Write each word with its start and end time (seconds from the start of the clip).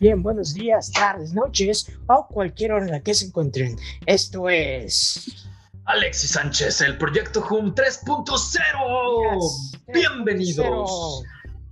Bien, 0.00 0.22
buenos 0.22 0.54
días, 0.54 0.90
tardes, 0.92 1.34
noches 1.34 1.92
o 2.06 2.26
cualquier 2.26 2.72
hora 2.72 2.86
en 2.86 2.90
la 2.90 3.00
que 3.00 3.12
se 3.12 3.26
encuentren. 3.26 3.76
Esto 4.06 4.48
es. 4.48 5.46
Alexis 5.84 6.30
Sánchez, 6.30 6.80
el 6.80 6.96
proyecto 6.96 7.44
HUM 7.46 7.74
3.0. 7.74 9.78
Bienvenidos 9.92 11.22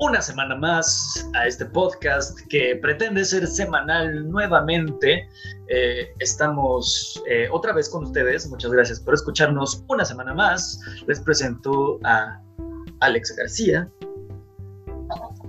una 0.00 0.20
semana 0.20 0.56
más 0.56 1.26
a 1.34 1.46
este 1.46 1.64
podcast 1.64 2.38
que 2.50 2.76
pretende 2.76 3.24
ser 3.24 3.46
semanal 3.46 4.30
nuevamente. 4.30 5.26
Eh, 5.68 6.12
estamos 6.18 7.22
eh, 7.30 7.48
otra 7.50 7.72
vez 7.72 7.88
con 7.88 8.04
ustedes. 8.04 8.46
Muchas 8.50 8.72
gracias 8.72 9.00
por 9.00 9.14
escucharnos 9.14 9.82
una 9.88 10.04
semana 10.04 10.34
más. 10.34 10.78
Les 11.06 11.18
presento 11.18 11.98
a 12.04 12.38
Alex 13.00 13.34
García. 13.36 13.88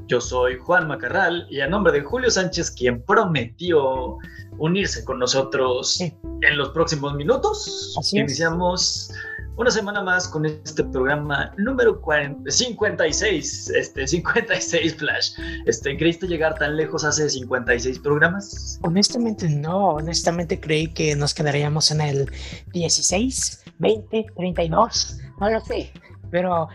Yo 0.09 0.19
soy 0.19 0.57
Juan 0.57 0.87
Macarral 0.87 1.45
y 1.51 1.61
a 1.61 1.67
nombre 1.67 1.93
de 1.93 2.01
Julio 2.01 2.31
Sánchez, 2.31 2.71
quien 2.71 2.99
prometió 3.03 4.17
unirse 4.57 5.05
con 5.05 5.19
nosotros 5.19 6.01
en 6.01 6.57
los 6.57 6.69
próximos 6.69 7.13
minutos, 7.13 7.95
iniciamos 8.13 9.11
una 9.55 9.69
semana 9.69 10.01
más 10.01 10.27
con 10.27 10.47
este 10.47 10.83
programa 10.85 11.53
número 11.59 12.01
56, 12.47 13.69
este 13.69 14.07
56 14.07 14.95
Flash. 14.95 15.33
Este, 15.67 15.95
¿Creíste 15.95 16.25
llegar 16.25 16.55
tan 16.57 16.75
lejos 16.75 17.03
hace 17.03 17.29
56 17.29 17.99
programas? 17.99 18.79
Honestamente 18.81 19.47
no, 19.47 19.89
honestamente 19.89 20.59
creí 20.59 20.87
que 20.87 21.15
nos 21.15 21.35
quedaríamos 21.35 21.91
en 21.91 22.01
el 22.01 22.31
16, 22.73 23.63
20, 23.77 24.25
32, 24.35 25.19
no 25.39 25.51
lo 25.51 25.61
sé. 25.61 25.91
Pero 26.31 26.67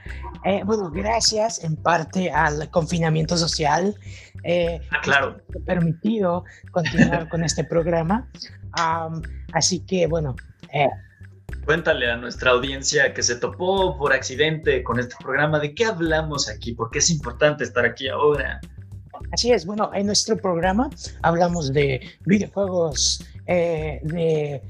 eh, 0.45 0.63
bueno, 0.65 0.91
gracias 0.91 1.63
en 1.65 1.77
parte 1.77 2.31
al 2.31 2.71
confinamiento 2.71 3.37
social. 3.37 3.95
Eh, 4.43 4.81
ah, 4.91 5.01
claro. 5.03 5.39
Permitido 5.67 6.45
continuar 6.71 7.29
con 7.29 7.45
este 7.45 7.65
programa. 7.65 8.29
así 9.53 9.81
que 9.81 10.07
bueno. 10.07 10.35
Eh, 10.73 10.89
Cuéntale 11.65 12.11
a 12.11 12.17
nuestra 12.17 12.51
audiencia 12.51 13.15
que 13.15 13.23
se 13.23 13.37
topó 13.37 13.97
por 13.97 14.13
accidente 14.13 14.83
con 14.83 14.99
este 14.99 15.15
programa, 15.23 15.59
¿de 15.59 15.75
qué 15.75 15.87
hablamos 15.87 16.49
aquí? 16.51 16.75
¿Por 16.75 16.91
qué 16.91 16.99
es 16.99 17.09
importante 17.11 17.65
estar 17.65 17.87
aquí 17.87 18.09
ahora? 18.09 18.61
Así 19.33 19.51
es, 19.51 19.65
bueno, 19.65 19.91
en 19.95 20.07
nuestro 20.07 20.37
programa 20.37 20.91
hablamos 21.23 21.73
de 21.73 22.01
videojuegos, 22.27 23.25
de... 23.47 24.61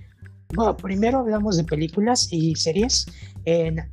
Bueno, 0.55 0.77
primero 0.77 1.19
hablamos 1.19 1.57
de 1.57 1.65
películas 1.65 2.29
y 2.31 2.55
series 2.55 3.07
en 3.45 3.89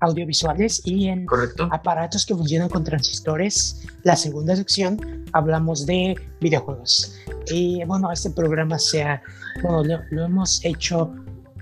audiovisuales 0.00 0.82
y 0.84 1.08
en 1.08 1.26
aparatos 1.70 2.24
que 2.24 2.34
funcionan 2.34 2.68
con 2.68 2.84
transistores. 2.84 3.86
La 4.02 4.16
segunda 4.16 4.54
sección 4.56 5.24
hablamos 5.32 5.86
de 5.86 6.16
videojuegos. 6.40 7.16
Y 7.50 7.84
bueno, 7.84 8.10
este 8.12 8.30
programa 8.30 8.78
sea, 8.78 9.22
bueno, 9.62 9.98
lo, 10.10 10.24
hemos 10.24 10.64
hecho 10.64 11.14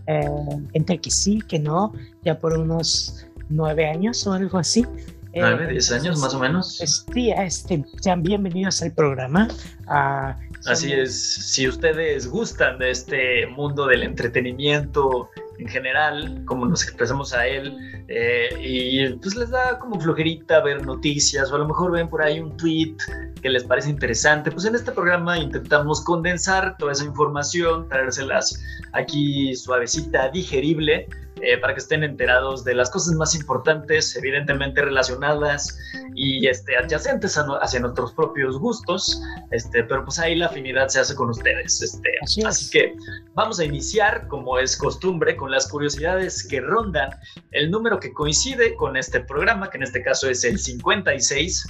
eh, 0.07 0.29
entre 0.73 0.99
que 1.01 1.11
sí, 1.11 1.41
que 1.49 1.59
no, 1.59 1.93
ya 2.25 2.39
por 2.39 2.59
unos 2.59 3.27
nueve 3.49 3.89
años 3.89 4.27
o 4.27 4.33
algo 4.33 4.59
así. 4.59 4.87
Nueve, 5.35 5.65
eh, 5.65 5.73
diez 5.73 5.93
años 5.93 6.19
más 6.19 6.35
o 6.35 6.39
menos. 6.39 6.77
Pues, 6.79 7.05
sí, 7.13 7.31
este, 7.31 7.85
sean 8.01 8.23
bienvenidos 8.23 8.83
al 8.83 8.93
programa. 8.93 9.49
Ah, 9.87 10.37
Así 10.65 10.93
es, 10.93 11.23
si 11.23 11.69
ustedes 11.69 12.29
gustan 12.29 12.79
de 12.79 12.91
este 12.91 13.47
mundo 13.47 13.87
del 13.87 14.03
entretenimiento 14.03 15.31
en 15.59 15.69
general, 15.69 16.43
como 16.45 16.67
nos 16.67 16.83
expresamos 16.83 17.33
a 17.33 17.47
él, 17.47 17.77
eh, 18.09 18.49
y 18.61 19.09
pues 19.15 19.37
les 19.37 19.51
da 19.51 19.79
como 19.79 20.01
flojerita 20.01 20.61
ver 20.63 20.85
noticias, 20.85 21.51
o 21.51 21.57
a 21.57 21.59
lo 21.59 21.69
mejor 21.69 21.93
ven 21.93 22.09
por 22.09 22.23
ahí 22.23 22.41
un 22.41 22.57
tweet 22.57 22.97
que 23.41 23.49
les 23.49 23.65
parece 23.65 23.91
interesante, 23.91 24.51
pues 24.51 24.65
en 24.65 24.75
este 24.75 24.93
programa 24.93 25.39
intentamos 25.39 26.03
condensar 26.03 26.77
toda 26.79 26.93
esa 26.93 27.05
información, 27.05 27.89
traérselas 27.89 28.61
aquí 28.93 29.55
suavecita, 29.55 30.31
digerible, 30.31 31.07
eh, 31.43 31.59
para 31.59 31.75
que 31.75 31.81
estén 31.81 32.03
enterados 32.03 32.65
de 32.65 32.75
las 32.75 32.89
cosas 32.89 33.15
más 33.15 33.35
importantes, 33.35 34.17
evidentemente 34.17 34.81
relacionadas 34.81 35.79
y 36.15 36.47
este, 36.47 36.79
adyacentes 36.79 37.37
hacia 37.37 37.81
nuestros 37.81 38.13
propios 38.15 38.59
gustos, 38.59 39.21
este, 39.51 39.85
pero 39.85 40.03
pues 40.05 40.19
ahí 40.19 40.35
la 40.35 40.47
afinidad 40.47 40.89
se 40.89 41.01
hace 41.01 41.15
con 41.15 41.29
ustedes. 41.29 41.83
Este, 41.83 42.11
así, 42.47 42.71
que 42.71 42.97
vamos 43.35 43.61
a 43.61 43.65
iniciar, 43.65 44.27
como 44.29 44.59
es 44.59 44.79
costumbre, 44.79 45.37
con 45.37 45.51
las 45.51 45.69
curiosidades 45.69 46.47
que 46.49 46.63
rondan 46.63 47.11
el 47.51 47.71
número 47.71 48.01
que 48.01 48.15
coincide 48.15 48.75
con 48.75 48.97
este 48.97 49.21
programa, 49.21 49.69
que 49.69 49.77
en 49.77 49.83
este 49.83 50.03
caso 50.03 50.31
es 50.31 50.43
el 50.43 50.59
56. 50.59 51.67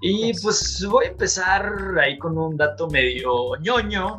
Y 0.00 0.32
pues 0.40 0.86
voy 0.88 1.06
a 1.06 1.08
empezar 1.08 1.72
ahí 2.00 2.18
con 2.18 2.38
un 2.38 2.56
dato 2.56 2.88
medio 2.88 3.56
ñoño. 3.56 4.18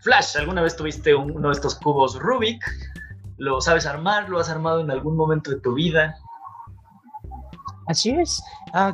Flash, 0.00 0.36
¿alguna 0.36 0.62
vez 0.62 0.76
tuviste 0.76 1.12
uno 1.12 1.48
de 1.48 1.54
estos 1.54 1.74
cubos 1.74 2.16
Rubik? 2.20 2.64
¿Lo 3.38 3.60
sabes 3.60 3.86
armar? 3.86 4.28
¿Lo 4.28 4.40
has 4.40 4.50
armado 4.50 4.80
en 4.80 4.90
algún 4.90 5.16
momento 5.16 5.50
de 5.50 5.60
tu 5.60 5.74
vida? 5.74 6.16
Así 7.86 8.10
es. 8.10 8.42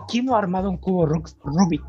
¿Quién 0.06 0.26
no 0.26 0.36
ha 0.36 0.38
armado 0.38 0.70
un 0.70 0.76
cubo 0.76 1.06
Rubik? 1.06 1.82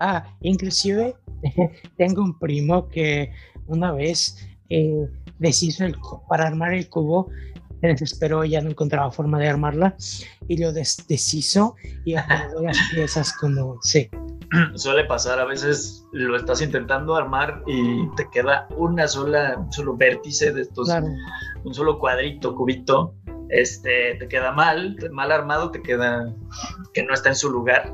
Ah, 0.00 0.24
inclusive 0.40 1.16
tengo 1.96 2.22
un 2.22 2.38
primo 2.38 2.88
que 2.88 3.32
una 3.66 3.92
vez 3.92 4.48
eh, 4.70 5.10
deshizo 5.38 5.84
el, 5.84 5.96
para 6.28 6.46
armar 6.46 6.72
el 6.72 6.88
cubo, 6.88 7.30
se 7.80 7.86
desesperó 7.86 8.44
ya 8.44 8.60
no 8.60 8.70
encontraba 8.70 9.10
forma 9.10 9.38
de 9.38 9.48
armarla 9.48 9.96
y 10.46 10.58
lo 10.58 10.72
deshizo 10.72 11.76
y 12.04 12.14
acomodó 12.14 12.62
las 12.62 12.78
piezas 12.92 13.32
como, 13.34 13.78
sí. 13.82 14.08
Suele 14.74 15.04
pasar, 15.04 15.38
a 15.38 15.44
veces 15.44 16.06
lo 16.12 16.36
estás 16.36 16.62
intentando 16.62 17.14
armar 17.14 17.62
y 17.66 18.08
te 18.16 18.28
queda 18.30 18.66
una 18.76 19.06
sola, 19.06 19.56
un 19.58 19.72
solo 19.72 19.96
vértice 19.96 20.52
de 20.52 20.62
estos, 20.62 20.90
un 21.64 21.74
solo 21.74 21.98
cuadrito, 21.98 22.54
cubito, 22.54 23.14
este, 23.50 24.14
te 24.18 24.28
queda 24.28 24.52
mal, 24.52 24.96
mal 25.12 25.32
armado, 25.32 25.70
te 25.70 25.82
queda 25.82 26.34
que 26.94 27.02
no 27.02 27.12
está 27.12 27.30
en 27.30 27.36
su 27.36 27.50
lugar. 27.50 27.92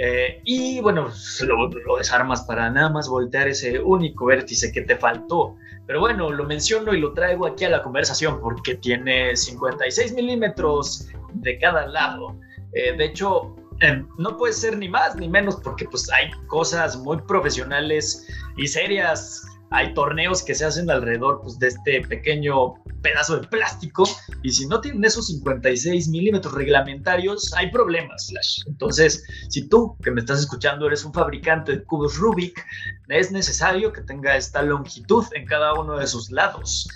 Eh, 0.00 0.40
y 0.44 0.80
bueno, 0.80 1.08
lo, 1.44 1.68
lo, 1.68 1.96
desarmas 1.96 2.42
para 2.42 2.70
nada 2.70 2.88
más 2.88 3.08
voltear 3.08 3.48
ese 3.48 3.80
único 3.80 4.26
vértice 4.26 4.70
que 4.70 4.82
te 4.82 4.96
faltó. 4.96 5.56
Pero 5.88 6.00
bueno, 6.00 6.30
lo 6.30 6.44
menciono 6.44 6.92
y 6.92 7.00
lo 7.00 7.14
traigo 7.14 7.46
aquí 7.46 7.64
a 7.64 7.70
la 7.70 7.82
conversación 7.82 8.40
porque 8.42 8.74
tiene 8.74 9.34
56 9.34 10.12
milímetros 10.12 11.08
de 11.32 11.58
cada 11.58 11.86
lado. 11.86 12.38
Eh, 12.74 12.94
de 12.94 13.06
hecho, 13.06 13.56
em, 13.80 14.06
no 14.18 14.36
puede 14.36 14.52
ser 14.52 14.76
ni 14.76 14.86
más 14.86 15.16
ni 15.16 15.30
menos 15.30 15.56
porque 15.56 15.86
pues 15.86 16.12
hay 16.12 16.30
cosas 16.48 16.98
muy 16.98 17.16
profesionales 17.22 18.28
y 18.58 18.68
serias 18.68 19.46
hay 19.70 19.94
torneos 19.94 20.42
que 20.42 20.54
se 20.54 20.64
hacen 20.64 20.90
alrededor 20.90 21.40
pues, 21.42 21.58
de 21.58 21.68
este 21.68 22.00
pequeño 22.02 22.74
pedazo 23.02 23.38
de 23.38 23.46
plástico 23.46 24.04
y 24.42 24.50
si 24.50 24.66
no 24.66 24.80
tienen 24.80 25.04
esos 25.04 25.26
56 25.26 26.08
milímetros 26.08 26.54
reglamentarios 26.54 27.52
hay 27.54 27.70
problemas, 27.70 28.28
Flash. 28.28 28.62
Entonces, 28.66 29.24
si 29.48 29.68
tú 29.68 29.96
que 30.02 30.10
me 30.10 30.20
estás 30.20 30.40
escuchando 30.40 30.86
eres 30.86 31.04
un 31.04 31.12
fabricante 31.12 31.72
de 31.72 31.84
cubos 31.84 32.16
Rubik, 32.16 32.64
es 33.08 33.30
necesario 33.30 33.92
que 33.92 34.02
tenga 34.02 34.36
esta 34.36 34.62
longitud 34.62 35.24
en 35.32 35.46
cada 35.46 35.74
uno 35.74 35.98
de 35.98 36.06
sus 36.06 36.30
lados. 36.30 36.88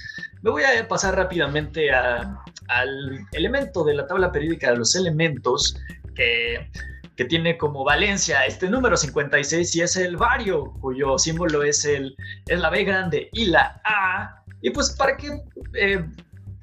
Me 0.43 0.51
voy 0.51 0.63
a 0.65 0.89
pasar 0.89 1.15
rápidamente 1.17 1.91
al 1.93 3.27
elemento 3.33 3.85
de 3.85 3.95
la 3.95 4.07
tabla 4.07 4.33
periódica 4.33 4.71
de 4.71 4.79
los 4.79 4.97
elementos 4.97 5.77
que 6.15 6.71
que 7.17 7.25
tiene 7.25 7.59
como 7.59 7.85
valencia 7.85 8.45
este 8.47 8.69
número 8.69 8.97
56 8.97 9.77
y 9.77 9.83
es 9.83 9.97
el 9.97 10.17
vario, 10.17 10.73
cuyo 10.81 11.19
símbolo 11.19 11.63
es, 11.63 11.85
el, 11.85 12.17
es 12.47 12.59
la 12.59 12.71
B 12.71 12.85
grande 12.85 13.29
y 13.33 13.47
la 13.47 13.81
A. 13.85 14.43
Y 14.63 14.71
pues 14.71 14.91
para 14.91 15.17
que 15.17 15.29
eh, 15.75 16.05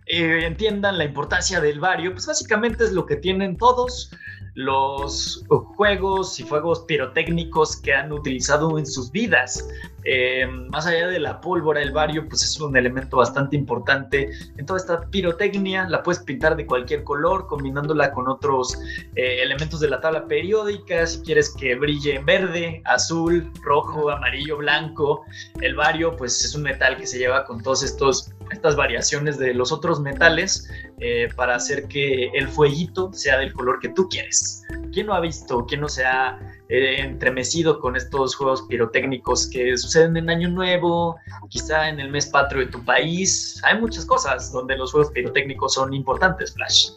eh, 0.08 0.46
entiendan 0.46 0.98
la 0.98 1.06
importancia 1.06 1.62
del 1.62 1.80
vario, 1.80 2.14
pues 2.14 2.26
básicamente 2.26 2.84
es 2.84 2.94
lo 2.94 3.06
que 3.06 3.16
tienen 3.16 3.58
todos 3.58 4.12
los 4.60 5.46
juegos 5.78 6.38
y 6.38 6.44
fuegos 6.44 6.82
pirotécnicos 6.82 7.78
que 7.78 7.94
han 7.94 8.12
utilizado 8.12 8.78
en 8.78 8.86
sus 8.86 9.10
vidas. 9.10 9.66
Eh, 10.04 10.46
más 10.70 10.86
allá 10.86 11.08
de 11.08 11.20
la 11.20 11.40
pólvora, 11.40 11.82
el 11.82 11.92
bario 11.92 12.28
pues 12.28 12.44
es 12.44 12.60
un 12.60 12.76
elemento 12.76 13.18
bastante 13.18 13.56
importante 13.56 14.32
en 14.58 14.66
toda 14.66 14.78
esta 14.78 15.00
pirotecnia. 15.10 15.88
La 15.88 16.04
puedes 16.04 16.22
pintar 16.24 16.58
de 16.58 16.66
cualquier 16.66 17.06
color, 17.06 17.48
combinándola 17.48 18.12
con 18.12 18.28
otros 18.28 18.78
eh, 19.16 19.42
elementos 19.42 19.80
de 19.80 19.90
la 19.92 20.02
tabla 20.02 20.28
periódica. 20.28 21.08
Si 21.08 21.22
quieres 21.22 21.56
que 21.56 21.76
brille 21.76 22.16
en 22.16 22.26
verde, 22.26 22.82
azul, 22.84 23.50
rojo, 23.62 24.10
amarillo, 24.10 24.58
blanco. 24.58 25.24
El 25.62 25.76
bario 25.76 26.18
pues 26.18 26.44
es 26.44 26.54
un 26.54 26.64
metal 26.64 26.98
que 26.98 27.08
se 27.08 27.18
lleva 27.18 27.46
con 27.46 27.64
todos 27.64 27.82
estos 27.82 28.34
estas 28.52 28.76
variaciones 28.76 29.38
de 29.38 29.54
los 29.54 29.72
otros 29.72 30.00
metales 30.00 30.70
eh, 31.02 31.30
para 31.36 31.56
hacer 31.56 31.88
que 31.88 32.28
el 32.34 32.48
fueguito 32.48 33.12
sea 33.14 33.38
del 33.38 33.54
color 33.54 33.80
que 33.80 33.90
tú 33.90 34.08
quieres. 34.10 34.64
¿Quién 34.92 35.08
no 35.08 35.14
ha 35.14 35.20
visto, 35.20 35.66
quién 35.66 35.82
no 35.82 35.90
se 35.90 36.04
ha 36.06 36.40
eh, 36.70 36.96
entremecido 37.00 37.80
con 37.80 37.96
estos 37.96 38.36
juegos 38.36 38.64
pirotécnicos 38.64 39.50
que 39.50 39.78
suceden 39.78 40.18
en 40.18 40.30
Año 40.30 40.50
Nuevo, 40.50 41.16
quizá 41.50 41.90
en 41.90 42.00
el 42.00 42.10
mes 42.10 42.28
patrio 42.28 42.66
de 42.66 42.72
tu 42.72 42.84
país? 42.84 43.62
Hay 43.64 43.80
muchas 43.80 44.06
cosas 44.06 44.52
donde 44.52 44.78
los 44.78 44.92
juegos 44.92 45.12
pirotécnicos 45.12 45.76
son 45.76 45.94
importantes, 45.94 46.54
Flash. 46.54 46.92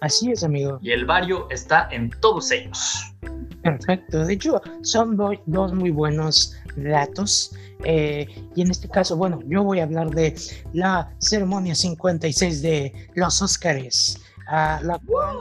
Así 0.00 0.32
es, 0.32 0.42
amigo. 0.42 0.78
Y 0.82 0.90
el 0.90 1.04
barrio 1.04 1.46
está 1.50 1.88
en 1.92 2.10
todos 2.20 2.50
ellos. 2.50 3.14
Perfecto. 3.62 4.24
De 4.24 4.34
hecho, 4.34 4.60
son 4.82 5.16
dos 5.46 5.72
muy 5.72 5.90
buenos 5.90 6.56
datos. 6.76 7.54
Eh, 7.84 8.26
y 8.54 8.62
en 8.62 8.70
este 8.70 8.88
caso, 8.88 9.16
bueno, 9.16 9.40
yo 9.46 9.62
voy 9.62 9.80
a 9.80 9.84
hablar 9.84 10.10
de 10.10 10.34
la 10.72 11.12
ceremonia 11.18 11.74
56 11.74 12.62
de 12.62 12.92
los 13.14 13.42
Oscars, 13.42 14.20
la 14.48 15.00
cual 15.06 15.36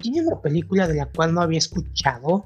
tiene 0.00 0.22
una 0.22 0.40
película 0.40 0.86
de 0.86 0.94
la 0.94 1.06
cual 1.06 1.34
no 1.34 1.40
había 1.42 1.58
escuchado 1.58 2.44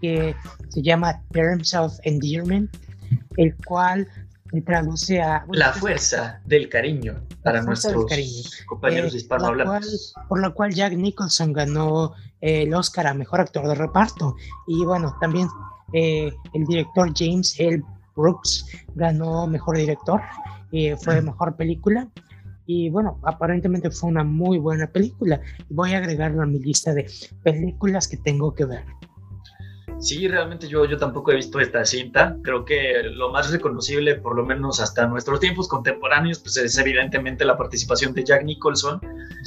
que 0.00 0.34
se 0.68 0.82
llama 0.82 1.22
Terms 1.32 1.74
of 1.74 1.98
Endearment, 2.02 2.76
el 3.36 3.56
cual 3.64 4.06
traduce 4.64 5.20
a... 5.20 5.44
la 5.52 5.72
fuerza 5.72 6.40
del 6.44 6.68
cariño 6.68 7.20
para 7.42 7.62
nuestros 7.62 8.06
compañeros 8.66 9.14
eh, 9.14 9.18
hispanohablantes. 9.18 10.14
por 10.28 10.40
la 10.40 10.50
cual 10.50 10.72
Jack 10.72 10.94
Nicholson 10.94 11.52
ganó 11.52 12.14
eh, 12.40 12.62
el 12.62 12.74
Oscar 12.74 13.06
a 13.06 13.14
Mejor 13.14 13.40
Actor 13.40 13.68
de 13.68 13.74
Reparto. 13.74 14.36
Y 14.66 14.84
bueno, 14.84 15.16
también 15.20 15.48
eh, 15.92 16.32
el 16.52 16.64
director 16.64 17.12
James 17.14 17.58
L. 17.58 17.82
Brooks 18.14 18.66
ganó 18.94 19.46
Mejor 19.46 19.76
Director, 19.76 20.20
y 20.70 20.90
fue 20.92 21.22
Mejor 21.22 21.56
Película. 21.56 22.08
Y 22.66 22.90
bueno, 22.90 23.20
aparentemente 23.22 23.90
fue 23.90 24.10
una 24.10 24.24
muy 24.24 24.58
buena 24.58 24.88
película. 24.88 25.40
Voy 25.70 25.92
a 25.92 25.98
agregarlo 25.98 26.42
a 26.42 26.46
mi 26.46 26.58
lista 26.58 26.92
de 26.94 27.06
películas 27.44 28.08
que 28.08 28.16
tengo 28.16 28.54
que 28.54 28.64
ver. 28.64 28.84
Sí, 29.98 30.28
realmente 30.28 30.68
yo, 30.68 30.84
yo 30.84 30.98
tampoco 30.98 31.32
he 31.32 31.36
visto 31.36 31.58
esta 31.58 31.84
cinta. 31.84 32.36
Creo 32.42 32.64
que 32.64 33.02
lo 33.04 33.30
más 33.30 33.50
reconocible, 33.50 34.16
por 34.16 34.36
lo 34.36 34.44
menos 34.44 34.78
hasta 34.78 35.06
nuestros 35.06 35.40
tiempos 35.40 35.68
contemporáneos, 35.68 36.38
pues 36.38 36.56
es 36.58 36.76
evidentemente 36.76 37.44
la 37.44 37.56
participación 37.56 38.12
de 38.12 38.24
Jack 38.24 38.44
Nicholson. 38.44 39.00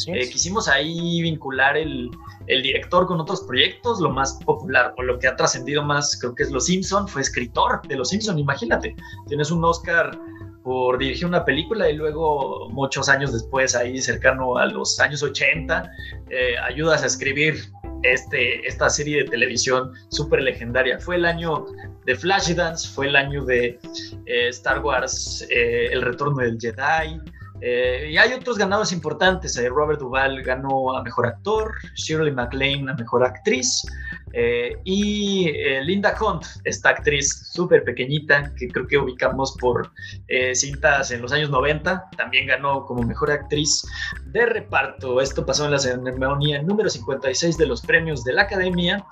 Eh, 0.08 0.30
quisimos 0.30 0.68
ahí 0.68 1.22
vincular 1.22 1.78
el, 1.78 2.10
el, 2.48 2.64
director 2.64 3.06
con 3.06 3.20
otros 3.20 3.42
proyectos. 3.42 4.02
Lo 4.02 4.10
más 4.10 4.40
popular 4.44 4.94
o 4.98 5.04
lo 5.04 5.20
que 5.20 5.28
ha 5.28 5.36
trascendido 5.36 5.84
más, 5.84 6.18
creo 6.20 6.34
que 6.34 6.44
es 6.44 6.52
Los 6.52 6.66
Simpson. 6.66 7.08
Fue 7.08 7.22
escritor 7.22 7.82
de 7.88 7.96
Los 7.96 8.10
Simpson. 8.10 8.40
Imagínate, 8.40 8.96
tienes 9.28 9.52
un 9.52 9.64
Oscar 9.64 10.18
por 10.64 10.98
dirigir 10.98 11.26
una 11.26 11.46
película 11.46 11.90
y 11.90 11.96
luego 11.96 12.70
muchos 12.70 13.08
años 13.08 13.34
después, 13.34 13.76
ahí 13.76 14.02
cercano 14.02 14.58
a 14.58 14.66
los 14.66 15.00
años 15.00 15.24
80, 15.24 15.92
eh, 16.30 16.58
ayudas 16.58 17.04
a 17.04 17.06
escribir 17.06 17.72
este, 18.04 18.68
esta 18.68 18.90
serie 18.90 19.24
de 19.24 19.30
televisión 19.30 19.92
súper 20.10 20.42
legendaria. 20.42 21.00
Fue 21.00 21.16
el 21.16 21.26
año 21.26 21.66
de 22.06 22.16
Flashdance, 22.16 22.88
fue 22.88 23.08
el 23.08 23.16
año 23.16 23.44
de 23.46 23.80
eh, 24.26 24.48
Star 24.50 24.84
Wars, 24.84 25.46
eh, 25.50 25.90
El 25.92 26.02
Retorno 26.02 26.42
del 26.42 26.58
Jedi. 26.60 27.20
Eh, 27.62 28.10
y 28.12 28.18
hay 28.18 28.34
otros 28.34 28.58
ganados 28.58 28.92
importantes. 28.92 29.60
Robert 29.70 30.00
Duvall 30.00 30.42
ganó 30.44 30.96
a 30.96 31.04
Mejor 31.04 31.28
Actor, 31.28 31.74
Shirley 31.96 32.32
MacLaine 32.32 32.90
a 32.90 32.94
Mejor 32.94 33.26
Actriz, 33.26 33.86
eh, 34.34 34.78
y 34.84 35.50
eh, 35.50 35.82
Linda 35.84 36.16
Hunt, 36.20 36.46
esta 36.64 36.90
actriz 36.90 37.50
súper 37.52 37.84
pequeñita 37.84 38.54
que 38.56 38.68
creo 38.68 38.86
que 38.86 38.98
ubicamos 38.98 39.56
por 39.60 39.92
eh, 40.28 40.54
cintas 40.54 41.10
en 41.12 41.22
los 41.22 41.32
años 41.32 41.50
90, 41.50 42.10
también 42.16 42.48
ganó 42.48 42.86
como 42.86 43.02
mejor 43.04 43.32
actriz 43.32 43.84
de 44.28 44.46
reparto. 44.46 45.20
Esto 45.22 45.46
pasó 45.46 45.66
en 45.66 45.72
la 45.72 45.80
ceremonia 45.80 46.62
número 46.62 46.90
56 46.90 47.58
de 47.58 47.66
los 47.66 47.82
premios 47.82 48.24
de 48.24 48.34
la 48.34 48.44
Academia. 48.44 49.04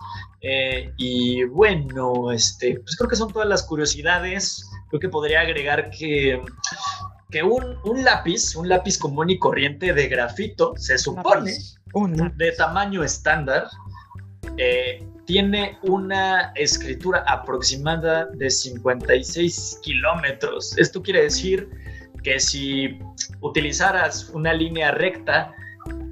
y 0.97 1.43
bueno, 1.45 2.31
este, 2.31 2.79
pues 2.79 2.95
creo 2.95 3.09
que 3.09 3.15
son 3.15 3.33
todas 3.33 3.47
las 3.47 3.63
curiosidades. 3.63 4.69
Creo 4.89 4.99
que 4.99 5.09
podría 5.09 5.41
agregar 5.41 5.89
que 5.89 6.41
que 7.29 7.43
un, 7.43 7.77
un, 7.83 8.03
lápiz, 8.03 8.55
un 8.55 8.69
lápiz 8.69 8.97
común 8.97 9.29
y 9.29 9.37
corriente 9.37 9.93
de 9.93 10.07
grafito, 10.07 10.73
se 10.77 10.97
supone, 10.97 11.53
de 12.35 12.51
tamaño 12.53 13.03
estándar, 13.03 13.67
eh, 14.57 15.03
tiene 15.25 15.77
una 15.83 16.53
escritura 16.55 17.23
aproximada 17.27 18.27
de 18.33 18.49
56 18.49 19.79
kilómetros. 19.83 20.77
Esto 20.77 21.01
quiere 21.01 21.23
decir 21.23 21.69
que 22.23 22.39
si 22.39 22.97
utilizaras 23.41 24.29
una 24.29 24.53
línea 24.53 24.91
recta 24.91 25.51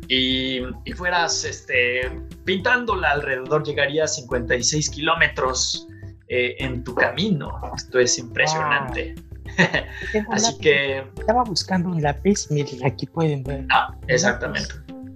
y, 0.09 0.59
fueras 0.95 1.45
este, 1.45 2.11
pintándola 2.43 3.11
alrededor, 3.11 3.63
llegaría 3.63 4.03
a 4.03 4.07
56 4.07 4.89
kilómetros 4.89 5.87
eh, 6.27 6.55
en 6.59 6.83
tu 6.83 6.93
camino. 6.93 7.49
Esto 7.75 7.99
es 7.99 8.17
impresionante. 8.19 9.15
Así 10.31 10.57
que... 10.59 11.03
Estaba 11.17 11.43
buscando 11.43 11.89
un 11.89 12.01
lápiz, 12.01 12.47
miren, 12.49 12.85
aquí 12.85 13.05
pueden 13.05 13.43
ver. 13.43 13.65
Ah, 13.71 13.95
exactamente 14.07 14.73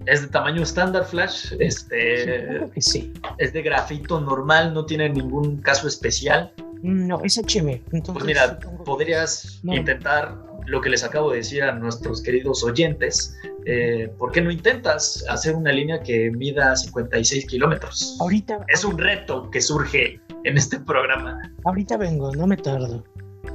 es 0.10 0.22
de 0.22 0.28
tamaño 0.28 0.64
estándar 0.64 1.06
Flash, 1.06 1.54
este, 1.60 2.68
sí. 2.82 3.14
es 3.38 3.54
de 3.54 3.62
grafito 3.62 4.20
normal, 4.20 4.74
no 4.74 4.86
tiene 4.86 5.10
ningún 5.10 5.62
caso 5.62 5.88
especial. 5.88 6.52
No, 6.82 7.22
es 7.24 7.38
HB. 7.38 7.82
pues 8.14 8.26
mira, 8.26 8.58
podrías 8.86 9.60
intentar 9.64 10.36
lo 10.66 10.82
que 10.82 10.90
les 10.90 11.04
acabo 11.04 11.32
de 11.32 11.38
decir 11.38 11.64
a 11.64 11.74
nuestros 11.74 12.22
queridos 12.24 12.64
oyentes. 12.64 13.38
Eh, 13.66 14.12
¿Por 14.18 14.32
qué 14.32 14.42
no 14.42 14.50
intentas 14.50 15.24
hacer 15.30 15.56
una 15.56 15.72
línea 15.72 16.00
que 16.02 16.32
mida 16.32 16.76
56 16.76 17.46
kilómetros? 17.48 18.18
Ahorita. 18.20 18.66
Es 18.68 18.84
un 18.86 18.98
reto 18.98 19.52
que 19.52 19.62
surge 19.62 20.20
en 20.44 20.58
este 20.58 20.80
programa. 20.80 21.52
Ahorita 21.66 21.98
vengo, 21.98 22.34
no 22.34 22.48
me 22.48 22.56
tardo 22.56 23.04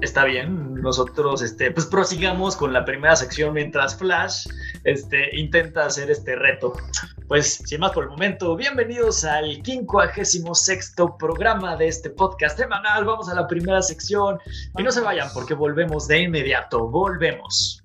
está 0.01 0.25
bien, 0.25 0.75
nosotros 0.75 1.43
este, 1.43 1.71
pues 1.71 1.87
prosigamos 1.87 2.57
con 2.57 2.73
la 2.73 2.85
primera 2.85 3.17
sección 3.17 3.55
mientras 3.55 3.97
Flash 3.97 4.47
este, 4.85 5.37
intenta 5.39 5.87
hacer 5.87 6.11
este 6.11 6.37
reto. 6.37 6.73
Pues 7.29 7.55
sin 7.65 7.81
más 7.81 7.93
por 7.93 8.05
el 8.05 8.11
momento, 8.11 8.55
bienvenidos 8.57 9.25
al 9.25 9.63
56 9.65 10.95
programa 11.19 11.77
de 11.77 11.89
este 11.89 12.11
podcast 12.11 12.59
semanal. 12.59 13.05
Vamos 13.05 13.29
a 13.29 13.35
la 13.35 13.47
primera 13.47 13.81
sección 13.83 14.39
y 14.77 14.83
no 14.83 14.93
se 14.93 15.01
vayan 15.01 15.29
porque 15.33 15.55
volvemos 15.55 16.07
de 16.07 16.23
inmediato, 16.23 16.89
volvemos. 16.89 17.84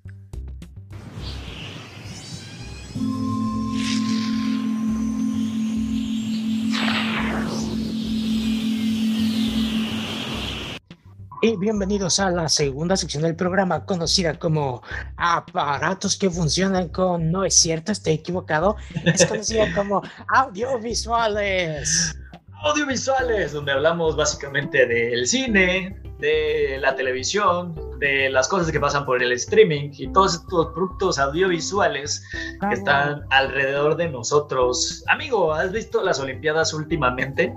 Y 11.42 11.56
bienvenidos 11.56 12.20
a 12.20 12.28
la 12.28 12.50
segunda 12.50 12.98
sección 12.98 13.22
del 13.22 13.34
programa 13.34 13.86
conocida 13.86 14.38
como 14.38 14.82
aparatos 15.16 16.18
que 16.18 16.28
funcionan 16.28 16.90
con 16.90 17.32
no 17.32 17.44
es 17.44 17.54
cierto, 17.54 17.92
estoy 17.92 18.14
equivocado, 18.14 18.76
es 19.06 19.24
conocida 19.24 19.72
como 19.74 20.02
audiovisuales. 20.28 22.14
Audiovisuales, 22.62 23.52
donde 23.52 23.72
hablamos 23.72 24.16
básicamente 24.16 24.86
del 24.86 25.26
cine, 25.26 25.98
de 26.18 26.76
la 26.78 26.94
televisión, 26.94 27.74
de 27.98 28.28
las 28.28 28.46
cosas 28.46 28.70
que 28.70 28.78
pasan 28.78 29.06
por 29.06 29.22
el 29.22 29.32
streaming 29.32 29.92
y 29.94 30.12
todos 30.12 30.34
estos 30.34 30.66
productos 30.74 31.18
audiovisuales 31.18 32.22
que 32.68 32.74
están 32.74 33.22
alrededor 33.30 33.96
de 33.96 34.10
nosotros. 34.10 35.02
Amigo, 35.08 35.54
¿has 35.54 35.72
visto 35.72 36.02
las 36.02 36.20
Olimpiadas 36.20 36.74
últimamente? 36.74 37.54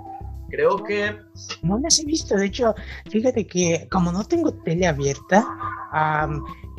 Creo 0.54 0.84
que... 0.84 1.16
No 1.62 1.78
las 1.80 1.98
he 1.98 2.04
visto, 2.04 2.36
de 2.36 2.46
hecho, 2.46 2.74
fíjate 3.10 3.44
que 3.44 3.88
como 3.90 4.12
no 4.12 4.22
tengo 4.22 4.52
tele 4.52 4.86
abierta, 4.86 5.44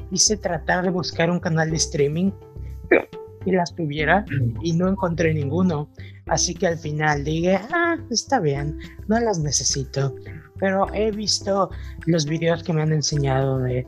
quise 0.10 0.38
tratar 0.38 0.86
de 0.86 0.92
buscar 0.92 1.30
un 1.30 1.42
canal 1.42 1.70
de 1.72 1.76
streaming 1.76 2.32
que 2.90 3.52
las 3.52 3.76
tuviera 3.76 4.24
y 4.62 4.72
no 4.72 4.88
encontré 4.88 5.34
ninguno. 5.34 5.90
Así 6.28 6.56
que 6.56 6.68
al 6.68 6.78
final 6.78 7.26
dije, 7.26 7.60
ah, 7.74 7.98
está 8.10 8.40
bien, 8.40 8.80
no 9.10 9.20
las 9.20 9.40
necesito. 9.40 10.16
Pero 10.58 10.88
he 10.94 11.12
visto 11.12 11.70
los 12.06 12.26
videos 12.26 12.64
que 12.64 12.72
me 12.72 12.82
han 12.82 12.94
enseñado 12.94 13.60
de, 13.60 13.86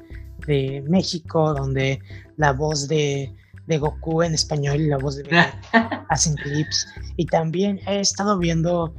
de 0.47 0.83
México, 0.89 1.53
donde 1.53 2.01
la 2.35 2.51
voz 2.51 2.89
de, 2.89 3.33
de 3.67 3.77
Goku 3.77 4.21
en 4.21 4.33
español 4.33 4.81
y 4.81 4.87
la 4.87 4.97
voz 4.97 5.15
de 5.15 5.23
hacen 6.09 6.35
clips. 6.35 6.87
Y 7.15 7.25
también 7.25 7.79
he 7.87 8.01
estado 8.01 8.37
viendo 8.37 8.93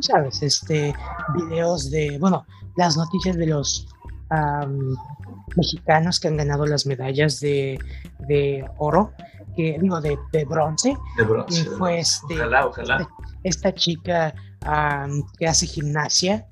sabes, 0.00 0.42
este, 0.42 0.94
videos 1.34 1.90
de, 1.90 2.18
bueno, 2.18 2.46
las 2.76 2.96
noticias 2.96 3.36
de 3.36 3.46
los 3.46 3.88
mexicanos 5.56 6.20
que 6.20 6.28
han 6.28 6.36
ganado 6.36 6.66
las 6.66 6.86
medallas 6.86 7.40
de, 7.40 7.78
de 8.20 8.64
oro, 8.78 9.12
que 9.56 9.78
digo, 9.80 10.00
de, 10.00 10.16
de 10.32 10.44
bronce. 10.44 10.96
De 11.16 11.24
bronce. 11.24 11.60
Y 11.60 11.64
fue 11.64 12.00
este, 12.00 12.34
ojalá, 12.34 12.66
ojalá. 12.66 13.08
Esta 13.42 13.74
chica 13.74 14.34
que 15.38 15.46
hace 15.46 15.66
gimnasia. 15.66 16.46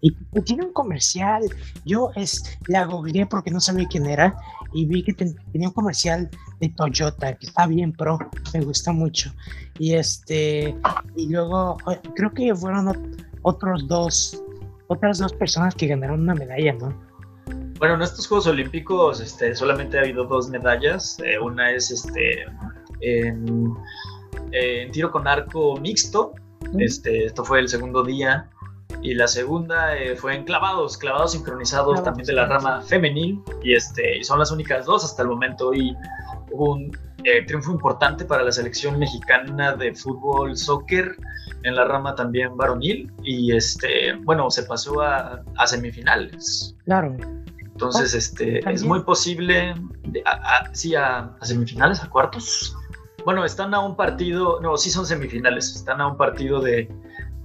y, 0.00 0.10
tiene 0.42 0.64
un 0.64 0.72
comercial. 0.72 1.42
Yo 1.84 2.10
es, 2.16 2.58
la 2.66 2.84
googleé 2.84 3.26
porque 3.26 3.50
no 3.50 3.60
sabía 3.60 3.86
quién 3.88 4.06
era 4.06 4.36
y 4.72 4.86
vi 4.86 5.02
que 5.02 5.12
tenía 5.14 5.68
un 5.68 5.74
comercial 5.74 6.28
de 6.60 6.68
Toyota 6.70 7.34
que 7.34 7.46
está 7.46 7.66
bien 7.66 7.92
pro, 7.92 8.18
me 8.52 8.60
gusta 8.60 8.92
mucho. 8.92 9.32
Y 9.78 9.94
este, 9.94 10.74
y 11.16 11.28
luego 11.28 11.78
creo 12.14 12.32
que 12.32 12.54
fueron 12.54 13.16
otros 13.42 13.86
dos, 13.88 14.42
otras 14.88 15.18
dos 15.18 15.32
personas 15.32 15.74
que 15.74 15.86
ganaron 15.86 16.20
una 16.20 16.34
medalla, 16.34 16.72
¿no? 16.74 17.08
Bueno, 17.78 17.94
en 17.94 18.02
estos 18.02 18.26
Juegos 18.26 18.48
Olímpicos 18.48 19.20
este, 19.20 19.54
solamente 19.54 19.98
ha 19.98 20.02
habido 20.02 20.24
dos 20.24 20.50
medallas. 20.50 21.18
Eh, 21.24 21.38
una 21.38 21.70
es 21.70 21.90
este 21.90 22.44
en, 23.00 23.74
tiro 24.92 25.12
con 25.12 25.28
arco 25.28 25.78
mixto. 25.80 26.32
Este, 26.78 27.26
esto 27.26 27.44
fue 27.44 27.60
el 27.60 27.68
segundo 27.68 28.02
día. 28.02 28.50
Y 29.02 29.14
la 29.14 29.28
segunda 29.28 29.96
eh, 29.96 30.16
fue 30.16 30.34
en 30.34 30.44
clavados, 30.44 30.98
clavados 30.98 31.32
sincronizados 31.32 32.02
también 32.02 32.26
de 32.26 32.32
la 32.32 32.46
rama 32.46 32.82
femenil. 32.82 33.40
Y 33.62 33.74
este 33.74 34.18
y 34.18 34.24
son 34.24 34.38
las 34.38 34.50
únicas 34.50 34.86
dos 34.86 35.04
hasta 35.04 35.22
el 35.22 35.28
momento. 35.28 35.72
Y 35.72 35.96
hubo 36.50 36.72
un 36.74 36.96
eh, 37.24 37.44
triunfo 37.46 37.70
importante 37.70 38.24
para 38.24 38.42
la 38.42 38.50
selección 38.50 38.98
mexicana 38.98 39.74
de 39.74 39.94
fútbol 39.94 40.56
soccer 40.56 41.16
en 41.62 41.76
la 41.76 41.84
rama 41.84 42.14
también 42.14 42.56
varonil. 42.56 43.12
Y 43.22 43.54
este 43.54 44.14
bueno 44.24 44.50
se 44.50 44.64
pasó 44.64 45.00
a, 45.00 45.42
semifinales. 45.66 46.74
Claro. 46.84 47.16
Entonces 47.60 48.14
oh, 48.14 48.18
este 48.18 48.72
es 48.72 48.82
muy 48.82 49.04
posible 49.04 49.74
sí 50.72 50.96
a 50.96 51.36
semifinales 51.42 52.02
a 52.02 52.10
cuartos. 52.10 52.76
Bueno, 53.24 53.44
están 53.44 53.74
a 53.74 53.80
un 53.80 53.94
partido, 53.94 54.58
no, 54.60 54.76
sí 54.76 54.90
son 54.90 55.04
semifinales, 55.04 55.76
están 55.76 56.00
a 56.00 56.06
un 56.06 56.16
partido 56.16 56.60
de, 56.60 56.88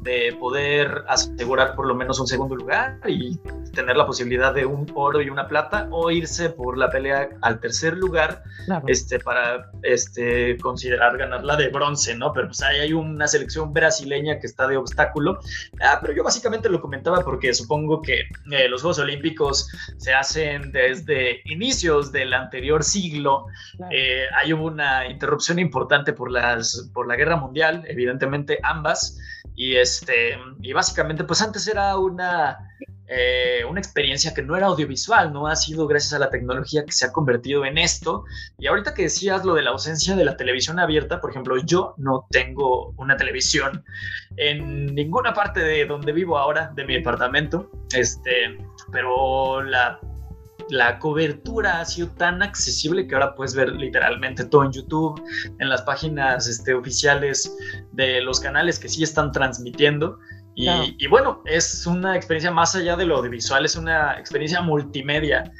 de 0.03 0.35
poder 0.39 1.03
asegurar 1.07 1.75
por 1.75 1.87
lo 1.87 1.95
menos 1.95 2.19
un 2.19 2.27
segundo 2.27 2.55
lugar 2.55 2.99
y 3.07 3.39
tener 3.73 3.97
la 3.97 4.05
posibilidad 4.05 4.53
de 4.53 4.65
un 4.65 4.85
oro 4.93 5.21
y 5.21 5.29
una 5.29 5.47
plata 5.47 5.87
o 5.91 6.11
irse 6.11 6.49
por 6.49 6.77
la 6.77 6.89
pelea 6.89 7.29
al 7.41 7.59
tercer 7.59 7.97
lugar 7.97 8.43
este, 8.87 9.19
para 9.19 9.71
este, 9.81 10.57
considerar 10.57 11.17
ganarla 11.17 11.55
de 11.55 11.69
bronce, 11.69 12.15
¿no? 12.15 12.33
Pero 12.33 12.47
pues 12.47 12.61
ahí 12.61 12.79
hay 12.79 12.93
una 12.93 13.27
selección 13.27 13.73
brasileña 13.73 14.39
que 14.39 14.47
está 14.47 14.67
de 14.67 14.77
obstáculo. 14.77 15.39
Ah, 15.81 15.99
pero 16.01 16.13
yo 16.13 16.23
básicamente 16.23 16.69
lo 16.69 16.81
comentaba 16.81 17.21
porque 17.21 17.53
supongo 17.53 18.01
que 18.01 18.21
eh, 18.51 18.67
los 18.69 18.81
Juegos 18.81 18.99
Olímpicos 18.99 19.69
se 19.97 20.13
hacen 20.13 20.71
desde 20.71 21.41
inicios 21.45 22.11
del 22.11 22.33
anterior 22.33 22.83
siglo. 22.83 23.47
Eh, 23.91 24.25
hay 24.35 24.53
una 24.53 25.07
interrupción 25.07 25.59
importante 25.59 26.13
por, 26.13 26.31
las, 26.31 26.89
por 26.93 27.07
la 27.07 27.15
guerra 27.15 27.37
mundial, 27.37 27.83
evidentemente 27.87 28.59
ambas. 28.63 29.17
Y, 29.55 29.75
este, 29.93 30.37
y 30.61 30.73
básicamente, 30.73 31.23
pues 31.23 31.41
antes 31.41 31.67
era 31.67 31.97
una, 31.97 32.57
eh, 33.07 33.63
una 33.69 33.79
experiencia 33.79 34.33
que 34.33 34.41
no 34.41 34.55
era 34.55 34.67
audiovisual, 34.67 35.31
¿no? 35.31 35.47
Ha 35.47 35.55
sido 35.55 35.87
gracias 35.87 36.13
a 36.13 36.19
la 36.19 36.29
tecnología 36.29 36.85
que 36.85 36.91
se 36.91 37.05
ha 37.05 37.11
convertido 37.11 37.65
en 37.65 37.77
esto. 37.77 38.23
Y 38.57 38.67
ahorita 38.67 38.93
que 38.93 39.03
decías 39.03 39.45
lo 39.45 39.53
de 39.53 39.61
la 39.61 39.71
ausencia 39.71 40.15
de 40.15 40.25
la 40.25 40.37
televisión 40.37 40.79
abierta, 40.79 41.21
por 41.21 41.29
ejemplo, 41.29 41.57
yo 41.57 41.93
no 41.97 42.25
tengo 42.31 42.93
una 42.97 43.17
televisión 43.17 43.83
en 44.37 44.95
ninguna 44.95 45.33
parte 45.33 45.59
de 45.59 45.85
donde 45.85 46.11
vivo 46.11 46.37
ahora, 46.37 46.71
de 46.75 46.85
mi 46.85 46.95
departamento, 46.95 47.69
este, 47.93 48.57
pero 48.91 49.61
la 49.61 49.99
la 50.73 50.97
cobertura 50.97 51.81
ha 51.81 51.85
sido 51.85 52.07
tan 52.07 52.41
accesible 52.41 53.05
que 53.05 53.13
ahora 53.13 53.35
puedes 53.35 53.53
ver 53.53 53.69
literalmente 53.69 54.43
todo 54.43 54.63
en 54.63 54.71
YouTube, 54.71 55.21
en 55.59 55.69
las 55.69 55.83
páginas 55.83 56.47
este, 56.47 56.73
oficiales 56.73 57.55
de 57.91 58.21
los 58.21 58.39
canales 58.39 58.79
que 58.79 58.89
sí 58.89 59.03
están 59.03 59.31
transmitiendo. 59.31 60.17
Y, 60.55 61.07
bueno, 61.07 61.43
es 61.45 61.85
una 61.85 62.15
experiencia 62.15 62.49
más 62.49 62.75
allá 62.75 62.95
de 62.95 63.05
lo 63.05 63.17
audiovisual, 63.17 63.65
es 63.65 63.75
una 63.75 64.17
experiencia 64.17 64.61
multimedia. 64.61 65.51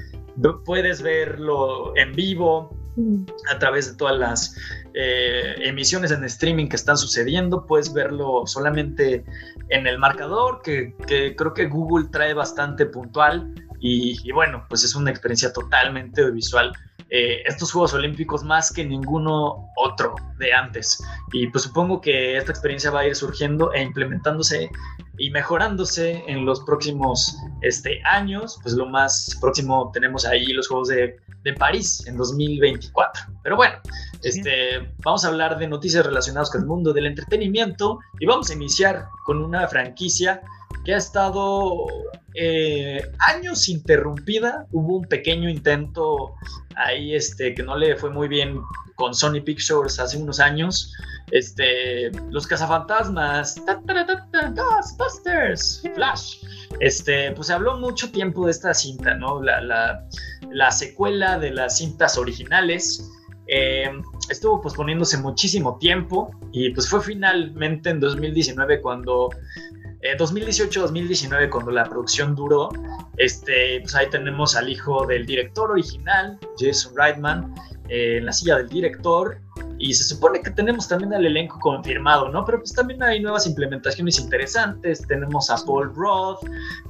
Puedes 0.66 1.04
verlo 1.04 1.96
en 1.96 2.12
vivo, 2.14 2.76
mm. 2.96 3.26
a 3.52 3.60
través 3.60 3.92
de 3.92 3.98
todas 3.98 4.18
las 4.18 4.58
eh, 4.96 5.56
emisiones 5.60 6.10
en 6.10 6.24
streaming 6.24 6.70
que 6.70 6.76
están 6.76 6.98
sucediendo, 6.98 7.68
puedes 7.68 7.94
verlo 7.94 8.48
solamente 8.48 9.24
en 9.70 9.86
el 9.86 10.00
marcador, 10.00 10.62
que, 10.64 10.96
que 11.08 11.36
creo 11.36 11.54
que 11.54 11.68
Google 11.68 12.08
trae 12.12 12.34
bastante 12.34 12.88
puntual 12.88 13.54
y, 13.86 14.32
bueno, 14.32 14.66
pues 14.70 14.86
es 14.86 14.96
una 14.96 15.12
experiencia 15.12 15.52
totalmente 15.52 16.32
visual. 16.32 16.72
Eh, 17.10 17.44
estos 17.46 17.74
Juegos 17.74 17.94
Olímpicos 17.94 18.42
más 18.42 18.72
que 18.72 18.86
ninguno 18.86 19.70
otro 19.76 20.16
de 20.40 20.54
antes. 20.54 21.04
Y 21.34 21.48
pues 21.48 21.66
supongo 21.66 22.00
que 22.00 22.38
esta 22.38 22.54
experiencia 22.54 22.92
va 22.92 23.02
a 23.02 23.08
ir 23.08 23.14
surgiendo 23.14 23.74
e 23.74 23.82
implementándose 23.82 24.70
y 25.18 25.30
mejorándose 25.32 26.24
en 26.28 26.46
los 26.46 26.62
próximos 26.62 27.36
este, 27.62 28.02
años. 28.06 28.58
Pues 28.64 28.74
lo 28.76 28.86
más 28.86 29.38
próximo 29.42 29.92
tenemos 29.94 30.26
ahí 30.26 30.46
los 30.54 30.70
Juegos 30.70 30.88
de, 30.88 31.18
de 31.44 31.54
París 31.54 32.08
en 32.08 32.16
2024. 32.16 33.24
Pero 33.44 33.58
bueno, 33.58 33.76
este, 34.22 34.90
vamos 35.04 35.26
a 35.26 35.28
hablar 35.28 35.60
de 35.60 35.68
noticias 35.68 36.06
relacionadas 36.06 36.50
con 36.50 36.62
el 36.62 36.68
mundo 36.68 36.94
del 36.94 37.08
entretenimiento 37.08 38.00
y 38.18 38.26
vamos 38.26 38.50
a 38.50 38.54
iniciar 38.54 39.08
con 39.26 39.44
una 39.44 39.68
franquicia 39.68 40.42
que 40.84 40.94
ha 40.94 40.98
estado 40.98 41.86
eh, 42.36 43.02
años 43.20 43.70
interrumpida. 43.70 44.68
Hubo 44.72 44.98
un 44.98 45.06
pequeño 45.06 45.50
intento 45.50 46.36
ahí 46.76 47.16
este, 47.16 47.54
que 47.54 47.64
no 47.64 47.78
le 47.78 47.96
fue 47.96 48.10
muy 48.10 48.28
bien 48.28 48.60
con 48.96 49.14
Sony 49.14 49.42
Pictures 49.44 50.00
hace 50.00 50.18
unos 50.18 50.40
años. 50.40 50.94
Este, 51.32 52.12
los 52.30 52.46
cazafantasmas, 52.46 53.62
Ghostbusters, 54.56 55.84
Flash. 55.96 56.38
Este, 56.80 57.32
pues 57.32 57.48
se 57.48 57.54
habló 57.54 57.78
mucho 57.78 58.12
tiempo 58.12 58.46
de 58.46 58.52
esta 58.52 58.74
cinta, 58.74 59.16
¿no? 59.16 59.42
La, 59.42 59.62
la, 59.62 60.06
la 60.52 60.72
secuela 60.72 61.40
de 61.40 61.52
las 61.52 61.78
cintas 61.78 62.18
originales. 62.18 63.10
Eh, 63.48 63.92
estuvo 64.30 64.62
posponiéndose 64.62 65.18
muchísimo 65.18 65.78
tiempo 65.78 66.32
y 66.54 66.70
pues 66.70 66.88
fue 66.88 67.02
finalmente 67.02 67.90
en 67.90 68.00
2019 68.00 68.82
cuando 68.82 69.30
2018-2019, 70.18 71.44
eh, 71.44 71.50
cuando 71.50 71.72
la 71.72 71.86
producción 71.86 72.36
duró, 72.36 72.70
este, 73.18 73.80
pues 73.82 73.96
ahí 73.96 74.10
tenemos 74.10 74.56
al 74.56 74.70
hijo 74.70 75.06
del 75.06 75.26
director 75.26 75.72
original, 75.72 76.38
Jason 76.58 76.94
Reitman, 76.96 77.54
eh, 77.90 78.18
en 78.18 78.26
la 78.26 78.34
silla 78.34 78.58
del 78.58 78.70
director. 78.70 79.38
Y 79.78 79.94
se 79.94 80.04
supone 80.04 80.42
que 80.42 80.52
tenemos 80.52 80.88
también 80.88 81.14
al 81.14 81.26
elenco 81.26 81.60
confirmado, 81.60 82.30
¿no? 82.30 82.46
Pero 82.46 82.60
pues 82.60 82.74
también 82.74 83.04
hay 83.04 83.20
nuevas 83.20 83.46
implementaciones 83.46 84.20
interesantes. 84.20 85.06
Tenemos 85.08 85.50
a 85.50 85.58
Paul 85.66 85.94
Roth, 85.94 86.40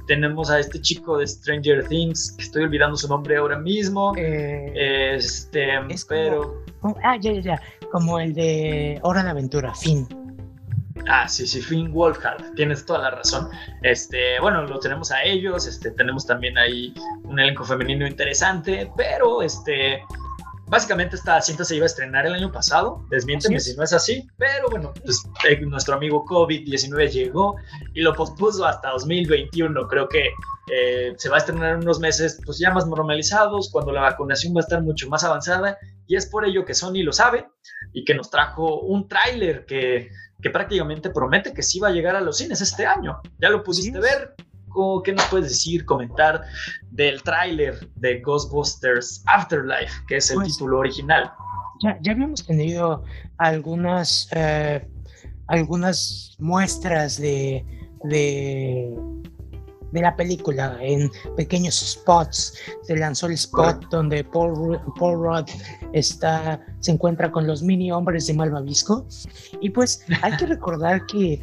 tenemos 0.06 0.50
a 0.50 0.60
este 0.60 0.80
chico 0.80 1.18
de 1.18 1.26
Stranger 1.26 1.86
Things, 1.88 2.32
que 2.36 2.44
estoy 2.44 2.62
olvidando 2.64 2.96
su 2.96 3.08
nombre 3.08 3.36
ahora 3.36 3.58
mismo. 3.58 4.12
Eh, 4.16 5.14
este, 5.14 5.68
pero. 6.08 6.62
ah, 7.02 7.16
ya, 7.20 7.32
ya, 7.32 7.40
ya. 7.40 7.62
Como 7.90 8.20
el 8.20 8.32
de 8.34 9.00
Hora 9.02 9.24
de 9.24 9.30
Aventura, 9.30 9.74
fin. 9.74 10.06
Ah, 11.08 11.28
sí, 11.28 11.46
sí, 11.46 11.60
Finn 11.60 11.92
Wolfhard, 11.92 12.54
tienes 12.54 12.84
toda 12.86 13.00
la 13.00 13.10
razón. 13.10 13.48
Este, 13.82 14.40
bueno, 14.40 14.62
lo 14.62 14.78
tenemos 14.78 15.10
a 15.12 15.22
ellos, 15.22 15.66
este, 15.66 15.90
tenemos 15.90 16.26
también 16.26 16.56
ahí 16.56 16.94
un 17.24 17.38
elenco 17.38 17.64
femenino 17.64 18.06
interesante, 18.06 18.90
pero 18.96 19.42
este, 19.42 20.02
básicamente 20.66 21.16
esta 21.16 21.40
cinta 21.40 21.64
se 21.64 21.76
iba 21.76 21.84
a 21.84 21.86
estrenar 21.86 22.26
el 22.26 22.34
año 22.34 22.50
pasado, 22.50 23.04
desmiénteme 23.10 23.60
si 23.60 23.76
no 23.76 23.82
es 23.82 23.92
así, 23.92 24.26
pero 24.38 24.68
bueno, 24.70 24.92
pues 25.04 25.22
eh, 25.48 25.60
nuestro 25.60 25.94
amigo 25.94 26.24
COVID-19 26.24 27.10
llegó 27.10 27.56
y 27.92 28.00
lo 28.00 28.14
pospuso 28.14 28.64
hasta 28.64 28.90
2021, 28.90 29.86
creo 29.88 30.08
que 30.08 30.30
eh, 30.72 31.12
se 31.18 31.28
va 31.28 31.36
a 31.36 31.38
estrenar 31.38 31.74
en 31.74 31.82
unos 31.82 32.00
meses 32.00 32.40
pues 32.44 32.58
ya 32.58 32.72
más 32.72 32.86
normalizados, 32.86 33.70
cuando 33.70 33.92
la 33.92 34.00
vacunación 34.00 34.54
va 34.54 34.60
a 34.60 34.62
estar 34.62 34.82
mucho 34.82 35.08
más 35.08 35.22
avanzada 35.22 35.76
y 36.06 36.16
es 36.16 36.26
por 36.26 36.46
ello 36.46 36.64
que 36.64 36.74
Sony 36.74 37.02
lo 37.02 37.12
sabe 37.12 37.46
y 37.92 38.04
que 38.04 38.14
nos 38.14 38.30
trajo 38.30 38.80
un 38.80 39.06
tráiler 39.06 39.66
que 39.66 40.10
que 40.44 40.50
prácticamente 40.50 41.08
promete 41.08 41.54
que 41.54 41.62
sí 41.62 41.80
va 41.80 41.88
a 41.88 41.90
llegar 41.90 42.14
a 42.14 42.20
los 42.20 42.36
cines 42.36 42.60
este 42.60 42.84
año. 42.84 43.18
¿Ya 43.40 43.48
lo 43.48 43.64
pudiste 43.64 43.98
ver? 43.98 44.34
¿Qué 45.02 45.12
nos 45.14 45.24
puedes 45.28 45.48
decir, 45.48 45.86
comentar 45.86 46.42
del 46.90 47.22
tráiler 47.22 47.88
de 47.94 48.20
Ghostbusters 48.20 49.22
Afterlife, 49.24 49.94
que 50.06 50.18
es 50.18 50.28
el 50.30 50.36
pues, 50.36 50.48
título 50.48 50.80
original? 50.80 51.32
Ya, 51.82 51.96
ya 52.02 52.12
habíamos 52.12 52.44
tenido 52.44 53.04
algunas, 53.38 54.28
eh, 54.32 54.86
algunas 55.46 56.36
muestras 56.38 57.18
de, 57.18 57.64
de 58.02 58.94
de 59.94 60.02
la 60.02 60.14
película 60.16 60.76
en 60.82 61.10
pequeños 61.36 61.76
spots. 61.76 62.54
Se 62.82 62.96
lanzó 62.96 63.26
el 63.26 63.34
spot 63.34 63.88
donde 63.90 64.24
Paul, 64.24 64.80
Paul 64.98 65.22
Rudd 65.22 65.48
está, 65.92 66.60
se 66.80 66.90
encuentra 66.90 67.30
con 67.30 67.46
los 67.46 67.62
mini 67.62 67.92
hombres 67.92 68.26
de 68.26 68.34
Malvavisco. 68.34 69.06
Y 69.60 69.70
pues 69.70 70.04
hay 70.22 70.36
que 70.36 70.46
recordar 70.54 71.06
que 71.06 71.42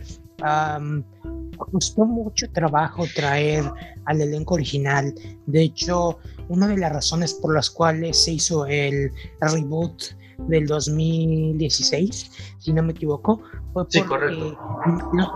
costó 1.57 2.05
mucho 2.05 2.51
trabajo 2.51 3.05
traer 3.15 3.63
al 4.05 4.21
elenco 4.21 4.55
original. 4.55 5.13
De 5.45 5.61
hecho, 5.61 6.19
una 6.49 6.67
de 6.67 6.77
las 6.77 6.91
razones 6.91 7.33
por 7.33 7.55
las 7.55 7.69
cuales 7.69 8.21
se 8.21 8.33
hizo 8.33 8.65
el 8.65 9.11
reboot 9.39 10.03
del 10.47 10.65
2016, 10.65 12.31
si 12.57 12.73
no 12.73 12.83
me 12.83 12.91
equivoco, 12.91 13.41
fue 13.73 13.85
porque 13.85 14.55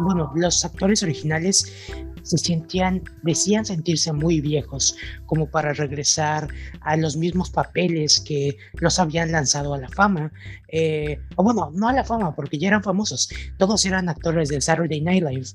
bueno, 0.02 0.32
los 0.36 0.66
actores 0.66 1.04
originales 1.04 1.72
se 2.26 2.38
sentían, 2.38 3.04
decían 3.22 3.66
sentirse 3.66 4.12
muy 4.12 4.42
viejos 4.42 4.98
como 5.26 5.50
para 5.50 5.74
regresar 5.74 6.50
a 6.82 6.98
los 6.98 7.16
mismos 7.16 7.52
papeles 7.52 8.20
que 8.20 8.58
los 8.74 9.00
habían 9.00 9.32
lanzado 9.32 9.74
a 9.74 9.78
la 9.78 9.90
fama. 9.90 10.32
Eh, 10.68 11.20
o 11.36 11.44
bueno, 11.44 11.72
no 11.74 11.88
a 11.88 11.94
la 11.94 12.04
fama, 12.04 12.36
porque 12.36 12.58
ya 12.58 12.70
eran 12.70 12.84
famosos. 12.84 13.30
Todos 13.58 13.86
eran 13.86 14.10
actores 14.10 14.50
de 14.50 14.60
Saturday 14.60 15.02
Night 15.02 15.24
Live. 15.24 15.48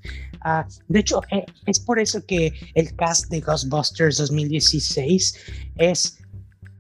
Ah, 0.43 0.67
de 0.89 1.01
hecho, 1.01 1.21
eh, 1.31 1.45
es 1.67 1.81
por 1.81 1.99
eso 1.99 2.25
que 2.25 2.53
el 2.75 2.95
cast 2.95 3.29
de 3.31 3.41
Ghostbusters 3.41 4.17
2016 4.17 5.35
es 5.77 6.21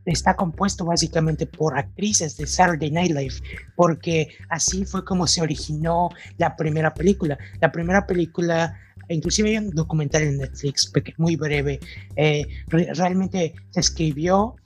está 0.06 0.34
compuesto 0.34 0.84
básicamente 0.84 1.46
por 1.46 1.78
actrices 1.78 2.36
de 2.36 2.46
Saturday 2.46 2.90
Night 2.90 3.12
Live, 3.12 3.34
porque 3.76 4.28
así 4.48 4.84
fue 4.84 5.04
como 5.04 5.26
se 5.26 5.42
originó 5.42 6.10
la 6.38 6.56
primera 6.56 6.94
película. 6.94 7.38
La 7.60 7.70
primera 7.70 8.06
película 8.06 8.76
inclusive 9.14 9.50
hay 9.50 9.58
un 9.58 9.70
documental 9.70 10.22
en 10.22 10.38
Netflix 10.38 10.92
muy 11.18 11.36
breve. 11.36 11.80
Eh, 12.16 12.46
realmente 12.68 13.54
se 13.70 13.80
escribió 13.80 14.56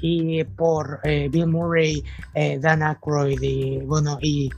y 0.00 0.44
por 0.44 1.00
eh, 1.04 1.28
Bill 1.30 1.46
Murray, 1.46 2.02
eh, 2.34 2.58
Dan 2.60 2.82
Aykroyd 2.82 3.40
y 3.40 3.78
bueno 3.78 4.18
y 4.20 4.50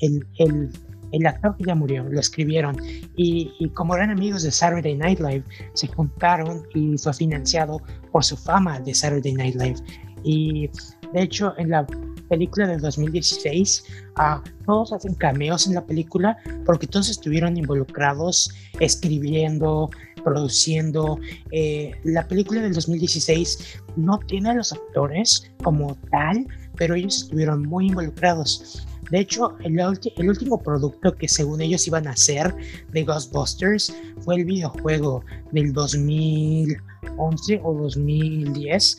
el, 0.00 0.26
el, 0.38 0.70
el, 1.12 1.26
actor 1.26 1.56
que 1.56 1.64
ya 1.64 1.74
murió 1.74 2.04
lo 2.04 2.20
escribieron 2.20 2.76
y, 3.16 3.68
como 3.74 3.96
eran 3.96 4.10
amigos 4.10 4.44
de 4.44 4.50
Saturday 4.50 4.94
Night 4.94 5.20
Live 5.20 5.44
se 5.74 5.88
juntaron 5.88 6.62
y 6.74 6.96
fue 6.96 7.12
financiado 7.12 7.82
por 8.12 8.24
su 8.24 8.36
fama 8.36 8.80
de 8.80 8.94
Saturday 8.94 9.34
Night 9.34 9.56
Live 9.56 9.76
y 10.24 10.70
de 11.12 11.22
hecho 11.22 11.54
en 11.58 11.70
la 11.70 11.86
película 12.28 12.66
de 12.66 12.78
2016, 12.78 13.84
uh, 14.18 14.64
todos 14.66 14.92
hacen 14.92 15.14
cameos 15.14 15.66
en 15.66 15.74
la 15.74 15.84
película 15.84 16.36
porque 16.64 16.86
todos 16.86 17.08
estuvieron 17.08 17.56
involucrados 17.56 18.50
escribiendo, 18.80 19.90
produciendo. 20.22 21.18
Eh, 21.50 21.92
la 22.04 22.26
película 22.28 22.60
del 22.60 22.74
2016 22.74 23.80
no 23.96 24.18
tiene 24.18 24.50
a 24.50 24.54
los 24.54 24.72
actores 24.72 25.50
como 25.62 25.96
tal, 26.10 26.46
pero 26.76 26.94
ellos 26.94 27.22
estuvieron 27.22 27.62
muy 27.62 27.86
involucrados. 27.86 28.86
De 29.10 29.20
hecho, 29.20 29.56
el, 29.64 30.28
último 30.28 30.62
producto 30.62 31.16
que 31.16 31.28
según 31.28 31.62
ellos 31.62 31.86
iban 31.86 32.06
a 32.06 32.10
hacer 32.10 32.54
de 32.92 33.04
Ghostbusters 33.04 33.94
fue 34.20 34.36
el 34.36 34.44
videojuego 34.44 35.24
del 35.50 35.72
2011 35.72 37.60
o 37.64 37.74
2010 37.74 38.98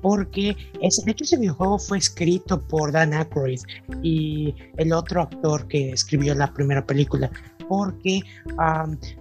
porque 0.00 0.56
ese, 0.80 1.04
de 1.04 1.12
hecho 1.12 1.24
ese 1.24 1.38
videojuego 1.38 1.78
fue 1.78 1.98
escrito 1.98 2.60
por 2.66 2.92
Dan 2.92 3.12
Aykroyd 3.12 3.60
y 4.02 4.54
el 4.76 4.92
otro 4.92 5.22
actor 5.22 5.66
que 5.68 5.90
escribió 5.90 6.34
la 6.34 6.52
primera 6.52 6.86
película 6.86 7.30
porque 7.68 8.22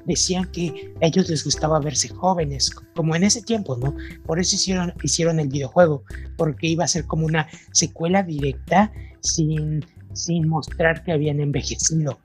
decían 0.06 0.50
que 0.52 0.94
a 1.02 1.08
ellos 1.08 1.30
les 1.30 1.44
gustaba 1.44 1.80
verse 1.80 2.10
jóvenes, 2.10 2.72
como 2.96 3.16
en 3.16 3.24
ese 3.24 3.42
tiempo, 3.42 3.78
¿no? 3.78 3.96
Por 4.26 4.40
eso 4.40 4.56
hicieron, 4.56 4.94
hicieron 5.04 5.40
el 5.40 5.50
videojuego, 5.50 6.04
porque 6.38 6.68
iba 6.68 6.86
a 6.86 6.88
ser 6.88 7.06
como 7.06 7.26
una 7.26 7.48
secuela 7.72 8.24
directa 8.24 8.92
sin, 9.20 9.86
sin 10.14 10.48
mostrar 10.48 11.04
que 11.04 11.12
habían 11.12 11.40
envejecido. 11.42 12.20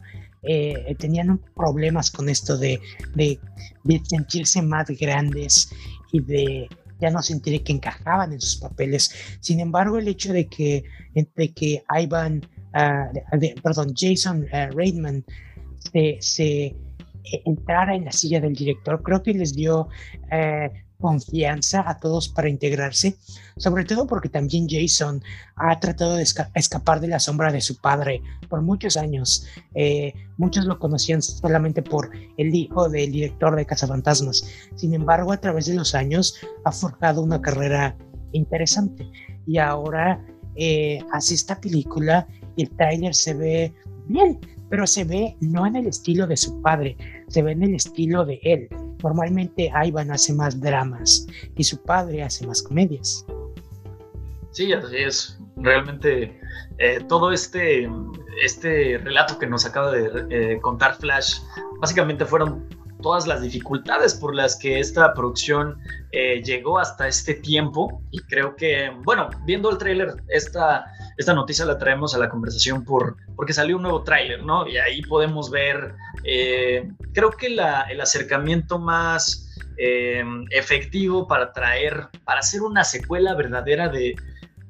Eh, 0.44 0.96
tenían 0.98 1.40
problemas 1.54 2.10
con 2.10 2.28
esto 2.28 2.56
de, 2.56 2.80
de 3.14 3.38
sentirse 4.08 4.60
más 4.62 4.88
grandes 4.88 5.70
y 6.12 6.20
de 6.20 6.68
ya 7.02 7.10
no 7.10 7.20
sentiré 7.20 7.62
que 7.62 7.72
encajaban 7.72 8.32
en 8.32 8.40
sus 8.40 8.56
papeles. 8.56 9.12
Sin 9.40 9.58
embargo, 9.58 9.98
el 9.98 10.06
hecho 10.06 10.32
de 10.32 10.46
que, 10.46 10.84
de 11.14 11.52
que 11.52 11.82
Ivan, 12.00 12.46
ah, 12.72 13.10
perdón, 13.62 13.92
Jason 13.96 14.44
uh, 14.44 14.74
Reitman 14.74 15.24
se, 15.92 16.16
se, 16.20 16.76
eh, 17.24 17.42
entrara 17.44 17.96
en 17.96 18.04
la 18.04 18.12
silla 18.12 18.40
del 18.40 18.54
director, 18.54 19.02
creo 19.02 19.22
que 19.22 19.34
les 19.34 19.54
dio 19.54 19.88
eh, 20.30 20.70
confianza 21.02 21.84
a 21.86 21.98
todos 21.98 22.28
para 22.28 22.48
integrarse, 22.48 23.16
sobre 23.58 23.84
todo 23.84 24.06
porque 24.06 24.28
también 24.28 24.68
Jason 24.70 25.22
ha 25.56 25.78
tratado 25.80 26.14
de 26.14 26.22
escapar 26.22 27.00
de 27.00 27.08
la 27.08 27.18
sombra 27.18 27.52
de 27.52 27.60
su 27.60 27.76
padre 27.76 28.22
por 28.48 28.62
muchos 28.62 28.96
años. 28.96 29.46
Eh, 29.74 30.14
muchos 30.38 30.64
lo 30.64 30.78
conocían 30.78 31.20
solamente 31.20 31.82
por 31.82 32.10
el 32.38 32.54
hijo 32.54 32.88
del 32.88 33.10
director 33.10 33.56
de 33.56 33.66
Cazafantasmas. 33.66 34.44
Sin 34.76 34.94
embargo, 34.94 35.32
a 35.32 35.40
través 35.40 35.66
de 35.66 35.74
los 35.74 35.94
años 35.94 36.36
ha 36.64 36.72
forjado 36.72 37.20
una 37.20 37.42
carrera 37.42 37.96
interesante 38.32 39.10
y 39.46 39.58
ahora 39.58 40.24
eh, 40.54 41.00
esta 41.30 41.60
película 41.60 42.26
el 42.56 42.70
tráiler 42.70 43.14
se 43.14 43.34
ve 43.34 43.74
bien, 44.06 44.38
pero 44.70 44.86
se 44.86 45.04
ve 45.04 45.36
no 45.40 45.66
en 45.66 45.76
el 45.76 45.86
estilo 45.86 46.26
de 46.26 46.36
su 46.36 46.60
padre, 46.62 46.96
se 47.28 47.42
ve 47.42 47.52
en 47.52 47.62
el 47.62 47.74
estilo 47.74 48.24
de 48.24 48.40
él. 48.42 48.68
Normalmente 49.02 49.70
Ivan 49.84 50.10
hace 50.10 50.32
más 50.32 50.60
dramas 50.60 51.26
y 51.56 51.64
su 51.64 51.82
padre 51.82 52.22
hace 52.22 52.46
más 52.46 52.62
comedias. 52.62 53.24
Sí, 54.52 54.72
así 54.72 54.96
es. 54.96 55.38
Realmente 55.56 56.38
eh, 56.78 57.00
todo 57.08 57.32
este, 57.32 57.90
este 58.42 58.98
relato 58.98 59.38
que 59.38 59.46
nos 59.46 59.66
acaba 59.66 59.90
de 59.90 60.26
eh, 60.30 60.60
contar 60.60 60.96
Flash, 60.96 61.40
básicamente 61.80 62.24
fueron 62.24 62.68
todas 63.02 63.26
las 63.26 63.42
dificultades 63.42 64.14
por 64.14 64.34
las 64.34 64.56
que 64.56 64.78
esta 64.78 65.12
producción 65.12 65.78
eh, 66.12 66.42
llegó 66.42 66.78
hasta 66.78 67.08
este 67.08 67.34
tiempo 67.34 68.00
y 68.10 68.20
creo 68.20 68.56
que, 68.56 68.90
bueno, 69.04 69.28
viendo 69.44 69.70
el 69.70 69.78
tráiler, 69.78 70.14
esta, 70.28 70.86
esta 71.16 71.34
noticia 71.34 71.64
la 71.64 71.78
traemos 71.78 72.14
a 72.14 72.18
la 72.18 72.28
conversación 72.28 72.84
por, 72.84 73.16
porque 73.36 73.52
salió 73.52 73.76
un 73.76 73.82
nuevo 73.82 74.02
tráiler, 74.02 74.42
¿no? 74.42 74.66
Y 74.66 74.78
ahí 74.78 75.02
podemos 75.02 75.50
ver, 75.50 75.94
eh, 76.24 76.88
creo 77.12 77.30
que 77.30 77.46
el 77.48 78.00
acercamiento 78.00 78.78
más 78.78 79.52
eh, 79.76 80.24
efectivo 80.50 81.26
para 81.26 81.52
traer, 81.52 82.08
para 82.24 82.40
hacer 82.40 82.62
una 82.62 82.84
secuela 82.84 83.34
verdadera 83.34 83.88
de, 83.88 84.14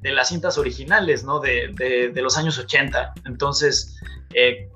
de 0.01 0.11
las 0.11 0.29
cintas 0.29 0.57
originales, 0.57 1.23
¿no? 1.23 1.39
De, 1.39 1.73
de, 2.13 2.21
los 2.21 2.37
años 2.37 2.57
80. 2.57 3.13
Entonces, 3.25 3.97
eh, 4.33 4.69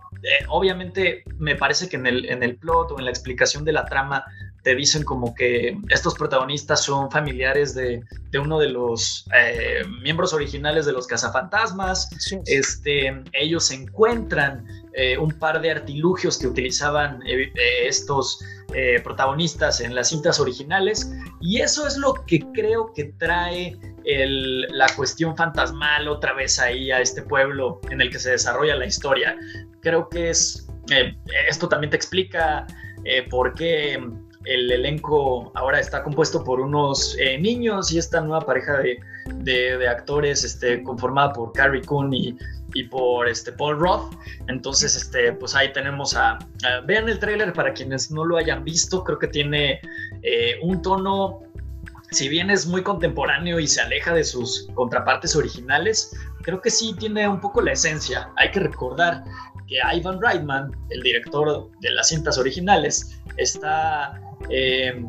obviamente 0.47 1.23
me 1.37 1.55
parece 1.55 1.89
que 1.89 1.97
en 1.97 2.07
el, 2.07 2.25
en 2.25 2.43
el 2.43 2.55
plot 2.55 2.91
o 2.91 2.99
en 2.99 3.05
la 3.05 3.11
explicación 3.11 3.65
de 3.65 3.73
la 3.73 3.85
trama 3.85 4.25
te 4.67 4.75
dicen 4.75 5.05
como 5.05 5.33
que 5.33 5.77
estos 5.87 6.13
protagonistas 6.15 6.83
son 6.83 7.09
familiares 7.09 7.73
de, 7.73 8.03
de 8.31 8.37
uno 8.37 8.59
de 8.59 8.67
los 8.67 9.25
eh, 9.33 9.81
miembros 10.01 10.33
originales 10.33 10.85
de 10.85 10.91
los 10.91 11.07
cazafantasmas. 11.07 12.09
Este, 12.45 13.23
ellos 13.31 13.71
encuentran 13.71 14.67
eh, 14.91 15.17
un 15.17 15.31
par 15.31 15.61
de 15.61 15.71
artilugios 15.71 16.37
que 16.37 16.47
utilizaban 16.47 17.21
estos 17.85 18.43
protagonistas 19.05 19.79
en 19.79 19.95
las 19.95 20.09
cintas 20.09 20.41
originales 20.41 21.09
y 21.39 21.61
eso 21.61 21.87
es 21.87 21.95
lo 21.95 22.13
que 22.25 22.41
creo 22.53 22.91
que 22.93 23.05
trae 23.17 23.77
la 24.69 24.87
cuestión 24.97 25.37
fantasmal 25.37 26.09
otra 26.09 26.33
vez 26.33 26.59
ahí 26.59 26.91
a 26.91 26.99
este 26.99 27.21
pueblo 27.21 27.79
en 27.89 28.01
el 28.01 28.09
que 28.09 28.19
se 28.19 28.31
desarrolla 28.31 28.75
la 28.75 28.85
historia. 28.85 29.37
Creo 29.79 30.09
que 30.09 30.29
es, 30.31 30.67
eh, 30.91 31.15
esto 31.49 31.69
también 31.69 31.91
te 31.91 31.95
explica 31.95 32.67
eh, 33.05 33.25
por 33.29 33.53
qué 33.53 33.97
el 34.47 34.71
elenco 34.71 35.51
ahora 35.55 35.79
está 35.79 36.03
compuesto 36.03 36.43
por 36.43 36.59
unos 36.59 37.15
eh, 37.19 37.37
niños 37.37 37.91
y 37.91 37.97
esta 37.97 38.21
nueva 38.21 38.45
pareja 38.45 38.77
de, 38.77 38.99
de, 39.43 39.87
actores 39.87 40.43
este, 40.43 40.83
conformada 40.83 41.33
por 41.33 41.51
Carrie 41.53 41.81
Coon 41.81 42.13
y, 42.13 42.37
y, 42.73 42.83
por 42.83 43.27
este, 43.27 43.51
Paul 43.51 43.79
Roth. 43.79 44.13
Entonces, 44.47 44.95
este, 44.95 45.33
pues 45.33 45.55
ahí 45.55 45.71
tenemos 45.73 46.15
a, 46.15 46.39
Vean 46.85 47.09
el 47.09 47.19
tráiler 47.19 47.53
para 47.53 47.73
quienes 47.73 48.11
no 48.11 48.25
lo 48.25 48.37
hayan 48.37 48.63
visto. 48.63 49.03
Creo 49.03 49.19
que 49.19 49.27
tiene 49.27 49.81
un 50.61 50.81
tono 50.81 51.41
si 52.11 52.29
bien 52.29 52.49
es 52.49 52.65
muy 52.65 52.83
contemporáneo 52.83 53.59
y 53.59 53.67
se 53.67 53.81
aleja 53.81 54.13
de 54.13 54.23
sus 54.23 54.67
contrapartes 54.75 55.35
originales, 55.35 56.15
creo 56.41 56.61
que 56.61 56.69
sí 56.69 56.95
tiene 56.97 57.27
un 57.27 57.41
poco 57.41 57.61
la 57.61 57.73
esencia. 57.73 58.29
Hay 58.37 58.51
que 58.51 58.61
recordar 58.61 59.23
que 59.67 59.77
Ivan 59.93 60.21
Reitman, 60.21 60.71
el 60.89 61.01
director 61.01 61.69
de 61.81 61.91
las 61.91 62.09
cintas 62.09 62.37
originales, 62.37 63.19
está 63.35 64.19
eh, 64.49 65.03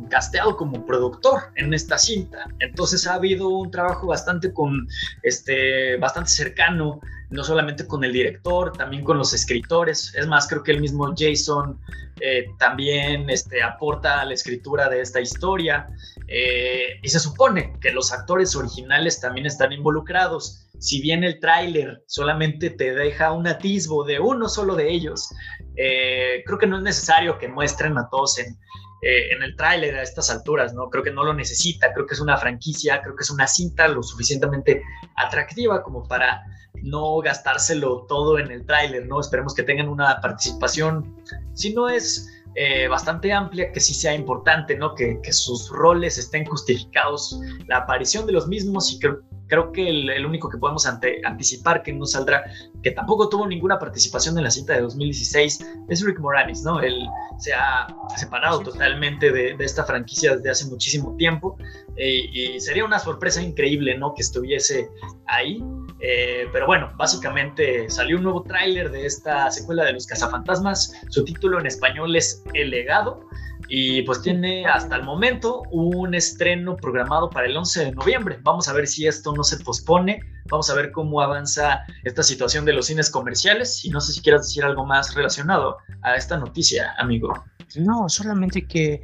como 0.57 0.85
productor 0.85 1.53
en 1.57 1.75
esta 1.75 1.99
cinta. 1.99 2.47
Entonces 2.59 3.07
ha 3.07 3.15
habido 3.15 3.49
un 3.49 3.71
trabajo 3.71 4.09
bastante 4.09 4.53
con 4.53 4.89
este 5.23 5.97
bastante 5.99 6.31
cercano, 6.31 7.01
no 7.31 7.45
solamente 7.45 7.87
con 7.87 8.05
el 8.05 8.13
director, 8.13 8.73
también 8.73 9.05
con 9.05 9.19
los 9.19 9.33
escritores. 9.35 10.15
Es 10.15 10.27
más, 10.27 10.49
creo 10.49 10.63
que 10.63 10.73
el 10.73 10.81
mismo 10.81 11.13
Jason 11.17 11.79
eh, 12.21 12.47
también 12.59 13.29
este, 13.31 13.63
aporta 13.63 14.21
a 14.21 14.25
la 14.25 14.35
escritura 14.35 14.89
de 14.89 15.01
esta 15.01 15.21
historia. 15.21 15.89
Eh, 16.27 16.99
y 17.03 17.09
se 17.09 17.21
supone 17.21 17.75
que 17.81 17.91
los 17.91 18.13
actores 18.13 18.55
originales 18.57 19.21
también 19.21 19.47
están 19.47 19.73
involucrados. 19.73 20.67
Si 20.79 21.01
bien 21.01 21.25
el 21.25 21.41
tráiler 21.41 22.03
solamente 22.07 22.71
te 22.71 22.95
deja 22.95 23.33
un 23.33 23.47
atisbo 23.47 24.05
de 24.05 24.21
uno 24.21 24.49
solo 24.49 24.75
de 24.75 24.91
ellos, 24.91 25.29
eh, 25.77 26.43
creo 26.47 26.59
que 26.59 26.67
no 26.67 26.79
es 26.79 26.83
necesario 26.83 27.39
que 27.39 27.49
muestren 27.49 27.97
a 27.99 28.09
todos 28.11 28.39
en, 28.39 28.59
en 29.01 29.43
el 29.43 29.55
tráiler 29.57 29.97
a 29.97 30.03
estas 30.03 30.29
alturas, 30.31 30.75
¿no? 30.75 30.91
Creo 30.91 31.05
que 31.05 31.13
no 31.13 31.25
lo 31.25 31.33
necesita, 31.33 31.93
creo 31.93 32.07
que 32.07 32.15
es 32.15 32.21
una 32.21 32.37
franquicia, 32.37 33.01
creo 33.01 33.15
que 33.15 33.23
es 33.23 33.31
una 33.31 33.47
cinta 33.47 33.87
lo 33.87 34.03
suficientemente 34.03 34.83
atractiva 35.17 35.83
como 35.83 36.07
para 36.07 36.43
no 36.83 37.19
gastárselo 37.19 38.07
todo 38.09 38.39
en 38.39 38.51
el 38.51 38.67
tráiler, 38.67 39.07
¿no? 39.07 39.21
Esperemos 39.21 39.55
que 39.55 39.63
tengan 39.63 39.89
una 39.89 40.21
participación, 40.21 41.17
si 41.55 41.73
no 41.75 41.89
es 41.89 42.29
eh, 42.55 42.89
bastante 42.89 43.33
amplia, 43.33 43.73
que 43.73 43.81
sí 43.81 43.95
sea 43.95 44.15
importante, 44.15 44.77
¿no? 44.77 44.95
Que, 44.95 45.21
sus 45.31 45.69
roles 45.71 46.19
estén 46.19 46.45
justificados, 46.45 47.41
la 47.67 47.79
aparición 47.79 48.27
de 48.27 48.33
los 48.33 48.49
mismos 48.49 48.93
y 48.93 48.99
creo, 48.99 49.23
creo 49.49 49.73
que 49.73 49.89
el, 49.89 50.25
único 50.25 50.49
que 50.49 50.59
podemos 50.59 50.87
anticipar 50.87 51.83
que 51.83 51.93
no 51.93 52.07
saldrá 52.07 52.45
que 52.83 52.91
tampoco 52.93 53.29
tuvo 53.29 53.47
ninguna 53.47 53.79
participación 53.79 54.37
en 54.39 54.45
la 54.45 54.51
cinta 54.51 54.75
de 54.75 54.83
2016, 54.83 55.67
es 55.89 56.05
Rick 56.05 56.21
Moranis, 56.21 56.63
¿no? 56.63 56.81
Él 56.81 57.07
se 57.39 57.53
ha 57.53 57.87
separado 58.17 58.61
totalmente 58.61 59.33
de, 59.33 59.57
esta 59.59 59.85
franquicia 59.85 60.37
desde 60.37 60.51
hace 60.51 60.67
muchísimo 60.67 61.17
tiempo 61.17 61.57
eh, 61.97 62.29
y 62.33 62.61
sería 62.61 62.85
una 62.85 62.99
sorpresa 62.99 63.43
increíble, 63.43 63.97
¿no? 63.99 64.15
Que 64.15 64.23
estuviese 64.23 64.89
ahí. 65.27 65.63
Eh, 66.01 66.47
pero 66.53 66.67
bueno, 66.67 66.93
básicamente 66.97 67.91
salió 67.91 68.19
un 68.19 68.23
nuevo 68.23 68.43
tráiler 68.43 68.91
de 68.91 69.07
esta 69.07 69.51
secuela 69.51 69.85
de 69.85 69.93
Los 69.95 70.07
Cazafantasmas. 70.07 70.93
Su 71.09 71.25
título 71.25 71.59
en 71.59 71.67
español 71.67 72.15
es 72.15 72.45
El 72.55 72.71
legado. 72.71 73.29
Y 73.69 74.03
pues 74.03 74.23
tiene 74.23 74.65
hasta 74.67 74.97
el 74.97 75.03
momento 75.03 75.63
un 75.71 76.15
estreno 76.15 76.77
programado 76.77 77.29
para 77.29 77.47
el 77.47 77.57
11 77.57 77.85
de 77.87 77.93
noviembre. 77.93 78.39
Vamos 78.43 78.69
a 78.69 78.73
ver 78.73 78.87
si 78.87 79.07
esto 79.07 79.33
no 79.35 79.45
se 79.45 79.59
pospone. 79.59 80.21
Vamos 80.47 80.71
a 80.71 80.75
ver 80.75 80.91
cómo 80.91 81.21
avanza 81.21 81.81
esta 82.05 82.23
situación 82.23 82.65
de 82.65 82.73
los 82.73 82.87
cines 82.87 83.11
comerciales. 83.11 83.85
Y 83.85 83.91
no 83.91 84.01
sé 84.01 84.13
si 84.13 84.23
quieras 84.23 84.47
decir 84.47 84.65
algo 84.65 84.87
más 84.87 85.15
relacionado 85.15 85.77
a 86.03 86.17
esta 86.17 86.39
noticia, 86.39 86.95
amigo. 86.99 87.33
No, 87.77 88.09
solamente 88.09 88.67
que, 88.67 89.03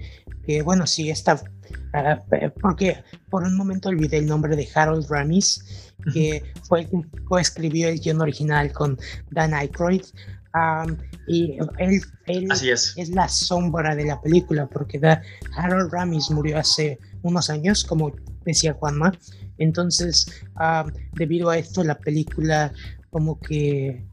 bueno, 0.64 0.86
sí, 0.86 1.10
está. 1.10 1.42
Ah, 1.92 2.20
porque 2.60 3.04
por 3.30 3.42
un 3.42 3.56
momento 3.56 3.88
olvidé 3.88 4.18
el 4.18 4.26
nombre 4.26 4.56
de 4.56 4.68
Harold 4.74 5.06
Ramis, 5.10 5.92
que 6.12 6.42
fue 6.66 6.80
el 6.80 6.88
que 6.88 7.02
coescribió 7.24 7.88
el 7.88 8.00
guion 8.00 8.20
original 8.20 8.72
con 8.72 8.98
Dan 9.30 9.54
Aykroyd 9.54 10.02
y 11.26 11.58
él, 11.78 12.02
es. 12.26 13.08
la 13.10 13.28
sombra 13.28 13.96
de 13.96 14.04
la 14.04 14.20
película, 14.20 14.66
porque 14.66 15.00
Harold 15.56 15.92
Ramis 15.92 16.30
murió 16.30 16.58
hace 16.58 16.98
unos 17.22 17.50
años, 17.50 17.84
como 17.84 18.12
decía 18.44 18.74
Juanma. 18.74 19.12
Entonces, 19.58 20.26
debido 21.12 21.50
a 21.50 21.58
esto, 21.58 21.82
la 21.82 21.98
película, 21.98 22.72
como 23.10 23.40
que, 23.40 24.04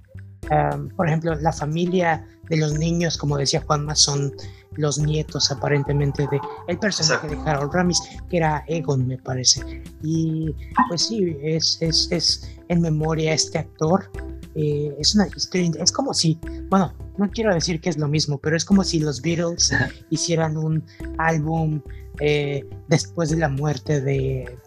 por 0.96 1.08
ejemplo, 1.08 1.36
la 1.36 1.52
familia 1.52 2.28
de 2.50 2.58
los 2.58 2.74
niños, 2.74 3.18
como 3.18 3.38
decía 3.38 3.62
Juanma, 3.62 3.96
son 3.96 4.34
los 4.78 4.98
nietos 4.98 5.52
aparentemente 5.52 6.28
de 6.32 6.40
el 6.68 6.80
personaje 6.80 7.28
de 7.28 7.38
Harold 7.46 7.74
Ramis, 7.74 8.02
que 8.30 8.38
era 8.38 8.64
Egon, 8.68 9.08
me 9.08 9.18
parece. 9.18 9.84
Y 10.02 10.56
pues 10.88 11.08
sí, 11.08 11.38
es, 11.44 11.78
es, 11.82 12.08
es 12.12 12.56
en 12.70 12.82
memoria 12.82 13.34
este 13.34 13.60
actor 13.60 14.10
eh, 14.56 14.96
es 15.00 15.16
una 15.16 15.28
historia, 15.28 15.72
es 15.82 15.92
como 15.92 16.14
si, 16.14 16.38
bueno, 16.70 16.94
no 17.18 17.30
quiero 17.30 17.54
decir 17.54 17.80
que 17.80 17.90
es 17.90 17.98
lo 17.98 18.08
mismo, 18.08 18.38
pero 18.38 18.56
es 18.56 18.66
como 18.66 18.84
si 18.84 19.00
los 19.00 19.22
Beatles 19.22 19.72
hicieran 20.10 20.58
un 20.58 20.84
álbum 21.18 21.82
eh, 22.20 22.66
después 22.88 23.30
de 23.30 23.38
la 23.38 23.50
muerte 23.50 24.02
de, 24.02 24.58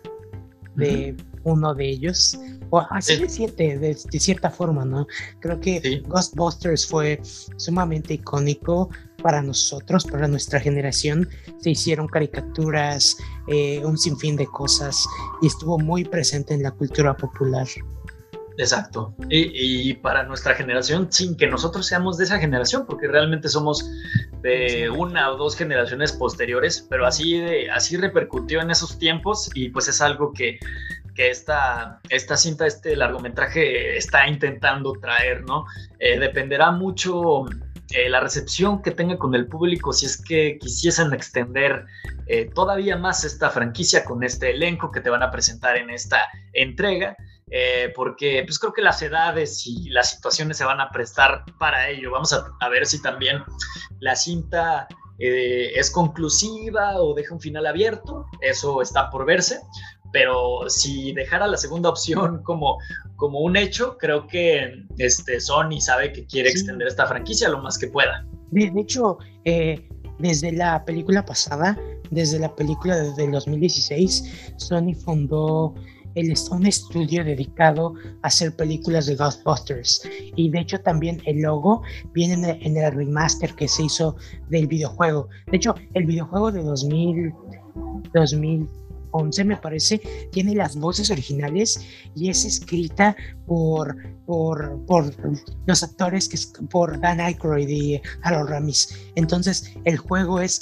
de 0.76 1.16
uno 1.44 1.74
de 1.74 1.88
ellos. 1.88 2.38
O 2.70 2.80
así 2.90 3.16
de, 3.16 3.28
siete, 3.28 3.78
de, 3.78 3.94
cierta 3.94 4.50
forma, 4.50 4.84
¿no? 4.84 5.06
Creo 5.40 5.60
que 5.60 6.02
Ghostbusters 6.08 6.86
fue 6.86 7.20
sumamente 7.56 8.14
icónico 8.14 8.88
para 9.22 9.42
nosotros, 9.42 10.04
para 10.04 10.26
nuestra 10.26 10.58
generación. 10.58 11.28
Se 11.60 11.70
hicieron 11.70 12.08
caricaturas, 12.08 13.16
eh, 13.46 13.80
un 13.84 13.96
sinfín 13.96 14.34
de 14.36 14.46
cosas 14.46 15.06
y 15.40 15.46
estuvo 15.46 15.78
muy 15.78 16.04
presente 16.04 16.54
en 16.54 16.64
la 16.64 16.72
cultura 16.72 17.16
popular. 17.16 17.68
Exacto. 18.56 19.14
Y, 19.28 19.94
para 19.94 20.22
nuestra 20.22 20.54
generación, 20.54 21.10
sin 21.10 21.36
que 21.36 21.46
nosotros 21.46 21.86
seamos 21.86 22.18
de 22.18 22.24
esa 22.24 22.38
generación, 22.38 22.86
porque 22.86 23.08
realmente 23.08 23.48
somos 23.48 23.90
de 24.42 24.90
una 24.90 25.30
o 25.30 25.36
dos 25.36 25.56
generaciones 25.56 26.12
posteriores, 26.12 26.86
pero 26.88 27.06
así, 27.06 27.38
de, 27.38 27.70
así 27.70 27.96
repercutió 27.96 28.60
en 28.60 28.70
esos 28.70 28.98
tiempos 28.98 29.50
y 29.54 29.70
pues 29.70 29.88
es 29.88 30.00
algo 30.00 30.32
que, 30.32 30.58
que 31.14 31.30
esta, 31.30 32.00
esta 32.08 32.36
cinta, 32.36 32.66
este 32.66 32.96
largometraje 32.96 33.96
está 33.96 34.28
intentando 34.28 34.92
traer, 34.92 35.42
¿no? 35.44 35.64
Eh, 35.98 36.18
dependerá 36.18 36.70
mucho 36.70 37.44
eh, 37.90 38.08
la 38.08 38.20
recepción 38.20 38.82
que 38.82 38.90
tenga 38.90 39.18
con 39.18 39.34
el 39.34 39.46
público 39.46 39.92
si 39.92 40.06
es 40.06 40.20
que 40.20 40.58
quisiesen 40.58 41.12
extender 41.12 41.84
eh, 42.26 42.50
todavía 42.54 42.96
más 42.96 43.24
esta 43.24 43.50
franquicia 43.50 44.04
con 44.04 44.24
este 44.24 44.50
elenco 44.50 44.90
que 44.90 45.00
te 45.00 45.10
van 45.10 45.22
a 45.22 45.30
presentar 45.30 45.76
en 45.76 45.90
esta 45.90 46.28
entrega. 46.52 47.16
Eh, 47.50 47.92
porque 47.94 48.42
pues 48.46 48.58
creo 48.58 48.72
que 48.72 48.82
las 48.82 49.02
edades 49.02 49.66
y 49.66 49.90
las 49.90 50.10
situaciones 50.10 50.56
se 50.56 50.64
van 50.64 50.80
a 50.80 50.90
prestar 50.90 51.44
para 51.58 51.88
ello. 51.88 52.10
Vamos 52.10 52.32
a, 52.32 52.68
ver 52.68 52.86
si 52.86 53.00
también 53.02 53.42
la 54.00 54.16
cinta 54.16 54.88
eh, 55.18 55.72
es 55.74 55.90
conclusiva 55.90 57.00
o 57.00 57.14
deja 57.14 57.34
un 57.34 57.40
final 57.40 57.66
abierto, 57.66 58.26
eso 58.40 58.80
está 58.80 59.10
por 59.10 59.26
verse, 59.26 59.60
pero 60.12 60.68
si 60.68 61.12
dejara 61.12 61.46
la 61.46 61.56
segunda 61.56 61.90
opción 61.90 62.42
como, 62.42 62.78
como 63.16 63.40
un 63.40 63.56
hecho, 63.56 63.98
creo 63.98 64.26
que 64.26 64.84
este, 64.98 65.40
Sony 65.40 65.80
sabe 65.80 66.12
que 66.12 66.26
quiere 66.26 66.50
extender 66.50 66.88
esta 66.88 67.06
franquicia 67.06 67.48
lo 67.48 67.58
más 67.60 67.76
que 67.78 67.88
pueda. 67.88 68.26
De, 68.50 68.72
hecho, 68.76 69.18
eh, 69.44 69.88
desde 70.18 70.52
la 70.52 70.84
película 70.84 71.24
pasada, 71.24 71.78
desde 72.10 72.38
la 72.38 72.54
película 72.54 72.96
de 72.96 73.28
2016, 73.28 74.54
Sony 74.56 74.94
fundó 74.94 75.74
está 76.14 76.54
un 76.54 76.66
estudio 76.66 77.24
dedicado 77.24 77.94
a 78.22 78.28
hacer 78.28 78.54
películas 78.54 79.06
de 79.06 79.16
Ghostbusters. 79.16 80.02
Y 80.36 80.50
de 80.50 80.60
hecho 80.60 80.80
también 80.80 81.20
el 81.26 81.42
logo 81.42 81.82
viene 82.12 82.58
en 82.60 82.76
el, 82.76 82.92
remaster 82.92 83.54
que 83.54 83.68
se 83.68 83.84
hizo 83.84 84.16
del 84.48 84.66
videojuego. 84.66 85.28
De 85.50 85.56
hecho, 85.56 85.74
el 85.94 86.06
videojuego 86.06 86.52
de 86.52 86.62
2000, 86.62 87.32
2011 88.12 89.44
me 89.44 89.56
parece, 89.56 90.00
tiene 90.30 90.54
las 90.54 90.76
voces 90.76 91.10
originales 91.10 91.80
y 92.14 92.28
es 92.28 92.44
escrita 92.44 93.16
por, 93.46 93.96
por, 94.26 94.84
por 94.86 95.12
los 95.66 95.82
actores 95.82 96.28
que 96.28 96.36
es 96.36 96.52
por 96.70 97.00
Dan 97.00 97.20
Aykroyd 97.20 97.68
y 97.68 98.00
Harold 98.22 98.50
Ramis. 98.50 98.96
Entonces 99.14 99.72
el 99.84 99.98
juego 99.98 100.40
es 100.40 100.60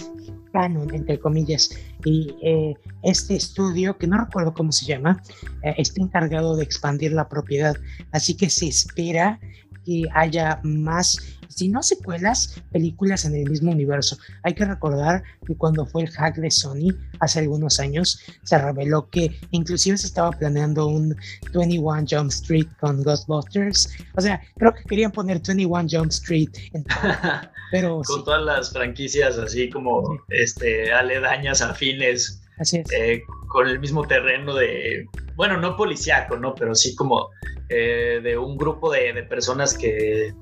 canon, 0.52 0.94
entre 0.94 1.18
comillas. 1.18 1.70
Y 2.04 2.34
eh, 2.42 2.74
este 3.02 3.36
estudio, 3.36 3.96
que 3.96 4.06
no 4.06 4.18
recuerdo 4.18 4.54
cómo 4.54 4.72
se 4.72 4.86
llama, 4.86 5.22
eh, 5.62 5.74
está 5.78 6.02
encargado 6.02 6.56
de 6.56 6.64
expandir 6.64 7.12
la 7.12 7.28
propiedad. 7.28 7.76
Así 8.12 8.36
que 8.36 8.50
se 8.50 8.68
espera 8.68 9.40
que 9.84 10.04
haya 10.14 10.60
más, 10.62 11.18
si 11.48 11.68
no 11.68 11.82
secuelas, 11.82 12.62
películas 12.70 13.24
en 13.24 13.34
el 13.34 13.50
mismo 13.50 13.72
universo. 13.72 14.16
Hay 14.42 14.54
que 14.54 14.64
recordar 14.64 15.22
que 15.46 15.56
cuando 15.56 15.86
fue 15.86 16.02
el 16.02 16.10
hack 16.10 16.36
de 16.36 16.50
Sony 16.50 16.94
hace 17.20 17.40
algunos 17.40 17.80
años, 17.80 18.20
se 18.44 18.58
reveló 18.58 19.08
que 19.10 19.36
inclusive 19.50 19.96
se 19.98 20.06
estaba 20.06 20.30
planeando 20.30 20.86
un 20.86 21.16
21 21.52 22.04
Jump 22.08 22.30
Street 22.30 22.68
con 22.80 23.02
Ghostbusters. 23.02 23.90
O 24.16 24.20
sea, 24.20 24.40
creo 24.56 24.72
que 24.72 24.84
querían 24.84 25.12
poner 25.12 25.40
21 25.44 25.86
Jump 25.90 26.10
Street 26.10 26.50
en 26.72 26.84
pero 27.72 28.02
con 28.06 28.22
todas 28.22 28.42
las 28.42 28.70
franquicias 28.70 29.38
así 29.38 29.70
como 29.70 30.22
este 30.28 30.92
aledañas 30.92 31.62
afines 31.62 32.42
eh, 32.70 33.22
con 33.48 33.66
el 33.66 33.80
mismo 33.80 34.06
terreno 34.06 34.54
de, 34.54 35.08
bueno, 35.35 35.58
no 35.58 35.76
policiaco, 35.76 36.37
¿no? 36.37 36.54
Pero 36.54 36.74
sí 36.74 36.94
como 36.94 37.30
eh, 37.68 38.20
de 38.22 38.37
un 38.37 38.56
grupo 38.56 38.92
de, 38.92 39.14
personas 39.24 39.76
que, 39.76 40.32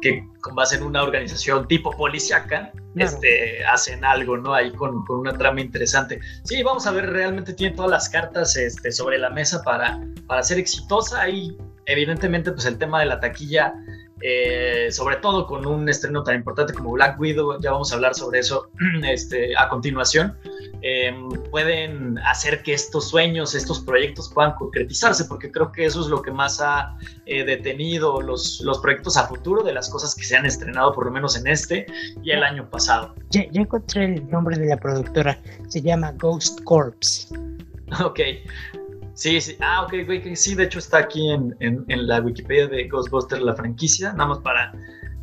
que 0.00 0.24
con 0.40 0.54
base 0.54 0.76
en 0.76 0.84
una 0.84 1.02
organización 1.02 1.66
tipo 1.68 1.90
policiaca, 1.90 2.72
este, 2.94 3.64
hacen 3.64 4.04
algo, 4.04 4.36
¿no? 4.38 4.54
Ahí 4.54 4.72
con, 4.72 5.04
con, 5.04 5.18
una 5.20 5.36
trama 5.36 5.60
interesante. 5.60 6.20
Sí, 6.44 6.62
vamos 6.62 6.86
a 6.86 6.92
ver, 6.92 7.10
realmente 7.10 7.52
tiene 7.52 7.76
todas 7.76 7.90
las 7.90 8.08
cartas 8.08 8.56
este, 8.56 8.92
sobre 8.92 9.18
la 9.18 9.30
mesa 9.30 9.62
para, 9.62 10.00
para 10.26 10.42
ser 10.42 10.58
exitosa 10.58 11.28
y 11.28 11.56
evidentemente 11.86 12.50
pues 12.52 12.64
el 12.66 12.78
tema 12.78 13.00
de 13.00 13.06
la 13.06 13.20
taquilla 13.20 13.74
eh, 14.22 14.88
sobre 14.90 15.16
todo 15.16 15.46
con 15.46 15.66
un 15.66 15.88
estreno 15.88 16.22
tan 16.22 16.36
importante 16.36 16.72
como 16.72 16.92
Black 16.92 17.20
Widow, 17.20 17.60
ya 17.60 17.72
vamos 17.72 17.92
a 17.92 17.96
hablar 17.96 18.14
sobre 18.14 18.38
eso 18.38 18.70
este, 19.02 19.56
a 19.56 19.68
continuación, 19.68 20.36
eh, 20.82 21.14
pueden 21.50 22.18
hacer 22.20 22.62
que 22.62 22.72
estos 22.72 23.08
sueños, 23.10 23.54
estos 23.54 23.80
proyectos 23.80 24.30
puedan 24.32 24.54
concretizarse, 24.54 25.26
porque 25.26 25.50
creo 25.50 25.70
que 25.70 25.84
eso 25.84 26.00
es 26.00 26.06
lo 26.06 26.22
que 26.22 26.30
más 26.30 26.60
ha 26.60 26.96
eh, 27.26 27.44
detenido 27.44 28.20
los, 28.22 28.60
los 28.62 28.78
proyectos 28.78 29.16
a 29.16 29.26
futuro 29.26 29.62
de 29.62 29.74
las 29.74 29.90
cosas 29.90 30.14
que 30.14 30.24
se 30.24 30.36
han 30.36 30.46
estrenado, 30.46 30.94
por 30.94 31.04
lo 31.04 31.10
menos 31.10 31.36
en 31.36 31.46
este 31.46 31.86
y 32.22 32.30
el 32.30 32.42
año 32.42 32.70
pasado. 32.70 33.14
Ya, 33.30 33.44
ya 33.50 33.60
encontré 33.60 34.04
el 34.14 34.30
nombre 34.30 34.56
de 34.56 34.66
la 34.66 34.76
productora, 34.78 35.38
se 35.68 35.82
llama 35.82 36.12
Ghost 36.12 36.62
Corps. 36.64 37.28
Ok, 38.04 38.18
Sí, 39.16 39.40
sí. 39.40 39.56
Ah, 39.60 39.82
ok, 39.82 39.94
güey, 40.04 40.36
sí, 40.36 40.54
de 40.54 40.64
hecho 40.64 40.78
está 40.78 40.98
aquí 40.98 41.30
en, 41.30 41.86
la 41.88 42.20
Wikipedia 42.20 42.66
de 42.66 42.86
Ghostbusters 42.86 43.42
la 43.42 43.54
franquicia, 43.54 44.12
nada 44.12 44.26
más 44.26 44.38
para 44.40 44.74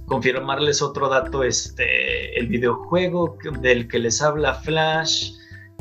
confirmarles 0.07 0.81
otro 0.81 1.07
dato, 1.07 1.43
este, 1.43 2.37
el 2.39 2.47
videojuego 2.47 3.37
del 3.61 3.87
que 3.87 3.99
les 3.99 4.19
habla 4.19 4.55
Flash, 4.55 5.33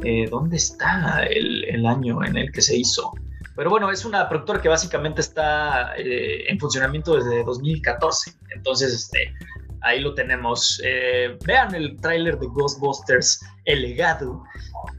eh, 0.05 0.29
¿dónde 0.31 0.59
está 0.59 1.25
el, 1.25 1.65
el, 1.65 1.87
año 1.87 2.23
en 2.23 2.37
el 2.37 2.53
que 2.53 2.61
se 2.61 2.77
hizo? 2.77 3.13
Pero 3.57 3.71
bueno, 3.71 3.91
es 3.91 4.05
una 4.05 4.29
productora 4.29 4.61
que 4.61 4.69
básicamente 4.69 5.23
está 5.23 5.97
eh, 5.97 6.45
en 6.49 6.59
funcionamiento 6.59 7.17
desde 7.17 7.43
2014, 7.43 8.35
entonces 8.55 8.93
este, 8.93 9.35
ahí 9.83 10.01
lo 10.01 10.15
tenemos. 10.15 10.81
Eh, 10.85 11.37
vean 11.47 11.75
el 11.75 11.97
tráiler 12.01 12.39
de 12.39 12.47
Ghostbusters, 12.47 13.45
El 13.65 13.83
legado, 13.83 14.43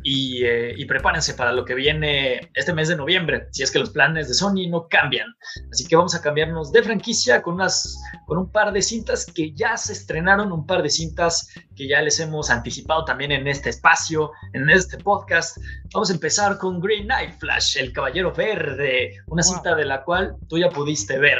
eh, 0.03 0.73
y, 0.77 0.85
prepárense 0.85 1.33
para 1.33 1.51
lo 1.51 1.65
que 1.65 1.75
viene 1.75 2.51
este 2.53 2.73
mes 2.73 2.87
de 2.87 2.95
noviembre, 2.95 3.47
si 3.51 3.63
es 3.63 3.71
que 3.71 3.79
los 3.79 3.89
planes 3.89 4.27
de 4.27 4.33
Sony 4.33 4.69
no 4.69 4.87
cambian. 4.87 5.27
Así 5.71 5.85
que 5.85 5.95
vamos 5.95 6.15
a 6.15 6.21
cambiarnos 6.21 6.71
de 6.71 6.83
franquicia 6.83 7.41
con, 7.41 7.55
unas, 7.55 8.01
con 8.25 8.37
un 8.37 8.51
par 8.51 8.73
de 8.73 8.81
cintas 8.81 9.25
que 9.25 9.53
ya 9.53 9.77
se 9.77 9.93
estrenaron, 9.93 10.51
un 10.51 10.65
par 10.65 10.83
de 10.83 10.89
cintas 10.89 11.49
que 11.75 11.87
ya 11.87 12.01
les 12.01 12.19
hemos 12.19 12.49
anticipado 12.49 13.05
también 13.05 13.31
en 13.31 13.47
este 13.47 13.69
espacio, 13.69 14.31
en 14.53 14.69
este 14.69 14.97
podcast. 14.97 15.57
Vamos 15.93 16.09
a 16.09 16.13
empezar 16.13 16.57
con 16.57 16.79
Green 16.79 17.05
Knight 17.05 17.39
Flash, 17.39 17.77
El 17.77 17.93
Caballero 17.93 18.33
Verde, 18.33 19.17
una 19.27 19.43
cinta 19.43 19.75
de 19.75 19.85
la 19.85 20.03
cual 20.03 20.35
tú 20.47 20.57
ya 20.57 20.69
pudiste 20.69 21.17
ver. 21.17 21.39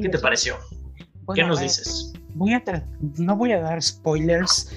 ¿Qué 0.00 0.08
te 0.08 0.18
pareció? 0.18 0.56
¿Qué 1.34 1.44
nos 1.44 1.60
dices? 1.60 2.12
Voy 2.34 2.52
a 2.52 2.62
no 3.18 3.36
voy 3.36 3.52
a 3.52 3.60
dar 3.60 3.80
spoilers, 3.82 4.70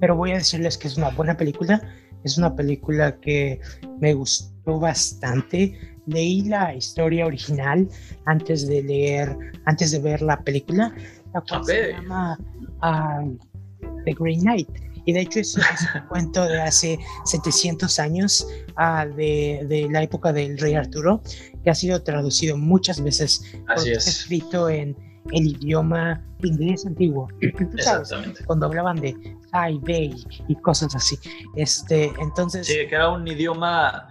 pero 0.00 0.16
voy 0.16 0.32
a 0.32 0.34
decirles 0.34 0.76
que 0.76 0.88
es 0.88 0.96
una 0.96 1.10
buena 1.10 1.36
película. 1.36 1.80
Es 2.24 2.38
una 2.38 2.54
película 2.54 3.16
que 3.20 3.60
me 4.00 4.14
gustó 4.14 4.78
bastante. 4.78 5.78
Leí 6.06 6.42
la 6.42 6.74
historia 6.74 7.26
original 7.26 7.88
antes 8.26 8.66
de 8.66 8.82
leer, 8.82 9.36
antes 9.64 9.92
de 9.92 10.00
ver 10.00 10.22
la 10.22 10.40
película. 10.40 10.92
La 11.34 11.40
cual 11.40 11.64
se 11.64 11.92
llama 11.92 12.38
The 14.04 14.14
Green 14.18 14.40
Knight. 14.40 14.68
Y 15.04 15.12
de 15.12 15.20
hecho 15.20 15.40
es, 15.40 15.56
un 15.56 15.62
cuento 16.08 16.44
de 16.46 16.60
hace 16.60 16.98
700 17.24 17.98
años 17.98 18.46
uh, 18.78 19.12
de, 19.16 19.64
de, 19.68 19.88
la 19.90 20.02
época 20.02 20.32
del 20.32 20.58
rey 20.58 20.74
Arturo, 20.74 21.22
que 21.64 21.70
ha 21.70 21.74
sido 21.74 22.02
traducido 22.02 22.56
muchas 22.56 23.02
veces. 23.02 23.44
Así 23.66 23.90
es. 23.90 24.06
Escrito 24.06 24.68
en 24.68 24.96
el 25.30 25.46
idioma 25.46 26.22
inglés 26.42 26.84
antiguo. 26.86 27.28
Exactamente. 27.40 28.44
Cuando 28.44 28.66
hablaban 28.66 29.00
de 29.00 29.10
I, 29.10 29.78
they 29.84 30.14
y 30.48 30.54
cosas 30.56 30.94
así. 30.94 31.18
Este, 31.56 32.12
entonces. 32.20 32.66
Sí, 32.66 32.86
que 32.88 32.94
era 32.94 33.10
un 33.10 33.26
idioma 33.26 34.08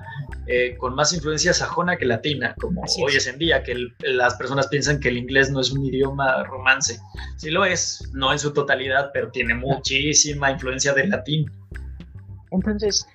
eh, 0.48 0.76
con 0.78 0.96
más 0.96 1.14
influencia 1.14 1.54
sajona 1.54 1.98
que 1.98 2.06
latina, 2.06 2.56
como 2.60 2.82
hoy 2.82 3.16
es. 3.16 3.28
en 3.28 3.38
día, 3.38 3.64
que 3.64 3.76
las 4.00 4.36
personas 4.36 4.68
piensan 4.68 5.00
que 5.00 5.10
el 5.10 5.18
inglés 5.18 5.52
no 5.52 5.60
es 5.60 5.72
un 5.72 5.86
idioma 5.86 6.44
romance. 6.44 7.00
Sí 7.38 7.52
lo 7.52 7.66
es, 7.66 8.10
no 8.14 8.32
en 8.32 8.40
su 8.40 8.54
totalidad, 8.54 9.12
pero 9.14 9.30
tiene 9.32 9.54
muchísima 9.54 10.52
influencia 10.52 10.94
del 10.94 11.10
latín. 11.10 11.52
Entonces, 12.52 13.08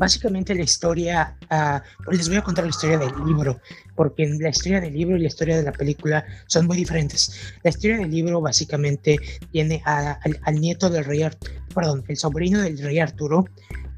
básicamente 0.00 0.54
la 0.54 0.62
historia, 0.62 1.36
uh, 1.50 2.10
les 2.10 2.26
voy 2.26 2.38
a 2.38 2.42
contar 2.42 2.64
la 2.64 2.70
historia 2.70 2.96
del 2.96 3.12
libro, 3.26 3.60
porque 3.94 4.26
la 4.26 4.48
historia 4.48 4.80
del 4.80 4.94
libro 4.94 5.16
y 5.16 5.20
la 5.20 5.26
historia 5.26 5.58
de 5.58 5.62
la 5.62 5.72
película 5.72 6.24
son 6.46 6.66
muy 6.66 6.78
diferentes. 6.78 7.52
La 7.62 7.68
historia 7.68 7.98
del 7.98 8.10
libro 8.10 8.40
básicamente 8.40 9.18
tiene 9.52 9.82
al, 9.84 10.54
nieto 10.54 10.88
del 10.88 11.04
rey, 11.04 11.22
perdón, 11.74 12.02
el 12.08 12.16
sobrino 12.16 12.62
del 12.62 12.78
rey 12.78 12.98
Arturo, 12.98 13.44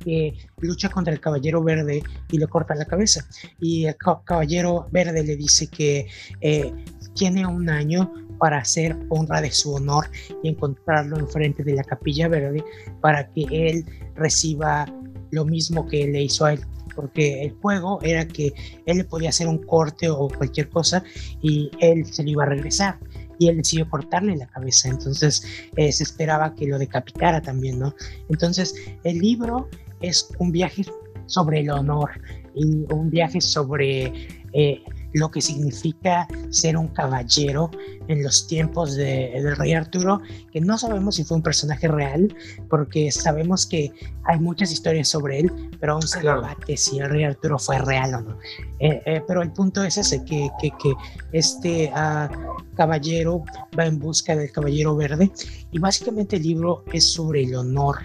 que 0.05 0.35
lucha 0.59 0.88
contra 0.88 1.12
el 1.12 1.21
caballero 1.21 1.62
verde 1.62 2.03
y 2.33 2.38
le 2.38 2.49
corta 2.49 2.75
la 2.75 2.85
cabeza. 2.85 3.25
Y 3.61 3.85
el 3.85 3.97
caballero 4.25 4.88
verde 4.91 5.23
le 5.23 5.37
dice 5.37 5.69
que 5.69 6.09
eh, 6.41 6.73
tiene 7.15 7.47
un 7.47 7.71
año 7.71 8.12
para 8.41 8.59
hacer 8.59 8.97
honra 9.09 9.41
de 9.41 9.53
su 9.53 9.73
honor 9.73 10.11
y 10.43 10.49
encontrarlo 10.49 11.17
enfrente 11.17 11.62
de 11.62 11.75
la 11.75 11.85
capilla 11.85 12.27
verde 12.27 12.65
para 13.01 13.29
que 13.33 13.47
él 13.53 13.85
reciba 14.17 14.87
lo 15.33 15.45
mismo 15.45 15.87
que 15.88 16.07
le 16.07 16.23
hizo 16.23 16.45
a 16.45 16.53
él 16.53 16.61
porque 16.95 17.42
el 17.42 17.53
juego 17.61 17.99
era 18.03 18.29
que 18.29 18.53
él 18.87 18.99
le 18.99 19.05
podía 19.05 19.31
hacer 19.31 19.49
un 19.49 19.59
corte 19.59 20.09
o 20.09 20.29
cualquier 20.29 20.68
cosa 20.68 21.03
y 21.40 21.71
él 21.81 22.05
se 22.05 22.23
lo 22.23 22.31
iba 22.31 22.45
a 22.45 22.47
regresar 22.47 22.99
y 23.38 23.49
él 23.49 23.57
decidió 23.57 23.88
cortarle 23.88 24.37
la 24.37 24.47
cabeza. 24.47 24.88
Entonces 24.88 25.45
eh, 25.77 25.90
se 25.90 26.05
esperaba 26.05 26.55
que 26.55 26.66
lo 26.66 26.79
decapitara 26.79 27.40
también 27.40 27.79
no 27.79 27.95
entonces 28.29 28.75
el 29.05 29.18
libro 29.18 29.68
es 30.01 30.29
un 30.38 30.53
viaje 30.53 30.85
sobre 31.27 31.61
el 31.61 31.71
honor 31.71 32.11
y 32.55 32.85
un 32.92 33.11
viaje 33.11 33.40
sobre 33.40 34.12
eh, 34.53 34.83
lo 35.14 35.31
que 35.31 35.40
significa 35.40 36.27
ser 36.51 36.77
un 36.77 36.88
caballero 36.88 37.70
en 38.09 38.22
los 38.22 38.46
tiempos 38.46 38.96
de, 38.96 39.31
del 39.35 39.57
rey 39.57 39.72
Arturo, 39.75 40.20
que 40.53 40.61
no 40.61 40.77
sabemos 40.79 41.16
si 41.16 41.25
fue 41.25 41.37
un 41.37 41.42
personaje 41.42 41.88
real, 41.88 42.35
porque 42.68 43.11
sabemos 43.12 43.66
que 43.66 43.92
hay 44.25 44.38
muchas 44.38 44.72
historias 44.72 45.09
sobre 45.09 45.40
él, 45.40 45.70
pero 45.81 45.94
aún 45.94 46.03
se 46.03 46.20
debate 46.20 46.77
si 46.77 46.98
el 46.98 47.11
rey 47.11 47.25
Arturo 47.25 47.59
fue 47.59 47.79
real 47.79 48.14
o 48.14 48.20
no. 48.22 48.38
Eh, 48.81 49.03
eh, 49.07 49.22
pero 49.27 49.42
el 49.42 49.53
punto 49.53 49.83
es 49.85 49.98
ese, 49.98 50.25
que, 50.25 50.48
que, 50.61 50.70
que 50.83 50.92
este 51.33 51.92
uh, 51.92 52.75
caballero 52.75 53.44
va 53.79 53.87
en 53.87 53.98
busca 53.98 54.35
del 54.35 54.51
caballero 54.51 54.96
verde, 54.96 55.31
y 55.70 55.79
básicamente 55.79 56.37
el 56.37 56.42
libro 56.42 56.85
es 56.92 57.12
sobre 57.12 57.44
el 57.44 57.55
honor. 57.55 57.98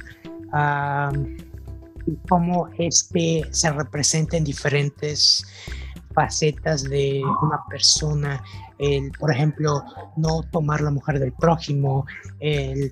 Uh, 0.54 1.48
y 2.08 2.16
cómo 2.30 2.70
este 2.78 3.44
se 3.52 3.70
representa 3.70 4.38
en 4.38 4.46
diferentes 4.46 5.46
facetas 6.18 6.82
de 6.82 7.22
una 7.44 7.64
persona, 7.70 8.44
el, 8.80 9.12
por 9.20 9.32
ejemplo, 9.32 9.84
no 10.16 10.42
tomar 10.52 10.82
la 10.82 10.90
mujer 10.90 11.20
del 11.20 11.32
prójimo, 11.32 12.08
el, 12.40 12.92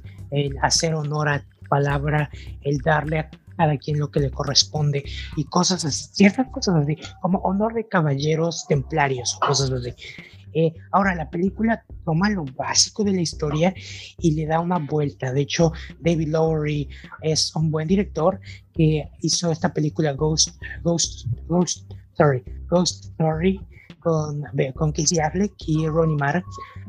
hacer 0.62 0.94
honor 0.94 1.30
a 1.30 1.40
tu 1.40 1.68
palabra, 1.68 2.30
el 2.62 2.78
darle 2.82 3.20
a 3.20 3.30
cada 3.58 3.78
quien 3.78 3.98
lo 3.98 4.12
que 4.12 4.20
le 4.20 4.30
corresponde 4.30 5.04
y 5.36 5.46
cosas 5.46 5.86
así, 5.86 6.10
ciertas 6.14 6.50
cosas 6.50 6.76
así, 6.84 7.00
como 7.20 7.40
honor 7.40 7.74
de 7.74 7.88
caballeros 7.88 8.68
templarios 8.68 9.40
cosas 9.42 9.72
así. 9.72 9.92
Eh, 10.54 10.74
ahora, 10.92 11.16
la 11.16 11.30
película 11.32 11.84
toma 12.06 12.30
lo 12.30 12.46
básico 12.46 13.04
de 13.04 13.12
la 13.12 13.22
historia 13.22 13.74
y 14.20 14.36
le 14.36 14.46
da 14.46 14.60
una 14.60 14.78
vuelta. 14.78 15.34
De 15.34 15.42
hecho, 15.42 15.74
David 16.00 16.30
Lowery 16.30 16.88
es 17.24 17.56
un 17.56 17.72
buen 17.72 17.88
director 17.88 18.40
que 18.72 19.10
hizo 19.22 19.52
esta 19.52 19.74
película 19.74 20.14
Ghost, 20.14 20.62
Ghost, 20.84 21.28
Ghost 21.48 21.92
sorry, 22.17 22.43
Ghost 22.69 23.06
Story 23.06 23.60
con, 23.99 24.43
con 24.75 24.91
Casey 24.91 25.19
Affleck 25.19 25.54
y 25.65 25.88
Ronnie 25.88 26.17
Mara, 26.17 26.43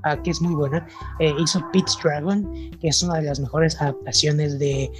uh, 0.04 0.22
que 0.22 0.30
es 0.30 0.40
muy 0.40 0.54
buena. 0.54 0.86
Eh, 1.18 1.32
hizo 1.38 1.60
Pete's 1.72 1.98
Dragon, 2.02 2.70
que 2.80 2.88
es 2.88 3.02
una 3.02 3.16
de 3.16 3.22
las 3.22 3.40
mejores 3.40 3.80
adaptaciones 3.80 4.58
de, 4.58 4.90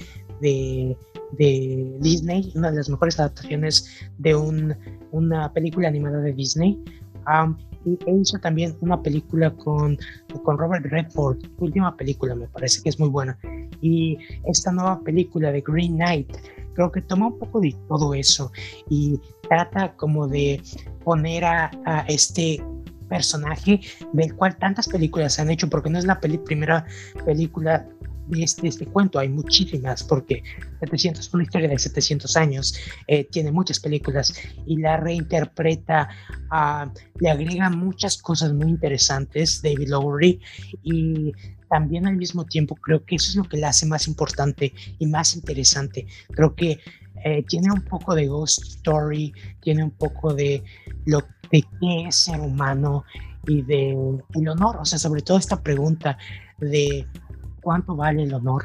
de, 0.41 0.97
de 1.33 1.97
Disney, 2.01 2.53
una 2.55 2.71
de 2.71 2.79
las 2.79 2.89
mejores 2.89 3.21
adaptaciones 3.21 4.09
de 4.19 4.35
un, 4.35 4.75
una 5.13 5.53
película 5.53 5.89
animada 5.89 6.21
de 6.21 6.33
Disney. 6.33 6.83
Um, 7.27 7.57
y 7.85 7.99
hizo 8.21 8.39
también 8.39 8.77
una 8.81 9.01
película 9.01 9.51
con, 9.51 9.97
con 10.43 10.59
Robert 10.59 10.85
Redford, 10.87 11.39
última 11.59 11.97
película 11.97 12.35
me 12.35 12.49
parece 12.49 12.83
que 12.83 12.89
es 12.89 12.99
muy 12.99 13.09
buena. 13.09 13.39
Y 13.81 14.19
esta 14.45 14.73
nueva 14.73 15.01
película 15.01 15.53
de 15.53 15.61
Green 15.61 15.95
Knight, 15.95 16.33
creo 16.75 16.91
que 16.91 17.01
toma 17.03 17.29
un 17.29 17.39
poco 17.39 17.61
de 17.61 17.75
todo 17.89 18.13
eso 18.15 18.53
y 18.91 19.21
trata 19.49 19.95
como 19.97 20.29
de 20.29 20.63
poner 21.05 21.45
a, 21.45 21.71
este 22.09 22.63
personaje 23.09 23.81
del 24.13 24.35
cual 24.35 24.57
tantas 24.59 24.89
películas 24.89 25.35
se 25.35 25.43
han 25.43 25.51
hecho, 25.51 25.69
porque 25.71 25.91
no 25.91 25.99
es 25.99 26.05
la 26.05 26.19
primera 26.19 26.85
película 27.25 27.87
de 28.29 28.43
este, 28.43 28.69
este, 28.69 28.87
cuento, 28.87 29.19
hay 29.19 29.29
muchísimas, 29.29 30.03
porque 30.03 30.43
700, 30.81 31.33
una 31.35 31.45
historia 31.45 31.69
de 31.69 31.79
700 31.79 32.37
años, 32.37 32.75
eh, 33.07 33.25
tiene 33.25 33.53
muchas 33.53 33.81
películas 33.81 34.35
y 34.67 34.79
la 34.79 34.97
reinterpreta, 34.97 36.09
uh, 36.51 36.91
le 37.21 37.31
agrega 37.31 37.71
muchas 37.71 38.19
cosas 38.19 38.53
muy 38.53 38.69
interesantes, 38.69 39.63
David 39.63 39.89
Lowery, 39.89 40.41
y 40.83 41.33
también 41.71 42.07
al 42.07 42.17
mismo 42.17 42.45
tiempo 42.45 42.77
creo 42.77 43.05
que 43.05 43.17
eso 43.17 43.31
es 43.31 43.37
lo 43.37 43.45
que 43.45 43.57
le 43.57 43.67
hace 43.67 43.87
más 43.87 44.07
importante 44.09 44.73
y 44.99 45.07
más 45.07 45.35
interesante. 45.35 46.07
Creo 46.31 46.55
que 46.55 46.79
eh, 47.27 47.43
tiene 47.43 47.73
un 47.73 47.81
poco 47.81 48.15
de 48.15 48.29
ghost 48.29 48.63
story, 48.63 49.33
tiene 49.61 49.83
un 49.83 49.91
poco 49.91 50.33
de 50.33 50.63
lo 51.07 51.19
de 51.51 51.65
qué 51.81 52.05
es 52.07 52.15
ser 52.15 52.39
humano 52.39 53.05
y 53.49 53.63
de 53.63 53.91
el 54.35 54.49
honor, 54.49 54.77
o 54.77 54.85
sea, 54.85 54.97
sobre 54.97 55.23
todo 55.23 55.37
esta 55.37 55.61
pregunta 55.61 56.17
de 56.59 57.05
cuánto 57.63 57.97
vale 57.97 58.23
el 58.23 58.33
honor. 58.33 58.65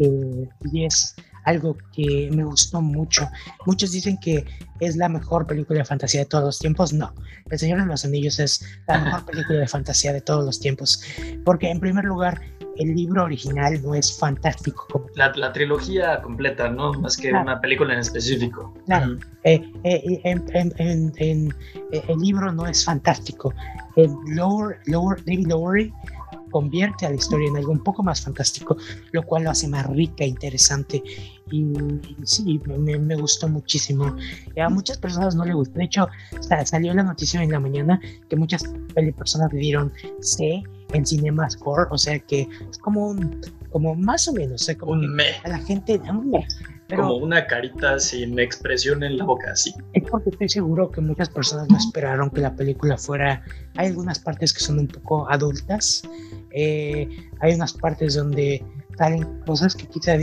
Eh, 0.00 0.48
y 0.72 0.84
es 0.84 1.14
algo 1.44 1.76
que 1.92 2.28
me 2.32 2.42
gustó 2.42 2.82
mucho. 2.82 3.30
Muchos 3.66 3.92
dicen 3.92 4.18
que 4.18 4.44
es 4.80 4.96
la 4.96 5.08
mejor 5.08 5.46
película 5.46 5.78
de 5.78 5.84
fantasía 5.84 6.22
de 6.22 6.26
todos 6.26 6.42
los 6.42 6.58
tiempos. 6.58 6.92
No, 6.92 7.14
El 7.48 7.58
Señor 7.60 7.78
de 7.80 7.86
los 7.86 8.04
Anillos 8.04 8.40
es 8.40 8.64
la 8.88 8.98
mejor 8.98 9.24
película 9.30 9.60
de 9.60 9.68
fantasía 9.68 10.12
de 10.12 10.20
todos 10.20 10.44
los 10.44 10.58
tiempos. 10.58 11.04
Porque 11.44 11.70
en 11.70 11.78
primer 11.78 12.04
lugar, 12.04 12.40
el 12.78 12.94
libro 12.94 13.24
original 13.24 13.80
no 13.82 13.94
es 13.94 14.16
fantástico. 14.18 14.86
Como... 14.90 15.06
La, 15.14 15.32
la 15.36 15.52
trilogía 15.52 16.20
completa, 16.22 16.68
¿no? 16.68 16.92
Más 16.94 17.16
que 17.16 17.32
una 17.32 17.60
película 17.60 17.94
en 17.94 18.00
específico. 18.00 18.74
Claro. 18.86 19.16
Eh, 19.44 19.62
eh, 19.84 20.20
en, 20.24 21.54
el 21.90 22.18
libro 22.18 22.52
no 22.52 22.66
es 22.66 22.84
fantástico. 22.84 23.52
El 23.96 24.10
Lower, 24.34 24.78
Lower, 24.86 25.24
David 25.24 25.46
Lowery 25.46 25.92
convierte 26.50 27.06
a 27.06 27.10
la 27.10 27.16
historia 27.16 27.48
en 27.48 27.56
algo 27.56 27.72
un 27.72 27.82
poco 27.82 28.02
más 28.02 28.22
fantástico, 28.22 28.76
lo 29.12 29.22
cual 29.22 29.44
lo 29.44 29.50
hace 29.50 29.68
más 29.68 29.86
rica 29.86 30.24
e 30.24 30.28
interesante. 30.28 31.02
Y 31.50 31.72
sí, 32.24 32.60
me, 32.66 33.16
gustó 33.16 33.48
muchísimo. 33.48 34.16
Y 34.54 34.60
a 34.60 34.68
muchas 34.68 34.98
personas 34.98 35.34
no 35.34 35.44
le 35.44 35.54
gustó. 35.54 35.78
De 35.78 35.84
hecho, 35.84 36.08
salió 36.64 36.94
la 36.94 37.02
noticia 37.02 37.42
en 37.42 37.52
la 37.52 37.60
mañana 37.60 38.00
que 38.28 38.36
muchas 38.36 38.64
personas 39.16 39.52
le 39.52 39.60
dieron 39.60 39.92
C 40.20 40.62
en 40.96 41.06
Cinema 41.06 41.48
Score, 41.48 41.88
o 41.90 41.98
sea 41.98 42.18
que 42.18 42.48
es 42.70 42.78
como 42.78 43.08
un, 43.08 43.40
como 43.70 43.94
más 43.94 44.26
o 44.28 44.32
menos, 44.32 44.68
como 44.78 44.92
un 44.92 45.14
me. 45.14 45.24
a 45.44 45.48
la 45.48 45.58
gente, 45.58 46.00
un 46.08 46.30
me. 46.30 46.46
como 46.94 47.16
una 47.16 47.46
carita 47.46 47.98
sin 47.98 48.38
expresión 48.38 49.02
en 49.02 49.18
la 49.18 49.24
boca, 49.24 49.52
así. 49.52 49.74
Es 49.92 50.04
porque 50.10 50.30
estoy 50.30 50.48
seguro 50.48 50.90
que 50.90 51.00
muchas 51.00 51.28
personas 51.28 51.68
no 51.68 51.76
esperaron 51.76 52.30
que 52.30 52.40
la 52.40 52.54
película 52.54 52.96
fuera. 52.96 53.44
Hay 53.76 53.88
algunas 53.88 54.18
partes 54.18 54.52
que 54.52 54.60
son 54.60 54.78
un 54.78 54.88
poco 54.88 55.30
adultas, 55.30 56.02
eh, 56.52 57.08
hay 57.40 57.54
unas 57.54 57.72
partes 57.72 58.14
donde 58.14 58.64
salen 58.96 59.24
cosas 59.46 59.74
que 59.74 59.86
quizá 59.86 60.16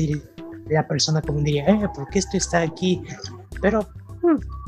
la 0.69 0.87
persona 0.87 1.21
como 1.21 1.39
diría, 1.39 1.65
eh, 1.67 1.87
¿por 1.93 2.07
qué 2.09 2.19
esto 2.19 2.37
está 2.37 2.61
aquí? 2.61 3.01
Pero 3.61 3.87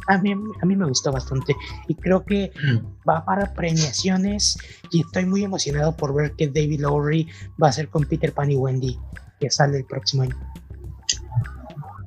a 0.08 0.18
mí, 0.20 0.34
a 0.34 0.66
mí 0.66 0.76
me 0.76 0.86
gustó 0.86 1.12
bastante 1.12 1.56
y 1.88 1.96
creo 1.96 2.24
que 2.26 2.52
mm. 2.56 3.10
va 3.10 3.26
para 3.26 3.54
premiaciones 3.54 4.58
y 4.92 5.02
estoy 5.02 5.26
muy 5.26 5.44
emocionado 5.44 5.96
por 5.96 6.14
ver 6.14 6.34
que 6.34 6.48
David 6.48 6.82
Lowry 6.82 7.28
va 7.62 7.70
a 7.70 7.72
ser 7.72 7.90
con 7.90 8.06
Peter 8.06 8.32
Pan 8.34 8.52
y 8.52 8.56
Wendy, 8.56 8.98
que 9.40 9.50
sale 9.50 9.78
el 9.78 9.86
próximo 9.86 10.24
año. 10.24 10.36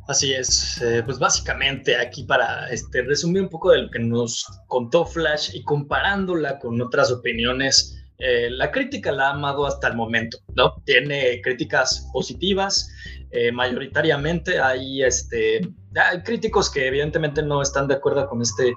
Así 0.08 0.32
es, 0.32 0.80
eh, 0.80 1.02
pues 1.04 1.18
básicamente 1.18 1.94
aquí 1.94 2.24
para 2.24 2.66
este, 2.70 3.02
resumir 3.02 3.42
un 3.42 3.50
poco 3.50 3.72
de 3.72 3.82
lo 3.82 3.90
que 3.90 3.98
nos 3.98 4.46
contó 4.66 5.04
Flash 5.04 5.50
y 5.54 5.62
comparándola 5.64 6.58
con 6.58 6.80
otras 6.80 7.12
opiniones, 7.12 7.94
eh, 8.16 8.48
la 8.50 8.70
crítica 8.70 9.12
la 9.12 9.28
ha 9.28 9.34
amado 9.34 9.66
hasta 9.66 9.88
el 9.88 9.96
momento, 9.96 10.38
¿no? 10.56 10.82
Tiene 10.86 11.42
críticas 11.42 12.08
positivas, 12.10 12.90
eh, 13.30 13.52
mayoritariamente 13.52 14.58
hay, 14.58 15.02
este, 15.02 15.60
hay 15.98 16.22
críticos 16.22 16.70
que 16.70 16.86
evidentemente 16.86 17.42
no 17.42 17.62
están 17.62 17.88
de 17.88 17.94
acuerdo 17.94 18.28
con 18.28 18.42
este 18.42 18.72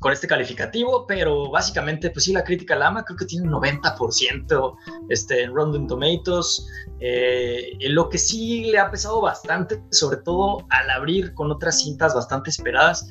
con 0.00 0.12
este 0.12 0.26
calificativo, 0.26 1.06
pero 1.06 1.50
básicamente, 1.50 2.10
pues 2.10 2.24
sí, 2.24 2.32
la 2.32 2.44
crítica 2.44 2.76
la 2.76 2.88
ama, 2.88 3.04
creo 3.04 3.16
que 3.16 3.24
tiene 3.24 3.48
un 3.48 3.54
90% 3.54 4.76
este, 5.08 5.42
en 5.42 5.54
Rotten 5.54 5.86
Tomatoes. 5.86 6.68
Eh, 7.00 7.76
lo 7.88 8.08
que 8.08 8.18
sí 8.18 8.70
le 8.70 8.78
ha 8.78 8.90
pesado 8.90 9.20
bastante, 9.20 9.82
sobre 9.90 10.18
todo 10.18 10.66
al 10.70 10.90
abrir 10.90 11.34
con 11.34 11.50
otras 11.50 11.80
cintas 11.80 12.14
bastante 12.14 12.50
esperadas, 12.50 13.08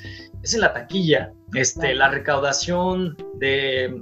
es 0.47 0.53
en 0.53 0.61
la 0.61 0.73
taquilla. 0.73 1.33
Este, 1.53 1.93
la 1.95 2.09
recaudación 2.09 3.15
de, 3.35 4.01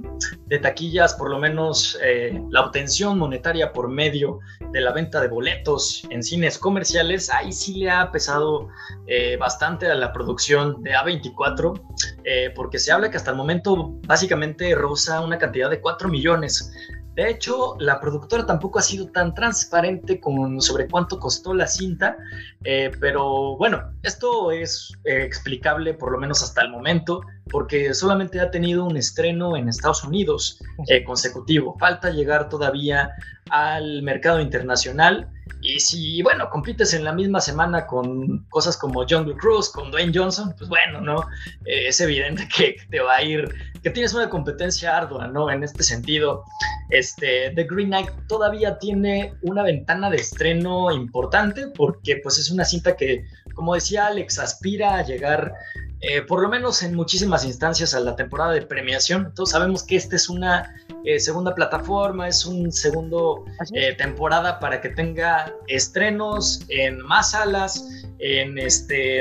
taquillas, 0.62 1.14
por 1.14 1.30
lo 1.30 1.38
menos 1.38 1.96
eh, 2.02 2.40
la 2.50 2.62
obtención 2.62 3.18
monetaria 3.18 3.72
por 3.72 3.88
medio 3.88 4.40
de 4.72 4.80
la 4.80 4.92
venta 4.92 5.20
de 5.20 5.28
boletos 5.28 6.02
en 6.10 6.24
cines 6.24 6.58
comerciales, 6.58 7.30
ahí 7.30 7.52
sí 7.52 7.74
le 7.74 7.90
ha 7.90 8.10
pesado 8.10 8.68
eh, 9.06 9.36
bastante 9.36 9.88
a 9.88 9.94
la 9.94 10.12
producción 10.12 10.82
de 10.82 10.92
A24, 10.92 12.54
porque 12.56 12.80
se 12.80 12.90
habla 12.90 13.10
que 13.10 13.16
hasta 13.16 13.30
el 13.30 13.36
momento 13.36 13.92
básicamente 14.06 14.74
roza 14.74 15.20
una 15.20 15.38
cantidad 15.38 15.70
de 15.70 15.80
4 15.80 16.08
millones. 16.08 16.72
De 17.16 17.30
hecho, 17.30 17.76
la 17.80 17.98
productora 17.98 18.44
tampoco 18.44 18.78
ha 18.78 18.82
sido 18.82 19.08
tan 19.08 19.32
transparente 19.32 20.20
con 20.20 20.60
sobre 20.60 20.86
cuánto 20.86 21.18
costó 21.18 21.54
la 21.54 21.66
cinta, 21.66 22.18
eh, 22.62 22.90
pero 23.00 23.56
bueno, 23.56 23.82
esto 24.02 24.50
es 24.50 24.92
eh, 25.04 25.22
explicable 25.22 25.94
por 25.94 26.12
lo 26.12 26.18
menos 26.18 26.42
hasta 26.42 26.60
el 26.60 26.68
momento, 26.68 27.22
porque 27.50 27.94
solamente 27.94 28.38
ha 28.38 28.50
tenido 28.50 28.84
un 28.84 28.98
estreno 28.98 29.56
en 29.56 29.70
Estados 29.70 30.04
Unidos 30.04 30.62
eh, 30.88 31.04
consecutivo. 31.04 31.74
Falta 31.78 32.10
llegar 32.10 32.50
todavía 32.50 33.10
al 33.48 34.02
mercado 34.02 34.38
internacional. 34.38 35.30
Y 35.62 35.80
si, 35.80 36.20
bueno, 36.22 36.50
compites 36.50 36.92
en 36.92 37.02
la 37.02 37.14
misma 37.14 37.40
semana 37.40 37.86
con 37.86 38.44
cosas 38.50 38.76
como 38.76 39.06
Jungle 39.08 39.36
Cruise, 39.36 39.70
con 39.70 39.90
Dwayne 39.90 40.12
Johnson, 40.14 40.54
pues 40.58 40.68
bueno, 40.68 41.00
¿no? 41.00 41.24
Es 41.64 41.98
evidente 42.02 42.46
que 42.54 42.76
te 42.90 43.00
va 43.00 43.16
a 43.16 43.22
ir, 43.22 43.48
que 43.82 43.88
tienes 43.88 44.12
una 44.12 44.28
competencia 44.28 44.94
ardua, 44.94 45.28
¿no? 45.28 45.50
En 45.50 45.64
este 45.64 45.82
sentido, 45.82 46.44
este, 46.90 47.50
The 47.54 47.64
Green 47.64 47.88
Knight 47.88 48.10
todavía 48.28 48.78
tiene 48.78 49.34
una 49.42 49.62
ventana 49.62 50.10
de 50.10 50.18
estreno 50.18 50.90
importante 50.92 51.66
porque 51.68 52.18
pues 52.22 52.38
es 52.38 52.50
una 52.50 52.64
cinta 52.64 52.96
que, 52.96 53.24
como 53.54 53.74
decía 53.74 54.06
Alex, 54.06 54.38
aspira 54.38 54.96
a 54.96 55.02
llegar 55.02 55.52
eh, 56.00 56.22
por 56.22 56.42
lo 56.42 56.48
menos 56.48 56.82
en 56.82 56.94
muchísimas 56.94 57.44
instancias 57.44 57.94
a 57.94 58.00
la 58.00 58.14
temporada 58.14 58.52
de 58.52 58.62
premiación. 58.62 59.32
Todos 59.34 59.50
sabemos 59.50 59.82
que 59.82 59.96
esta 59.96 60.14
es 60.14 60.28
una 60.28 60.74
eh, 61.04 61.18
segunda 61.18 61.54
plataforma, 61.54 62.28
es 62.28 62.44
un 62.44 62.70
segundo 62.70 63.44
eh, 63.72 63.94
temporada 63.94 64.60
para 64.60 64.80
que 64.80 64.90
tenga 64.90 65.52
estrenos 65.68 66.60
en 66.68 67.00
más 67.00 67.32
salas, 67.32 68.04
en, 68.18 68.58
este, 68.58 69.20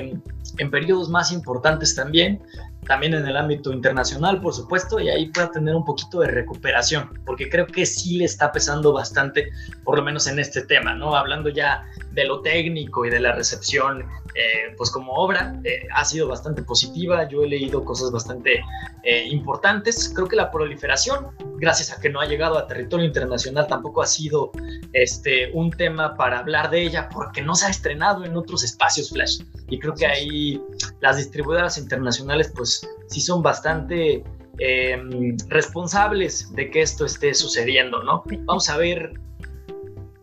en 0.58 0.72
periodos 0.72 1.10
más 1.10 1.32
importantes 1.32 1.96
también 1.96 2.42
también 2.86 3.14
en 3.14 3.28
el 3.28 3.36
ámbito 3.38 3.74
internacional, 3.74 4.42
por 4.42 4.54
supuesto, 4.54 5.00
y 5.00 5.10
ahí 5.10 5.28
pueda 5.28 5.52
tener 5.52 5.76
un 5.76 5.84
poquito 5.84 6.22
de 6.22 6.28
recuperación, 6.28 7.10
porque 7.26 7.50
creo 7.50 7.68
que 7.68 7.86
sí 7.86 8.18
le 8.18 8.26
está 8.26 8.52
pesando 8.52 8.94
bastante, 8.94 9.50
por 9.84 9.98
lo 9.98 10.04
menos 10.04 10.28
en 10.28 10.40
este 10.40 10.62
tema, 10.62 10.94
¿no? 10.94 11.16
Hablando 11.16 11.50
ya 11.50 11.84
de 12.16 12.26
lo 12.26 12.42
técnico 12.42 13.06
y 13.06 13.10
de 13.10 13.20
la 13.20 13.34
recepción, 13.34 14.02
eh, 14.34 14.74
pues 14.78 14.90
como 14.90 15.14
obra, 15.14 15.60
eh, 15.66 15.86
ha 15.94 16.06
sido 16.06 16.28
bastante 16.30 16.64
positiva, 16.64 17.28
yo 17.28 17.44
he 17.44 17.48
leído 17.48 17.84
cosas 17.84 18.10
bastante 18.10 18.64
eh, 19.04 19.26
importantes, 19.28 20.12
creo 20.16 20.28
que 20.28 20.38
la 20.38 20.50
proliferación, 20.50 21.28
gracias 21.58 21.92
a 21.92 22.00
que 22.00 22.10
no 22.10 22.22
ha 22.22 22.26
llegado 22.26 22.58
a 22.58 22.68
territorio 22.68 23.06
internacional, 23.06 23.68
tampoco 23.68 24.02
ha 24.02 24.08
sido 24.08 24.52
este, 24.94 25.52
un 25.52 25.72
tema 25.72 26.16
para 26.16 26.40
hablar 26.40 26.70
de 26.70 26.82
ella, 26.82 27.10
porque 27.10 27.42
no 27.42 27.54
se 27.54 27.66
ha 27.66 27.70
estrenado 27.70 28.24
en 28.24 28.36
otros 28.38 28.64
espacios 28.64 29.10
Flash, 29.10 29.42
y 29.70 29.78
creo 29.78 29.94
que 29.94 30.06
ahí 30.06 30.62
las 31.02 31.18
distribuidoras 31.18 31.78
internacionales, 31.78 32.52
pues 32.56 32.88
sí 33.08 33.20
son 33.20 33.44
bastante 33.44 34.24
em, 34.60 35.38
responsables 35.50 36.54
de 36.54 36.72
que 36.72 36.82
esto 36.82 37.06
esté 37.06 37.34
sucediendo, 37.34 38.02
¿no? 38.04 38.24
Vamos 38.46 38.70
a 38.70 38.78
ver. 38.78 39.14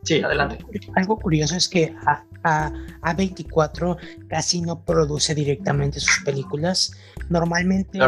Sí, 0.03 0.21
adelante. 0.21 0.59
Algo 0.97 1.19
curioso 1.19 1.57
es 1.57 1.69
que 1.69 1.95
a, 2.45 3.15
24 3.17 3.97
casi 4.29 4.61
no 4.61 4.85
produce 4.85 5.35
directamente 5.35 6.01
sus 6.01 6.25
películas. 6.25 6.93
Normalmente 7.31 7.99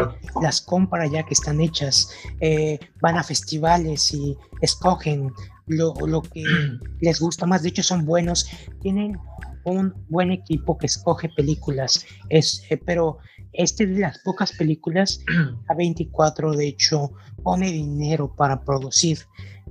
las 0.41 0.61
compra 0.61 1.07
ya 1.07 1.23
que 1.23 1.33
están 1.33 1.61
hechas, 1.61 2.11
eh, 2.41 2.79
van 3.01 3.17
a 3.17 3.23
festivales 3.23 4.13
y 4.13 4.37
escogen 4.61 5.31
lo, 5.67 5.93
lo 6.05 6.21
que 6.21 6.43
les 7.01 7.19
gusta 7.19 7.45
más. 7.45 7.63
De 7.63 7.69
hecho, 7.69 7.83
son 7.83 8.05
buenos. 8.05 8.45
Tienen 8.81 9.17
un 9.65 9.93
buen 10.09 10.31
equipo 10.31 10.77
que 10.77 10.85
escoge 10.85 11.29
películas, 11.29 12.05
es, 12.29 12.63
eh, 12.69 12.77
pero 12.77 13.17
este 13.51 13.85
de 13.87 13.99
las 13.99 14.19
pocas 14.19 14.53
películas, 14.53 15.21
A24 15.67 16.55
de 16.55 16.67
hecho 16.67 17.11
pone 17.45 17.71
dinero 17.71 18.33
para 18.35 18.65
producir. 18.65 19.19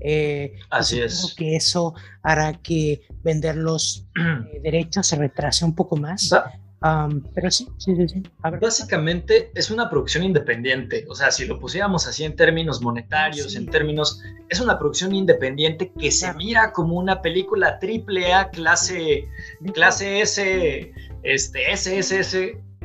Eh, 0.00 0.54
Así 0.70 1.00
es. 1.00 1.34
que 1.36 1.56
eso 1.56 1.94
hará 2.22 2.52
que 2.62 3.02
vender 3.24 3.56
los 3.56 4.06
eh, 4.16 4.60
derechos 4.62 5.08
se 5.08 5.16
retrase 5.16 5.64
un 5.64 5.74
poco 5.74 5.96
más 5.96 6.32
pero 7.34 7.50
sí, 7.50 7.66
sí, 7.78 7.96
sí. 8.08 8.22
Básicamente 8.60 9.50
es 9.54 9.70
una 9.70 9.88
producción 9.88 10.22
independiente. 10.22 11.06
O 11.08 11.14
sea, 11.14 11.30
si 11.30 11.46
lo 11.46 11.58
pusiéramos 11.58 12.06
así 12.06 12.24
en 12.24 12.36
términos 12.36 12.82
monetarios, 12.82 13.56
en 13.56 13.66
términos. 13.66 14.20
Es 14.50 14.60
una 14.60 14.78
producción 14.78 15.14
independiente 15.14 15.90
que 15.98 16.10
se 16.10 16.32
mira 16.34 16.72
como 16.72 16.96
una 16.96 17.22
película 17.22 17.78
triple 17.78 18.34
A 18.34 18.50
clase, 18.50 19.26
clase 19.72 20.20
S, 20.20 20.92
este, 21.22 21.74
SSS 21.74 22.36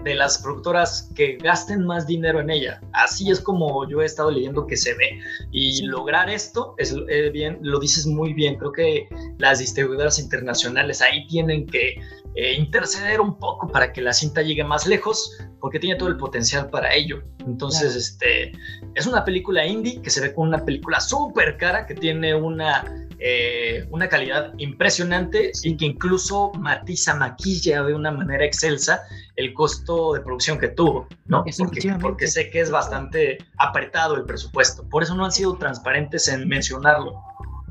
de 0.04 0.16
las 0.16 0.38
productoras 0.38 1.10
que 1.16 1.38
gasten 1.38 1.86
más 1.86 2.08
dinero 2.08 2.40
en 2.40 2.50
ella. 2.50 2.82
Así 2.94 3.30
es 3.30 3.40
como 3.40 3.88
yo 3.90 4.02
he 4.02 4.06
estado 4.06 4.32
leyendo 4.32 4.66
que 4.68 4.78
se 4.78 4.94
ve. 4.96 5.20
Y 5.52 5.84
lograr 5.84 6.30
esto, 6.30 6.76
es 6.78 6.96
eh, 7.10 7.30
bien, 7.32 7.60
lo 7.62 7.80
dices 7.80 8.06
muy 8.06 8.34
bien. 8.34 8.56
Creo 8.56 8.72
que 8.72 9.08
las 9.38 9.60
distribuidoras 9.60 10.20
internacionales 10.20 11.02
ahí 11.02 11.28
tienen 11.28 11.66
que 11.66 12.00
eh, 12.36 12.54
interceder 12.54 13.20
un 13.20 13.36
poco 13.36 13.68
para 13.68 13.92
que 13.92 14.02
la 14.02 14.14
cinta 14.14 14.42
llegue 14.42 14.64
más 14.64 14.88
lejos, 14.88 15.38
porque 15.60 15.80
tiene 15.80 15.98
todo 15.98 16.10
el 16.10 16.18
potencial 16.18 16.70
para 16.70 16.94
ello. 16.94 17.24
Entonces, 17.46 17.96
este, 17.96 18.52
es 18.96 19.08
una 19.08 19.26
película 19.26 19.66
indie 19.66 20.02
que 20.02 20.10
se 20.10 20.22
ve 20.22 20.34
como 20.34 20.48
una 20.48 20.64
película 20.64 21.00
súper 21.00 21.58
cara, 21.58 21.86
que 21.86 21.96
tiene 21.96 22.36
una, 22.36 23.09
eh, 23.20 23.86
una 23.90 24.08
calidad 24.08 24.54
impresionante 24.58 25.52
y 25.64 25.76
que 25.76 25.86
incluso 25.86 26.52
matiza, 26.54 27.16
maquilla 27.16 27.84
de 27.84 27.94
una 27.94 28.12
manera 28.12 28.46
excelsa 28.46 29.02
el 29.36 29.54
costo 29.54 30.14
de 30.14 30.22
producción 30.22 30.58
que 30.58 30.70
tuvo, 30.70 31.08
¿no? 31.26 31.44
Porque, 31.58 31.96
porque 32.00 32.28
sé 32.28 32.50
que 32.50 32.62
es 32.62 32.72
bastante 32.72 33.38
apretado 33.58 34.16
el 34.16 34.24
presupuesto. 34.24 34.88
Por 34.88 35.04
eso 35.04 35.16
no 35.16 35.26
han 35.26 35.32
sido 35.32 35.58
transparentes 35.58 36.28
en 36.28 36.48
mencionarlo. 36.48 37.22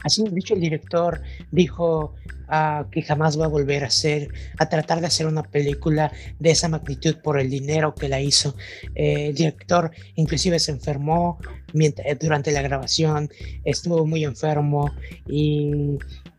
Así, 0.05 0.25
dicho, 0.31 0.55
el 0.55 0.61
director 0.61 1.23
dijo 1.51 2.15
que 2.91 3.03
jamás 3.03 3.39
va 3.39 3.45
a 3.45 3.49
volver 3.49 3.85
a 3.85 3.89
hacer, 3.89 4.29
a 4.59 4.69
tratar 4.69 5.01
de 5.01 5.07
hacer 5.07 5.27
una 5.27 5.43
película 5.43 6.11
de 6.39 6.51
esa 6.51 6.69
magnitud 6.69 7.17
por 7.23 7.39
el 7.39 7.51
dinero 7.51 7.95
que 7.95 8.09
la 8.09 8.21
hizo. 8.21 8.55
Eh, 8.95 9.29
el 9.29 9.35
director 9.35 9.91
inclusive 10.15 10.59
se 10.59 10.73
enfermó 10.73 11.39
mientras, 11.73 12.19
durante 12.19 12.51
la 12.53 12.63
grabación, 12.63 13.29
estuvo 13.65 14.07
muy 14.07 14.25
enfermo 14.25 14.91
y, 15.27 15.99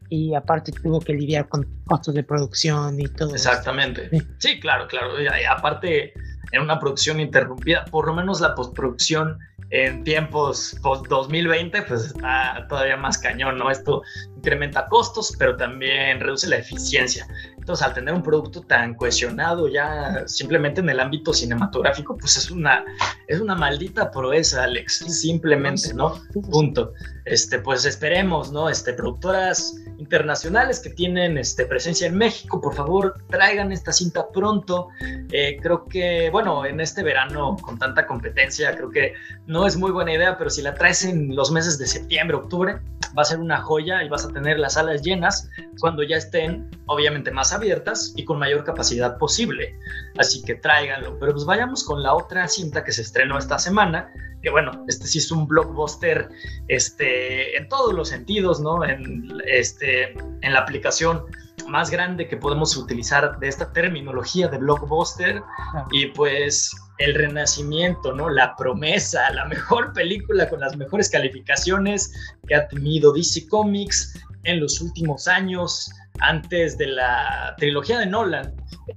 y 0.09 0.33
aparte 0.33 0.71
tuvo 0.71 0.99
que 0.99 1.13
lidiar 1.13 1.47
con 1.47 1.67
costos 1.85 2.15
de 2.15 2.23
producción 2.23 2.99
y 2.99 3.07
todo. 3.07 3.33
Exactamente. 3.33 4.09
Sí, 4.39 4.59
claro, 4.59 4.87
claro. 4.87 5.21
Y 5.21 5.27
aparte, 5.45 6.13
en 6.51 6.61
una 6.61 6.79
producción 6.79 7.19
interrumpida, 7.19 7.85
por 7.85 8.07
lo 8.07 8.13
menos 8.13 8.41
la 8.41 8.55
postproducción 8.55 9.37
en 9.71 10.03
tiempos 10.03 10.75
post 10.81 11.07
2020, 11.07 11.83
pues 11.83 12.05
está 12.07 12.65
todavía 12.67 12.97
más 12.97 13.17
cañón, 13.19 13.57
¿no? 13.57 13.69
Esto 13.69 14.01
incrementa 14.39 14.87
costos, 14.87 15.35
pero 15.37 15.55
también 15.55 16.19
reduce 16.19 16.47
la 16.47 16.57
eficiencia. 16.57 17.27
Entonces, 17.57 17.85
al 17.85 17.93
tener 17.93 18.13
un 18.13 18.23
producto 18.23 18.61
tan 18.61 18.95
cohesionado 18.95 19.67
ya 19.67 20.23
simplemente 20.25 20.81
en 20.81 20.89
el 20.89 20.99
ámbito 20.99 21.33
cinematográfico, 21.33 22.17
pues 22.17 22.37
es 22.37 22.49
una, 22.49 22.83
es 23.27 23.39
una 23.39 23.55
maldita 23.55 24.09
proeza, 24.09 24.63
Alex, 24.63 25.05
simplemente, 25.07 25.93
¿no? 25.93 26.19
Punto. 26.49 26.93
Este, 27.25 27.59
pues 27.59 27.85
esperemos, 27.85 28.51
¿no? 28.51 28.69
Este, 28.69 28.93
productoras 28.93 29.75
internacionales 29.99 30.79
que 30.79 30.89
tienen 30.89 31.37
este, 31.37 31.65
presencia 31.65 32.07
en 32.07 32.17
México, 32.17 32.59
por 32.59 32.73
favor, 32.73 33.21
traigan 33.29 33.71
esta 33.71 33.91
cinta 33.91 34.31
pronto. 34.31 34.87
Eh, 35.31 35.57
creo 35.61 35.85
que, 35.85 36.29
bueno, 36.31 36.65
en 36.65 36.79
este 36.79 37.03
verano 37.03 37.57
con 37.61 37.77
tanta 37.77 38.07
competencia, 38.07 38.75
creo 38.75 38.89
que 38.89 39.13
no 39.45 39.67
es 39.67 39.77
muy 39.77 39.91
buena 39.91 40.13
idea, 40.13 40.37
pero 40.37 40.49
si 40.49 40.61
la 40.61 40.73
traes 40.73 41.03
en 41.03 41.35
los 41.35 41.51
meses 41.51 41.77
de 41.77 41.85
septiembre, 41.85 42.37
octubre, 42.37 42.79
va 43.17 43.21
a 43.21 43.25
ser 43.25 43.39
una 43.39 43.61
joya 43.61 44.03
y 44.03 44.09
vas 44.09 44.25
a 44.25 44.28
tener 44.31 44.59
las 44.59 44.73
salas 44.73 45.01
llenas 45.01 45.49
cuando 45.79 46.03
ya 46.03 46.17
estén, 46.17 46.69
obviamente, 46.85 47.31
más 47.31 47.53
abiertas 47.53 48.13
y 48.15 48.25
con 48.25 48.39
mayor 48.39 48.63
capacidad 48.63 49.17
posible. 49.17 49.77
Así 50.17 50.41
que 50.43 50.55
tráiganlo. 50.55 51.17
Pero 51.19 51.33
pues 51.33 51.45
vayamos 51.45 51.83
con 51.83 52.03
la 52.03 52.13
otra 52.13 52.47
cinta 52.47 52.83
que 52.83 52.91
se 52.91 53.01
estrenó 53.01 53.37
esta 53.37 53.59
semana, 53.59 54.11
que 54.41 54.49
bueno, 54.49 54.85
este 54.87 55.07
sí 55.07 55.17
es 55.19 55.31
un 55.31 55.47
blockbuster 55.47 56.29
este, 56.67 57.57
en 57.57 57.67
todos 57.67 57.93
los 57.93 58.09
sentidos, 58.09 58.59
¿no? 58.59 58.83
En, 58.83 59.27
este, 59.45 60.13
en 60.41 60.53
la 60.53 60.59
aplicación 60.59 61.25
más 61.67 61.89
grande 61.89 62.27
que 62.27 62.37
podemos 62.37 62.75
utilizar 62.75 63.37
de 63.39 63.47
esta 63.47 63.71
terminología 63.71 64.47
de 64.47 64.57
blockbuster 64.57 65.43
y 65.91 66.07
pues 66.07 66.75
el 66.99 67.15
renacimiento, 67.15 68.13
¿no? 68.13 68.29
La 68.29 68.55
promesa, 68.55 69.29
la 69.31 69.45
mejor 69.45 69.93
película 69.93 70.49
con 70.49 70.59
las 70.59 70.75
mejores 70.77 71.09
calificaciones 71.09 72.13
que 72.47 72.55
ha 72.55 72.67
tenido 72.67 73.13
DC 73.13 73.47
Comics 73.47 74.21
en 74.43 74.59
los 74.59 74.79
últimos 74.81 75.27
años, 75.27 75.89
antes 76.21 76.77
de 76.77 76.87
la 76.87 77.55
trilogía 77.57 77.99
de 77.99 78.05
Nolan, 78.05 78.53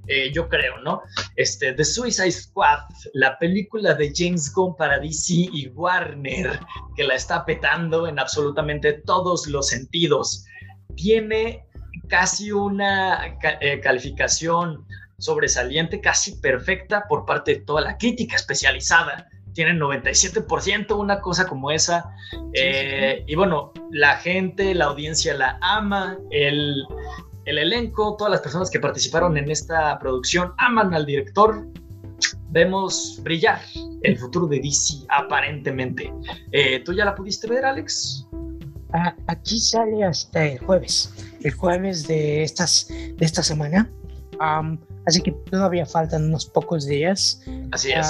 eh, 0.06 0.32
yo 0.32 0.48
creo, 0.48 0.78
¿no? 0.80 1.02
Este, 1.36 1.72
The 1.72 1.84
Suicide 1.84 2.32
Squad, 2.32 2.80
la 3.14 3.38
película 3.38 3.94
de 3.94 4.12
James 4.14 4.52
Gunn 4.52 4.76
para 4.76 4.98
DC 4.98 5.34
y 5.52 5.68
Warner, 5.74 6.58
que 6.96 7.04
la 7.04 7.14
está 7.14 7.44
petando 7.44 8.06
en 8.06 8.18
absolutamente 8.18 8.94
todos 9.04 9.46
los 9.46 9.68
sentidos. 9.68 10.44
Tiene 10.96 11.64
casi 12.08 12.50
una 12.50 13.36
eh, 13.60 13.80
calificación 13.80 14.84
sobresaliente, 15.22 16.00
casi 16.00 16.36
perfecta 16.36 17.04
por 17.08 17.24
parte 17.24 17.54
de 17.54 17.60
toda 17.60 17.80
la 17.80 17.96
crítica 17.96 18.36
especializada. 18.36 19.28
Tienen 19.54 19.78
97%, 19.78 20.98
una 20.98 21.20
cosa 21.20 21.46
como 21.46 21.70
esa. 21.70 22.10
Eh, 22.54 23.22
y 23.26 23.34
bueno, 23.36 23.72
la 23.90 24.16
gente, 24.16 24.74
la 24.74 24.86
audiencia 24.86 25.34
la 25.34 25.58
ama, 25.60 26.18
el, 26.30 26.84
el 27.44 27.58
elenco, 27.58 28.16
todas 28.16 28.32
las 28.32 28.40
personas 28.40 28.70
que 28.70 28.80
participaron 28.80 29.36
en 29.36 29.50
esta 29.50 29.98
producción 29.98 30.54
aman 30.58 30.92
al 30.94 31.06
director. 31.06 31.68
Vemos 32.50 33.20
brillar 33.22 33.60
el 34.02 34.18
futuro 34.18 34.46
de 34.46 34.58
DC 34.58 35.06
aparentemente. 35.08 36.12
Eh, 36.50 36.80
¿Tú 36.80 36.92
ya 36.92 37.04
la 37.04 37.14
pudiste 37.14 37.46
ver, 37.46 37.64
Alex? 37.64 38.26
Ah, 38.92 39.14
aquí 39.26 39.58
sale 39.58 40.04
hasta 40.04 40.44
el 40.44 40.58
jueves, 40.58 41.14
el 41.42 41.52
jueves 41.52 42.06
de, 42.06 42.42
estas, 42.42 42.88
de 42.88 43.24
esta 43.24 43.42
semana. 43.42 43.90
Así 45.06 45.20
que 45.22 45.32
todavía 45.50 45.86
faltan 45.86 46.24
unos 46.24 46.46
pocos 46.46 46.86
días. 46.86 47.42
Así 47.72 47.92
es. 47.92 48.06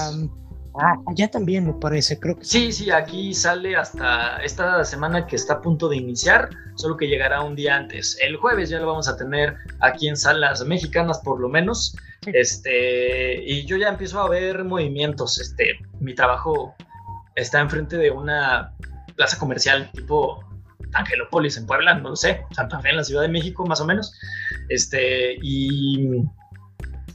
ah, 0.81 0.95
allá 1.07 1.29
también 1.29 1.67
me 1.67 1.73
parece, 1.75 2.19
creo 2.19 2.39
que 2.39 2.45
sí. 2.45 2.73
Sí, 2.73 2.91
aquí 2.91 3.35
sale 3.35 3.77
hasta 3.77 4.43
esta 4.43 4.85
semana 4.85 5.27
que 5.27 5.37
está 5.37 5.55
a 5.55 5.61
punto 5.61 5.89
de 5.89 5.97
iniciar, 5.97 6.51
solo 6.77 6.97
que 6.97 7.07
llegará 7.07 7.43
un 7.43 7.57
día 7.57 7.77
antes. 7.77 8.19
El 8.23 8.37
jueves 8.37 8.69
ya 8.69 8.79
lo 8.79 8.87
vamos 8.87 9.09
a 9.09 9.17
tener 9.17 9.57
aquí 9.81 10.09
en 10.09 10.17
salas 10.17 10.65
mexicanas 10.65 11.21
por 11.21 11.41
lo 11.41 11.49
menos. 11.49 11.97
Este, 12.27 13.43
y 13.43 13.65
yo 13.67 13.77
ya 13.77 13.89
empiezo 13.89 14.21
a 14.21 14.29
ver 14.29 14.65
movimientos. 14.65 15.41
Este, 15.41 15.79
mi 16.01 16.15
trabajo 16.15 16.75
está 17.35 17.61
enfrente 17.61 17.97
de 17.97 18.11
una 18.11 18.75
plaza 19.17 19.39
comercial 19.39 19.91
tipo 19.93 20.45
Angelópolis 20.95 21.57
en 21.57 21.67
Puebla, 21.67 21.95
no 21.95 22.11
lo 22.11 22.17
sé, 22.17 22.45
Santa 22.51 22.81
Fe 22.81 22.91
en 22.91 22.97
la 22.97 23.05
Ciudad 23.05 23.23
de 23.23 23.29
México 23.29 23.67
más 23.67 23.81
o 23.81 23.87
menos. 23.87 24.13
Este, 24.69 25.37
y 25.43 26.23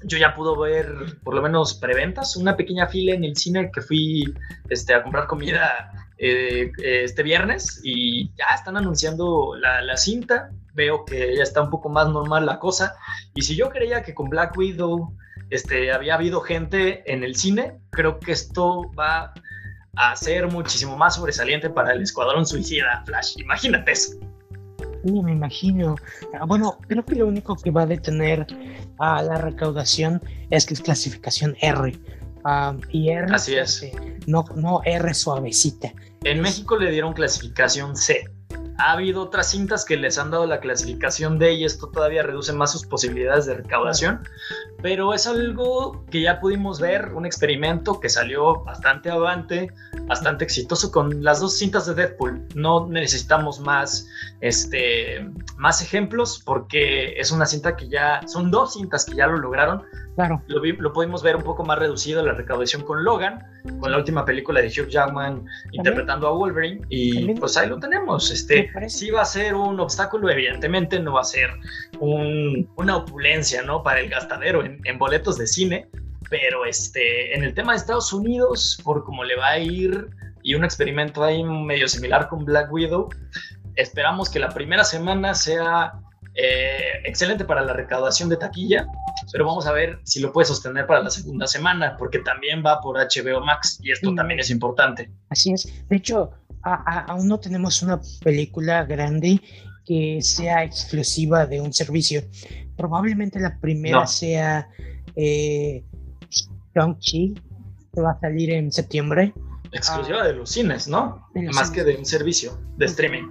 yo 0.07 0.17
ya 0.17 0.33
pudo 0.33 0.57
ver 0.59 0.87
por 1.23 1.35
lo 1.35 1.41
menos 1.41 1.75
preventas, 1.75 2.35
una 2.35 2.55
pequeña 2.55 2.87
fila 2.87 3.13
en 3.13 3.23
el 3.23 3.35
cine 3.35 3.69
que 3.71 3.81
fui 3.81 4.33
este, 4.69 4.93
a 4.93 5.03
comprar 5.03 5.27
comida 5.27 5.91
eh, 6.17 6.71
este 6.81 7.21
viernes 7.21 7.81
y 7.83 8.29
ya 8.35 8.55
están 8.55 8.77
anunciando 8.77 9.53
la, 9.55 9.97
cinta. 9.97 10.49
Veo 10.73 11.05
que 11.05 11.35
ya 11.35 11.43
está 11.43 11.61
un 11.61 11.69
poco 11.69 11.89
más 11.89 12.07
normal 12.09 12.45
la 12.45 12.59
cosa. 12.59 12.95
Y 13.35 13.41
si 13.41 13.55
yo 13.55 13.69
creía 13.69 14.01
que 14.01 14.13
con 14.13 14.29
Black 14.29 14.57
Widow 14.57 15.13
este, 15.49 15.91
había 15.91 16.15
habido 16.15 16.41
gente 16.41 17.11
en 17.11 17.23
el 17.23 17.35
cine, 17.35 17.79
creo 17.91 18.19
que 18.19 18.31
esto 18.31 18.89
va 18.97 19.33
a 19.95 20.15
ser 20.15 20.47
muchísimo 20.47 20.95
más 20.95 21.15
sobresaliente 21.15 21.69
para 21.69 21.91
el 21.91 22.01
Escuadrón 22.01 22.45
Suicida 22.45 23.03
Flash. 23.05 23.35
Imagínate 23.37 23.91
eso. 23.91 24.17
Sí, 25.07 25.21
me 25.21 25.31
imagino. 25.31 25.95
Ah, 26.33 26.45
bueno, 26.45 26.79
creo 26.87 27.05
que 27.05 27.15
lo 27.15 27.27
único 27.27 27.55
que 27.55 27.71
va 27.71 27.83
a 27.83 27.85
detener 27.85 28.45
a 28.99 29.21
la 29.21 29.37
recaudación 29.37 30.21
es 30.49 30.65
que 30.65 30.73
es 30.73 30.81
clasificación 30.81 31.55
R. 31.61 31.97
Ah, 32.43 32.75
y 32.91 33.09
R. 33.09 33.33
Así 33.33 33.55
es. 33.55 33.89
No, 34.25 34.43
no 34.55 34.81
R 34.83 35.13
suavecita. 35.13 35.93
En 36.25 36.41
México 36.41 36.75
le 36.75 36.91
dieron 36.91 37.13
clasificación 37.13 37.95
C. 37.95 38.29
Ha 38.79 38.91
habido 38.91 39.23
otras 39.23 39.49
cintas 39.49 39.85
que 39.85 39.97
les 39.97 40.19
han 40.19 40.29
dado 40.29 40.45
la 40.45 40.59
clasificación 40.59 41.39
D 41.39 41.53
y 41.53 41.65
esto 41.65 41.87
todavía 41.87 42.21
reduce 42.21 42.53
más 42.53 42.71
sus 42.71 42.85
posibilidades 42.85 43.47
de 43.47 43.55
recaudación, 43.55 44.21
pero 44.81 45.13
es 45.13 45.25
algo 45.25 46.05
que 46.11 46.21
ya 46.21 46.39
pudimos 46.39 46.79
ver, 46.79 47.13
un 47.13 47.25
experimento 47.25 47.99
que 47.99 48.09
salió 48.09 48.63
bastante 48.63 49.09
avante, 49.09 49.71
bastante 50.05 50.43
exitoso 50.43 50.91
con 50.91 51.23
las 51.23 51.39
dos 51.39 51.57
cintas 51.57 51.87
de 51.87 51.95
Deadpool. 51.95 52.45
No 52.53 52.87
necesitamos 52.87 53.59
más, 53.59 54.07
este, 54.41 55.27
más 55.57 55.81
ejemplos 55.81 56.41
porque 56.45 57.19
es 57.19 57.31
una 57.31 57.47
cinta 57.47 57.75
que 57.75 57.89
ya, 57.89 58.21
son 58.27 58.51
dos 58.51 58.73
cintas 58.73 59.05
que 59.05 59.15
ya 59.15 59.25
lo 59.25 59.37
lograron, 59.37 59.83
Claro. 60.17 60.41
Lo, 60.47 60.63
lo, 60.63 60.93
pudimos 60.93 61.21
ver 61.21 61.35
un 61.35 61.43
poco 61.43 61.63
más 61.63 61.77
reducido 61.77 62.25
la 62.25 62.33
recaudación 62.33 62.81
con 62.81 63.03
Logan, 63.03 63.45
con 63.79 63.91
la 63.91 63.99
última 63.99 64.25
película 64.25 64.59
de 64.59 64.67
Hugh 64.67 64.87
Jackman 64.87 65.45
interpretando 65.73 66.27
a 66.27 66.31
Wolverine, 66.31 66.81
y 66.89 67.35
pues 67.35 67.55
ahí 67.55 67.69
lo 67.69 67.77
tenemos. 67.77 68.31
Este, 68.31 68.67
sí 68.89 69.11
va 69.11 69.21
a 69.21 69.25
ser 69.25 69.53
un 69.53 69.79
obstáculo, 69.79 70.27
evidentemente 70.31 70.99
no 70.99 71.13
va 71.13 71.21
a 71.21 71.23
ser 71.23 71.51
un, 71.99 72.67
una 72.77 72.97
opulencia, 72.97 73.61
¿no? 73.61 73.83
Para 73.83 73.99
el 73.99 74.09
gastadero 74.09 74.65
en, 74.65 74.81
en, 74.85 74.97
boletos 74.97 75.37
de 75.37 75.45
cine, 75.45 75.87
pero 76.31 76.65
este, 76.65 77.35
en 77.35 77.43
el 77.43 77.53
tema 77.53 77.73
de 77.73 77.77
Estados 77.77 78.11
Unidos, 78.11 78.81
por 78.83 79.03
cómo 79.03 79.23
le 79.23 79.35
va 79.35 79.49
a 79.49 79.59
ir, 79.59 80.07
y 80.41 80.55
un 80.55 80.65
experimento 80.65 81.23
ahí 81.23 81.43
medio 81.43 81.87
similar 81.87 82.27
con 82.27 82.43
Black 82.43 82.73
Widow, 82.73 83.09
esperamos 83.75 84.31
que 84.31 84.39
la 84.39 84.49
primera 84.49 84.83
semana 84.83 85.35
sea 85.35 85.93
eh, 86.39 87.01
excelente 87.03 87.45
para 87.45 87.61
la 87.63 87.73
recaudación 87.73 88.29
de 88.29 88.37
taquilla, 88.37 88.87
pero 89.31 89.43
vamos 89.43 89.65
a 89.65 89.71
ver 89.71 89.99
si 90.03 90.19
lo 90.19 90.31
puede 90.31 90.45
sostener 90.45 90.85
para 90.85 91.01
la 91.01 91.09
segunda 91.09 91.47
semana, 91.47 91.97
porque 91.97 92.19
también 92.19 92.63
va 92.63 92.79
por 92.79 92.95
HBO 92.95 93.43
Max 93.43 93.79
y 93.81 93.91
esto 93.91 94.13
también 94.13 94.39
es 94.39 94.51
importante. 94.51 95.09
Así 95.29 95.51
es. 95.51 95.67
De 95.89 95.95
hecho, 95.95 96.29
aún 96.61 97.27
no 97.27 97.39
tenemos 97.39 97.81
una 97.81 97.99
película 98.23 98.85
grande 98.85 99.41
que 99.83 100.19
sea 100.21 100.63
exclusiva 100.63 101.47
de 101.47 101.59
un 101.59 101.73
servicio. 101.73 102.21
Probablemente 102.75 103.39
la 103.39 103.57
primera 103.59 104.05
sea 104.05 104.69
eh, 105.15 105.83
Shang-Chi, 106.75 107.33
que 107.95 108.01
va 108.01 108.11
a 108.11 108.19
salir 108.19 108.51
en 108.51 108.71
septiembre. 108.71 109.33
Exclusiva 109.71 110.23
de 110.23 110.33
los 110.33 110.51
cines, 110.51 110.87
¿no? 110.87 111.27
Más 111.55 111.71
que 111.71 111.83
de 111.83 111.95
un 111.95 112.05
servicio 112.05 112.59
de 112.77 112.85
streaming. 112.85 113.23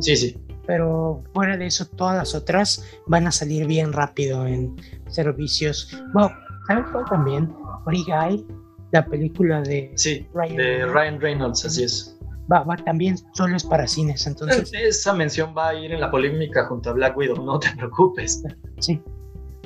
Sí, 0.00 0.16
sí 0.16 0.45
pero 0.66 1.22
fuera 1.32 1.56
de 1.56 1.66
eso 1.66 1.86
todas 1.86 2.16
las 2.16 2.34
otras 2.34 2.84
van 3.06 3.26
a 3.26 3.32
salir 3.32 3.66
bien 3.66 3.92
rápido 3.92 4.46
en 4.46 4.76
servicios. 5.08 5.96
Bueno, 6.12 6.32
¿sabes 6.66 6.86
cuál 6.92 7.04
también? 7.06 7.54
Free 7.84 8.04
Guy, 8.04 8.46
la 8.92 9.06
película 9.06 9.62
de 9.62 9.92
sí, 9.96 10.26
Ryan, 10.34 10.56
de 10.56 10.86
Ryan 10.86 11.20
Reynolds, 11.20 11.64
así 11.64 11.84
es. 11.84 12.18
Va, 12.50 12.62
va, 12.62 12.76
también 12.76 13.16
solo 13.32 13.56
es 13.56 13.64
para 13.64 13.86
cines, 13.86 14.26
entonces. 14.26 14.70
Esa 14.72 15.12
mención 15.12 15.54
va 15.56 15.70
a 15.70 15.74
ir 15.74 15.92
en 15.92 16.00
la 16.00 16.10
polémica 16.10 16.66
junto 16.66 16.90
a 16.90 16.92
Black 16.92 17.16
Widow, 17.16 17.44
no 17.44 17.58
te 17.58 17.70
preocupes. 17.76 18.42
Sí. 18.78 19.00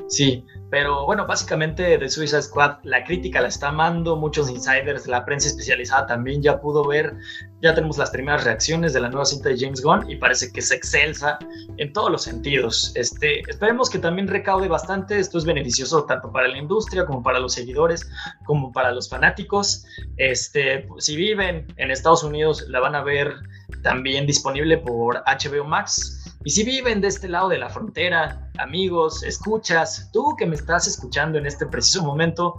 Sí, 0.09 0.45
pero 0.71 1.05
bueno, 1.05 1.27
básicamente 1.27 1.99
de 1.99 2.09
Suicide 2.09 2.43
Squad 2.43 2.79
la 2.85 3.03
crítica 3.05 3.41
la 3.41 3.49
está 3.49 3.69
amando, 3.69 4.17
muchos 4.17 4.49
insiders, 4.49 5.07
la 5.09 5.25
prensa 5.25 5.49
especializada 5.49 6.07
también 6.07 6.43
ya 6.43 6.61
pudo 6.61 6.87
ver, 6.87 7.15
ya 7.61 7.75
tenemos 7.75 7.99
las 7.99 8.11
primeras 8.11 8.45
reacciones 8.45 8.93
de 8.93 9.01
la 9.01 9.09
nueva 9.09 9.25
cinta 9.25 9.49
de 9.49 9.59
James 9.59 9.83
Gunn 9.83 10.09
y 10.09 10.17
parece 10.17 10.53
que 10.53 10.61
es 10.61 10.71
excelsa 10.71 11.39
en 11.77 11.93
todos 11.93 12.11
los 12.11 12.23
sentidos. 12.23 12.93
Este, 12.95 13.41
esperemos 13.51 13.91
que 13.91 13.99
también 13.99 14.29
recaude 14.29 14.69
bastante, 14.69 15.19
esto 15.19 15.39
es 15.39 15.45
beneficioso 15.45 16.05
tanto 16.05 16.31
para 16.31 16.47
la 16.47 16.59
industria 16.59 17.05
como 17.05 17.23
para 17.23 17.41
los 17.41 17.55
seguidores, 17.55 18.09
como 18.45 18.73
para 18.73 18.93
los 18.93 19.09
fanáticos. 19.09 19.85
Este, 20.19 20.87
si 20.99 21.17
viven 21.17 21.67
en 21.77 21.91
Estados 21.91 22.23
Unidos 22.23 22.65
la 22.69 22.79
van 22.79 22.95
a 22.95 23.03
ver 23.03 23.35
también 23.83 24.27
disponible 24.27 24.79
por 24.79 25.23
HBO 25.27 25.65
Max 25.65 26.20
Y 26.43 26.51
si 26.51 26.65
viven 26.65 27.03
de 27.03 27.09
este 27.09 27.29
lado 27.29 27.51
de 27.51 27.59
la 27.59 27.69
frontera, 27.69 28.51
amigos, 28.57 29.23
escuchas, 29.23 30.09
tú 30.11 30.35
que 30.39 30.47
me 30.47 30.55
estás 30.55 30.87
escuchando 30.87 31.37
en 31.37 31.45
este 31.45 31.67
preciso 31.67 32.03
momento, 32.03 32.55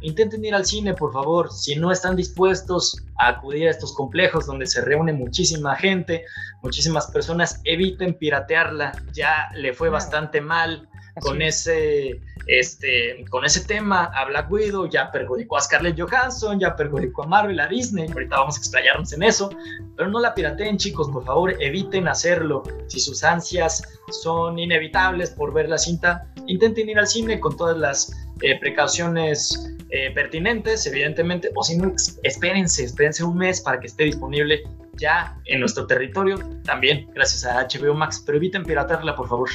intenten 0.00 0.42
ir 0.42 0.54
al 0.54 0.64
cine, 0.64 0.94
por 0.94 1.12
favor. 1.12 1.52
Si 1.52 1.76
no 1.76 1.92
están 1.92 2.16
dispuestos 2.16 3.04
a 3.18 3.28
acudir 3.28 3.68
a 3.68 3.72
estos 3.72 3.94
complejos 3.94 4.46
donde 4.46 4.66
se 4.66 4.80
reúne 4.80 5.12
muchísima 5.12 5.76
gente, 5.76 6.24
muchísimas 6.62 7.10
personas, 7.10 7.60
eviten 7.64 8.14
piratearla. 8.14 8.92
Ya 9.12 9.50
le 9.54 9.74
fue 9.74 9.90
bastante 9.90 10.40
mal 10.40 10.88
con 11.20 11.42
ese 11.42 12.20
este, 12.46 13.24
con 13.28 13.44
ese 13.44 13.64
tema 13.64 14.04
a 14.04 14.24
Black 14.26 14.50
Widow, 14.50 14.88
ya 14.88 15.10
perjudicó 15.10 15.56
a 15.56 15.60
Scarlett 15.60 16.00
Johansson, 16.00 16.60
ya 16.60 16.76
perjudicó 16.76 17.24
a 17.24 17.26
Marvel, 17.26 17.58
a 17.58 17.66
Disney, 17.66 18.08
ahorita 18.08 18.36
vamos 18.36 18.56
a 18.56 18.58
explayarnos 18.58 19.12
en 19.12 19.22
eso, 19.24 19.50
pero 19.96 20.08
no 20.08 20.20
la 20.20 20.34
pirateen 20.34 20.76
chicos, 20.76 21.10
por 21.10 21.24
favor, 21.24 21.54
eviten 21.60 22.06
hacerlo. 22.06 22.62
Si 22.86 23.00
sus 23.00 23.24
ansias 23.24 23.82
son 24.10 24.58
inevitables 24.58 25.30
por 25.30 25.52
ver 25.52 25.68
la 25.68 25.78
cinta, 25.78 26.26
intenten 26.46 26.88
ir 26.88 26.98
al 26.98 27.08
cine 27.08 27.40
con 27.40 27.56
todas 27.56 27.76
las 27.76 28.12
eh, 28.42 28.58
precauciones 28.60 29.74
eh, 29.90 30.12
pertinentes, 30.12 30.86
evidentemente, 30.86 31.50
o 31.54 31.62
si 31.62 31.76
no, 31.76 31.92
espérense, 32.22 32.84
espérense 32.84 33.24
un 33.24 33.38
mes 33.38 33.60
para 33.60 33.80
que 33.80 33.86
esté 33.86 34.04
disponible 34.04 34.62
ya 34.98 35.36
en 35.46 35.60
nuestro 35.60 35.86
territorio, 35.86 36.38
también 36.64 37.08
gracias 37.14 37.44
a 37.44 37.66
HBO 37.66 37.94
Max, 37.94 38.22
pero 38.24 38.38
eviten 38.38 38.64
piratearla, 38.64 39.14
por 39.14 39.28
favor. 39.28 39.50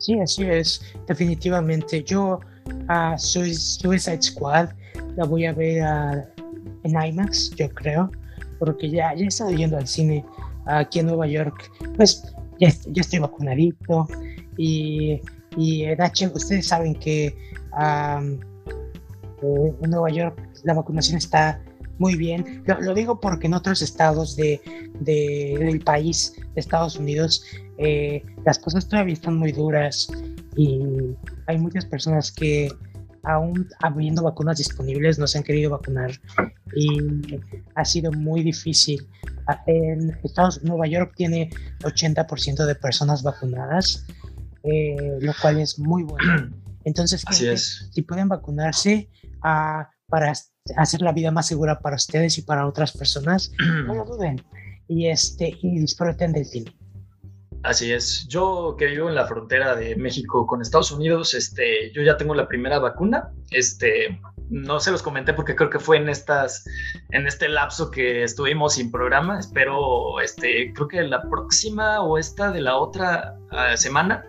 Sí, 0.00 0.18
así 0.18 0.44
es, 0.44 0.82
definitivamente. 1.06 2.02
Yo 2.02 2.40
a 2.88 3.16
Suicide 3.18 4.22
Squad 4.22 4.70
la 5.16 5.24
voy 5.24 5.44
a 5.44 5.52
ver 5.52 5.84
en 6.84 6.90
IMAX, 6.90 7.50
yo 7.50 7.68
creo, 7.70 8.10
porque 8.58 8.90
ya, 8.90 9.14
ya 9.14 9.24
he 9.24 9.28
estado 9.28 9.50
yendo 9.50 9.76
al 9.76 9.86
cine 9.86 10.24
aquí 10.64 11.00
en 11.00 11.06
Nueva 11.06 11.26
York. 11.26 11.70
Pues 11.96 12.34
ya, 12.58 12.68
estoy 12.68 13.18
vacunadito 13.18 14.08
y, 14.56 15.20
y 15.56 15.84
en 15.84 16.00
H, 16.00 16.28
ustedes 16.34 16.68
saben 16.68 16.94
que 16.94 17.26
eh, 17.26 18.40
en 19.82 19.90
Nueva 19.90 20.10
York 20.10 20.38
la 20.64 20.74
vacunación 20.74 21.18
está 21.18 21.62
muy 21.98 22.16
bien. 22.16 22.64
Lo, 22.66 22.94
digo 22.94 23.20
porque 23.20 23.46
en 23.46 23.54
otros 23.54 23.82
estados 23.82 24.34
de, 24.34 24.60
del 25.00 25.80
país, 25.80 26.34
de 26.54 26.60
Estados 26.60 26.96
Unidos, 26.96 27.44
eh, 27.82 28.22
las 28.44 28.58
cosas 28.58 28.86
todavía 28.88 29.14
están 29.14 29.36
muy 29.36 29.52
duras 29.52 30.08
y 30.56 31.16
hay 31.46 31.58
muchas 31.58 31.86
personas 31.86 32.30
que 32.30 32.68
aún 33.22 33.68
habiendo 33.82 34.22
vacunas 34.22 34.58
disponibles 34.58 35.18
no 35.18 35.26
se 35.26 35.38
han 35.38 35.44
querido 35.44 35.70
vacunar 35.70 36.10
y 36.74 37.40
ha 37.74 37.84
sido 37.84 38.12
muy 38.12 38.42
difícil. 38.42 39.08
En 39.66 40.16
Estados 40.22 40.62
Nueva 40.62 40.86
York 40.86 41.12
tiene 41.16 41.50
80% 41.82 42.66
de 42.66 42.74
personas 42.74 43.22
vacunadas, 43.22 44.06
eh, 44.62 45.18
lo 45.20 45.32
cual 45.40 45.60
es 45.60 45.78
muy 45.78 46.02
bueno. 46.02 46.50
Entonces, 46.84 47.24
si 47.92 48.02
pueden 48.02 48.28
vacunarse, 48.28 49.08
a 49.42 49.90
para 50.10 50.32
hacer 50.76 51.00
la 51.00 51.12
vida 51.12 51.30
más 51.30 51.46
segura 51.46 51.78
para 51.80 51.96
ustedes 51.96 52.36
y 52.36 52.42
para 52.42 52.66
otras 52.66 52.92
personas, 52.92 53.52
no 53.86 53.94
lo 53.94 54.04
duden 54.04 54.42
y, 54.88 55.06
este, 55.06 55.56
y 55.62 55.78
disfruten 55.78 56.32
del 56.32 56.44
cine. 56.44 56.74
Así 57.62 57.92
es. 57.92 58.26
Yo 58.28 58.74
que 58.78 58.86
vivo 58.86 59.08
en 59.08 59.14
la 59.14 59.26
frontera 59.26 59.76
de 59.76 59.94
México 59.96 60.46
con 60.46 60.62
Estados 60.62 60.90
Unidos, 60.92 61.34
este, 61.34 61.92
yo 61.92 62.02
ya 62.02 62.16
tengo 62.16 62.34
la 62.34 62.48
primera 62.48 62.78
vacuna. 62.78 63.30
Este, 63.50 64.18
no 64.48 64.80
se 64.80 64.90
los 64.90 65.02
comenté 65.02 65.34
porque 65.34 65.54
creo 65.54 65.68
que 65.68 65.78
fue 65.78 65.98
en 65.98 66.08
estas, 66.08 66.64
en 67.10 67.26
este 67.26 67.48
lapso 67.48 67.90
que 67.90 68.24
estuvimos 68.24 68.74
sin 68.74 68.90
programa. 68.90 69.38
Espero, 69.38 70.20
este, 70.20 70.72
creo 70.72 70.88
que 70.88 71.02
la 71.02 71.22
próxima 71.28 72.00
o 72.00 72.16
esta 72.16 72.50
de 72.50 72.62
la 72.62 72.76
otra 72.76 73.36
ah, 73.50 73.76
semana 73.76 74.24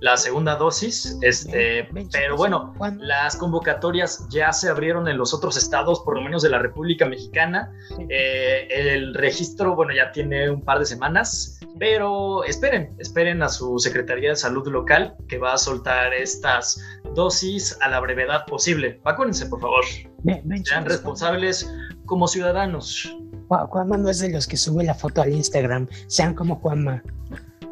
la 0.00 0.16
segunda 0.16 0.56
dosis, 0.56 1.18
este, 1.22 1.88
pero 2.12 2.36
bueno, 2.36 2.74
las 2.98 3.36
convocatorias 3.36 4.26
ya 4.28 4.52
se 4.52 4.68
abrieron 4.68 5.08
en 5.08 5.16
los 5.16 5.32
otros 5.32 5.56
estados, 5.56 6.00
por 6.00 6.16
lo 6.16 6.22
menos 6.22 6.42
de 6.42 6.50
la 6.50 6.58
República 6.58 7.06
Mexicana. 7.06 7.72
Eh, 8.08 8.68
el 8.70 9.14
registro, 9.14 9.74
bueno, 9.74 9.94
ya 9.94 10.12
tiene 10.12 10.50
un 10.50 10.62
par 10.62 10.78
de 10.78 10.86
semanas, 10.86 11.58
pero 11.78 12.44
esperen, 12.44 12.94
esperen 12.98 13.42
a 13.42 13.48
su 13.48 13.78
Secretaría 13.78 14.30
de 14.30 14.36
Salud 14.36 14.66
local 14.68 15.16
que 15.28 15.38
va 15.38 15.54
a 15.54 15.58
soltar 15.58 16.12
estas 16.12 16.80
dosis 17.14 17.76
a 17.80 17.88
la 17.88 18.00
brevedad 18.00 18.44
posible. 18.46 19.00
Vacúnense, 19.04 19.46
por 19.46 19.60
favor. 19.60 19.84
Sean 20.64 20.84
responsables 20.84 21.70
como 22.06 22.28
ciudadanos. 22.28 23.16
Juanma 23.48 23.96
no 23.96 24.08
es 24.08 24.20
de 24.20 24.30
los 24.30 24.46
que 24.46 24.56
sube 24.56 24.84
la 24.84 24.94
foto 24.94 25.22
al 25.22 25.32
Instagram, 25.32 25.88
sean 26.06 26.34
como 26.34 26.56
Juanma. 26.56 27.02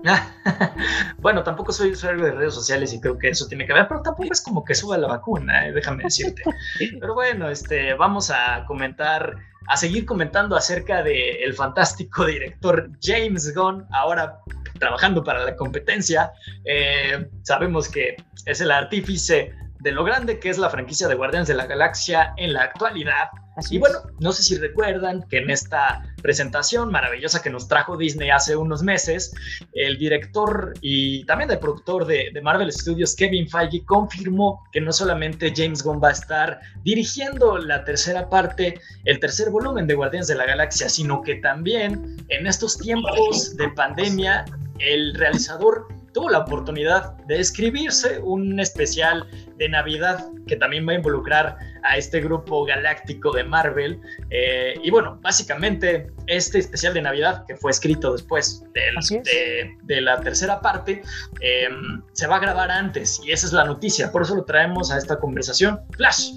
bueno, 1.19 1.43
tampoco 1.43 1.73
soy 1.73 1.93
usuario 1.93 2.25
de 2.25 2.33
redes 2.33 2.55
sociales 2.55 2.93
y 2.93 3.01
creo 3.01 3.19
que 3.19 3.29
eso 3.29 3.47
tiene 3.47 3.67
que 3.67 3.73
ver, 3.73 3.87
pero 3.89 4.03
tampoco 4.03 4.29
es 4.33 4.41
como 4.41 4.65
que 4.65 4.75
suba 4.75 4.99
la 4.99 5.09
vacuna, 5.09 5.67
eh, 5.67 5.73
déjame 5.73 6.05
decirte. 6.05 6.43
Pero 7.01 7.15
bueno, 7.15 7.49
este, 7.49 7.95
vamos 7.95 8.31
a 8.31 8.65
comentar, 8.67 9.37
a 9.69 9.77
seguir 9.77 10.05
comentando 10.05 10.57
acerca 10.57 11.03
del 11.03 11.43
el 11.43 11.55
fantástico 11.55 12.27
director 12.27 12.91
James 13.01 13.55
Gunn, 13.55 13.87
ahora 13.93 14.41
trabajando 14.79 15.23
para 15.23 15.45
la 15.45 15.55
competencia. 15.57 16.33
Eh, 16.65 17.29
sabemos 17.43 17.89
que 17.89 18.17
es 18.47 18.61
el 18.61 18.71
artífice 18.71 19.55
de 19.79 19.93
lo 19.93 20.05
grande 20.05 20.39
que 20.39 20.49
es 20.49 20.59
la 20.59 20.71
franquicia 20.71 21.09
de 21.09 21.15
Guardianes 21.15 21.49
de 21.49 21.55
la 21.55 21.67
Galaxia 21.67 22.35
en 22.37 22.53
la 22.53 22.63
actualidad. 22.63 23.31
Y 23.71 23.79
bueno, 23.79 23.99
no 24.19 24.33
sé 24.33 24.43
si 24.43 24.57
recuerdan 24.57 25.25
que 25.29 25.39
en 25.39 25.51
esta 25.51 26.03
presentación 26.23 26.91
maravillosa 26.91 27.43
que 27.43 27.51
nos 27.51 27.69
trajo 27.69 27.97
Disney 27.97 28.31
hace 28.31 28.57
unos 28.57 28.83
meses, 28.83 29.35
el 29.75 29.99
director 29.99 30.73
y 30.81 31.25
también 31.27 31.51
el 31.51 31.59
productor 31.59 32.07
de, 32.07 32.33
Marvel 32.43 32.73
Studios, 32.73 33.15
Kevin 33.15 33.49
Feige, 33.49 33.85
confirmó 33.85 34.65
que 34.73 34.81
no 34.81 34.93
solamente 34.93 35.53
James 35.55 35.83
Gunn 35.83 36.01
va 36.03 36.09
a 36.09 36.13
estar 36.13 36.61
dirigiendo 36.83 37.59
la 37.59 37.85
tercera 37.85 38.29
parte, 38.29 38.81
el 39.05 39.21
tercer 39.21 39.51
volumen 39.51 39.87
de 39.87 39.95
Guardianes 39.95 40.29
de 40.29 40.35
la 40.35 40.47
Galaxia, 40.47 40.89
sino 40.89 41.21
que 41.23 41.37
también 41.37 42.17
en 42.29 42.47
estos 42.47 42.79
tiempos 42.79 43.57
de 43.57 43.69
pandemia, 43.71 44.45
el 44.79 45.15
realizador 45.15 45.87
tuvo 46.13 46.31
la 46.31 46.39
oportunidad 46.39 47.17
de 47.27 47.41
escribirse 47.41 48.19
un 48.19 48.61
especial 48.61 49.27
de 49.57 49.69
Navidad 49.69 50.27
que 50.47 50.57
también 50.57 50.87
va 50.87 50.93
a 50.93 50.97
involucrar 50.97 51.57
a 51.85 51.97
este 51.97 52.21
grupo 52.21 52.65
galáctico 52.65 53.33
de 53.33 53.45
Marvel. 53.45 54.01
Eh, 54.31 54.75
y 54.83 54.91
bueno, 54.91 55.19
básicamente 55.21 56.11
este 56.27 56.59
especial 56.59 56.95
de 56.95 57.03
Navidad 57.03 57.45
que 57.47 57.57
fue 57.57 57.71
escrito 57.71 58.13
después 58.13 58.65
de, 58.73 60.01
la 60.01 60.21
tercera 60.21 60.61
parte 60.61 61.03
em, 61.41 62.03
se 62.13 62.27
va 62.27 62.37
a 62.37 62.41
grabar 62.41 62.71
antes 62.71 63.21
y 63.25 63.33
esa 63.33 63.47
es 63.47 63.53
la 63.53 63.65
noticia. 63.65 64.11
Por 64.11 64.23
eso 64.23 64.35
lo 64.35 64.45
traemos 64.45 64.91
a 64.91 64.99
esta 64.99 65.19
conversación. 65.19 65.81
Flash, 65.93 66.33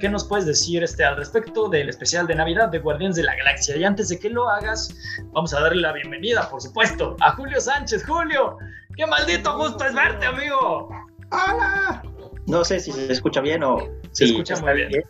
¿Qué, 0.00 0.08
nos 0.10 0.24
puedes 0.24 0.44
decir 0.44 0.82
este, 0.82 1.02
al 1.02 1.16
respecto 1.16 1.66
del 1.66 1.88
especial 1.88 2.26
de 2.26 2.34
Navidad 2.34 2.68
de 2.68 2.78
Guardianes 2.78 3.16
de 3.16 3.22
la 3.22 3.34
Galaxia? 3.34 3.74
Y 3.74 3.84
antes 3.84 4.10
de 4.10 4.18
que 4.18 4.28
lo 4.28 4.50
hagas, 4.50 4.94
vamos 5.32 5.54
a 5.54 5.60
darle 5.60 5.80
la 5.80 5.92
bienvenida, 5.92 6.46
por 6.50 6.60
supuesto, 6.60 7.16
a 7.20 7.32
Julio 7.32 7.58
Sánchez. 7.58 8.04
Julio, 8.04 8.58
qué 8.96 9.06
maldito 9.06 9.56
gusto 9.56 9.84
es 9.84 9.94
verte, 9.94 10.26
amigo. 10.26 10.88
¡Hola! 11.30 12.02
No 12.46 12.64
sé 12.64 12.80
si 12.80 12.92
se 12.92 13.12
escucha 13.12 13.40
bien 13.40 13.62
o... 13.62 13.78
Se 14.10 14.24
escucha 14.24 14.56
muy 14.60 14.74
bien. 14.74 15.04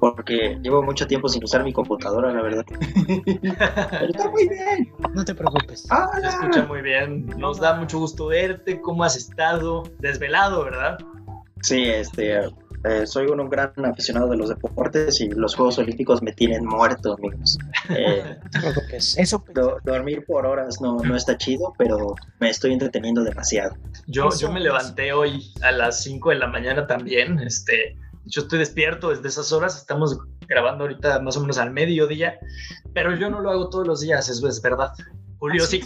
Porque 0.00 0.58
llevo 0.62 0.82
mucho 0.82 1.06
tiempo 1.06 1.28
sin 1.28 1.44
usar 1.44 1.62
mi 1.62 1.72
computadora, 1.72 2.32
la 2.32 2.40
verdad. 2.40 2.64
está 4.08 4.30
muy 4.30 4.48
bien. 4.48 4.92
No 5.14 5.24
te 5.24 5.34
preocupes. 5.34 5.82
Se 5.82 6.26
escucha 6.26 6.64
muy 6.64 6.80
bien. 6.80 7.26
Nos 7.36 7.60
da 7.60 7.74
mucho 7.74 7.98
gusto 7.98 8.28
verte. 8.28 8.80
¿Cómo 8.80 9.04
has 9.04 9.16
estado? 9.16 9.82
Desvelado, 9.98 10.64
¿verdad? 10.64 10.98
Sí, 11.62 11.84
este, 11.84 12.50
eh, 12.84 13.06
soy 13.06 13.26
un, 13.26 13.48
gran 13.50 13.72
aficionado 13.84 14.28
de 14.30 14.36
los 14.36 14.48
deportes 14.48 15.20
y 15.20 15.28
los 15.28 15.54
Juegos 15.54 15.78
Olímpicos 15.78 16.22
me 16.22 16.32
tienen 16.32 16.64
muerto, 16.64 17.14
amigos. 17.14 17.58
Eh, 17.90 18.38
Eso... 19.16 19.44
dormir 19.84 20.24
por 20.26 20.46
horas 20.46 20.80
no, 20.80 20.98
no 20.98 21.16
está 21.16 21.36
chido, 21.36 21.74
pero 21.76 22.14
me 22.38 22.48
estoy 22.48 22.72
entreteniendo 22.72 23.22
demasiado. 23.22 23.76
Yo, 24.06 24.30
yo 24.38 24.50
me 24.50 24.60
levanté 24.60 25.12
hoy 25.12 25.52
a 25.62 25.72
las 25.72 26.02
5 26.02 26.30
de 26.30 26.36
la 26.36 26.46
mañana 26.46 26.86
también. 26.86 27.38
Este, 27.40 27.96
yo 28.24 28.42
estoy 28.42 28.58
despierto 28.58 29.10
desde 29.10 29.28
esas 29.28 29.52
horas. 29.52 29.76
Estamos 29.76 30.18
grabando 30.48 30.84
ahorita 30.84 31.20
más 31.20 31.36
o 31.36 31.40
menos 31.40 31.58
al 31.58 31.70
mediodía, 31.70 32.38
pero 32.94 33.14
yo 33.16 33.30
no 33.30 33.40
lo 33.40 33.50
hago 33.50 33.68
todos 33.68 33.86
los 33.86 34.00
días, 34.00 34.28
eso 34.28 34.48
es 34.48 34.60
verdad. 34.62 34.92
Julio, 35.38 35.64
sí. 35.64 35.80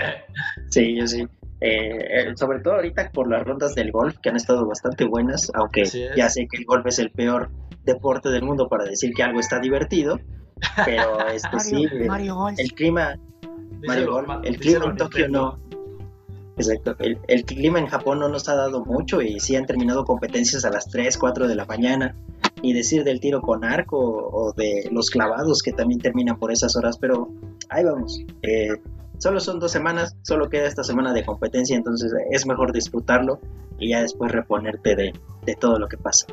sí, 0.70 0.96
yo 0.96 1.06
sí. 1.06 1.26
Eh, 1.60 2.32
sobre 2.36 2.60
todo 2.60 2.74
ahorita 2.74 3.10
por 3.12 3.28
las 3.28 3.44
rondas 3.44 3.74
del 3.74 3.90
golf 3.90 4.16
que 4.22 4.28
han 4.28 4.36
estado 4.36 4.66
bastante 4.66 5.04
buenas, 5.04 5.50
aunque 5.54 5.84
ya 6.16 6.28
sé 6.28 6.46
que 6.50 6.58
el 6.58 6.64
golf 6.64 6.86
es 6.86 7.00
el 7.00 7.10
peor 7.10 7.50
deporte 7.84 8.28
del 8.28 8.42
mundo 8.42 8.68
para 8.68 8.84
decir 8.84 9.12
que 9.12 9.24
algo 9.24 9.40
está 9.40 9.58
divertido, 9.58 10.20
pero 10.84 11.26
este 11.34 11.58
sí, 11.58 11.84
el, 11.84 12.72
clima, 12.72 13.18
el 14.44 14.58
clima 14.58 14.86
en 14.86 14.96
Tokio 14.96 15.28
no, 15.28 15.58
exacto, 16.56 16.94
el, 17.00 17.18
el, 17.26 17.44
clima 17.44 17.80
en 17.80 17.86
Japón 17.86 18.20
no 18.20 18.28
nos 18.28 18.48
ha 18.48 18.54
dado 18.54 18.84
mucho 18.84 19.20
y 19.20 19.40
sí 19.40 19.56
han 19.56 19.66
terminado 19.66 20.04
competencias 20.04 20.64
a 20.64 20.70
las 20.70 20.88
3, 20.90 21.18
4 21.18 21.48
de 21.48 21.56
la 21.56 21.64
mañana, 21.64 22.14
y 22.62 22.72
decir 22.72 23.04
del 23.04 23.20
tiro 23.20 23.40
con 23.40 23.64
arco 23.64 23.98
o 23.98 24.52
de 24.52 24.88
los 24.90 25.10
clavados 25.10 25.62
que 25.62 25.72
también 25.72 26.00
terminan 26.00 26.38
por 26.38 26.52
esas 26.52 26.76
horas, 26.76 26.98
pero 26.98 27.28
ahí 27.68 27.84
vamos. 27.84 28.24
Eh, 28.42 28.76
solo 29.18 29.40
son 29.40 29.60
dos 29.60 29.72
semanas, 29.72 30.16
solo 30.22 30.48
queda 30.48 30.66
esta 30.66 30.82
semana 30.82 31.12
de 31.12 31.24
competencia, 31.24 31.76
entonces 31.76 32.12
es 32.30 32.46
mejor 32.46 32.72
disfrutarlo 32.72 33.40
y 33.78 33.90
ya 33.90 34.02
después 34.02 34.32
reponerte 34.32 34.96
de, 34.96 35.12
de 35.44 35.54
todo 35.56 35.78
lo 35.78 35.88
que 35.88 35.96
pasa. 35.96 36.26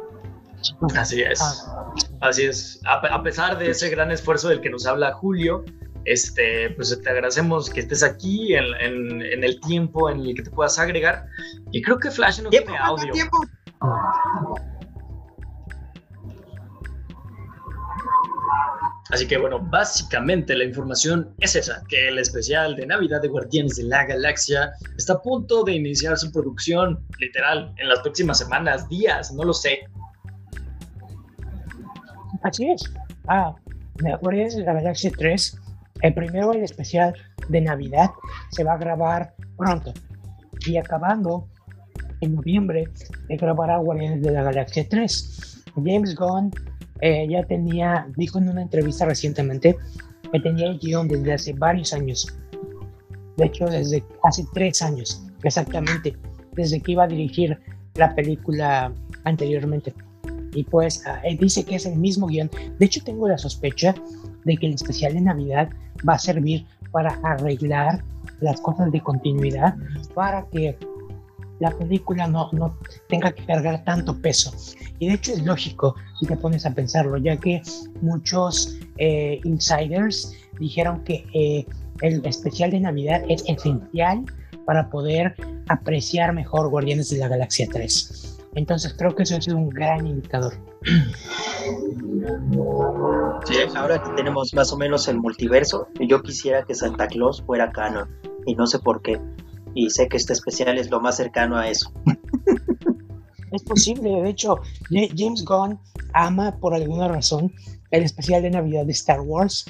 Así 0.96 1.22
es, 1.22 1.40
ah. 1.42 1.94
así 2.22 2.46
es. 2.46 2.82
A, 2.86 3.22
pesar 3.22 3.58
de 3.58 3.70
ese 3.70 3.90
gran 3.90 4.12
esfuerzo 4.12 4.50
del 4.50 4.62
que 4.62 4.70
nos 4.70 4.86
habla 4.86 5.14
Julio, 5.14 5.64
este, 6.06 6.72
pues 6.72 7.00
te 7.02 7.10
agradecemos 7.10 7.70
que 7.70 7.82
estés 7.82 8.04
aquí 8.04 8.56
en, 8.56 8.64
en, 9.22 9.44
el 9.44 9.60
tiempo 9.62 10.10
en 10.10 10.22
el 10.22 10.36
que 10.36 10.44
te 10.44 10.52
puedas 10.52 10.80
agregar. 10.80 11.28
Y 11.72 11.82
creo 11.82 12.00
que 12.00 12.12
Flash 12.12 12.42
no 12.42 12.50
tiene 12.50 12.78
audio. 12.78 13.12
Tiempo. 13.12 13.38
Así 19.12 19.28
que 19.28 19.38
bueno, 19.38 19.60
básicamente 19.60 20.56
la 20.56 20.64
información 20.64 21.36
es 21.40 21.56
esa, 21.56 21.84
que 21.88 22.08
el 22.08 22.18
especial 22.18 22.76
de 22.76 22.88
Navidad 22.88 23.22
de 23.22 23.28
Guardianes 23.28 23.76
de 23.76 23.84
la 23.84 24.06
Galaxia 24.06 24.74
está 24.98 25.14
a 25.14 25.22
punto 25.22 25.64
de 25.64 25.74
iniciar 25.74 26.18
su 26.18 26.32
producción, 26.32 27.06
literal, 27.20 27.72
en 27.78 27.88
las 27.88 28.00
próximas 28.00 28.40
semanas, 28.40 28.90
días, 28.90 29.32
no 29.32 29.44
lo 29.44 29.54
sé. 29.54 29.82
Así 32.42 32.70
es. 32.72 32.84
Ah, 33.28 33.54
Guardianes 34.22 34.56
de 34.56 34.64
la 34.64 34.74
Galaxia 34.74 35.12
3, 35.16 35.58
el 36.02 36.14
primero 36.14 36.54
el 36.54 36.64
especial 36.64 37.14
de 37.50 37.62
Navidad, 37.62 38.10
se 38.50 38.64
va 38.64 38.74
a 38.74 38.78
grabar 38.78 39.36
pronto. 39.56 39.94
Y 40.66 40.78
acabando 40.78 41.48
en 42.22 42.36
noviembre, 42.36 42.86
se 43.28 43.36
grabará 43.36 43.78
Guardianes 43.78 44.24
de 44.24 44.32
la 44.32 44.42
Galaxia 44.42 44.88
3. 44.90 45.64
James 45.76 46.16
Gunn 46.16 46.52
eh, 47.02 47.28
ya 47.30 47.44
tenía, 47.44 48.08
dijo 48.16 48.38
en 48.38 48.50
una 48.50 48.62
entrevista 48.62 49.06
recientemente, 49.06 49.78
que 50.32 50.40
tenía 50.40 50.68
el 50.68 50.80
guion 50.80 51.08
desde 51.08 51.34
hace 51.34 51.54
varios 51.54 51.94
años. 51.94 52.28
De 53.38 53.46
hecho, 53.46 53.66
desde 53.66 54.04
hace 54.24 54.46
tres 54.54 54.82
años, 54.82 55.24
exactamente, 55.44 56.16
desde 56.54 56.80
que 56.80 56.94
iba 56.94 57.04
a 57.04 57.08
dirigir 57.08 57.60
la 57.96 58.16
película 58.16 58.94
anteriormente. 59.24 59.94
Y 60.54 60.64
pues 60.64 61.04
ah, 61.06 61.22
dice 61.40 61.66
que 61.66 61.76
es 61.76 61.86
el 61.86 61.98
mismo 61.98 62.28
guion. 62.28 62.50
De 62.80 62.86
hecho, 62.86 63.04
tengo 63.04 63.28
la 63.28 63.38
sospecha 63.38 63.94
de 64.46 64.58
que 64.58 64.68
el 64.68 64.74
especial 64.76 65.14
de 65.14 65.22
Navidad 65.22 65.70
va 66.08 66.14
a 66.14 66.20
servir 66.20 66.66
para 66.92 67.20
arreglar 67.24 68.04
las 68.40 68.62
cosas 68.62 68.92
de 68.92 69.02
continuidad, 69.02 69.76
para 70.14 70.46
que 70.48 70.78
la 71.60 71.72
película 71.72 72.28
no, 72.28 72.50
no 72.52 72.78
tenga 73.08 73.32
que 73.32 73.46
cargar 73.46 73.84
tanto 73.84 74.20
peso. 74.20 74.54
Y 75.00 75.08
de 75.08 75.16
hecho 75.16 75.34
es 75.34 75.44
lógico 75.44 75.96
si 76.20 76.26
te 76.26 76.36
pones 76.38 76.66
a 76.66 76.74
pensarlo, 76.74 77.18
ya 77.18 77.38
que 77.38 77.62
muchos 78.02 78.78
eh, 78.98 79.40
insiders 79.44 80.34
dijeron 80.60 81.04
que 81.04 81.26
eh, 81.34 81.66
el 82.02 82.26
especial 82.26 82.72
de 82.72 82.80
Navidad 82.80 83.24
es 83.30 83.44
esencial 83.48 84.26
para 84.66 84.90
poder 84.90 85.36
apreciar 85.68 86.34
mejor 86.34 86.70
Guardianes 86.70 87.10
de 87.10 87.18
la 87.18 87.28
Galaxia 87.28 87.68
3. 87.72 88.32
Entonces 88.56 88.96
creo 88.98 89.14
que 89.14 89.24
eso 89.24 89.36
es 89.36 89.48
un 89.48 89.70
gran 89.70 90.08
indicador. 90.08 90.54
Sí, 93.46 93.56
ahora 93.76 94.02
que 94.02 94.10
tenemos 94.16 94.54
más 94.54 94.72
o 94.72 94.78
menos 94.78 95.08
el 95.08 95.18
multiverso, 95.20 95.88
yo 96.00 96.22
quisiera 96.22 96.64
que 96.64 96.74
Santa 96.74 97.08
Claus 97.08 97.44
fuera 97.46 97.72
canon 97.72 98.10
y 98.46 98.56
no 98.56 98.66
sé 98.66 98.80
por 98.80 99.02
qué 99.02 99.20
y 99.76 99.90
sé 99.92 100.08
que 100.08 100.18
este 100.18 100.34
especial 100.34 100.80
es 100.80 100.90
lo 100.90 101.00
más 101.00 101.18
cercano 101.18 101.58
a 101.58 101.70
eso. 101.70 101.92
Es 103.52 103.64
posible, 103.64 104.10
de 104.10 104.30
hecho, 104.30 104.60
James 104.90 105.46
Gunn 105.46 105.80
ama 106.14 106.58
por 106.60 106.74
alguna 106.74 107.08
razón 107.08 107.54
el 107.92 108.04
especial 108.04 108.42
de 108.42 108.50
Navidad 108.50 108.86
de 108.86 108.92
Star 108.92 109.22
Wars 109.22 109.66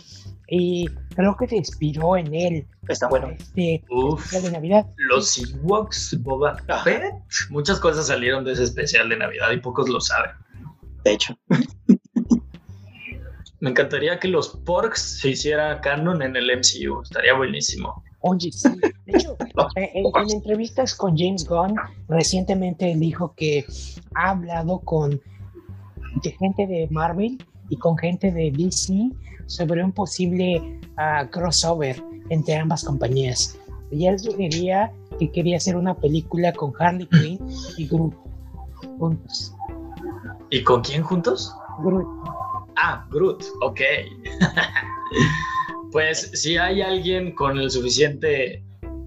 y 0.48 0.88
creo 1.16 1.36
que 1.38 1.48
se 1.48 1.58
inspiró 1.58 2.18
en 2.18 2.34
él. 2.34 2.68
Está 2.88 3.08
bueno. 3.08 3.30
Este 3.30 3.84
especial 4.18 4.44
de 4.44 4.52
Navidad. 4.52 4.86
Los 4.98 5.38
Ewoks, 5.38 6.18
Boba 6.22 6.58
Fett. 6.84 7.14
Muchas 7.50 7.80
cosas 7.80 8.08
salieron 8.08 8.44
de 8.44 8.54
ese 8.54 8.64
especial 8.64 9.10
de 9.10 9.18
Navidad 9.18 9.52
y 9.52 9.58
pocos 9.58 9.90
lo 9.90 10.00
saben. 10.00 10.32
De 11.04 11.14
hecho. 11.14 11.38
Me 13.60 13.70
encantaría 13.72 14.20
que 14.20 14.28
los 14.28 14.50
Porks 14.50 15.20
se 15.22 15.30
hiciera 15.30 15.82
canon 15.82 16.22
en 16.22 16.36
el 16.36 16.46
MCU. 16.46 17.02
Estaría 17.02 17.34
buenísimo. 17.34 18.04
Oye, 18.28 18.52
sí. 18.52 18.70
De 19.06 19.18
hecho, 19.18 19.38
eh, 19.76 19.92
en, 19.94 20.32
entrevistas 20.32 20.96
con 20.96 21.16
James 21.16 21.48
Gunn, 21.48 21.76
recientemente 22.08 22.96
dijo 22.96 23.34
que 23.36 23.66
ha 24.16 24.32
hablado 24.32 24.80
con 24.80 25.22
gente 26.40 26.66
de 26.66 26.88
Marvel 26.90 27.38
y 27.70 27.78
con 27.78 27.98
gente 27.98 28.32
de 28.32 28.52
DC 28.52 29.12
sobre 29.46 29.84
un 29.84 29.92
posible 29.92 30.80
ah, 30.98 31.28
crossover 31.32 32.02
entre 32.30 32.56
ambas 32.56 32.84
compañías. 32.84 33.60
Y 33.92 34.08
él 34.08 34.18
sugería 34.18 34.92
que 35.20 35.32
quería 35.32 35.58
hacer 35.58 35.76
una 35.76 35.94
película 35.94 36.52
con 36.54 36.74
Harley 36.80 37.08
Quinn 37.08 37.40
y 37.78 37.88
Groot 37.88 38.16
juntos. 38.98 39.54
¿Y 40.50 40.64
con 40.64 40.82
quién 40.82 41.04
juntos? 41.04 41.56
Groot. 41.84 42.08
Ah, 42.76 43.06
Groot, 43.12 43.44
ok. 43.62 43.82
Pues 45.96 46.30
si 46.34 46.58
hay 46.58 46.82
alguien 46.82 47.32
con 47.32 47.58
el 47.58 47.72
suficiente 47.72 48.62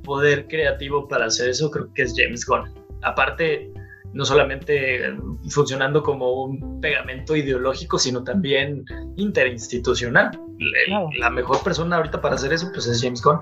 poder 0.04 0.48
creativo 0.48 1.06
para 1.06 1.26
hacer 1.26 1.50
eso, 1.50 1.70
creo 1.70 1.92
que 1.92 2.00
es 2.00 2.14
James 2.16 2.46
Gunn. 2.46 2.64
Aparte, 3.02 3.70
no 4.14 4.24
solamente 4.24 5.02
funcionando 5.50 6.02
como 6.02 6.44
un 6.44 6.80
pegamento 6.80 7.36
ideológico, 7.36 7.98
sino 7.98 8.24
también 8.24 8.86
interinstitucional. 9.16 10.30
La 11.18 11.28
mejor 11.28 11.62
persona 11.62 11.96
ahorita 11.96 12.22
para 12.22 12.36
hacer 12.36 12.54
eso, 12.54 12.70
pues 12.72 12.86
es 12.86 13.02
James 13.02 13.20
Gunn. 13.20 13.38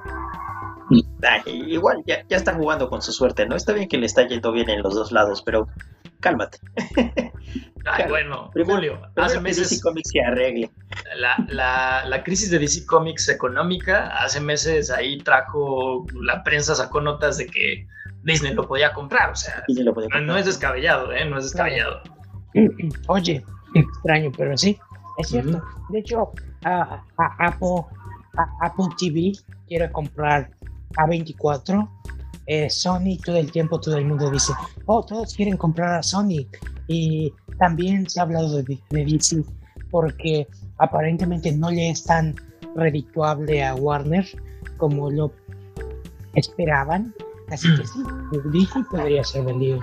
igual, 1.47 2.03
ya, 2.05 2.27
ya 2.29 2.39
está 2.39 2.53
jugando 2.53 2.91
con 2.91 3.01
su 3.01 3.13
suerte, 3.13 3.47
¿no? 3.47 3.55
Está 3.55 3.75
bien 3.75 3.87
que 3.87 3.99
le 3.99 4.07
está 4.07 4.27
yendo 4.27 4.51
bien 4.51 4.69
en 4.71 4.83
los 4.83 4.97
dos 4.97 5.13
lados, 5.13 5.43
pero 5.47 5.69
cálmate. 6.21 6.59
Ay, 7.89 8.05
bueno, 8.09 8.51
Julio, 8.53 9.01
hace 9.15 9.41
meses. 9.41 9.71
DC 9.71 9.81
Comics 9.81 10.11
se 10.11 10.21
arregle. 10.21 10.71
La, 11.17 12.23
crisis 12.25 12.51
de 12.51 12.59
DC 12.59 12.85
Comics 12.85 13.29
económica, 13.29 14.09
hace 14.09 14.41
meses 14.41 14.91
ahí 14.91 15.19
trajo, 15.19 16.05
la 16.21 16.43
prensa 16.43 16.75
sacó 16.75 17.01
notas 17.01 17.39
de 17.39 17.47
que 17.47 17.87
Disney 18.25 18.55
lo 18.55 18.67
podía 18.67 18.93
comprar, 18.93 19.31
o 19.31 19.37
sea, 19.37 19.63
no 20.21 20.37
es 20.37 20.47
descabellado, 20.47 21.13
¿eh? 21.13 21.25
No 21.25 21.39
es 21.39 21.45
descabellado. 21.45 22.01
Oye, 23.07 23.45
extraño, 23.75 24.33
pero 24.37 24.57
sí, 24.57 24.79
es 25.19 25.29
cierto. 25.29 25.63
De 25.91 26.01
hecho, 26.01 26.33
a, 26.65 27.05
Apple, 27.39 27.83
Apple 28.63 28.87
TV 28.99 29.33
quiere 29.69 29.91
comprar 29.93 30.51
A24 30.97 31.89
eh, 32.47 32.71
Sony 32.71 33.19
todo 33.25 33.37
el 33.37 33.51
tiempo, 33.51 33.81
todo 33.81 33.97
el 33.97 34.05
mundo 34.05 34.31
dice, 34.31 34.53
oh, 34.87 35.05
todos 35.05 35.35
quieren 35.35 35.57
comprar 35.57 35.99
a 35.99 36.03
Sony. 36.03 36.47
Y 36.89 37.33
también 37.59 38.09
se 38.09 38.21
ha 38.21 38.23
hablado 38.23 38.63
de, 38.63 38.79
DC 38.91 39.43
porque 39.91 40.47
aparentemente 40.79 41.53
no 41.53 41.71
le 41.71 41.91
es 41.91 42.05
tan 42.05 42.35
redituable 42.75 43.65
a 43.65 43.75
Warner 43.75 44.27
como 44.77 45.11
lo 45.11 45.33
esperaban. 46.35 47.15
Así 47.49 47.69
que 47.77 47.87
sí, 47.87 48.01
DC 48.53 48.85
podría 48.91 49.23
ser 49.23 49.45
vendido. 49.45 49.81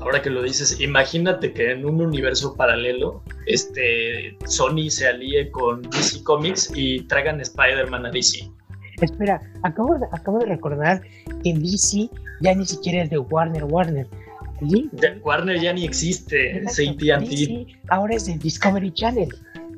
Ahora 0.00 0.22
que 0.22 0.30
lo 0.30 0.42
dices, 0.42 0.80
imagínate 0.80 1.52
que 1.52 1.72
en 1.72 1.84
un 1.84 2.00
universo 2.00 2.54
paralelo, 2.54 3.22
este 3.46 4.36
Sony 4.46 4.88
se 4.88 5.06
alíe 5.06 5.50
con 5.50 5.82
DC 5.82 6.22
Comics 6.22 6.72
y 6.74 7.02
traigan 7.02 7.40
Spider-Man 7.40 8.06
a 8.06 8.10
DC. 8.10 8.50
Espera, 9.00 9.40
acabo 9.62 9.98
de, 9.98 10.06
acabo 10.12 10.38
de 10.38 10.46
recordar 10.46 11.02
que 11.42 11.52
DC 11.52 12.08
ya 12.40 12.54
ni 12.54 12.64
siquiera 12.64 13.02
es 13.02 13.10
de 13.10 13.18
Warner 13.18 13.64
Warner. 13.64 14.06
Warner 15.22 15.60
ya 15.60 15.72
ni 15.72 15.84
existe, 15.84 16.58
es 16.58 16.78
AT&T. 16.78 17.66
Ahora 17.88 18.14
es 18.14 18.26
de 18.26 18.38
Discovery 18.38 18.90
Channel. 18.92 19.28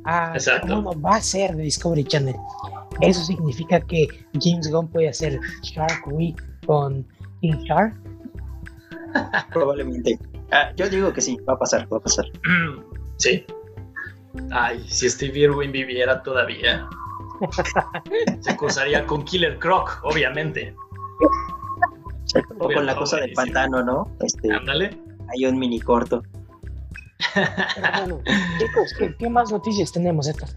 Ah, 0.04 0.32
Exacto. 0.34 0.84
va 1.00 1.16
a 1.16 1.20
ser 1.20 1.56
de 1.56 1.64
Discovery 1.64 2.04
Channel. 2.04 2.36
Eso 3.00 3.22
significa 3.24 3.80
que 3.80 4.06
James 4.40 4.70
Gunn 4.70 4.88
puede 4.88 5.08
hacer 5.08 5.38
Shark 5.62 6.06
Week 6.06 6.40
con 6.66 7.06
King 7.40 7.56
Shark. 7.64 7.94
Probablemente. 9.52 10.18
Ah, 10.50 10.72
yo 10.76 10.88
digo 10.88 11.12
que 11.12 11.20
sí, 11.20 11.36
va 11.48 11.54
a 11.54 11.58
pasar, 11.58 11.92
va 11.92 11.98
a 11.98 12.00
pasar. 12.00 12.24
Sí. 13.16 13.44
Ay, 14.50 14.82
si 14.88 15.08
Steve 15.10 15.38
Irwin 15.40 15.72
viviera 15.72 16.22
todavía. 16.22 16.88
Se 18.40 18.56
cruzaría 18.56 19.06
con 19.06 19.24
Killer 19.24 19.58
Croc, 19.58 20.00
obviamente. 20.04 20.74
O 22.58 22.70
con 22.72 22.84
la 22.86 22.96
cosa 22.96 23.16
del 23.18 23.32
pantano, 23.32 23.82
¿no? 23.82 24.16
Este, 24.20 24.52
Ándale. 24.52 24.98
Hay 25.30 25.44
un 25.46 25.58
mini 25.58 25.80
corto. 25.80 26.22
bueno, 27.90 28.20
chicos, 28.58 28.94
¿qué, 29.18 29.28
más 29.28 29.50
noticias 29.50 29.90
tenemos 29.92 30.28
estas? 30.28 30.56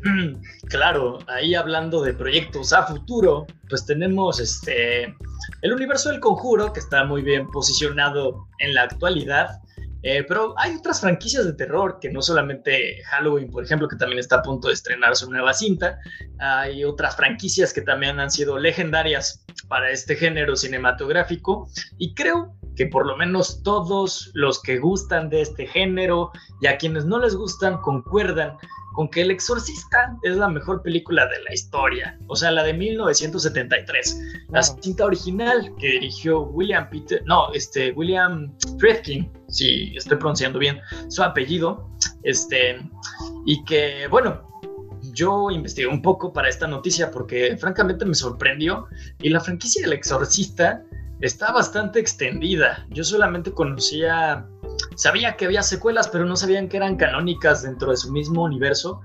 Claro, 0.69 1.19
ahí 1.27 1.55
hablando 1.55 2.01
de 2.01 2.13
proyectos 2.13 2.71
a 2.71 2.83
futuro, 2.83 3.47
pues 3.67 3.85
tenemos 3.85 4.39
este 4.39 5.15
el 5.61 5.73
universo 5.73 6.09
del 6.09 6.19
conjuro 6.19 6.71
que 6.71 6.79
está 6.79 7.03
muy 7.03 7.23
bien 7.23 7.49
posicionado 7.49 8.47
en 8.59 8.73
la 8.73 8.83
actualidad 8.83 9.59
Eh, 10.03 10.23
pero 10.27 10.55
hay 10.57 10.75
otras 10.75 11.01
franquicias 11.01 11.45
de 11.45 11.53
terror 11.53 11.99
que 12.01 12.09
no 12.09 12.21
solamente 12.21 13.03
Halloween, 13.03 13.51
por 13.51 13.63
ejemplo, 13.63 13.87
que 13.87 13.95
también 13.95 14.19
está 14.19 14.37
a 14.37 14.41
punto 14.41 14.67
de 14.67 14.73
estrenar 14.73 15.15
su 15.15 15.29
nueva 15.29 15.53
cinta. 15.53 15.99
Hay 16.39 16.83
otras 16.83 17.15
franquicias 17.15 17.71
que 17.73 17.81
también 17.81 18.19
han 18.19 18.31
sido 18.31 18.57
legendarias 18.57 19.45
para 19.67 19.91
este 19.91 20.15
género 20.15 20.55
cinematográfico 20.55 21.69
y 21.97 22.15
creo 22.15 22.55
que 22.75 22.87
por 22.87 23.05
lo 23.05 23.15
menos 23.17 23.61
todos 23.63 24.31
los 24.33 24.61
que 24.61 24.79
gustan 24.79 25.29
de 25.29 25.41
este 25.41 25.67
género 25.67 26.31
y 26.61 26.67
a 26.67 26.77
quienes 26.77 27.05
no 27.05 27.19
les 27.19 27.35
gustan 27.35 27.77
concuerdan 27.81 28.57
con 28.93 29.09
que 29.09 29.21
El 29.21 29.31
Exorcista 29.31 30.17
es 30.23 30.35
la 30.35 30.49
mejor 30.49 30.81
película 30.81 31.27
de 31.27 31.41
la 31.43 31.53
historia, 31.53 32.17
o 32.27 32.35
sea, 32.35 32.51
la 32.51 32.63
de 32.63 32.73
1973, 32.73 34.21
la 34.49 34.63
cinta 34.63 35.05
original 35.05 35.73
que 35.79 35.87
dirigió 35.87 36.41
William 36.43 36.89
Peter, 36.89 37.21
no, 37.25 37.51
este 37.53 37.91
William 37.91 38.53
Friedkin, 38.79 39.31
si 39.47 39.95
estoy 39.95 40.17
pronunciando 40.17 40.59
bien 40.59 40.79
su 41.09 41.23
apellido, 41.23 41.89
este 42.23 42.79
y 43.45 43.63
que 43.65 44.07
bueno, 44.09 44.41
yo 45.13 45.49
investigué 45.51 45.87
un 45.87 46.01
poco 46.01 46.31
para 46.31 46.49
esta 46.49 46.67
noticia 46.67 47.11
porque 47.11 47.57
francamente 47.57 48.05
me 48.05 48.13
sorprendió 48.13 48.87
y 49.21 49.29
la 49.29 49.39
franquicia 49.39 49.81
del 49.83 49.93
Exorcista 49.93 50.83
está 51.21 51.51
bastante 51.51 51.99
extendida. 51.99 52.85
Yo 52.89 53.03
solamente 53.03 53.51
conocía 53.51 54.45
sabía 54.95 55.35
que 55.35 55.45
había 55.45 55.63
secuelas, 55.63 56.07
pero 56.07 56.25
no 56.25 56.35
sabían 56.35 56.69
que 56.69 56.77
eran 56.77 56.95
canónicas 56.95 57.63
dentro 57.63 57.91
de 57.91 57.97
su 57.97 58.11
mismo 58.11 58.43
universo. 58.43 59.01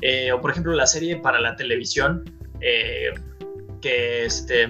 Eh, 0.00 0.32
o 0.32 0.40
por 0.40 0.50
ejemplo 0.50 0.72
la 0.72 0.86
serie 0.86 1.16
para 1.16 1.40
la 1.40 1.56
televisión, 1.56 2.24
eh, 2.60 3.12
que 3.80 4.24
este 4.24 4.68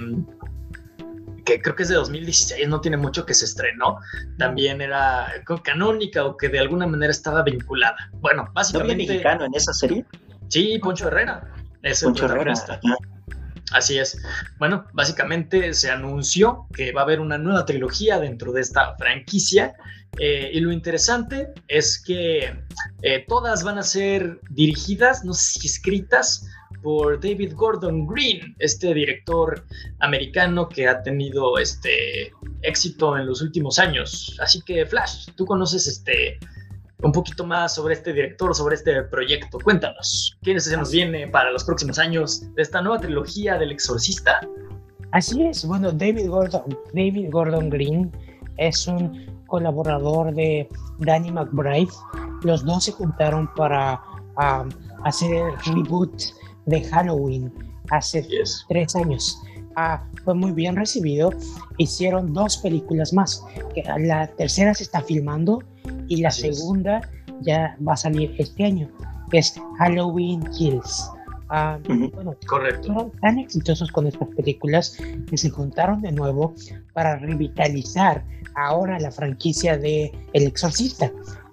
que 1.44 1.60
creo 1.60 1.74
que 1.74 1.82
es 1.82 1.88
de 1.88 1.96
2016, 1.96 2.68
no 2.68 2.80
tiene 2.80 2.96
mucho 2.96 3.26
que 3.26 3.34
se 3.34 3.44
estrenó, 3.44 3.98
también 4.38 4.80
era 4.80 5.26
canónica 5.64 6.24
o 6.24 6.36
que 6.36 6.48
de 6.48 6.60
alguna 6.60 6.86
manera 6.86 7.10
estaba 7.10 7.42
vinculada. 7.42 7.96
Bueno, 8.20 8.48
básicamente... 8.52 9.04
¿No 9.04 9.08
mexicano 9.08 9.44
en 9.46 9.54
esa 9.54 9.72
serie? 9.72 10.04
Sí, 10.48 10.78
Poncho 10.78 11.08
Herrera. 11.08 11.52
Es 11.82 12.02
Poncho 12.02 12.26
Herrera. 12.26 12.54
Así 13.72 13.98
es. 13.98 14.18
Bueno, 14.58 14.86
básicamente 14.92 15.72
se 15.74 15.90
anunció 15.90 16.66
que 16.74 16.92
va 16.92 17.02
a 17.02 17.04
haber 17.04 17.20
una 17.20 17.38
nueva 17.38 17.64
trilogía 17.64 18.18
dentro 18.18 18.52
de 18.52 18.62
esta 18.62 18.96
franquicia 18.96 19.74
eh, 20.18 20.50
y 20.52 20.60
lo 20.60 20.72
interesante 20.72 21.52
es 21.68 22.02
que 22.02 22.52
eh, 23.02 23.24
todas 23.28 23.62
van 23.62 23.78
a 23.78 23.82
ser 23.82 24.40
dirigidas, 24.50 25.24
no 25.24 25.32
sé 25.34 25.60
si 25.60 25.66
escritas, 25.68 26.46
por 26.82 27.20
David 27.20 27.52
Gordon 27.54 28.06
Green, 28.06 28.54
este 28.58 28.94
director 28.94 29.64
americano 29.98 30.68
que 30.68 30.88
ha 30.88 31.02
tenido 31.02 31.58
este 31.58 32.32
éxito 32.62 33.16
en 33.18 33.26
los 33.26 33.42
últimos 33.42 33.78
años. 33.78 34.36
Así 34.40 34.62
que 34.62 34.86
Flash, 34.86 35.28
tú 35.36 35.44
conoces 35.44 35.86
este 35.86 36.38
un 37.02 37.12
poquito 37.12 37.46
más 37.46 37.74
sobre 37.74 37.94
este 37.94 38.12
director, 38.12 38.54
sobre 38.54 38.76
este 38.76 39.02
proyecto. 39.04 39.58
Cuéntanos, 39.58 40.36
¿quiénes 40.42 40.64
se 40.64 40.76
nos 40.76 40.90
viene 40.90 41.28
para 41.28 41.50
los 41.50 41.64
próximos 41.64 41.98
años 41.98 42.52
de 42.54 42.62
esta 42.62 42.80
nueva 42.82 43.00
trilogía 43.00 43.58
del 43.58 43.72
Exorcista? 43.72 44.40
Así 45.12 45.42
es, 45.42 45.64
bueno, 45.64 45.92
David 45.92 46.28
Gordon, 46.28 46.78
David 46.94 47.30
Gordon 47.30 47.70
Green 47.70 48.12
es 48.58 48.86
un 48.86 49.26
colaborador 49.46 50.34
de 50.34 50.68
Danny 50.98 51.32
McBride. 51.32 51.90
Los 52.42 52.64
dos 52.64 52.84
se 52.84 52.92
juntaron 52.92 53.52
para 53.54 54.00
hacer 55.04 55.32
el 55.32 55.74
reboot 55.74 56.12
de 56.66 56.82
Halloween 56.84 57.52
hace 57.90 58.26
tres 58.68 58.96
años. 58.96 59.42
Ah, 59.76 60.04
fue 60.24 60.34
muy 60.34 60.52
bien 60.52 60.76
recibido. 60.76 61.32
Hicieron 61.78 62.32
dos 62.32 62.58
películas 62.58 63.12
más. 63.12 63.44
La 63.98 64.28
tercera 64.28 64.74
se 64.74 64.84
está 64.84 65.00
filmando 65.00 65.62
y 66.10 66.16
la 66.16 66.30
segunda 66.30 67.00
ya 67.40 67.76
va 67.86 67.94
a 67.94 67.96
salir 67.96 68.34
este 68.36 68.64
año. 68.64 68.90
es 69.32 69.54
Halloween 69.78 70.42
Kills. 70.58 71.08
Ah, 71.48 71.78
bueno, 72.14 72.34
Correcto. 72.46 72.92
Fueron 72.92 73.10
tan 73.20 73.38
exitosos 73.38 73.90
con 73.90 74.06
estas 74.06 74.28
películas 74.36 74.98
que 75.28 75.36
se 75.36 75.50
juntaron 75.50 76.02
de 76.02 76.12
nuevo 76.12 76.54
para 76.92 77.16
revitalizar 77.16 78.24
ahora 78.56 78.98
la 78.98 79.10
franquicia 79.10 79.78
de 79.78 80.12
El 80.32 80.48
Exorcista. 80.48 81.10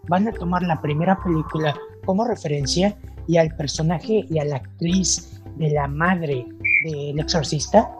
Van 0.10 0.28
a 0.28 0.32
tomar 0.32 0.64
la 0.64 0.82
primera 0.82 1.22
película 1.24 1.76
como 2.06 2.26
referencia 2.28 2.98
y 3.28 3.38
al 3.38 3.56
personaje 3.56 4.26
y 4.30 4.40
a 4.40 4.46
la 4.46 4.58
actriz 4.58 5.40
de 5.58 5.70
la 5.70 5.88
madre 5.88 6.48
del 6.84 7.20
Exorcista 7.20 7.92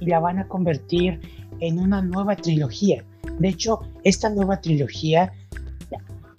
y 0.00 0.06
la 0.06 0.20
van 0.20 0.38
a 0.38 0.46
convertir 0.46 1.20
en 1.60 1.80
una 1.80 2.00
nueva 2.00 2.36
trilogía. 2.36 3.04
De 3.38 3.48
hecho, 3.48 3.80
esta 4.04 4.30
nueva 4.30 4.60
trilogía, 4.60 5.32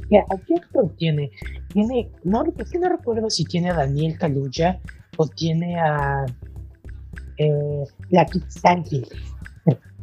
¿qué 0.10 0.56
actor 0.56 0.94
tiene? 0.98 1.32
Tiene, 1.70 2.10
no, 2.24 2.44
no 2.44 2.90
recuerdo 2.90 3.30
si 3.30 3.44
tiene 3.46 3.72
a 3.72 3.76
Daniel 3.76 4.18
Kaluuya 4.18 4.80
o 5.18 5.28
tiene 5.28 5.80
a 5.80 6.26
eh, 7.38 7.84
la 8.10 8.26
Kit 8.26 8.46
Stanfield. 8.50 9.08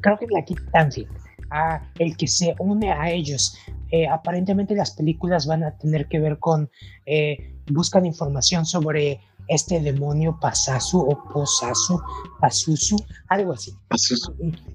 Creo 0.01 0.19
que 0.19 0.27
es 0.27 0.31
la 0.31 0.45
Kit 0.45 0.59
Stanfield, 0.69 1.09
a 1.51 1.83
el 1.99 2.17
que 2.17 2.27
se 2.27 2.55
une 2.59 2.93
a 2.93 3.11
ellos. 3.11 3.57
Eh, 3.91 4.07
aparentemente 4.07 4.75
las 4.75 4.91
películas 4.91 5.47
van 5.47 5.65
a 5.65 5.77
tener 5.79 6.09
que 6.09 6.19
ver 6.19 6.39
con, 6.39 6.71
eh, 7.07 7.55
buscan 7.71 8.05
información 8.05 8.67
sobre 8.67 9.21
este 9.49 9.81
demonio 9.81 10.39
Pasasu 10.41 11.01
o 11.01 11.25
Posasu, 11.33 12.01
Pasusu, 12.41 12.97
algo 13.29 13.53
así. 13.53 13.73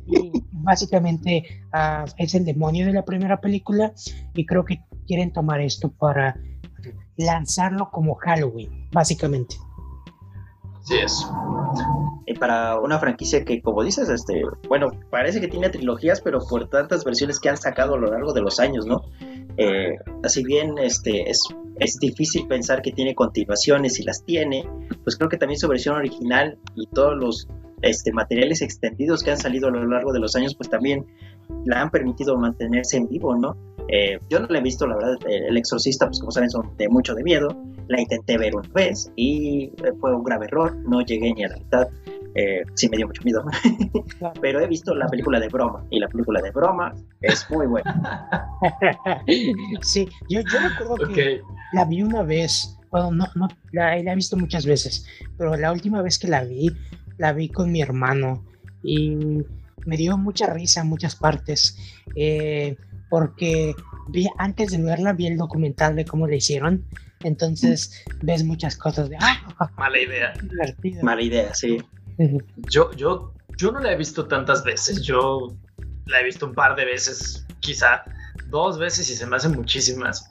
Y, 0.08 0.44
básicamente 0.52 1.44
ah, 1.74 2.06
es 2.18 2.36
el 2.36 2.46
demonio 2.46 2.86
de 2.86 2.94
la 2.94 3.06
primera 3.06 3.40
película 3.40 3.94
y 4.36 4.46
creo 4.46 4.66
que 4.66 4.80
quieren 5.10 5.34
tomar 5.34 5.60
esto 5.60 5.90
para 5.90 6.40
lanzarlo 7.18 7.90
como 7.90 8.14
Halloween, 8.14 8.88
básicamente. 8.92 9.56
Sí 10.84 10.98
es. 11.04 11.28
Y 12.28 12.36
para 12.36 12.80
una 12.80 13.00
franquicia 13.00 13.44
que, 13.44 13.60
como 13.60 13.84
dices, 13.84 14.08
este, 14.08 14.44
bueno, 14.68 14.92
parece 15.10 15.42
que 15.42 15.48
tiene 15.48 15.70
trilogías, 15.70 16.22
pero 16.22 16.40
por 16.48 16.70
tantas 16.70 17.04
versiones 17.04 17.40
que 17.40 17.50
han 17.50 17.58
sacado 17.58 17.96
a 17.96 17.98
lo 17.98 18.12
largo 18.12 18.34
de 18.34 18.42
los 18.42 18.60
años, 18.60 18.86
¿no? 18.86 19.02
Eh, 19.58 19.96
así 20.24 20.44
bien, 20.44 20.78
este, 20.78 21.28
es, 21.28 21.42
es 21.80 21.98
difícil 21.98 22.48
pensar 22.48 22.84
que 22.84 22.92
tiene 22.92 23.16
continuaciones 23.16 24.00
y 24.00 24.04
las 24.04 24.24
tiene, 24.24 24.70
pues 25.04 25.18
creo 25.18 25.28
que 25.28 25.38
también 25.38 25.60
su 25.60 25.68
versión 25.68 25.96
original 25.96 26.56
y 26.76 26.86
todos 26.88 27.18
los 27.18 27.48
este, 27.82 28.12
materiales 28.12 28.62
extendidos 28.62 29.24
que 29.24 29.32
han 29.32 29.38
salido 29.38 29.68
a 29.68 29.72
lo 29.72 29.86
largo 29.88 30.14
de 30.14 30.20
los 30.20 30.36
años, 30.36 30.56
pues 30.56 30.70
también 30.70 31.06
la 31.66 31.82
han 31.82 31.90
permitido 31.90 32.38
mantenerse 32.38 32.98
en 32.98 33.08
vivo, 33.08 33.36
¿no? 33.36 33.56
Eh, 33.92 34.20
yo 34.30 34.40
no 34.40 34.48
la 34.48 34.60
he 34.60 34.62
visto, 34.62 34.86
la 34.86 34.96
verdad, 34.96 35.18
El 35.28 35.58
Exorcista, 35.58 36.06
pues 36.06 36.20
como 36.20 36.32
saben, 36.32 36.50
son 36.50 36.78
de 36.78 36.88
mucho 36.90 37.16
de 37.16 37.24
miedo. 37.24 37.50
La 37.88 38.00
intenté 38.00 38.38
ver 38.38 38.56
una 38.56 38.70
vez 38.70 39.12
y 39.16 39.72
eh, 39.84 39.92
fue 40.00 40.16
un 40.16 40.24
grave 40.24 40.46
error, 40.46 40.76
no 40.88 41.02
llegué 41.02 41.34
ni 41.34 41.44
a 41.44 41.50
la 41.50 41.58
mitad. 41.58 41.88
Eh, 42.36 42.64
sí 42.76 42.88
me 42.90 42.98
dio 42.98 43.08
mucho 43.08 43.24
miedo. 43.24 43.44
Pero 44.42 44.60
he 44.60 44.68
visto 44.68 44.94
la 44.94 45.08
película 45.08 45.40
de 45.40 45.48
broma 45.48 45.84
y 45.90 46.00
la 46.00 46.08
película 46.08 46.40
de 46.42 46.52
broma 46.52 46.94
es 47.22 47.50
muy 47.50 47.66
buena. 47.66 48.48
sí, 49.82 50.08
yo, 50.30 50.42
yo 50.42 50.60
recuerdo 50.60 51.08
que 51.14 51.42
la 51.74 51.86
vi 51.86 52.04
una 52.04 52.22
vez. 52.22 52.76
Bueno, 52.92 53.12
no, 53.12 53.26
no, 53.36 53.48
la, 53.72 54.02
la 54.02 54.14
he 54.14 54.16
visto 54.16 54.36
muchas 54.36 54.66
veces, 54.66 55.06
pero 55.38 55.56
la 55.56 55.72
última 55.72 56.02
vez 56.02 56.18
que 56.18 56.28
la 56.28 56.44
vi, 56.44 56.72
la 57.20 57.34
vi 57.34 57.50
con 57.50 57.72
mi 57.72 57.82
hermano 57.82 58.44
y 58.82 59.44
me 59.86 59.98
dio 59.98 60.18
mucha 60.18 60.52
risa 60.52 60.82
en 60.82 60.88
muchas 60.88 61.16
partes. 61.16 61.78
Eh, 62.16 62.76
porque 63.10 63.76
vi, 64.08 64.28
antes 64.38 64.72
de 64.72 64.82
verla 64.82 65.14
vi 65.14 65.28
el 65.28 65.38
documental 65.38 65.96
de 65.96 66.06
cómo 66.06 66.28
le 66.28 66.38
hicieron, 66.38 66.86
entonces 67.24 68.04
ves 68.22 68.44
muchas 68.44 68.76
cosas 68.78 69.10
de 69.10 69.18
¡ah! 69.20 69.72
Mala 69.78 70.00
idea. 70.00 70.34
Mala 71.04 71.22
idea, 71.22 71.54
sí. 71.54 71.78
Yo, 72.70 72.92
yo, 72.94 73.34
yo 73.58 73.72
no 73.72 73.80
la 73.80 73.94
he 73.94 73.98
visto 73.98 74.28
tantas 74.28 74.64
veces, 74.64 75.02
yo 75.02 75.56
la 76.06 76.22
he 76.22 76.24
visto 76.24 76.46
un 76.48 76.54
par 76.54 76.76
de 76.76 76.86
veces, 76.86 77.46
quizá 77.60 78.04
dos 78.50 78.80
veces 78.80 79.10
y 79.10 79.16
se 79.16 79.26
me 79.26 79.36
hacen 79.36 79.54
muchísimas. 79.54 80.30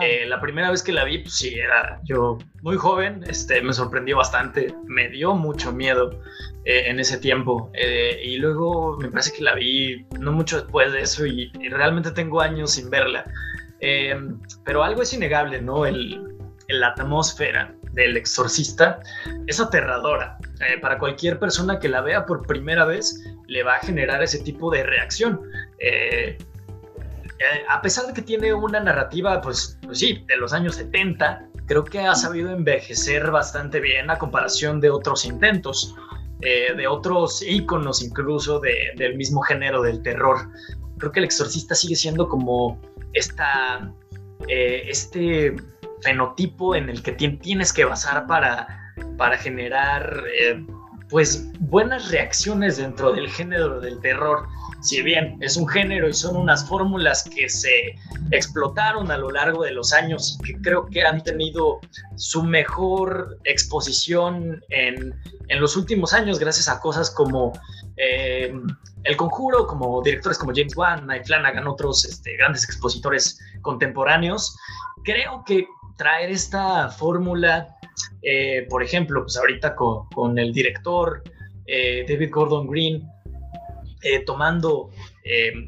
Eh, 0.00 0.26
la 0.26 0.40
primera 0.40 0.70
vez 0.70 0.82
que 0.82 0.92
la 0.92 1.04
vi, 1.04 1.18
pues 1.18 1.34
sí, 1.34 1.54
era 1.54 2.00
yo 2.04 2.38
muy 2.62 2.76
joven, 2.76 3.24
este, 3.26 3.62
me 3.62 3.72
sorprendió 3.72 4.18
bastante, 4.18 4.74
me 4.86 5.08
dio 5.08 5.34
mucho 5.34 5.72
miedo 5.72 6.20
eh, 6.64 6.84
en 6.86 7.00
ese 7.00 7.18
tiempo. 7.18 7.70
Eh, 7.74 8.20
y 8.22 8.36
luego 8.36 8.98
me 8.98 9.10
parece 9.10 9.32
que 9.32 9.42
la 9.42 9.54
vi 9.54 10.06
no 10.18 10.32
mucho 10.32 10.60
después 10.60 10.92
de 10.92 11.00
eso 11.00 11.24
y, 11.26 11.50
realmente 11.70 12.10
tengo 12.10 12.40
años 12.40 12.72
sin 12.72 12.90
verla. 12.90 13.24
pero 14.64 14.82
algo 14.82 15.02
es 15.02 15.12
innegable, 15.14 15.62
¿no? 15.62 15.86
El, 15.86 16.22
la 16.68 16.88
atmósfera 16.88 17.74
del 17.92 18.16
exorcista 18.16 19.00
es 19.46 19.58
aterradora. 19.58 20.36
para 20.82 20.98
cualquier 20.98 21.38
persona 21.38 21.78
que 21.78 21.88
la 21.88 22.02
vea 22.02 22.26
por 22.26 22.46
primera 22.46 22.84
vez, 22.84 23.24
le 23.48 23.62
va 23.62 23.76
a 23.76 23.80
generar 23.80 24.22
ese 24.22 24.38
tipo 24.40 24.70
de 24.70 24.84
reacción. 24.84 25.40
Eh, 25.78 26.36
a 27.68 27.80
pesar 27.80 28.06
de 28.06 28.12
que 28.12 28.22
tiene 28.22 28.52
una 28.52 28.80
narrativa, 28.80 29.40
pues, 29.40 29.78
pues, 29.82 29.98
sí, 29.98 30.24
de 30.26 30.36
los 30.36 30.52
años 30.52 30.76
70, 30.76 31.48
creo 31.66 31.84
que 31.84 32.00
ha 32.00 32.14
sabido 32.14 32.50
envejecer 32.50 33.30
bastante 33.30 33.78
bien 33.78 34.10
a 34.10 34.18
comparación 34.18 34.80
de 34.80 34.90
otros 34.90 35.24
intentos, 35.24 35.94
eh, 36.40 36.72
de 36.74 36.86
otros 36.86 37.42
íconos 37.42 38.02
incluso 38.02 38.60
del 38.60 39.16
mismo 39.16 39.42
género 39.42 39.82
del 39.82 40.02
terror. 40.02 40.50
creo 40.98 41.12
que 41.12 41.20
el 41.20 41.26
exorcista 41.26 41.76
sigue 41.76 41.94
siendo 41.94 42.28
como 42.28 42.80
esta, 43.12 43.92
eh, 44.48 44.82
este 44.88 45.54
fenotipo 46.02 46.74
en 46.74 46.88
el 46.88 47.02
que 47.02 47.12
tienes 47.12 47.72
que 47.72 47.84
basar 47.84 48.26
para, 48.26 48.94
para 49.16 49.36
generar 49.36 50.24
eh, 50.40 50.64
pues 51.08 51.50
buenas 51.60 52.10
reacciones 52.10 52.76
dentro 52.76 53.12
del 53.12 53.28
género 53.28 53.80
del 53.80 54.00
terror. 54.00 54.46
Si 54.80 55.02
bien 55.02 55.38
es 55.40 55.56
un 55.56 55.66
género 55.66 56.08
y 56.08 56.12
son 56.12 56.36
unas 56.36 56.68
fórmulas 56.68 57.24
que 57.24 57.48
se 57.48 57.94
explotaron 58.30 59.10
a 59.10 59.16
lo 59.16 59.30
largo 59.30 59.64
de 59.64 59.72
los 59.72 59.92
años, 59.92 60.38
que 60.44 60.54
creo 60.60 60.86
que 60.86 61.02
han 61.02 61.22
tenido 61.22 61.80
su 62.16 62.42
mejor 62.42 63.38
exposición 63.44 64.62
en, 64.68 65.14
en 65.48 65.60
los 65.60 65.76
últimos 65.76 66.12
años 66.12 66.38
gracias 66.38 66.68
a 66.68 66.80
cosas 66.80 67.10
como 67.10 67.52
eh, 67.96 68.54
El 69.04 69.16
Conjuro, 69.16 69.66
como 69.66 70.00
directores 70.02 70.38
como 70.38 70.52
James 70.54 70.76
Wan, 70.76 71.06
Mike 71.06 71.24
Flanagan, 71.24 71.66
otros 71.66 72.04
este, 72.04 72.36
grandes 72.36 72.64
expositores 72.64 73.40
contemporáneos, 73.62 74.56
creo 75.02 75.42
que 75.44 75.66
traer 75.98 76.30
esta 76.30 76.88
fórmula 76.88 77.78
eh, 78.22 78.66
por 78.68 78.82
ejemplo, 78.82 79.22
pues 79.22 79.36
ahorita 79.36 79.74
con, 79.74 80.38
el 80.38 80.52
director 80.52 81.22
eh, 81.66 82.04
David 82.08 82.30
Gordon 82.30 82.66
Green, 82.66 83.08
eh, 84.02 84.24
tomando 84.24 84.90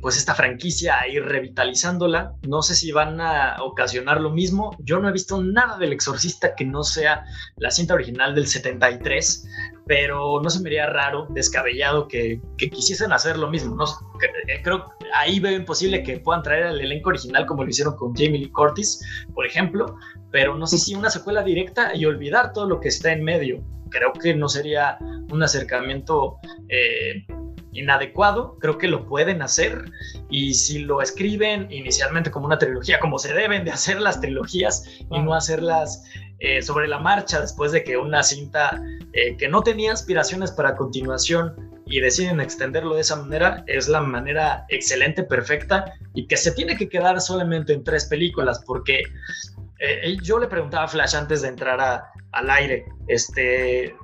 pues 0.01 0.17
esta 0.17 0.35
franquicia 0.35 1.07
y 1.07 1.19
revitalizándola. 1.19 2.35
No 2.49 2.63
sé 2.63 2.75
si 2.75 2.93
van 2.93 3.21
a 3.21 3.63
ocasionar 3.63 4.19
lo 4.19 4.31
mismo. 4.31 4.75
Yo 4.79 5.01
no 5.01 5.11
he 5.11 5.13
visto 5.13 5.43
nada 5.43 5.77
del 5.77 5.93
exorcista 5.93 6.55
que 6.55 6.65
no 6.65 6.83
sea 6.83 7.27
la 7.57 7.71
cinta 7.71 7.93
original 7.93 8.35
del 8.35 8.47
73, 8.47 9.47
pero 9.87 10.41
no 10.41 10.49
se 10.49 10.61
me 10.61 10.71
haría 10.71 10.87
raro, 10.87 11.27
descabellado 11.29 12.09
que, 12.09 12.41
quisiesen 12.57 13.13
hacer 13.13 13.37
lo 13.37 13.51
mismo. 13.51 13.77
¿no? 13.77 13.85
Creo 14.65 14.95
ahí 15.15 15.41
veo 15.41 15.57
imposible 15.57 16.03
que 16.03 16.21
puedan 16.21 16.43
traer 16.43 16.65
al 16.65 16.81
elenco 16.81 17.11
original 17.11 17.45
como 17.45 17.63
lo 17.63 17.69
hicieron 17.69 17.97
con 17.97 18.15
Jamie 18.15 18.39
Lee 18.39 18.53
Curtis, 18.53 19.05
por 19.35 19.45
ejemplo, 19.45 19.99
pero 20.31 20.57
no 20.57 20.67
sé 20.67 20.79
si 20.79 20.95
una 20.95 21.11
secuela 21.11 21.43
directa 21.43 21.95
y 21.95 22.05
olvidar 22.05 22.53
todo 22.53 22.67
lo 22.69 22.81
que 22.81 22.89
está 22.89 23.13
en 23.13 23.25
medio. 23.25 23.63
Creo 23.91 24.13
que 24.13 24.35
no 24.35 24.49
sería 24.49 24.99
un 25.31 25.43
acercamiento 25.43 26.39
eh, 26.69 27.25
inadecuado, 27.73 28.57
creo 28.59 28.79
que 28.79 28.89
lo 28.89 29.07
pueden 29.07 29.43
hacer 29.43 29.85
y 30.29 30.55
si 30.55 30.81
lo 30.81 31.03
escriben 31.03 31.69
inicialmente 31.71 32.31
como 32.31 32.47
una 32.47 32.59
trilogía, 32.59 32.99
como 33.01 33.19
se 33.19 33.33
deben 33.33 33.65
de 33.65 33.71
hacer 33.71 34.01
las 34.01 34.21
trilogías 34.21 34.85
y 35.11 35.19
no 35.21 35.35
hacerlas 35.35 36.05
eh, 36.41 36.63
sobre 36.63 36.89
la 36.89 36.99
marcha 36.99 37.41
después 37.41 37.73
de 37.73 37.85
que 37.85 37.97
una 37.97 38.23
cinta 38.23 38.83
eh, 39.13 39.37
que 39.37 39.49
no 39.49 39.63
tenía 39.63 39.93
aspiraciones 39.93 40.51
para 40.51 40.77
continuación 40.77 41.55
y 41.87 42.01
deciden 42.01 42.41
extenderlo 42.41 42.95
de 42.95 43.01
esa 43.03 43.17
manera, 43.17 43.65
es 43.67 43.89
la 43.89 44.01
manera 44.01 44.65
excelente, 44.69 45.25
perfecta 45.25 45.93
y 46.15 46.27
que 46.27 46.37
se 46.37 46.53
tiene 46.53 46.77
que 46.77 46.89
quedar 46.89 47.21
solamente 47.21 47.73
en 47.73 47.85
tres 47.85 48.07
películas 48.07 48.63
porque 48.65 49.03
eh, 49.81 50.17
yo 50.23 50.39
le 50.39 50.47
preguntaba 50.47 50.85
a 50.85 50.89
Flash 50.89 51.15
antes 51.15 51.43
de 51.43 51.49
entrar 51.49 51.81
al 52.33 52.51
aire, 52.51 52.85
este, 53.09 53.95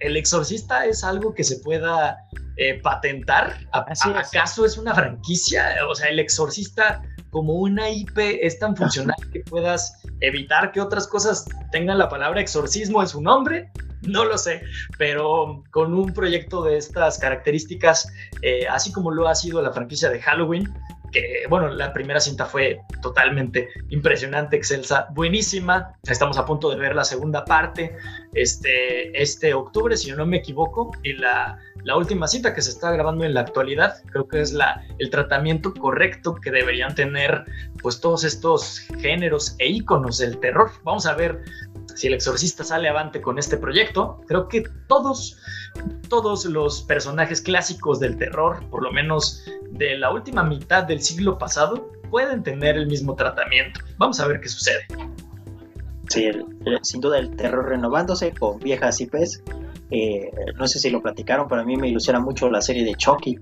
¿el, 0.00 0.16
exorcista 0.16 0.86
es 0.86 1.04
algo 1.04 1.34
que 1.34 1.44
se 1.44 1.58
pueda 1.58 2.18
eh, 2.56 2.80
patentar? 2.82 3.58
¿Acaso 3.72 4.64
es 4.64 4.76
una 4.76 4.94
franquicia? 4.94 5.74
O 5.88 5.94
sea, 5.94 6.08
el 6.08 6.18
exorcista 6.18 7.02
como 7.30 7.54
una 7.54 7.88
IP 7.90 8.18
es 8.18 8.58
tan 8.58 8.76
funcional 8.76 9.16
que 9.32 9.40
puedas 9.40 10.02
evitar 10.20 10.70
que 10.70 10.80
otras 10.80 11.06
cosas 11.06 11.46
tengan 11.70 11.98
la 11.98 12.08
palabra 12.08 12.40
exorcismo 12.40 13.00
en 13.00 13.08
su 13.08 13.22
nombre. 13.22 13.70
No 14.02 14.24
lo 14.24 14.36
sé, 14.36 14.62
pero 14.98 15.62
con 15.70 15.94
un 15.94 16.12
proyecto 16.12 16.62
de 16.62 16.76
estas 16.76 17.18
características, 17.18 18.12
eh, 18.42 18.66
así 18.68 18.92
como 18.92 19.10
lo 19.12 19.28
ha 19.28 19.34
sido 19.34 19.62
la 19.62 19.72
franquicia 19.72 20.10
de 20.10 20.20
Halloween, 20.20 20.74
que 21.12 21.44
bueno, 21.48 21.68
la 21.68 21.92
primera 21.92 22.20
cinta 22.20 22.46
fue 22.46 22.80
totalmente 23.02 23.68
impresionante, 23.90 24.56
excelsa, 24.56 25.06
buenísima. 25.10 25.94
Estamos 26.04 26.38
a 26.38 26.46
punto 26.46 26.70
de 26.70 26.76
ver 26.76 26.94
la 26.94 27.04
segunda 27.04 27.44
parte 27.44 27.96
este, 28.32 29.22
este 29.22 29.54
octubre, 29.54 29.96
si 29.96 30.08
yo 30.08 30.16
no 30.16 30.26
me 30.26 30.38
equivoco, 30.38 30.90
y 31.02 31.12
la, 31.12 31.58
la 31.84 31.96
última 31.96 32.26
cinta 32.26 32.54
que 32.54 32.62
se 32.62 32.70
está 32.70 32.90
grabando 32.90 33.24
en 33.24 33.34
la 33.34 33.40
actualidad, 33.40 34.02
creo 34.10 34.26
que 34.26 34.40
es 34.40 34.52
la, 34.52 34.84
el 34.98 35.10
tratamiento 35.10 35.74
correcto 35.74 36.34
que 36.34 36.50
deberían 36.50 36.94
tener 36.94 37.44
pues 37.82 38.00
todos 38.00 38.24
estos 38.24 38.80
géneros 39.00 39.54
e 39.58 39.68
íconos 39.68 40.18
del 40.18 40.38
terror. 40.38 40.70
Vamos 40.82 41.06
a 41.06 41.14
ver 41.14 41.42
si 41.94 42.06
el 42.06 42.14
exorcista 42.14 42.64
sale 42.64 42.88
avante 42.88 43.20
con 43.20 43.38
este 43.38 43.56
proyecto. 43.56 44.20
Creo 44.26 44.48
que 44.48 44.64
todos, 44.88 45.36
todos 46.08 46.46
los 46.46 46.82
personajes 46.82 47.40
clásicos 47.42 48.00
del 48.00 48.16
terror, 48.16 48.66
por 48.70 48.82
lo 48.82 48.92
menos 48.92 49.44
de 49.72 49.96
la 49.96 50.12
última 50.12 50.42
mitad 50.42 50.84
del 50.84 51.00
siglo 51.00 51.38
pasado 51.38 51.90
pueden 52.10 52.42
tener 52.42 52.76
el 52.76 52.86
mismo 52.86 53.14
tratamiento. 53.14 53.80
Vamos 53.96 54.20
a 54.20 54.26
ver 54.26 54.40
qué 54.40 54.48
sucede. 54.48 54.86
Sí, 56.08 56.30
sin 56.82 57.00
duda 57.00 57.18
el 57.18 57.34
terror 57.36 57.68
renovándose 57.68 58.32
con 58.32 58.58
viejas 58.58 59.00
IPs. 59.00 59.42
Eh, 59.90 60.30
no 60.58 60.66
sé 60.66 60.78
si 60.78 60.90
lo 60.90 61.02
platicaron, 61.02 61.48
pero 61.48 61.62
a 61.62 61.64
mí 61.64 61.76
me 61.76 61.88
ilusiona 61.88 62.18
mucho 62.18 62.50
la 62.50 62.60
serie 62.60 62.84
de 62.84 62.94
Chucky, 62.94 63.38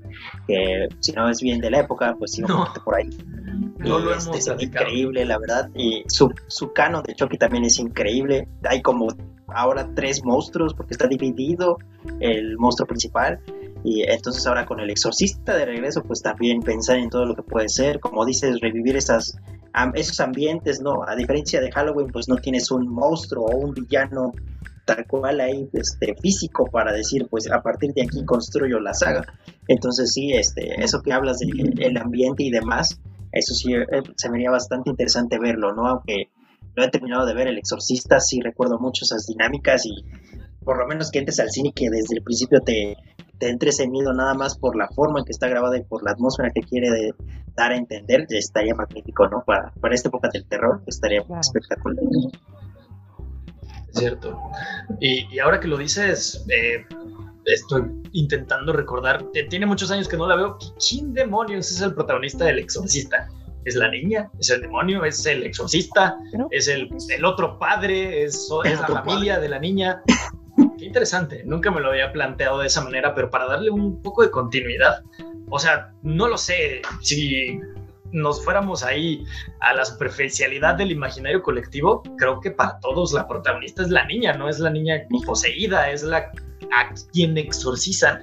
que 0.46 0.88
si 0.98 1.12
no 1.12 1.28
es 1.28 1.40
bien 1.40 1.60
de 1.60 1.70
la 1.70 1.80
época, 1.80 2.14
pues 2.18 2.32
sí, 2.32 2.42
no. 2.42 2.72
por 2.84 2.96
ahí. 2.96 3.08
No 3.78 3.98
lo 3.98 4.12
hemos 4.12 4.26
este, 4.36 4.54
es 4.54 4.62
increíble, 4.62 5.24
la 5.24 5.38
verdad. 5.38 5.68
Y 5.74 6.04
su, 6.08 6.32
su 6.48 6.72
canon 6.72 7.02
de 7.02 7.14
Chucky 7.14 7.38
también 7.38 7.64
es 7.64 7.78
increíble. 7.78 8.46
Hay 8.68 8.82
como 8.82 9.08
ahora 9.48 9.88
tres 9.94 10.24
monstruos 10.24 10.74
porque 10.74 10.94
está 10.94 11.08
dividido 11.08 11.78
el 12.20 12.56
monstruo 12.58 12.86
principal 12.86 13.40
y 13.82 14.02
entonces 14.02 14.46
ahora 14.46 14.66
con 14.66 14.80
el 14.80 14.90
exorcista 14.90 15.56
de 15.56 15.64
regreso, 15.64 16.02
pues 16.02 16.22
también 16.22 16.60
pensar 16.60 16.98
en 16.98 17.08
todo 17.08 17.24
lo 17.24 17.34
que 17.34 17.42
puede 17.42 17.68
ser, 17.68 17.98
como 18.00 18.26
dices, 18.26 18.60
revivir 18.60 18.96
esas, 18.96 19.36
esos 19.94 20.20
ambientes, 20.20 20.80
¿no? 20.80 21.02
A 21.06 21.16
diferencia 21.16 21.60
de 21.60 21.70
Halloween, 21.72 22.08
pues 22.08 22.28
no 22.28 22.36
tienes 22.36 22.70
un 22.70 22.88
monstruo 22.88 23.46
o 23.46 23.56
un 23.56 23.72
villano 23.72 24.32
tal 24.84 25.06
cual 25.06 25.40
ahí 25.40 25.68
este, 25.72 26.14
físico 26.20 26.66
para 26.70 26.92
decir, 26.92 27.26
pues 27.30 27.50
a 27.50 27.62
partir 27.62 27.92
de 27.94 28.02
aquí 28.02 28.24
construyo 28.24 28.80
la 28.80 28.92
saga. 28.92 29.24
Entonces 29.68 30.12
sí, 30.12 30.32
este, 30.32 30.82
eso 30.82 31.00
que 31.00 31.12
hablas 31.12 31.38
del 31.38 31.96
ambiente 31.96 32.42
y 32.42 32.50
demás, 32.50 33.00
eso 33.32 33.54
sí 33.54 33.74
eh, 33.74 33.86
se 34.16 34.28
me 34.28 34.38
haría 34.38 34.50
bastante 34.50 34.90
interesante 34.90 35.38
verlo, 35.38 35.72
¿no? 35.72 35.86
Aunque 35.86 36.30
no 36.76 36.84
he 36.84 36.88
terminado 36.88 37.26
de 37.26 37.34
ver 37.34 37.48
El 37.48 37.58
Exorcista, 37.58 38.20
sí 38.20 38.40
recuerdo 38.40 38.78
mucho 38.78 39.04
esas 39.04 39.26
dinámicas 39.26 39.86
y 39.86 40.04
por 40.64 40.78
lo 40.78 40.86
menos 40.86 41.10
que 41.10 41.20
entres 41.20 41.40
al 41.40 41.50
cine 41.50 41.72
que 41.74 41.88
desde 41.90 42.16
el 42.16 42.22
principio 42.22 42.60
te, 42.60 42.96
te 43.40 43.48
entre 43.48 43.70
ese 43.70 43.88
miedo 43.88 44.12
nada 44.12 44.34
más 44.34 44.56
por 44.56 44.76
la 44.76 44.86
forma 44.88 45.18
en 45.18 45.24
que 45.24 45.32
está 45.32 45.48
grabada 45.48 45.78
y 45.78 45.82
por 45.82 46.04
la 46.04 46.12
atmósfera 46.12 46.50
que 46.54 46.60
quiere 46.60 47.14
dar 47.56 47.72
a 47.72 47.76
entender, 47.76 48.26
estaría 48.28 48.74
magnífico, 48.74 49.26
¿no? 49.28 49.42
Para, 49.44 49.72
para 49.80 49.94
esta 49.94 50.08
época 50.08 50.28
del 50.32 50.44
terror 50.46 50.82
estaría 50.86 51.24
espectacular. 51.40 52.04
Es 53.92 53.98
cierto. 53.98 54.38
Y, 55.00 55.38
ahora 55.40 55.58
que 55.58 55.68
lo 55.68 55.78
dices, 55.78 56.44
eh, 56.48 56.84
estoy 57.46 57.84
intentando 58.12 58.72
recordar, 58.72 59.24
tiene 59.48 59.66
muchos 59.66 59.90
años 59.90 60.06
que 60.06 60.16
no 60.16 60.28
la 60.28 60.36
veo. 60.36 60.58
¿Quién 60.88 61.12
demonios 61.14 61.72
es 61.72 61.80
el 61.80 61.94
protagonista 61.94 62.44
del 62.44 62.58
exorcista? 62.58 63.28
¿Es 63.64 63.74
la 63.74 63.90
niña? 63.90 64.30
¿Es 64.38 64.50
el 64.50 64.60
demonio? 64.60 65.04
¿Es 65.04 65.24
el 65.26 65.42
exorcista? 65.42 66.18
¿Es 66.50 66.68
el, 66.68 66.88
el 67.08 67.24
otro 67.24 67.58
padre? 67.58 68.22
¿Es, 68.24 68.48
es 68.64 68.80
la 68.80 68.86
familia 68.86 69.40
de 69.40 69.48
la 69.48 69.58
niña? 69.58 70.02
Qué 70.80 70.86
interesante, 70.86 71.42
nunca 71.44 71.70
me 71.70 71.82
lo 71.82 71.90
había 71.90 72.10
planteado 72.10 72.60
de 72.60 72.68
esa 72.68 72.80
manera, 72.80 73.14
pero 73.14 73.28
para 73.28 73.44
darle 73.44 73.68
un 73.70 74.00
poco 74.00 74.22
de 74.22 74.30
continuidad, 74.30 75.02
o 75.50 75.58
sea, 75.58 75.92
no 76.02 76.26
lo 76.26 76.38
sé, 76.38 76.80
si 77.02 77.60
nos 78.12 78.42
fuéramos 78.42 78.82
ahí 78.82 79.22
a 79.60 79.74
la 79.74 79.84
superficialidad 79.84 80.76
del 80.76 80.90
imaginario 80.90 81.42
colectivo, 81.42 82.02
creo 82.16 82.40
que 82.40 82.52
para 82.52 82.80
todos 82.80 83.12
la 83.12 83.28
protagonista 83.28 83.82
es 83.82 83.90
la 83.90 84.06
niña, 84.06 84.32
no 84.32 84.48
es 84.48 84.58
la 84.58 84.70
niña 84.70 85.06
poseída, 85.26 85.90
es 85.90 86.02
la 86.02 86.32
a 86.74 86.94
quien 87.12 87.36
exorcizan. 87.36 88.22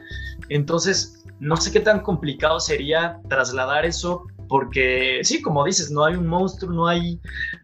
Entonces, 0.49 1.24
no 1.39 1.58
sé 1.58 1.72
qué 1.72 1.80
tan 1.80 1.99
complicado 1.99 2.60
sería 2.60 3.20
trasladar 3.30 3.86
eso 3.86 4.26
porque 4.48 5.20
sí, 5.24 5.41
como 5.41 5.66
dices, 5.66 5.91
no 5.91 6.06
hay 6.06 6.16
un 6.16 6.28
monstruo, 6.28 6.72
no 6.72 6.88
hay, 6.88 7.20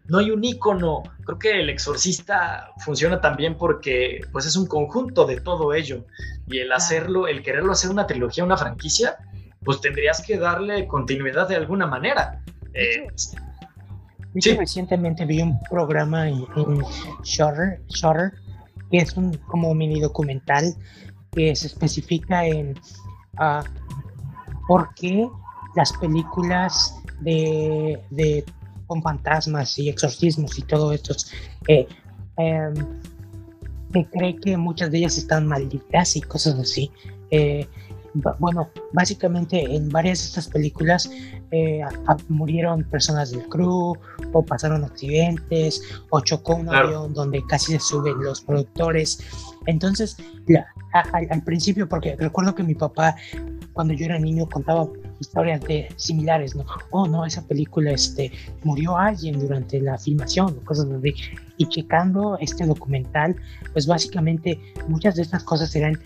no 0.06 0.18
hay 0.18 0.30
un 0.30 0.44
icono. 0.44 1.02
Creo 1.24 1.38
que 1.38 1.60
el 1.60 1.70
exorcista 1.70 2.70
funciona 2.84 3.20
también 3.20 3.56
porque 3.56 4.20
pues 4.32 4.46
es 4.46 4.56
un 4.56 4.66
conjunto 4.66 5.24
de 5.26 5.40
todo 5.40 5.72
ello 5.72 6.04
y 6.46 6.58
el 6.58 6.72
hacerlo, 6.72 7.26
el 7.26 7.42
quererlo 7.42 7.72
hacer 7.72 7.90
una 7.90 8.06
trilogía, 8.06 8.44
una 8.44 8.56
franquicia, 8.56 9.16
pues 9.64 9.80
tendrías 9.80 10.22
que 10.22 10.38
darle 10.38 10.86
continuidad 10.86 11.48
de 11.48 11.56
alguna 11.56 11.86
manera. 11.86 12.42
Eh, 12.74 13.06
sí. 13.14 13.36
Recientemente 14.56 15.24
vi 15.24 15.40
un 15.40 15.58
programa 15.70 16.28
en, 16.28 16.44
Shutter, 17.22 17.80
que 18.90 18.98
es 18.98 19.16
un 19.16 19.36
como 19.46 19.74
mini 19.74 20.00
documental 20.00 20.74
que 21.32 21.54
se 21.54 21.68
especifica 21.68 22.44
en 22.44 22.76
uh, 23.38 23.62
por 24.66 24.92
qué 24.94 25.28
las 25.74 25.92
películas 25.94 26.94
de, 27.20 28.44
con 28.86 29.02
fantasmas 29.02 29.78
y 29.78 29.88
exorcismos 29.88 30.58
y 30.58 30.62
todo 30.62 30.92
esto, 30.92 31.14
eh, 31.68 31.86
em, 32.36 32.74
se 33.92 34.04
cree 34.06 34.36
que 34.36 34.56
muchas 34.56 34.90
de 34.90 34.98
ellas 34.98 35.18
están 35.18 35.46
malditas 35.46 36.16
y 36.16 36.20
cosas 36.20 36.58
así. 36.58 36.90
Eh, 37.30 37.66
bueno, 38.38 38.70
básicamente 38.92 39.74
en 39.74 39.88
varias 39.88 40.20
de 40.20 40.24
estas 40.26 40.46
películas 40.46 41.10
eh, 41.50 41.80
murieron 42.28 42.84
personas 42.84 43.32
del 43.32 43.48
crew 43.48 43.94
o 44.32 44.44
pasaron 44.44 44.84
accidentes 44.84 45.82
o 46.10 46.20
chocó 46.20 46.54
un 46.54 46.72
avión 46.72 47.12
donde 47.12 47.44
casi 47.46 47.72
se 47.72 47.80
suben 47.80 48.22
los 48.22 48.40
productores. 48.40 49.18
Entonces, 49.66 50.16
al 50.92 51.42
principio, 51.42 51.88
porque 51.88 52.14
recuerdo 52.16 52.54
que 52.54 52.62
mi 52.62 52.76
papá 52.76 53.16
cuando 53.72 53.92
yo 53.94 54.06
era 54.06 54.18
niño 54.18 54.48
contaba 54.48 54.88
historias 55.24 55.60
de 55.62 55.88
similares, 55.96 56.54
¿no? 56.54 56.64
Oh, 56.90 57.06
no, 57.06 57.24
esa 57.24 57.42
película, 57.46 57.90
este, 57.92 58.30
murió 58.62 58.96
alguien 58.96 59.38
durante 59.38 59.80
la 59.80 59.98
filmación, 59.98 60.60
cosas 60.60 60.86
así. 60.90 61.14
Y 61.56 61.66
checando 61.66 62.38
este 62.40 62.66
documental, 62.66 63.36
pues 63.72 63.86
básicamente 63.86 64.58
muchas 64.88 65.16
de 65.16 65.22
estas 65.22 65.42
cosas 65.44 65.74
eran 65.76 65.98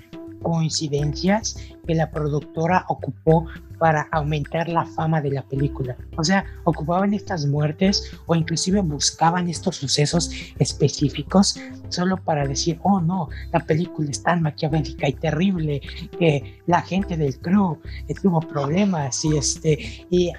coincidencias 0.43 1.57
que 1.87 1.95
la 1.95 2.11
productora 2.11 2.85
ocupó 2.89 3.47
para 3.79 4.09
aumentar 4.13 4.69
la 4.69 4.85
fama 4.85 5.21
de 5.21 5.31
la 5.31 5.43
película. 5.43 5.97
O 6.17 6.25
sea, 6.25 6.45
ocupaban 6.65 7.15
estas 7.15 7.47
muertes 7.47 8.13
o 8.27 8.35
inclusive 8.35 8.81
buscaban 8.81 9.49
estos 9.49 9.77
sucesos 9.77 10.31
específicos 10.59 11.59
solo 11.89 12.17
para 12.17 12.47
decir, 12.47 12.79
oh 12.83 13.01
no, 13.01 13.29
la 13.53 13.61
película 13.61 14.11
es 14.11 14.23
tan 14.23 14.43
maquiavélica 14.43 15.09
y 15.09 15.13
terrible 15.15 15.81
que 16.19 16.61
la 16.67 16.83
gente 16.83 17.17
del 17.17 17.39
crew 17.39 17.79
tuvo 18.23 18.41
problemas 18.41 19.25
y 19.25 19.37
este, 19.37 20.07
y 20.11 20.33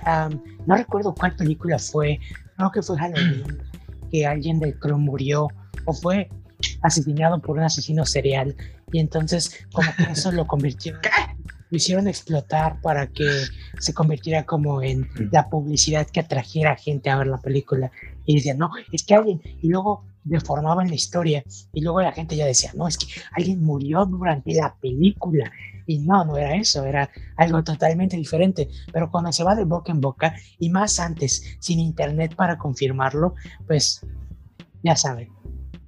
no 0.65 0.75
recuerdo 0.75 1.13
cuál 1.13 1.35
película 1.35 1.79
fue, 1.79 2.19
creo 2.55 2.71
que 2.71 2.81
fue 2.81 2.97
Halloween, 2.97 3.59
que 4.11 4.25
alguien 4.25 4.59
del 4.59 4.77
crew 4.77 4.97
murió 4.97 5.47
o 5.85 5.93
fue 5.93 6.29
asesinado 6.81 7.39
por 7.41 7.57
un 7.57 7.63
asesino 7.63 8.05
serial 8.05 8.55
y 8.91 8.99
entonces 8.99 9.65
como 9.71 9.89
que 9.95 10.11
eso 10.11 10.31
lo 10.31 10.45
convirtió 10.45 10.97
lo 11.69 11.77
hicieron 11.77 12.07
explotar 12.07 12.81
para 12.81 13.07
que 13.07 13.29
se 13.79 13.93
convirtiera 13.93 14.45
como 14.45 14.81
en 14.81 15.07
la 15.31 15.49
publicidad 15.49 16.07
que 16.07 16.19
atrajera 16.19 16.75
gente 16.75 17.09
a 17.09 17.17
ver 17.17 17.27
la 17.27 17.39
película. 17.39 17.91
Y 18.25 18.35
decían 18.35 18.57
no 18.57 18.71
es 18.91 19.03
que 19.03 19.15
alguien 19.15 19.41
y 19.61 19.69
luego 19.69 20.05
deformaban 20.23 20.89
la 20.89 20.95
historia 20.95 21.43
y 21.73 21.81
luego 21.81 22.01
la 22.01 22.11
gente 22.11 22.35
ya 22.35 22.45
decía 22.45 22.71
no 22.75 22.87
es 22.87 22.97
que 22.97 23.07
alguien 23.31 23.63
murió 23.63 24.05
durante 24.05 24.53
la 24.53 24.75
película 24.75 25.51
y 25.89 25.99
no, 25.99 26.23
no 26.23 26.37
era 26.37 26.55
eso, 26.55 26.85
era 26.85 27.09
algo 27.35 27.63
totalmente 27.63 28.15
diferente. 28.15 28.69
Pero 28.93 29.09
cuando 29.09 29.31
se 29.31 29.43
va 29.43 29.55
de 29.55 29.65
boca 29.65 29.91
en 29.91 30.01
boca 30.01 30.35
y 30.59 30.69
más 30.69 30.99
antes, 30.99 31.57
sin 31.59 31.79
internet 31.79 32.35
para 32.35 32.59
confirmarlo, 32.59 33.33
pues 33.65 34.05
ya 34.83 34.95
saben, 34.95 35.29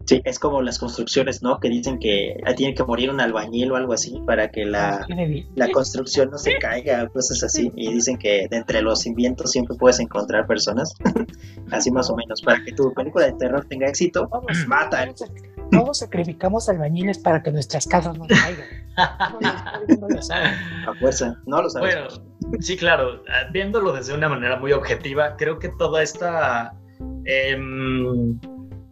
Sí, 0.06 0.22
es 0.26 0.39
como 0.39 0.62
las 0.62 0.80
construcciones, 0.80 1.41
¿no? 1.41 1.60
Que 1.60 1.70
dicen 1.70 1.99
que 1.99 2.38
tiene 2.56 2.74
que 2.74 2.84
morir 2.84 3.10
un 3.10 3.20
albañil 3.20 3.72
o 3.72 3.76
algo 3.76 3.93
así 3.93 4.22
para 4.26 4.49
que 4.49 4.66
la, 4.66 5.06
la 5.56 5.72
construcción 5.72 6.32
no 6.32 6.38
se 6.38 6.58
caiga, 6.58 7.08
cosas 7.10 7.43
así. 7.43 7.72
Y 7.76 7.93
dicen 7.93 8.18
que 8.18 8.47
de 8.49 8.58
entre 8.58 8.82
los 8.82 9.06
inventos 9.06 9.52
siempre 9.52 9.76
puedes 9.78 9.99
encontrar 9.99 10.47
personas, 10.47 10.93
así 11.72 11.91
más 11.91 12.10
o 12.10 12.16
menos, 12.16 12.41
para 12.41 12.64
que 12.64 12.72
tu 12.74 12.93
película 12.93 13.26
de 13.26 13.34
terror 13.34 13.66
tenga 13.70 13.88
éxito, 13.88 14.28
pues 14.30 14.68
mata. 14.68 15.08
Todos 15.72 15.99
sacrificamos 15.99 16.68
albañiles 16.68 17.18
para 17.18 17.41
que 17.41 17.52
nuestras 17.52 17.88
casas 17.88 18.18
no 18.18 18.26
caigan. 18.28 18.68
no, 19.99 20.10
lo 20.10 20.22
saben. 20.22 20.52
A 20.88 20.93
fuerza, 20.99 21.36
no 21.45 21.62
lo 21.62 21.70
saben. 21.70 21.89
Bueno, 21.89 22.08
sí, 22.60 22.76
claro, 22.76 23.24
viéndolo 23.54 23.93
desde 23.93 24.14
una 24.14 24.28
manera 24.28 24.58
muy 24.58 24.74
objetiva, 24.74 25.38
creo 25.38 25.60
que 25.60 25.70
toda 25.78 26.04
esta... 26.04 26.74
Eh, 27.26 27.58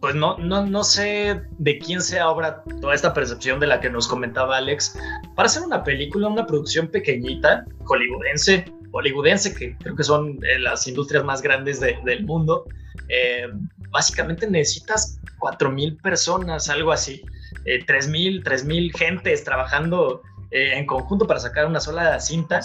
pues 0.00 0.14
no, 0.14 0.38
no, 0.38 0.64
no 0.66 0.82
sé 0.82 1.42
de 1.58 1.78
quién 1.78 2.00
sea 2.00 2.30
obra 2.30 2.62
toda 2.80 2.94
esta 2.94 3.12
percepción 3.12 3.60
de 3.60 3.66
la 3.66 3.80
que 3.80 3.90
nos 3.90 4.08
comentaba 4.08 4.56
Alex. 4.56 4.98
Para 5.36 5.46
hacer 5.46 5.62
una 5.62 5.84
película, 5.84 6.28
una 6.28 6.46
producción 6.46 6.88
pequeñita, 6.88 7.64
hollywoodense, 7.84 8.64
hollywoodense, 8.92 9.54
que 9.54 9.76
creo 9.76 9.94
que 9.94 10.04
son 10.04 10.38
eh, 10.42 10.58
las 10.58 10.86
industrias 10.86 11.24
más 11.24 11.42
grandes 11.42 11.80
del 11.80 12.24
mundo, 12.24 12.64
eh, 13.08 13.48
básicamente 13.90 14.48
necesitas 14.48 15.20
4.000 15.38 16.00
personas, 16.00 16.70
algo 16.70 16.92
así, 16.92 17.22
eh, 17.66 17.84
3.000, 17.84 18.42
3.000 18.42 18.96
gentes 18.96 19.44
trabajando 19.44 20.22
eh, 20.50 20.76
en 20.76 20.86
conjunto 20.86 21.26
para 21.26 21.38
sacar 21.38 21.66
una 21.66 21.80
sola 21.80 22.18
cinta. 22.18 22.60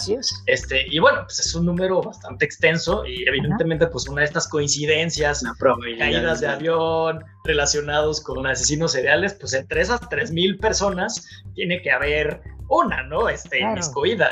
Este, 0.46 0.86
y 0.88 0.98
bueno, 0.98 1.22
pues 1.24 1.38
es 1.38 1.54
un 1.54 1.66
número 1.66 2.02
bastante 2.02 2.44
extenso 2.44 3.06
y 3.06 3.26
evidentemente 3.28 3.86
pues 3.86 4.08
una 4.08 4.22
de 4.22 4.26
estas 4.26 4.48
coincidencias, 4.48 5.44
caídas 5.98 6.40
de 6.40 6.48
avión 6.48 7.24
relacionados 7.44 8.20
con 8.20 8.44
asesinos 8.46 8.92
seriales, 8.92 9.34
pues 9.34 9.52
entre 9.54 9.82
esas 9.82 10.00
3.000 10.00 10.58
personas 10.58 11.26
tiene 11.54 11.80
que 11.80 11.92
haber 11.92 12.40
una, 12.68 13.04
¿no? 13.04 13.28
Este, 13.28 13.58
claro. 13.58 13.80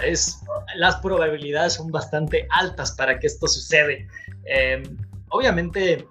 Es, 0.05 0.41
las 0.77 0.97
probabilidades 0.97 1.75
son 1.75 1.93
bastante 1.93 2.49
altas 2.51 2.93
para 2.93 3.19
que 3.21 3.29
esto 3.29 3.47
sucede. 3.47 4.09
Em, 4.47 4.83
obviamente, 5.29 6.07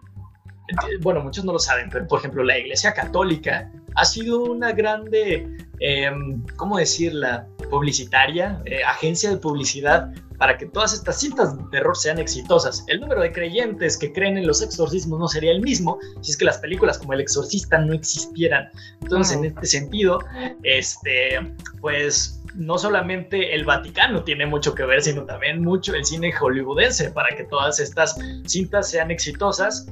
bueno, 1.02 1.22
muchos 1.22 1.44
no 1.46 1.54
lo 1.54 1.60
saben, 1.60 1.90
pero 1.92 2.08
por 2.08 2.20
ejemplo 2.20 2.44
la 2.44 2.58
Iglesia 2.58 2.94
Católica 2.94 3.72
ha 3.96 4.06
sido 4.06 4.44
una 4.44 4.72
grande, 4.72 5.48
eh, 5.80 6.12
¿cómo 6.56 6.78
decirla? 6.78 7.48
Publicitaria, 7.70 8.62
eh, 8.66 8.84
agencia 8.84 9.30
de 9.30 9.38
publicidad 9.38 10.12
para 10.38 10.58
que 10.58 10.66
todas 10.66 10.94
estas 10.94 11.20
cintas 11.20 11.58
de 11.58 11.64
terror 11.72 11.96
sean 11.96 12.20
exitosas. 12.20 12.84
El 12.88 13.00
número 13.00 13.22
de 13.22 13.32
creyentes 13.32 13.98
que 13.98 14.12
creen 14.12 14.38
en 14.38 14.48
los 14.48 14.62
exorcismos 14.62 15.20
no 15.20 15.28
sería 15.28 15.52
el 15.52 15.62
mismo 15.62 16.00
si 16.22 16.32
es 16.32 16.38
que 16.38 16.46
las 16.46 16.58
películas 16.58 16.98
como 16.98 17.14
El 17.14 17.22
Exorcista 17.22 17.78
no 17.78 17.94
existieran. 17.94 18.70
Entonces, 19.02 19.38
en 19.38 19.46
este 19.46 19.66
sentido, 19.66 20.20
este, 20.64 21.40
pues 21.80 22.42
no 22.56 22.78
solamente 22.78 23.56
el 23.56 23.66
Vaticano 23.66 24.24
tiene 24.24 24.46
mucho 24.46 24.76
que 24.76 24.84
ver, 24.84 25.02
sino 25.02 25.24
también 25.24 25.62
mucho 25.62 25.96
el 25.96 26.06
cine 26.06 26.32
hollywoodense 26.32 27.12
para 27.12 27.36
que 27.36 27.46
todas 27.46 27.80
estas 27.80 28.18
cintas 28.46 28.90
sean 28.90 29.12
exitosas 29.12 29.88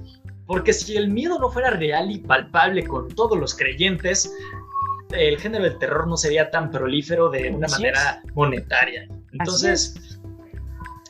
porque 0.52 0.74
si 0.74 0.98
el 0.98 1.08
miedo 1.08 1.40
no 1.40 1.50
fuera 1.50 1.70
real 1.70 2.12
y 2.12 2.18
palpable 2.18 2.84
con 2.86 3.08
todos 3.08 3.40
los 3.40 3.56
creyentes, 3.56 4.30
el 5.12 5.40
género 5.40 5.64
del 5.64 5.78
terror 5.78 6.10
no 6.10 6.18
sería 6.18 6.52
tan 6.52 6.70
prolífero 6.70 7.30
de 7.30 7.52
una 7.52 7.70
manera 7.70 8.22
monetaria. 8.34 9.08
Entonces, 9.32 10.20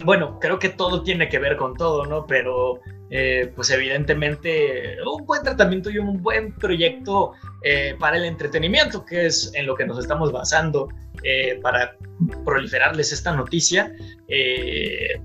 bueno, 0.05 0.37
creo 0.39 0.59
que 0.59 0.69
todo 0.69 1.01
tiene 1.01 1.27
que 1.27 1.39
ver 1.39 1.57
con 1.57 1.75
todo, 1.75 2.05
¿no? 2.05 2.27
Pero 2.27 2.81
eh, 3.13 3.51
pues 3.53 3.69
evidentemente 3.71 4.95
un 5.05 5.25
buen 5.25 5.43
tratamiento 5.43 5.89
y 5.89 5.97
un 5.97 6.23
buen 6.23 6.55
proyecto 6.55 7.33
eh, 7.61 7.93
para 7.99 8.15
el 8.15 8.23
entretenimiento, 8.23 9.03
que 9.03 9.25
es 9.25 9.51
en 9.53 9.65
lo 9.65 9.75
que 9.75 9.85
nos 9.85 9.99
estamos 9.99 10.31
basando 10.31 10.87
eh, 11.21 11.59
para 11.61 11.97
proliferarles 12.45 13.11
esta 13.11 13.35
noticia, 13.35 13.91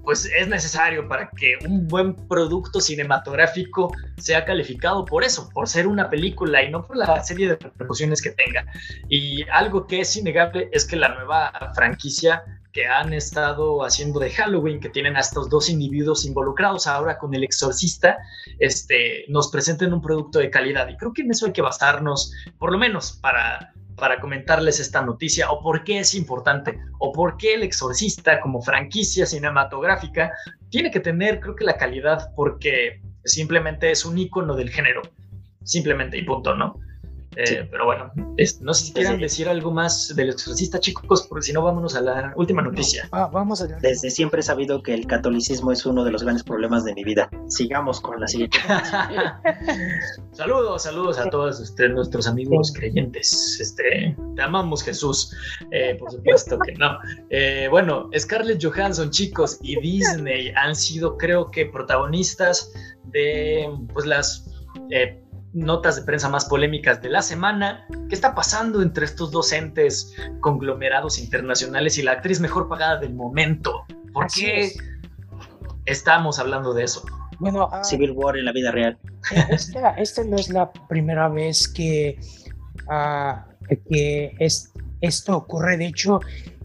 pues 0.02 0.24
es 0.24 0.48
necesario 0.48 1.06
para 1.06 1.30
que 1.30 1.54
un 1.64 1.86
buen 1.86 2.16
producto 2.26 2.80
cinematográfico 2.80 3.92
sea 4.16 4.44
calificado 4.44 5.04
por 5.04 5.22
eso, 5.22 5.48
por 5.54 5.68
ser 5.68 5.86
una 5.86 6.10
película 6.10 6.64
y 6.64 6.70
no 6.72 6.82
por 6.82 6.96
la 6.96 7.22
serie 7.22 7.48
de 7.48 7.56
repercusiones 7.56 8.20
que 8.20 8.30
tenga. 8.30 8.66
Y 9.08 9.48
algo 9.50 9.86
que 9.86 10.00
es 10.00 10.16
innegable 10.16 10.68
es 10.72 10.84
que 10.84 10.96
la 10.96 11.14
nueva 11.14 11.52
franquicia 11.76 12.42
que 12.76 12.86
han 12.86 13.14
estado 13.14 13.82
haciendo 13.86 14.20
de 14.20 14.28
Halloween, 14.28 14.80
que 14.80 14.90
tienen 14.90 15.16
a 15.16 15.20
estos 15.20 15.48
dos 15.48 15.70
individuos 15.70 16.26
involucrados 16.26 16.86
ahora 16.86 17.16
con 17.16 17.34
el 17.34 17.42
exorcista, 17.42 18.18
este, 18.58 19.24
nos 19.28 19.48
presenten 19.48 19.94
un 19.94 20.02
producto 20.02 20.40
de 20.40 20.50
calidad. 20.50 20.86
Y 20.88 20.96
creo 20.98 21.14
que 21.14 21.22
en 21.22 21.30
eso 21.30 21.46
hay 21.46 21.52
que 21.52 21.62
basarnos, 21.62 22.34
por 22.58 22.70
lo 22.70 22.76
menos 22.76 23.12
para, 23.22 23.72
para 23.96 24.20
comentarles 24.20 24.78
esta 24.78 25.00
noticia, 25.00 25.50
o 25.50 25.62
por 25.62 25.84
qué 25.84 26.00
es 26.00 26.14
importante, 26.14 26.78
o 26.98 27.12
por 27.12 27.38
qué 27.38 27.54
el 27.54 27.62
exorcista 27.62 28.40
como 28.42 28.60
franquicia 28.60 29.24
cinematográfica 29.24 30.32
tiene 30.68 30.90
que 30.90 31.00
tener, 31.00 31.40
creo 31.40 31.56
que 31.56 31.64
la 31.64 31.78
calidad, 31.78 32.30
porque 32.36 33.00
simplemente 33.24 33.90
es 33.90 34.04
un 34.04 34.18
icono 34.18 34.54
del 34.54 34.68
género, 34.68 35.00
simplemente 35.64 36.18
y 36.18 36.24
punto, 36.24 36.54
¿no? 36.54 36.78
Eh, 37.36 37.68
pero 37.70 37.84
bueno, 37.84 38.10
no 38.62 38.74
sé 38.74 38.86
si 38.86 38.92
quieran 38.94 39.20
decir 39.20 39.46
algo 39.46 39.70
más 39.70 40.14
del 40.16 40.30
exorcista, 40.30 40.80
chicos, 40.80 41.26
porque 41.28 41.44
si 41.44 41.52
no, 41.52 41.62
vámonos 41.62 41.94
a 41.94 42.00
la 42.00 42.32
última 42.34 42.62
noticia. 42.62 43.08
Ah, 43.12 43.28
vamos 43.30 43.60
allá. 43.60 43.76
Desde 43.82 44.08
siempre 44.10 44.40
he 44.40 44.42
sabido 44.42 44.82
que 44.82 44.94
el 44.94 45.06
catolicismo 45.06 45.70
es 45.70 45.84
uno 45.84 46.02
de 46.02 46.12
los 46.12 46.22
grandes 46.22 46.42
problemas 46.42 46.84
de 46.84 46.94
mi 46.94 47.04
vida. 47.04 47.28
Sigamos 47.48 48.00
con 48.00 48.18
la 48.18 48.26
siguiente. 48.26 48.56
saludos, 50.32 50.84
saludos 50.84 51.18
a 51.18 51.28
todos 51.28 51.60
este, 51.60 51.90
nuestros 51.90 52.26
amigos 52.26 52.72
creyentes. 52.74 53.58
Este, 53.60 54.16
te 54.34 54.42
amamos, 54.42 54.82
Jesús. 54.82 55.36
Eh, 55.72 55.94
por 55.98 56.10
supuesto 56.10 56.58
que 56.60 56.72
no. 56.72 56.98
Eh, 57.28 57.68
bueno, 57.70 58.08
Scarlett 58.16 58.64
Johansson, 58.64 59.10
chicos, 59.10 59.58
y 59.60 59.78
Disney 59.80 60.52
han 60.56 60.74
sido, 60.74 61.18
creo 61.18 61.50
que, 61.50 61.66
protagonistas 61.66 62.72
de 63.04 63.68
pues 63.92 64.06
las 64.06 64.50
notas 65.56 65.96
de 65.96 66.02
prensa 66.02 66.28
más 66.28 66.44
polémicas 66.44 67.00
de 67.00 67.08
la 67.08 67.22
semana. 67.22 67.86
¿Qué 68.08 68.14
está 68.14 68.34
pasando 68.34 68.82
entre 68.82 69.06
estos 69.06 69.30
dos 69.30 69.52
entes 69.52 70.14
conglomerados 70.40 71.18
internacionales 71.18 71.96
y 71.98 72.02
la 72.02 72.12
actriz 72.12 72.40
mejor 72.40 72.68
pagada 72.68 72.98
del 72.98 73.14
momento? 73.14 73.86
¿Por 74.12 74.26
qué 74.28 74.72
estamos 75.86 76.38
hablando 76.38 76.74
de 76.74 76.84
eso? 76.84 77.04
Bueno, 77.38 77.68
ah, 77.72 77.82
Civil 77.82 78.12
War 78.12 78.36
en 78.36 78.44
la 78.44 78.52
vida 78.52 78.70
real. 78.70 78.98
Esta, 79.96 80.24
no 80.24 80.36
es 80.36 80.50
la 80.50 80.70
primera 80.72 81.28
vez 81.28 81.68
que, 81.68 82.18
ah, 82.88 83.46
que 83.88 84.34
es, 84.38 84.72
esto 85.00 85.36
ocurre. 85.36 85.76
De 85.76 85.86
hecho, 85.86 86.20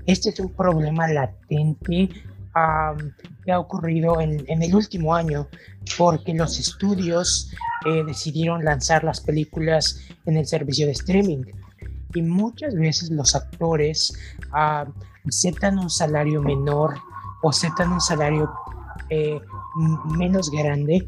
este 0.06 0.30
es 0.30 0.40
un 0.40 0.54
problema 0.54 1.08
latente 1.08 2.10
que 3.46 3.52
ha 3.52 3.60
ocurrido 3.60 4.20
en, 4.20 4.46
el 4.48 4.76
último 4.76 5.16
año 5.16 5.48
porque 5.98 6.34
los 6.34 6.60
estudios 6.60 7.52
eh, 7.86 8.04
decidieron 8.06 8.64
lanzar 8.64 9.04
las 9.04 9.22
películas 9.22 10.00
en 10.26 10.38
el 10.38 10.46
servicio 10.46 10.86
de 10.86 10.94
streaming 10.94 11.44
y 12.14 12.22
muchas 12.22 12.76
veces 12.76 13.10
los 13.10 13.36
actores 13.36 14.14
aceptan 14.52 15.80
un 15.80 15.90
salario 15.90 16.42
menor 16.42 16.96
o 17.42 17.50
aceptan 17.50 17.92
un 17.92 18.02
salario 18.02 18.52
eh, 19.10 19.40
menos 20.18 20.52
grande 20.52 21.08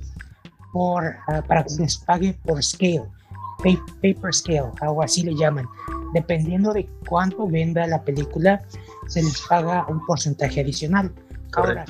por, 0.71 1.15
ah, 1.27 1.41
para 1.47 1.63
que 1.63 1.75
les 1.79 1.97
pague 1.97 2.33
por 2.45 2.63
scale, 2.63 3.05
paper 3.63 4.33
scale, 4.33 4.71
algo 4.81 5.03
así 5.03 5.23
le 5.23 5.35
llaman. 5.35 5.67
Dependiendo 6.13 6.73
de 6.73 6.87
cuánto 7.07 7.47
venda 7.47 7.85
la 7.87 8.03
película, 8.03 8.63
se 9.07 9.21
les 9.21 9.41
paga 9.47 9.85
un 9.87 10.05
porcentaje 10.05 10.61
adicional. 10.61 11.13
Ahora, 11.55 11.85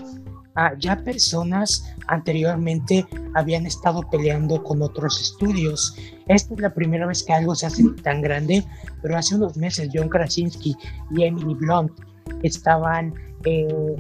ah, 0.56 0.74
ya 0.78 0.97
personas 1.04 1.93
anteriormente 2.08 3.06
habían 3.34 3.66
estado 3.66 4.01
peleando 4.10 4.64
con 4.64 4.82
otros 4.82 5.22
estudios. 5.22 5.95
Esta 6.28 6.54
es 6.54 6.60
la 6.60 6.74
primera 6.74 7.06
vez 7.06 7.24
que 7.24 7.34
algo 7.34 7.56
se 7.56 7.66
hace 7.66 7.84
tan 8.01 8.22
grande, 8.22 8.64
pero 9.01 9.18
hace 9.18 9.36
unos 9.36 9.58
meses 9.58 9.89
John 9.93 10.10
Krasinski 10.10 10.76
y 11.12 11.24
Emily 11.24 11.56
Blunt 11.56 11.91
estaban, 12.43 13.14
eh, 13.45 13.95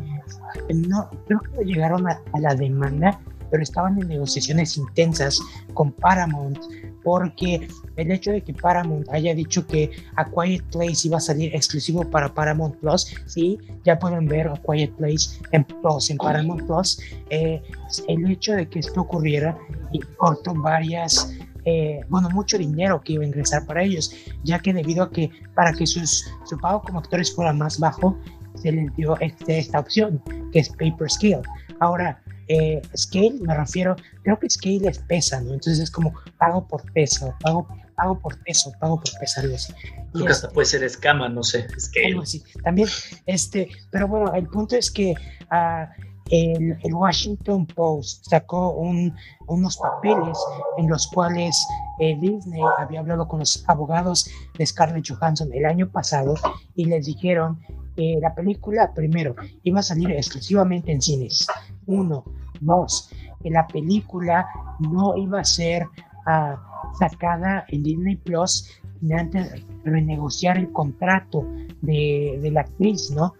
no, 0.73 1.09
creo 1.27 1.39
que 1.39 1.49
no 1.55 1.61
llegaron 1.61 2.07
a 2.07 2.39
la 2.39 2.55
demanda, 2.55 3.19
pero 3.53 3.61
estaban 3.61 4.01
en 4.01 4.07
negociaciones 4.07 4.77
intensas 4.77 5.39
con 5.75 5.91
Paramount 5.91 6.57
porque 7.03 7.67
el 7.97 8.11
hecho 8.11 8.31
de 8.31 8.41
que 8.41 8.51
Paramount 8.51 9.07
haya 9.11 9.35
dicho 9.35 9.67
que 9.67 9.91
A 10.15 10.25
Quiet 10.25 10.63
Place 10.71 11.07
iba 11.07 11.17
a 11.17 11.19
salir 11.19 11.55
exclusivo 11.55 12.03
para 12.09 12.33
Paramount 12.33 12.77
Plus, 12.77 13.13
sí, 13.27 13.59
ya 13.85 13.99
pueden 13.99 14.25
ver 14.25 14.47
A 14.47 14.59
Quiet 14.65 14.91
Place 14.93 15.39
en 15.51 15.65
Plus, 15.65 16.09
en 16.09 16.17
Paramount 16.17 16.63
Plus, 16.65 16.99
eh, 17.29 17.61
el 18.07 18.31
hecho 18.31 18.53
de 18.53 18.67
que 18.67 18.79
esto 18.79 19.01
ocurriera 19.01 19.55
y 19.91 19.99
cortó 19.99 20.55
varias 20.55 21.31
eh, 21.65 22.01
bueno, 22.09 22.31
mucho 22.31 22.57
dinero 22.57 23.01
que 23.03 23.13
iba 23.13 23.23
a 23.23 23.27
ingresar 23.27 23.67
para 23.67 23.83
ellos, 23.83 24.15
ya 24.43 24.57
que 24.57 24.73
debido 24.73 25.03
a 25.03 25.11
que 25.11 25.29
para 25.53 25.73
que 25.73 25.85
sus, 25.85 26.25
su 26.45 26.57
pago 26.57 26.81
como 26.81 26.97
actores 26.97 27.33
fuera 27.35 27.53
más 27.53 27.79
bajo, 27.79 28.17
se 28.55 28.71
les 28.71 28.95
dio 28.95 29.15
este, 29.19 29.59
esta 29.59 29.79
opción, 29.79 30.19
que 30.51 30.59
es 30.59 30.69
Paper 30.69 31.07
Scale. 31.07 31.43
Ahora, 31.79 32.22
eh, 32.47 32.81
scale, 32.95 33.35
me 33.41 33.55
refiero, 33.55 33.95
creo 34.23 34.39
que 34.39 34.49
scale 34.49 34.89
es 34.89 34.99
pesa, 34.99 35.41
¿no? 35.41 35.53
Entonces 35.53 35.79
es 35.79 35.91
como 35.91 36.13
pago 36.37 36.67
por 36.67 36.91
peso, 36.93 37.33
pago, 37.41 37.67
pago 37.95 38.19
por 38.19 38.37
peso, 38.43 38.71
pago 38.79 38.97
por 38.99 39.19
peso, 39.19 39.41
algo 39.41 39.55
así. 39.55 39.73
Creo 40.11 40.25
que 40.25 40.31
hasta 40.31 40.49
puede 40.49 40.65
ser 40.65 40.83
escama, 40.83 41.29
no 41.29 41.43
sé, 41.43 41.67
scale. 41.79 42.07
Algo 42.07 42.21
así. 42.21 42.43
También, 42.63 42.89
este, 43.25 43.69
pero 43.91 44.07
bueno, 44.07 44.33
el 44.33 44.47
punto 44.47 44.75
es 44.75 44.91
que 44.91 45.13
uh, 45.51 46.03
el, 46.29 46.77
el, 46.83 46.93
Washington 46.93 47.65
Post 47.67 48.25
sacó 48.29 48.71
un, 48.71 49.13
unos 49.47 49.77
papeles 49.77 50.37
en 50.77 50.89
los 50.89 51.07
cuales 51.07 51.55
eh, 51.99 52.17
Disney 52.19 52.61
había 52.77 53.01
hablado 53.01 53.27
con 53.27 53.39
los 53.39 53.63
abogados 53.67 54.29
de 54.57 54.65
Scarlett 54.65 55.07
Johansson 55.07 55.49
el 55.53 55.65
año 55.65 55.89
pasado 55.89 56.35
y 56.75 56.85
les 56.85 57.05
dijeron 57.05 57.59
que 57.95 58.17
la 58.21 58.33
película, 58.33 58.93
primero, 58.93 59.35
iba 59.63 59.79
a 59.79 59.83
salir 59.83 60.11
exclusivamente 60.11 60.91
en 60.91 61.01
cines. 61.01 61.47
Uno, 61.87 62.23
dos, 62.61 63.09
que 63.41 63.49
la 63.49 63.67
película 63.67 64.47
no 64.79 65.17
iba 65.17 65.39
a 65.39 65.45
ser 65.45 65.87
ah, 66.25 66.57
sacada 66.99 67.65
en 67.69 67.83
Disney 67.83 68.15
Plus 68.15 68.69
antes 69.17 69.51
de 69.51 69.65
renegociar 69.83 70.57
el 70.57 70.71
contrato 70.71 71.45
de, 71.81 72.39
de 72.41 72.51
la 72.51 72.61
actriz, 72.61 73.11
¿no? 73.11 73.33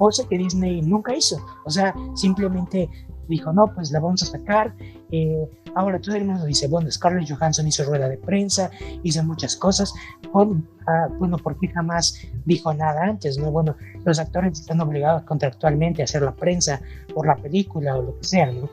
cosa 0.00 0.26
que 0.26 0.38
Disney 0.38 0.80
nunca 0.80 1.14
hizo. 1.14 1.36
O 1.66 1.70
sea, 1.70 1.94
simplemente 2.14 2.88
dijo, 3.28 3.52
no, 3.52 3.66
pues 3.74 3.90
la 3.92 4.00
vamos 4.00 4.22
a 4.22 4.26
sacar. 4.26 4.74
Eh, 5.10 5.46
ahora 5.74 6.00
todo 6.00 6.16
el 6.16 6.24
mundo 6.24 6.44
dice, 6.44 6.68
bueno, 6.68 6.90
Scarlett 6.90 7.30
Johansson 7.30 7.66
hizo 7.66 7.84
rueda 7.84 8.08
de 8.08 8.16
prensa, 8.16 8.70
hizo 9.02 9.22
muchas 9.24 9.56
cosas. 9.56 9.92
Bueno, 10.32 10.62
ah, 10.86 11.08
bueno, 11.18 11.36
¿por 11.38 11.58
qué 11.58 11.68
jamás 11.68 12.20
dijo 12.44 12.72
nada 12.74 13.04
antes? 13.04 13.38
No, 13.38 13.50
bueno, 13.50 13.76
los 14.04 14.18
actores 14.18 14.60
están 14.60 14.80
obligados 14.80 15.22
contractualmente 15.22 16.02
a 16.02 16.04
hacer 16.04 16.22
la 16.22 16.34
prensa 16.34 16.80
por 17.14 17.26
la 17.26 17.36
película 17.36 17.96
o 17.96 18.02
lo 18.02 18.18
que 18.18 18.24
sea, 18.24 18.50
¿no? 18.50 18.68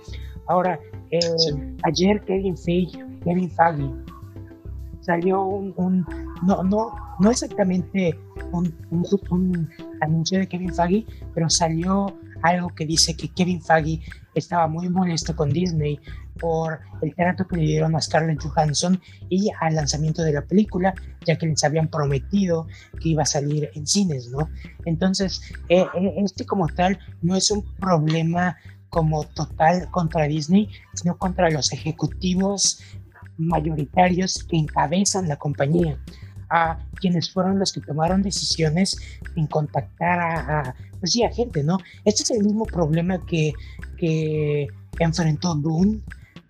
Ahora, 0.47 0.79
eh, 1.11 1.19
ayer 1.83 2.21
Kevin 2.21 2.57
Feige, 2.57 3.03
Kevin 3.23 3.51
Feige 3.51 3.91
salió 5.01 5.43
un, 5.43 6.05
no, 6.45 6.63
no, 6.63 6.93
no 7.19 7.31
exactamente 7.31 8.17
un, 8.51 8.73
un, 8.91 9.69
anuncio 10.01 10.39
de 10.39 10.47
Kevin 10.47 10.73
Feige, 10.73 11.05
pero 11.33 11.49
salió 11.49 12.13
algo 12.41 12.69
que 12.69 12.85
dice 12.85 13.15
que 13.15 13.29
Kevin 13.29 13.61
Feige 13.61 14.01
estaba 14.35 14.67
muy 14.67 14.89
molesto 14.89 15.35
con 15.35 15.49
Disney 15.49 15.99
por 16.39 16.79
el 17.01 17.15
trato 17.15 17.47
que 17.47 17.57
le 17.57 17.63
dieron 17.63 17.95
a 17.95 18.01
Scarlett 18.01 18.41
Johansson 18.41 19.01
y 19.29 19.49
al 19.59 19.75
lanzamiento 19.75 20.21
de 20.21 20.33
la 20.33 20.43
película, 20.43 20.93
ya 21.25 21.38
que 21.38 21.47
les 21.47 21.63
habían 21.63 21.88
prometido 21.88 22.67
que 23.01 23.09
iba 23.09 23.23
a 23.23 23.25
salir 23.25 23.69
en 23.73 23.88
cines, 23.88 24.29
¿no? 24.29 24.49
Entonces, 24.85 25.41
eh, 25.69 25.85
eh, 25.95 26.13
este 26.17 26.45
como 26.45 26.67
tal 26.67 26.99
no 27.21 27.35
es 27.35 27.49
un 27.51 27.63
problema 27.75 28.57
como 28.89 29.23
total 29.25 29.89
contra 29.91 30.27
Disney, 30.27 30.69
sino 30.93 31.17
contra 31.17 31.49
los 31.49 31.73
ejecutivos 31.73 32.81
mayoritarios 33.38 34.43
que 34.43 34.57
encabezan 34.57 35.27
la 35.27 35.35
compañía, 35.38 35.99
a 36.49 36.79
quienes 36.95 37.31
fueron 37.31 37.59
los 37.59 37.73
que 37.73 37.81
tomaron 37.81 38.21
decisiones 38.21 38.97
en 39.35 39.47
contactar 39.47 40.19
a, 40.19 40.75
pues 40.99 41.11
sí, 41.11 41.23
a 41.23 41.31
gente, 41.31 41.63
¿no? 41.63 41.77
Este 42.05 42.23
es 42.23 42.31
el 42.31 42.43
mismo 42.43 42.65
problema 42.65 43.23
que, 43.25 43.53
que 43.97 44.67
enfrentó 44.99 45.55
Dune, 45.55 45.99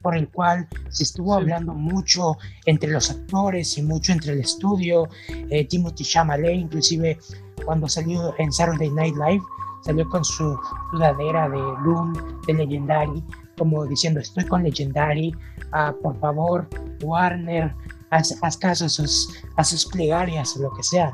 por 0.02 0.16
el 0.16 0.30
cual 0.30 0.68
se 0.90 1.04
estuvo 1.04 1.34
hablando 1.34 1.74
mucho 1.74 2.38
entre 2.66 2.92
los 2.92 3.10
actores 3.10 3.78
y 3.78 3.84
mucho 3.84 4.12
entre 4.12 4.34
el 4.34 4.40
estudio, 4.40 5.10
eh, 5.50 5.66
Timothy 5.66 6.04
Chalamet, 6.04 6.56
inclusive 6.56 7.18
cuando 7.66 7.90
salió 7.90 8.34
en 8.38 8.52
Saturday 8.52 8.90
Night 8.90 9.16
Live, 9.16 9.44
salió 9.82 10.08
con 10.10 10.24
su 10.24 10.58
sudadera 10.92 11.50
de 11.50 11.60
Dune, 11.84 12.20
de 12.46 12.54
Legendary, 12.54 13.24
como 13.58 13.86
diciendo, 13.86 14.20
estoy 14.20 14.46
con 14.46 14.64
Legendary, 14.64 15.36
ah, 15.72 15.94
por 16.02 16.18
favor, 16.20 16.68
Warner, 17.02 17.74
haz, 18.12 18.58
caso 18.58 18.86
a 18.86 18.90
sus, 18.90 19.44
a 19.56 19.64
sus 19.64 19.86
plegarias 19.86 20.56
o 20.58 20.62
lo 20.62 20.72
que 20.74 20.84
sea. 20.84 21.14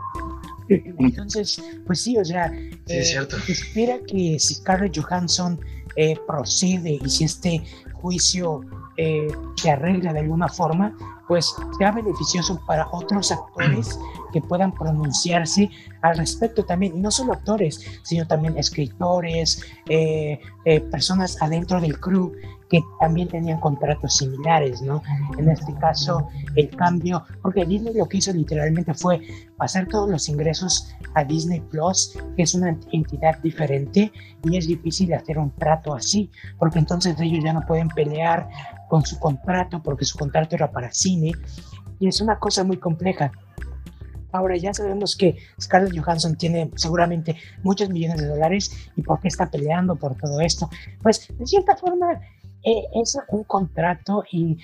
Entonces, 0.69 1.61
pues 1.85 2.01
sí, 2.01 2.17
o 2.17 2.25
sea, 2.25 2.51
eh, 2.87 3.27
espera 3.47 3.99
que 4.07 4.37
si 4.39 4.55
Scarlett 4.55 4.97
Johansson 4.97 5.59
eh, 5.95 6.15
procede 6.27 6.99
y 7.03 7.09
si 7.09 7.25
este 7.25 7.63
juicio 7.93 8.61
eh, 8.97 9.27
se 9.55 9.71
arregla 9.71 10.13
de 10.13 10.19
alguna 10.19 10.47
forma, 10.47 10.95
pues 11.27 11.55
sea 11.77 11.91
beneficioso 11.91 12.59
para 12.65 12.87
otros 12.91 13.31
actores 13.31 13.99
que 14.31 14.41
puedan 14.41 14.73
pronunciarse 14.73 15.69
al 16.01 16.17
respecto 16.17 16.65
también, 16.65 16.97
y 16.97 16.99
no 16.99 17.11
solo 17.11 17.33
actores, 17.33 17.79
sino 18.03 18.27
también 18.27 18.57
escritores, 18.57 19.61
eh, 19.87 20.39
eh, 20.65 20.79
personas 20.81 21.41
adentro 21.41 21.79
del 21.79 21.99
crew 21.99 22.33
que 22.69 22.81
también 22.99 23.27
tenían 23.27 23.59
contratos 23.59 24.17
similares, 24.17 24.81
¿no? 24.81 25.03
En 25.37 25.47
este 25.47 25.75
caso, 25.75 26.27
el 26.55 26.71
cambio, 26.71 27.23
porque 27.43 27.65
Disney 27.65 27.93
lo 27.93 28.07
que 28.07 28.17
hizo 28.17 28.33
literalmente 28.33 28.95
fue 28.95 29.21
pasar 29.57 29.87
todos 29.87 30.09
los 30.09 30.27
ingresos 30.27 30.91
a 31.13 31.23
Disney 31.23 31.59
Plus, 31.59 32.17
que 32.35 32.41
es 32.41 32.55
una 32.55 32.75
entidad 32.91 33.37
diferente, 33.43 34.11
y 34.43 34.57
es 34.57 34.67
difícil 34.67 35.13
hacer 35.13 35.37
un 35.37 35.51
trato 35.51 35.93
así, 35.93 36.31
porque 36.57 36.79
entonces 36.79 37.15
ellos 37.19 37.43
ya 37.43 37.53
no 37.53 37.61
pueden 37.61 37.89
pelear 37.89 38.49
con 38.89 39.05
su 39.05 39.19
contrato, 39.19 39.83
porque 39.83 40.05
su 40.05 40.17
contrato 40.17 40.55
era 40.55 40.71
para 40.71 40.91
cine, 41.13 41.31
y 41.99 42.07
es 42.07 42.21
una 42.21 42.39
cosa 42.39 42.63
muy 42.63 42.77
compleja. 42.77 43.31
Ahora 44.31 44.57
ya 44.57 44.73
sabemos 44.73 45.15
que 45.15 45.37
Scarlett 45.61 45.97
Johansson 45.97 46.35
tiene 46.35 46.71
seguramente 46.75 47.37
muchos 47.61 47.89
millones 47.89 48.19
de 48.19 48.27
dólares 48.27 48.89
y 48.95 49.03
por 49.03 49.19
qué 49.19 49.27
está 49.27 49.49
peleando 49.49 49.95
por 49.95 50.15
todo 50.15 50.41
esto. 50.41 50.69
Pues 51.03 51.27
de 51.37 51.45
cierta 51.45 51.77
forma 51.77 52.19
eh, 52.63 52.83
es 52.95 53.17
un 53.29 53.43
contrato 53.43 54.23
y, 54.31 54.57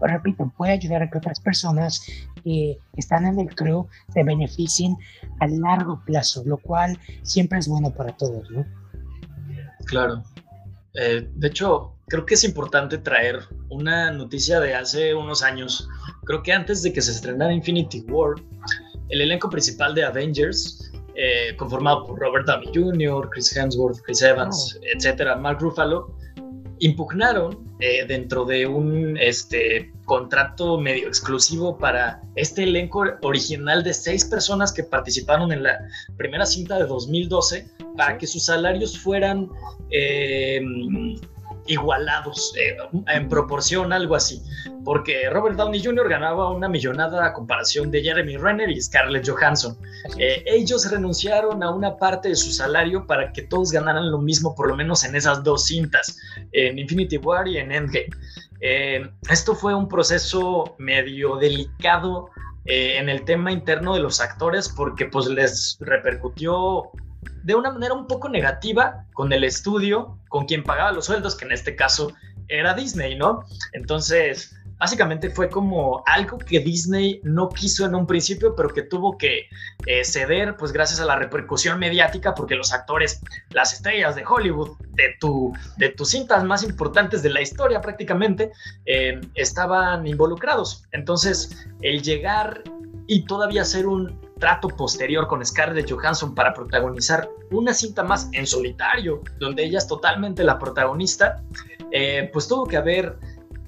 repito, 0.00 0.50
puede 0.56 0.72
ayudar 0.72 1.02
a 1.02 1.10
que 1.10 1.18
otras 1.18 1.40
personas 1.40 2.06
que 2.42 2.78
están 2.96 3.26
en 3.26 3.38
el 3.38 3.54
crew 3.54 3.86
se 4.14 4.22
beneficien 4.22 4.96
a 5.40 5.46
largo 5.46 6.02
plazo, 6.06 6.42
lo 6.46 6.56
cual 6.56 6.98
siempre 7.22 7.58
es 7.58 7.68
bueno 7.68 7.90
para 7.90 8.16
todos, 8.16 8.50
¿no? 8.50 8.64
Claro. 9.84 10.22
Eh, 10.94 11.28
de 11.34 11.48
hecho, 11.48 11.94
creo 12.12 12.26
que 12.26 12.34
es 12.34 12.44
importante 12.44 12.98
traer 12.98 13.40
una 13.70 14.10
noticia 14.10 14.60
de 14.60 14.74
hace 14.74 15.14
unos 15.14 15.42
años. 15.42 15.88
Creo 16.24 16.42
que 16.42 16.52
antes 16.52 16.82
de 16.82 16.92
que 16.92 17.00
se 17.00 17.10
estrenara 17.10 17.54
Infinity 17.54 18.04
War, 18.06 18.34
el 19.08 19.22
elenco 19.22 19.48
principal 19.48 19.94
de 19.94 20.04
Avengers, 20.04 20.92
eh, 21.14 21.56
conformado 21.56 22.04
por 22.04 22.20
Robert 22.20 22.44
Downey 22.46 22.68
Jr., 22.74 23.30
Chris 23.30 23.56
Hemsworth, 23.56 24.02
Chris 24.02 24.20
Evans, 24.20 24.78
etc., 24.82 24.94
etcétera, 24.94 25.36
Mark 25.36 25.60
Ruffalo, 25.62 26.14
impugnaron 26.80 27.66
eh, 27.80 28.04
dentro 28.06 28.44
de 28.44 28.66
un 28.66 29.16
este, 29.16 29.90
contrato 30.04 30.78
medio 30.78 31.08
exclusivo 31.08 31.78
para 31.78 32.20
este 32.34 32.64
elenco 32.64 33.04
original 33.22 33.82
de 33.82 33.94
seis 33.94 34.26
personas 34.26 34.70
que 34.70 34.84
participaron 34.84 35.50
en 35.50 35.62
la 35.62 35.78
primera 36.18 36.44
cinta 36.44 36.78
de 36.78 36.84
2012 36.84 37.70
para 37.96 38.18
que 38.18 38.26
sus 38.26 38.44
salarios 38.44 38.98
fueran 38.98 39.48
eh, 39.90 40.60
igualados 41.66 42.54
eh, 42.56 42.76
en 43.08 43.28
proporción, 43.28 43.92
algo 43.92 44.14
así. 44.14 44.42
Porque 44.84 45.28
Robert 45.30 45.56
Downey 45.56 45.82
Jr. 45.82 46.08
ganaba 46.08 46.50
una 46.50 46.68
millonada 46.68 47.24
a 47.26 47.32
comparación 47.32 47.90
de 47.90 48.02
Jeremy 48.02 48.36
Renner 48.36 48.70
y 48.70 48.80
Scarlett 48.80 49.28
Johansson. 49.28 49.76
Eh, 50.18 50.42
ellos 50.46 50.90
renunciaron 50.90 51.62
a 51.62 51.70
una 51.70 51.96
parte 51.96 52.30
de 52.30 52.36
su 52.36 52.50
salario 52.50 53.06
para 53.06 53.32
que 53.32 53.42
todos 53.42 53.70
ganaran 53.70 54.10
lo 54.10 54.18
mismo, 54.18 54.54
por 54.54 54.68
lo 54.68 54.76
menos 54.76 55.04
en 55.04 55.14
esas 55.14 55.42
dos 55.44 55.66
cintas, 55.66 56.18
en 56.52 56.78
Infinity 56.78 57.18
War 57.18 57.46
y 57.46 57.58
en 57.58 57.72
Endgame. 57.72 58.10
Eh, 58.60 59.10
esto 59.30 59.54
fue 59.54 59.74
un 59.74 59.88
proceso 59.88 60.74
medio 60.78 61.36
delicado 61.36 62.28
en 62.64 63.08
el 63.08 63.24
tema 63.24 63.50
interno 63.50 63.94
de 63.94 64.00
los 64.00 64.20
actores 64.20 64.68
porque 64.68 65.06
pues 65.06 65.26
les 65.26 65.76
repercutió 65.80 66.92
de 67.42 67.54
una 67.54 67.70
manera 67.70 67.94
un 67.94 68.06
poco 68.06 68.28
negativa 68.28 69.06
con 69.12 69.32
el 69.32 69.44
estudio, 69.44 70.18
con 70.28 70.46
quien 70.46 70.62
pagaba 70.62 70.92
los 70.92 71.06
sueldos, 71.06 71.36
que 71.36 71.44
en 71.44 71.52
este 71.52 71.76
caso 71.76 72.12
era 72.48 72.74
Disney, 72.74 73.16
¿no? 73.16 73.44
Entonces, 73.72 74.54
básicamente 74.82 75.30
fue 75.30 75.48
como 75.48 76.02
algo 76.06 76.38
que 76.38 76.58
Disney 76.58 77.20
no 77.22 77.48
quiso 77.48 77.86
en 77.86 77.94
un 77.94 78.04
principio, 78.04 78.56
pero 78.56 78.68
que 78.68 78.82
tuvo 78.82 79.16
que 79.16 79.46
eh, 79.86 80.04
ceder, 80.04 80.56
pues 80.56 80.72
gracias 80.72 80.98
a 80.98 81.04
la 81.04 81.14
repercusión 81.14 81.78
mediática, 81.78 82.34
porque 82.34 82.56
los 82.56 82.72
actores, 82.72 83.20
las 83.50 83.72
estrellas 83.72 84.16
de 84.16 84.24
Hollywood, 84.26 84.76
de, 84.90 85.14
tu, 85.20 85.52
de 85.76 85.90
tus 85.90 86.10
cintas 86.10 86.42
más 86.42 86.64
importantes 86.64 87.22
de 87.22 87.30
la 87.30 87.40
historia 87.40 87.80
prácticamente, 87.80 88.50
eh, 88.84 89.20
estaban 89.34 90.06
involucrados. 90.06 90.84
Entonces, 90.90 91.64
el 91.80 92.02
llegar 92.02 92.64
y 93.06 93.24
todavía 93.24 93.62
hacer 93.62 93.86
un 93.86 94.31
trato 94.42 94.66
posterior 94.66 95.28
con 95.28 95.46
Scarlett 95.46 95.88
Johansson 95.88 96.34
para 96.34 96.52
protagonizar 96.52 97.30
una 97.52 97.72
cinta 97.72 98.02
más 98.02 98.28
en 98.32 98.44
solitario, 98.44 99.22
donde 99.38 99.62
ella 99.62 99.78
es 99.78 99.86
totalmente 99.86 100.42
la 100.42 100.58
protagonista, 100.58 101.40
eh, 101.92 102.28
pues 102.32 102.48
tuvo 102.48 102.66
que 102.66 102.76
haber 102.76 103.16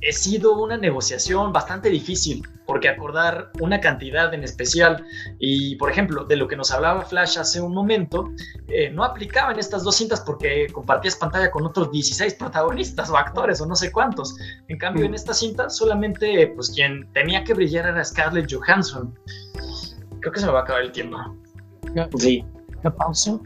eh, 0.00 0.12
sido 0.12 0.58
una 0.58 0.76
negociación 0.76 1.52
bastante 1.52 1.90
difícil, 1.90 2.42
porque 2.66 2.88
acordar 2.88 3.52
una 3.60 3.80
cantidad 3.80 4.34
en 4.34 4.42
especial 4.42 5.04
y, 5.38 5.76
por 5.76 5.92
ejemplo, 5.92 6.24
de 6.24 6.34
lo 6.34 6.48
que 6.48 6.56
nos 6.56 6.72
hablaba 6.72 7.02
Flash 7.02 7.38
hace 7.38 7.60
un 7.60 7.72
momento, 7.72 8.32
eh, 8.66 8.90
no 8.90 9.04
aplicaba 9.04 9.52
en 9.52 9.60
estas 9.60 9.84
dos 9.84 9.94
cintas 9.94 10.22
porque 10.22 10.66
compartías 10.72 11.14
pantalla 11.14 11.52
con 11.52 11.64
otros 11.64 11.92
16 11.92 12.34
protagonistas 12.34 13.10
o 13.10 13.16
actores 13.16 13.60
o 13.60 13.66
no 13.66 13.76
sé 13.76 13.92
cuántos. 13.92 14.34
En 14.66 14.76
cambio, 14.76 15.04
en 15.04 15.14
esta 15.14 15.34
cinta 15.34 15.70
solamente, 15.70 16.48
pues 16.48 16.70
quien 16.70 17.12
tenía 17.12 17.44
que 17.44 17.54
brillar 17.54 17.86
era 17.86 18.04
Scarlett 18.04 18.52
Johansson. 18.52 19.16
Creo 20.24 20.32
que 20.32 20.40
se 20.40 20.46
me 20.46 20.52
va 20.52 20.60
a 20.60 20.62
acabar 20.62 20.80
el 20.80 20.90
tiempo. 20.90 21.18
Sí. 22.16 22.42
La 22.82 22.90
pausa. 22.96 23.38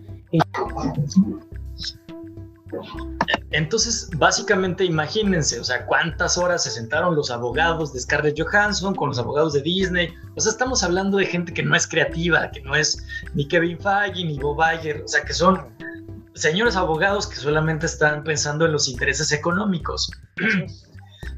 Entonces, 3.50 4.08
básicamente, 4.16 4.84
imagínense, 4.84 5.58
o 5.58 5.64
sea, 5.64 5.84
cuántas 5.86 6.38
horas 6.38 6.62
se 6.62 6.70
sentaron 6.70 7.16
los 7.16 7.32
abogados 7.32 7.92
de 7.92 7.98
Scarlett 7.98 8.40
Johansson 8.40 8.94
con 8.94 9.08
los 9.08 9.18
abogados 9.18 9.54
de 9.54 9.62
Disney. 9.62 10.14
O 10.36 10.40
sea, 10.40 10.52
estamos 10.52 10.84
hablando 10.84 11.16
de 11.16 11.26
gente 11.26 11.52
que 11.52 11.64
no 11.64 11.74
es 11.74 11.84
creativa, 11.84 12.48
que 12.52 12.60
no 12.60 12.76
es 12.76 13.04
ni 13.34 13.48
Kevin 13.48 13.80
Feige 13.80 14.24
ni 14.24 14.38
Bob 14.38 14.60
Iger, 14.74 15.02
o 15.02 15.08
sea, 15.08 15.24
que 15.24 15.34
son 15.34 15.74
señores 16.34 16.76
abogados 16.76 17.26
que 17.26 17.34
solamente 17.34 17.86
están 17.86 18.22
pensando 18.22 18.66
en 18.66 18.70
los 18.70 18.88
intereses 18.88 19.32
económicos. 19.32 20.12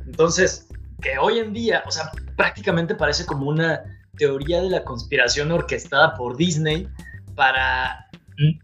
Entonces, 0.04 0.68
que 1.00 1.16
hoy 1.16 1.38
en 1.38 1.54
día, 1.54 1.82
o 1.86 1.90
sea, 1.90 2.12
prácticamente 2.36 2.94
parece 2.94 3.24
como 3.24 3.48
una 3.48 3.82
teoría 4.20 4.60
de 4.60 4.68
la 4.68 4.84
conspiración 4.84 5.50
orquestada 5.50 6.14
por 6.14 6.36
Disney 6.36 6.86
para 7.34 8.06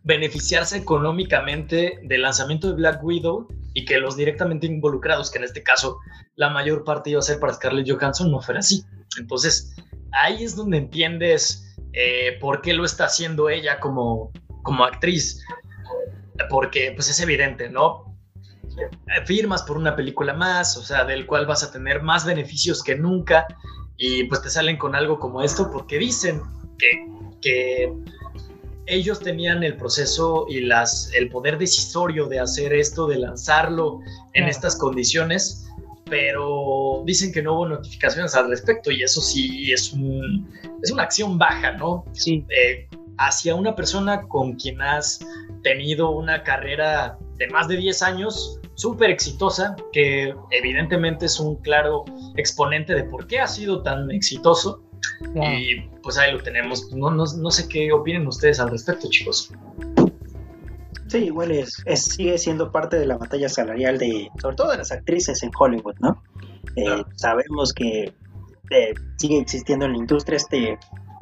beneficiarse 0.04 0.76
económicamente 0.76 1.98
del 2.02 2.22
lanzamiento 2.22 2.68
de 2.68 2.74
Black 2.74 3.02
Widow 3.02 3.48
y 3.72 3.86
que 3.86 3.98
los 3.98 4.16
directamente 4.16 4.66
involucrados, 4.66 5.30
que 5.30 5.38
en 5.38 5.44
este 5.44 5.62
caso 5.62 5.98
la 6.34 6.50
mayor 6.50 6.84
parte 6.84 7.08
iba 7.10 7.20
a 7.20 7.22
ser 7.22 7.40
para 7.40 7.54
Scarlett 7.54 7.90
Johansson, 7.90 8.30
no 8.30 8.42
fuera 8.42 8.60
así. 8.60 8.84
Entonces, 9.18 9.74
ahí 10.12 10.44
es 10.44 10.56
donde 10.56 10.76
entiendes 10.76 11.74
eh, 11.94 12.36
por 12.38 12.60
qué 12.60 12.74
lo 12.74 12.84
está 12.84 13.06
haciendo 13.06 13.48
ella 13.48 13.80
como, 13.80 14.32
como 14.62 14.84
actriz. 14.84 15.42
Porque 16.50 16.92
pues 16.94 17.08
es 17.08 17.18
evidente, 17.20 17.70
¿no? 17.70 18.14
Firmas 19.24 19.62
por 19.62 19.78
una 19.78 19.96
película 19.96 20.34
más, 20.34 20.76
o 20.76 20.82
sea, 20.82 21.04
del 21.06 21.26
cual 21.26 21.46
vas 21.46 21.62
a 21.62 21.72
tener 21.72 22.02
más 22.02 22.26
beneficios 22.26 22.82
que 22.82 22.94
nunca 22.94 23.46
y 23.97 24.24
pues 24.24 24.43
te 24.43 24.51
salen 24.51 24.77
con 24.77 24.94
algo 24.94 25.18
como 25.18 25.43
esto 25.43 25.70
porque 25.70 25.98
dicen 25.98 26.43
que, 26.78 27.93
ellos 28.89 29.18
tenían 29.18 29.64
el 29.64 29.77
proceso 29.77 30.47
y 30.48 30.60
las, 30.60 31.12
el 31.14 31.28
poder 31.28 31.59
decisorio 31.59 32.27
de 32.27 32.39
hacer 32.39 32.73
esto, 32.73 33.09
de 33.09 33.18
lanzarlo 33.18 34.01
en 34.32 34.44
estas 34.44 34.77
condiciones, 34.77 35.66
pero 36.09 37.02
dicen 37.05 37.32
que 37.32 37.43
no 37.43 37.55
hubo 37.55 37.68
notificaciones 37.68 38.36
al 38.36 38.48
respecto 38.48 38.93
y 38.93 39.02
eso 39.02 39.20
sí 39.20 39.73
es, 39.73 39.93
un, 39.93 40.48
es 40.82 40.93
una 40.93 41.02
acción 41.02 41.36
baja, 41.36 41.73
¿no? 41.73 42.05
Sí. 42.12 42.44
Eh, 42.48 42.86
hacia 43.18 43.55
una 43.55 43.74
persona 43.74 44.23
con 44.23 44.55
quien 44.55 44.81
has 44.81 45.20
tenido 45.62 46.10
una 46.10 46.43
carrera 46.43 47.18
de 47.39 47.48
más 47.48 47.68
de 47.68 47.77
10 47.77 48.02
años, 48.02 48.60
súper 48.76 49.10
exitosa, 49.10 49.74
que 49.92 50.34
evidentemente 50.50 51.26
es 51.26 51.40
un 51.40 51.56
claro 51.56 52.04
exponente 52.36 52.94
de 52.94 53.04
por 53.04 53.26
qué 53.26 53.40
ha 53.40 53.48
sido 53.48 53.82
tan 53.82 54.10
exitoso. 54.10 54.82
Y 55.34 55.80
pues 56.02 56.18
ahí 56.18 56.32
lo 56.32 56.42
tenemos. 56.42 56.92
No, 56.92 57.10
no, 57.10 57.24
no, 57.24 57.50
sé 57.50 57.68
qué 57.68 57.92
opinen 57.92 58.26
ustedes 58.26 58.60
al 58.60 58.70
respecto, 58.70 59.08
chicos. 59.10 59.50
Sí, 61.08 61.18
igual 61.18 61.52
es, 61.52 61.82
sigue 61.94 62.36
siendo 62.38 62.70
parte 62.70 62.98
de 62.98 63.06
la 63.06 63.16
batalla 63.16 63.48
salarial 63.48 63.98
de, 63.98 64.28
sobre 64.40 64.56
todo 64.56 64.70
de 64.72 64.78
las 64.78 64.92
actrices 64.92 65.42
en 65.42 65.50
Hollywood, 65.58 65.94
¿no? 66.00 66.22
Eh, 66.76 67.04
sabemos 67.14 67.72
que 67.72 68.12
eh, 68.70 68.94
sigue 69.16 69.38
existiendo 69.38 69.86
en 69.86 69.92
la 69.92 69.98
industria 69.98 70.36
este 70.36 70.78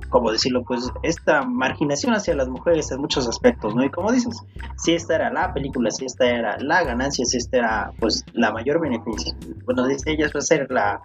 como 0.08 0.30
decirlo, 0.30 0.64
pues 0.64 0.90
esta 1.02 1.42
marginación 1.42 2.14
hacia 2.14 2.34
las 2.34 2.48
mujeres 2.48 2.90
en 2.90 3.00
muchos 3.00 3.28
aspectos, 3.28 3.74
¿no? 3.74 3.84
Y 3.84 3.90
como 3.90 4.12
dices, 4.12 4.36
si 4.76 4.94
esta 4.94 5.16
era 5.16 5.32
la 5.32 5.52
película, 5.52 5.90
si 5.90 6.04
esta 6.04 6.26
era 6.26 6.58
la 6.60 6.84
ganancia, 6.84 7.24
si 7.24 7.36
esta 7.36 7.58
era 7.58 7.92
pues 7.98 8.24
la 8.32 8.52
mayor 8.52 8.80
beneficio, 8.80 9.34
bueno, 9.64 9.86
dice 9.86 10.12
ella 10.12 10.28
va 10.34 10.38
a 10.38 10.42
ser 10.42 10.70
la, 10.70 11.00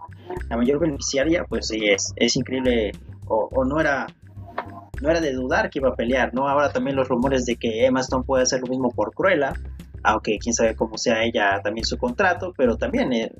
la, 0.50 0.58
mayor 0.58 0.80
beneficiaria, 0.80 1.46
pues 1.46 1.68
sí, 1.68 1.88
es, 1.88 2.14
es 2.16 2.36
increíble, 2.36 2.92
o, 3.28 3.50
o 3.52 3.66
no 3.66 3.80
era 3.80 4.08
no 5.02 5.10
era 5.10 5.22
de 5.22 5.34
dudar 5.34 5.70
que 5.70 5.80
iba 5.80 5.90
a 5.90 5.96
pelear, 5.96 6.34
¿no? 6.34 6.48
Ahora 6.48 6.72
también 6.72 6.96
los 6.96 7.08
rumores 7.08 7.46
de 7.46 7.56
que 7.56 7.86
Emma 7.86 8.02
Stone 8.02 8.26
puede 8.26 8.44
hacer 8.44 8.62
lo 8.62 8.68
mismo 8.68 8.92
por 8.92 9.14
Cruella, 9.14 9.54
aunque 10.04 10.38
quién 10.40 10.54
sabe 10.54 10.76
cómo 10.76 10.98
sea 10.98 11.24
ella 11.24 11.62
también 11.64 11.86
su 11.86 11.98
contrato, 11.98 12.54
pero 12.58 12.78
también 12.78 13.14
eh, 13.14 13.32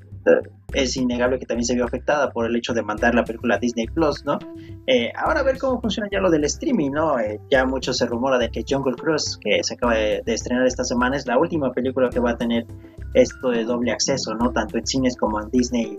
es 0.72 0.96
innegable 0.96 1.38
que 1.38 1.46
también 1.46 1.64
se 1.64 1.74
vio 1.74 1.84
afectada 1.84 2.30
por 2.30 2.46
el 2.46 2.54
hecho 2.54 2.72
de 2.72 2.82
mandar 2.82 3.14
la 3.14 3.24
película 3.24 3.56
a 3.56 3.58
Disney 3.58 3.86
Plus, 3.86 4.24
¿no? 4.24 4.38
Eh, 4.86 5.12
ahora 5.16 5.40
a 5.40 5.42
ver 5.42 5.58
cómo 5.58 5.80
funciona 5.80 6.08
ya 6.10 6.20
lo 6.20 6.30
del 6.30 6.44
streaming, 6.44 6.90
¿no? 6.90 7.18
Eh, 7.18 7.40
ya 7.50 7.64
mucho 7.64 7.92
se 7.92 8.06
rumora 8.06 8.38
de 8.38 8.50
que 8.50 8.64
Jungle 8.68 8.94
Cruise, 8.94 9.38
que 9.40 9.62
se 9.64 9.74
acaba 9.74 9.94
de, 9.94 10.22
estrenar 10.26 10.66
esta 10.66 10.84
semana, 10.84 11.16
es 11.16 11.26
la 11.26 11.38
última 11.38 11.72
película 11.72 12.08
que 12.08 12.20
va 12.20 12.30
a 12.30 12.36
tener 12.36 12.66
esto 13.14 13.50
de 13.50 13.64
doble 13.64 13.90
acceso, 13.92 14.34
¿no? 14.34 14.52
Tanto 14.52 14.78
en 14.78 14.86
cines 14.86 15.16
como 15.16 15.40
en 15.40 15.50
Disney 15.50 15.98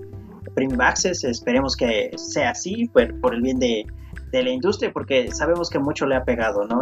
Premium 0.56 0.82
Access. 0.82 1.24
Esperemos 1.24 1.76
que 1.76 2.12
sea 2.16 2.52
así, 2.52 2.90
por, 2.94 3.20
por 3.20 3.34
el 3.34 3.42
bien 3.42 3.60
de, 3.60 3.86
de, 4.32 4.44
la 4.44 4.52
industria, 4.52 4.92
porque 4.94 5.32
sabemos 5.32 5.70
que 5.70 5.80
mucho 5.80 6.06
le 6.06 6.16
ha 6.16 6.24
pegado, 6.24 6.66
¿no? 6.66 6.82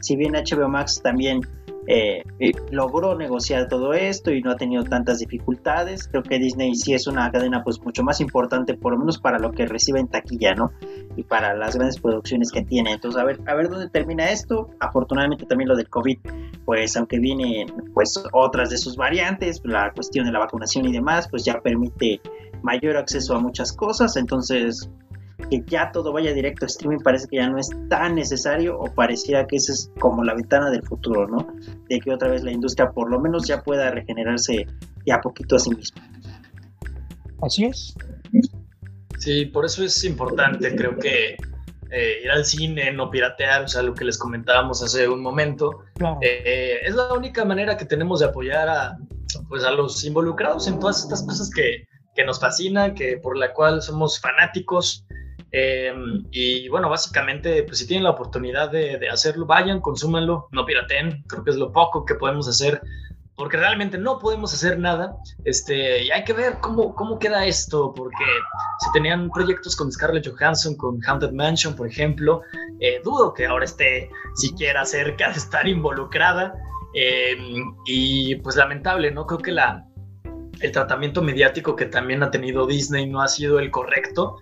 si 0.00 0.16
bien 0.16 0.32
HBO 0.32 0.68
Max 0.68 1.00
también 1.02 1.42
eh, 1.86 2.22
logró 2.70 3.16
negociar 3.16 3.68
todo 3.68 3.94
esto 3.94 4.30
y 4.30 4.42
no 4.42 4.50
ha 4.50 4.56
tenido 4.56 4.84
tantas 4.84 5.18
dificultades. 5.18 6.08
Creo 6.08 6.22
que 6.22 6.38
Disney 6.38 6.74
sí 6.74 6.94
es 6.94 7.06
una 7.06 7.30
cadena 7.30 7.62
pues 7.64 7.80
mucho 7.82 8.02
más 8.02 8.20
importante, 8.20 8.74
por 8.74 8.92
lo 8.92 8.98
menos 8.98 9.18
para 9.18 9.38
lo 9.38 9.50
que 9.52 9.66
recibe 9.66 10.00
en 10.00 10.08
taquilla, 10.08 10.54
¿no? 10.54 10.72
Y 11.16 11.22
para 11.22 11.54
las 11.54 11.76
grandes 11.76 12.00
producciones 12.00 12.50
que 12.50 12.62
tiene. 12.62 12.92
Entonces, 12.92 13.20
a 13.20 13.24
ver, 13.24 13.40
a 13.46 13.54
ver 13.54 13.68
dónde 13.68 13.88
termina 13.88 14.30
esto. 14.30 14.70
Afortunadamente 14.78 15.46
también 15.46 15.68
lo 15.68 15.76
del 15.76 15.88
COVID, 15.88 16.18
pues 16.64 16.96
aunque 16.96 17.18
vienen 17.18 17.72
pues 17.94 18.22
otras 18.32 18.70
de 18.70 18.78
sus 18.78 18.96
variantes, 18.96 19.60
la 19.64 19.92
cuestión 19.92 20.26
de 20.26 20.32
la 20.32 20.38
vacunación 20.38 20.86
y 20.86 20.92
demás, 20.92 21.28
pues 21.28 21.44
ya 21.44 21.60
permite 21.60 22.20
mayor 22.62 22.96
acceso 22.96 23.34
a 23.34 23.40
muchas 23.40 23.72
cosas. 23.72 24.16
Entonces, 24.16 24.88
que 25.40 25.62
ya 25.66 25.90
todo 25.92 26.12
vaya 26.12 26.32
directo 26.32 26.64
a 26.64 26.68
streaming 26.68 26.98
parece 26.98 27.28
que 27.28 27.36
ya 27.36 27.48
no 27.48 27.58
es 27.58 27.70
tan 27.88 28.14
necesario 28.14 28.78
o 28.78 28.92
pareciera 28.92 29.46
que 29.46 29.56
esa 29.56 29.72
es 29.72 29.90
como 29.98 30.24
la 30.24 30.34
ventana 30.34 30.70
del 30.70 30.82
futuro, 30.82 31.26
¿no? 31.26 31.46
De 31.88 32.00
que 32.00 32.12
otra 32.12 32.28
vez 32.28 32.42
la 32.42 32.52
industria 32.52 32.90
por 32.90 33.10
lo 33.10 33.20
menos 33.20 33.46
ya 33.46 33.62
pueda 33.62 33.90
regenerarse 33.90 34.66
ya 35.06 35.20
poquito 35.20 35.56
a 35.56 35.58
sí 35.58 35.70
misma. 35.70 36.02
Así 37.42 37.64
es. 37.64 37.94
Sí, 39.18 39.46
por 39.46 39.64
eso 39.64 39.84
es 39.84 40.02
importante, 40.04 40.74
creo 40.74 40.96
que 40.96 41.36
eh, 41.90 42.20
ir 42.24 42.30
al 42.30 42.44
cine, 42.44 42.92
no 42.92 43.10
piratear, 43.10 43.64
o 43.64 43.68
sea, 43.68 43.82
lo 43.82 43.94
que 43.94 44.04
les 44.04 44.16
comentábamos 44.16 44.82
hace 44.82 45.08
un 45.08 45.20
momento, 45.20 45.84
eh, 46.22 46.78
es 46.84 46.94
la 46.94 47.12
única 47.12 47.44
manera 47.44 47.76
que 47.76 47.84
tenemos 47.84 48.20
de 48.20 48.26
apoyar 48.26 48.68
a, 48.68 48.96
pues 49.48 49.64
a 49.64 49.70
los 49.72 50.04
involucrados 50.04 50.68
en 50.68 50.78
todas 50.78 51.02
estas 51.02 51.22
cosas 51.22 51.50
que, 51.50 51.84
que 52.14 52.24
nos 52.24 52.40
fascinan, 52.40 52.94
que 52.94 53.18
por 53.18 53.36
la 53.36 53.52
cual 53.52 53.82
somos 53.82 54.20
fanáticos. 54.20 55.04
Eh, 55.52 55.92
y 56.30 56.68
bueno, 56.68 56.88
básicamente, 56.88 57.62
pues 57.64 57.78
si 57.78 57.86
tienen 57.86 58.04
la 58.04 58.10
oportunidad 58.10 58.70
de, 58.70 58.98
de, 58.98 59.08
hacerlo, 59.08 59.46
vayan, 59.46 59.80
consúmanlo, 59.80 60.48
no 60.52 60.64
piraten, 60.64 61.24
creo 61.26 61.44
que 61.44 61.50
es 61.50 61.56
lo 61.56 61.72
poco 61.72 62.04
que 62.04 62.14
podemos 62.14 62.48
hacer, 62.48 62.80
porque 63.34 63.56
realmente 63.56 63.98
no 63.98 64.18
podemos 64.18 64.52
hacer 64.52 64.78
nada, 64.78 65.16
este, 65.44 66.04
y 66.04 66.10
hay 66.10 66.24
que 66.24 66.34
ver 66.34 66.58
cómo, 66.60 66.94
cómo 66.94 67.18
queda 67.18 67.46
esto, 67.46 67.92
porque 67.96 68.24
si 68.80 68.92
tenían 68.92 69.30
proyectos 69.30 69.74
con 69.74 69.90
Scarlett 69.90 70.28
Johansson, 70.28 70.76
con 70.76 71.00
Haunted 71.06 71.32
Mansion, 71.32 71.74
por 71.74 71.88
ejemplo, 71.88 72.42
eh, 72.80 73.00
dudo 73.02 73.32
que 73.32 73.46
ahora 73.46 73.64
esté 73.64 74.10
siquiera 74.34 74.84
cerca 74.84 75.30
de 75.30 75.38
estar 75.38 75.66
involucrada, 75.66 76.54
eh, 76.94 77.36
y 77.86 78.34
pues 78.36 78.56
lamentable, 78.56 79.10
¿no? 79.10 79.26
Creo 79.26 79.38
que 79.38 79.52
la, 79.52 79.86
el 80.60 80.72
tratamiento 80.72 81.22
mediático 81.22 81.76
que 81.76 81.86
también 81.86 82.22
ha 82.22 82.30
tenido 82.30 82.66
Disney 82.66 83.08
no 83.08 83.22
ha 83.22 83.28
sido 83.28 83.58
el 83.58 83.70
correcto. 83.70 84.36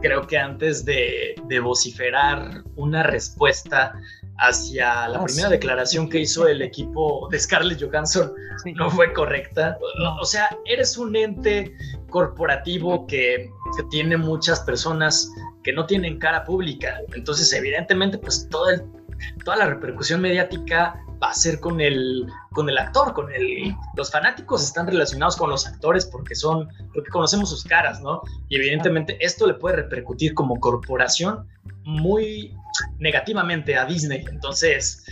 Creo 0.00 0.26
que 0.26 0.38
antes 0.38 0.84
de, 0.84 1.34
de 1.46 1.60
vociferar 1.60 2.62
una 2.76 3.02
respuesta 3.02 3.94
hacia 4.38 5.08
la 5.08 5.18
ah, 5.18 5.24
primera 5.24 5.48
declaración 5.48 6.08
que 6.08 6.20
hizo 6.20 6.48
el 6.48 6.62
equipo 6.62 7.28
de 7.30 7.38
Scarlett 7.38 7.80
Johansson 7.82 8.32
no 8.74 8.90
fue 8.90 9.12
correcta. 9.12 9.78
O 10.20 10.24
sea, 10.24 10.56
eres 10.64 10.96
un 10.96 11.14
ente 11.14 11.76
corporativo 12.10 13.06
que, 13.06 13.50
que, 13.76 13.82
tiene 13.90 14.16
muchas 14.16 14.60
personas 14.60 15.30
que 15.62 15.72
no 15.72 15.86
tienen 15.86 16.18
cara 16.18 16.44
pública. 16.44 17.00
Entonces, 17.14 17.52
evidentemente, 17.52 18.18
pues 18.18 18.48
todo 18.50 18.70
el, 18.70 18.82
toda 19.44 19.58
la 19.58 19.66
repercusión 19.66 20.20
mediática 20.20 20.94
va 21.22 21.30
a 21.30 21.34
ser 21.34 21.60
con 21.60 21.80
el, 21.80 22.26
con 22.52 22.68
el 22.68 22.76
actor, 22.78 23.12
con 23.12 23.32
el... 23.32 23.74
Los 23.96 24.10
fanáticos 24.10 24.64
están 24.64 24.86
relacionados 24.86 25.36
con 25.36 25.50
los 25.50 25.66
actores 25.66 26.06
porque 26.06 26.34
son, 26.34 26.68
porque 26.92 27.10
conocemos 27.10 27.50
sus 27.50 27.64
caras, 27.64 28.00
¿no? 28.00 28.22
Y 28.48 28.56
evidentemente 28.56 29.16
esto 29.20 29.46
le 29.46 29.54
puede 29.54 29.76
repercutir 29.76 30.34
como 30.34 30.58
corporación 30.58 31.46
muy 31.84 32.56
negativamente 32.98 33.76
a 33.76 33.84
Disney. 33.84 34.24
Entonces, 34.28 35.04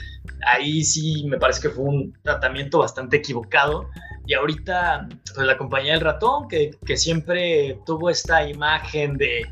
ahí 0.47 0.82
sí 0.82 1.24
me 1.27 1.39
parece 1.39 1.62
que 1.62 1.70
fue 1.70 1.85
un 1.85 2.12
tratamiento 2.23 2.78
bastante 2.81 3.19
equivocado. 3.19 3.89
Y 4.27 4.35
ahorita, 4.35 5.09
pues 5.35 5.47
la 5.47 5.57
compañía 5.57 5.93
del 5.93 6.03
ratón, 6.03 6.49
que, 6.49 6.70
que 6.85 6.97
siempre 6.97 7.78
tuvo 7.87 8.11
esta 8.11 8.49
imagen 8.49 9.16
de, 9.16 9.47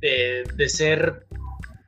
de, 0.00 0.44
de 0.56 0.68
ser... 0.68 1.26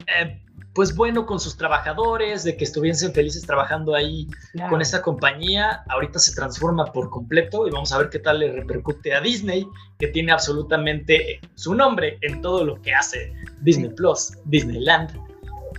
Eh, 0.06 0.40
pues 0.74 0.94
bueno 0.94 1.24
con 1.24 1.38
sus 1.38 1.56
trabajadores, 1.56 2.42
de 2.42 2.56
que 2.56 2.64
estuviesen 2.64 3.12
felices 3.12 3.42
trabajando 3.42 3.94
ahí 3.94 4.26
con 4.68 4.82
esta 4.82 5.02
compañía, 5.02 5.84
ahorita 5.88 6.18
se 6.18 6.34
transforma 6.34 6.86
por 6.86 7.10
completo 7.10 7.68
y 7.68 7.70
vamos 7.70 7.92
a 7.92 7.98
ver 7.98 8.10
qué 8.10 8.18
tal 8.18 8.40
le 8.40 8.52
repercute 8.52 9.14
a 9.14 9.20
Disney, 9.20 9.66
que 9.98 10.08
tiene 10.08 10.32
absolutamente 10.32 11.40
su 11.54 11.74
nombre 11.74 12.18
en 12.22 12.42
todo 12.42 12.64
lo 12.64 12.82
que 12.82 12.92
hace 12.92 13.32
Disney 13.60 13.90
Plus, 13.90 14.32
Disneyland, 14.46 15.16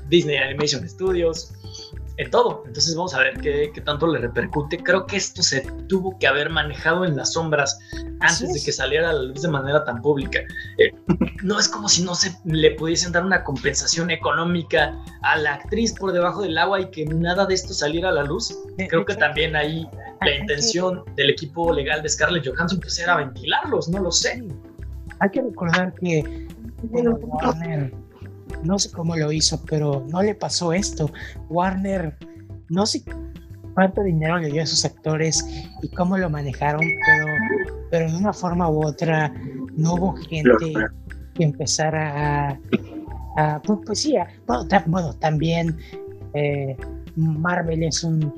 Disney 0.08 0.38
Animation 0.38 0.88
Studios, 0.88 1.54
en 2.18 2.32
todo. 2.32 2.64
Entonces 2.66 2.96
vamos 2.96 3.14
a 3.14 3.20
ver 3.20 3.40
qué, 3.40 3.72
tanto 3.84 4.08
le 4.08 4.20
repercute. 4.20 4.78
Creo 4.78 5.06
que 5.06 5.18
esto 5.18 5.42
se 5.42 5.62
tuvo 5.88 6.18
que 6.18 6.28
haber 6.28 6.50
manejado 6.50 7.06
en 7.06 7.16
las 7.16 7.34
sombras 7.34 7.78
antes 8.20 8.54
de 8.54 8.62
que 8.64 8.72
saliera 8.72 9.10
a 9.10 9.14
la 9.14 9.24
luz 9.24 9.42
de 9.42 9.50
manera 9.50 9.84
tan 9.84 10.02
pública. 10.02 10.40
Eh, 10.78 10.92
no 11.44 11.60
es 11.60 11.68
como 11.68 11.90
si 11.90 12.04
no 12.04 12.16
se 12.16 12.36
le 12.46 12.72
pudiesen 12.72 13.12
dar 13.12 13.26
una 13.26 13.44
compensación 13.44 14.12
económica 14.12 14.98
a 15.22 15.38
la 15.38 15.56
actriz 15.56 15.94
por 15.94 16.12
debajo 16.12 16.42
del 16.42 16.58
agua 16.58 16.82
y 16.82 16.90
que 16.92 17.06
nada 17.06 17.46
de 17.46 17.54
esto 17.54 17.74
saliera 17.74 18.10
a 18.10 18.14
la 18.14 18.24
luz. 18.24 18.58
Creo 18.90 19.06
que 19.06 19.16
también 19.16 19.56
ahí 19.56 19.88
la 20.22 20.36
intención 20.36 21.04
del 21.16 21.32
equipo 21.32 21.74
legal 21.74 22.02
de 22.02 22.10
Scarlett 22.10 22.48
Johansson 22.48 22.80
pues 22.80 22.98
era 23.00 23.18
ventilarlos, 23.18 23.90
no 23.90 24.00
lo 24.00 24.12
sé. 24.12 24.44
Hay 25.20 25.30
que 25.30 25.42
recordar 25.42 25.94
que 25.94 26.48
Warner 26.92 27.92
no 28.64 28.80
sé 28.80 28.92
cómo 28.92 29.16
lo 29.16 29.32
hizo, 29.32 29.64
pero 29.66 30.06
no 30.10 30.22
le 30.22 30.36
pasó 30.36 30.74
esto. 30.74 31.12
Warner, 31.50 32.18
no 32.70 32.86
sé 32.86 33.04
cuánto 33.74 34.04
dinero 34.04 34.38
le 34.40 34.52
dio 34.52 34.62
a 34.62 34.64
esos 34.64 34.86
actores 34.86 35.46
y 35.82 35.90
cómo 35.90 36.18
lo 36.18 36.30
manejaron, 36.30 36.82
pero, 36.82 37.26
pero 37.92 38.12
de 38.12 38.18
una 38.18 38.34
forma 38.34 38.70
u 38.70 38.86
otra 38.86 39.34
no 39.76 39.96
hubo 39.96 40.16
gente 40.16 40.74
que 41.34 41.44
empezara 41.44 42.58
a, 43.36 43.62
pues, 43.62 43.80
pues, 43.86 44.00
sí, 44.00 44.16
bueno, 44.88 45.14
también 45.16 45.78
eh, 46.34 46.76
Marvel 47.16 47.84
es 47.84 48.04
un 48.04 48.34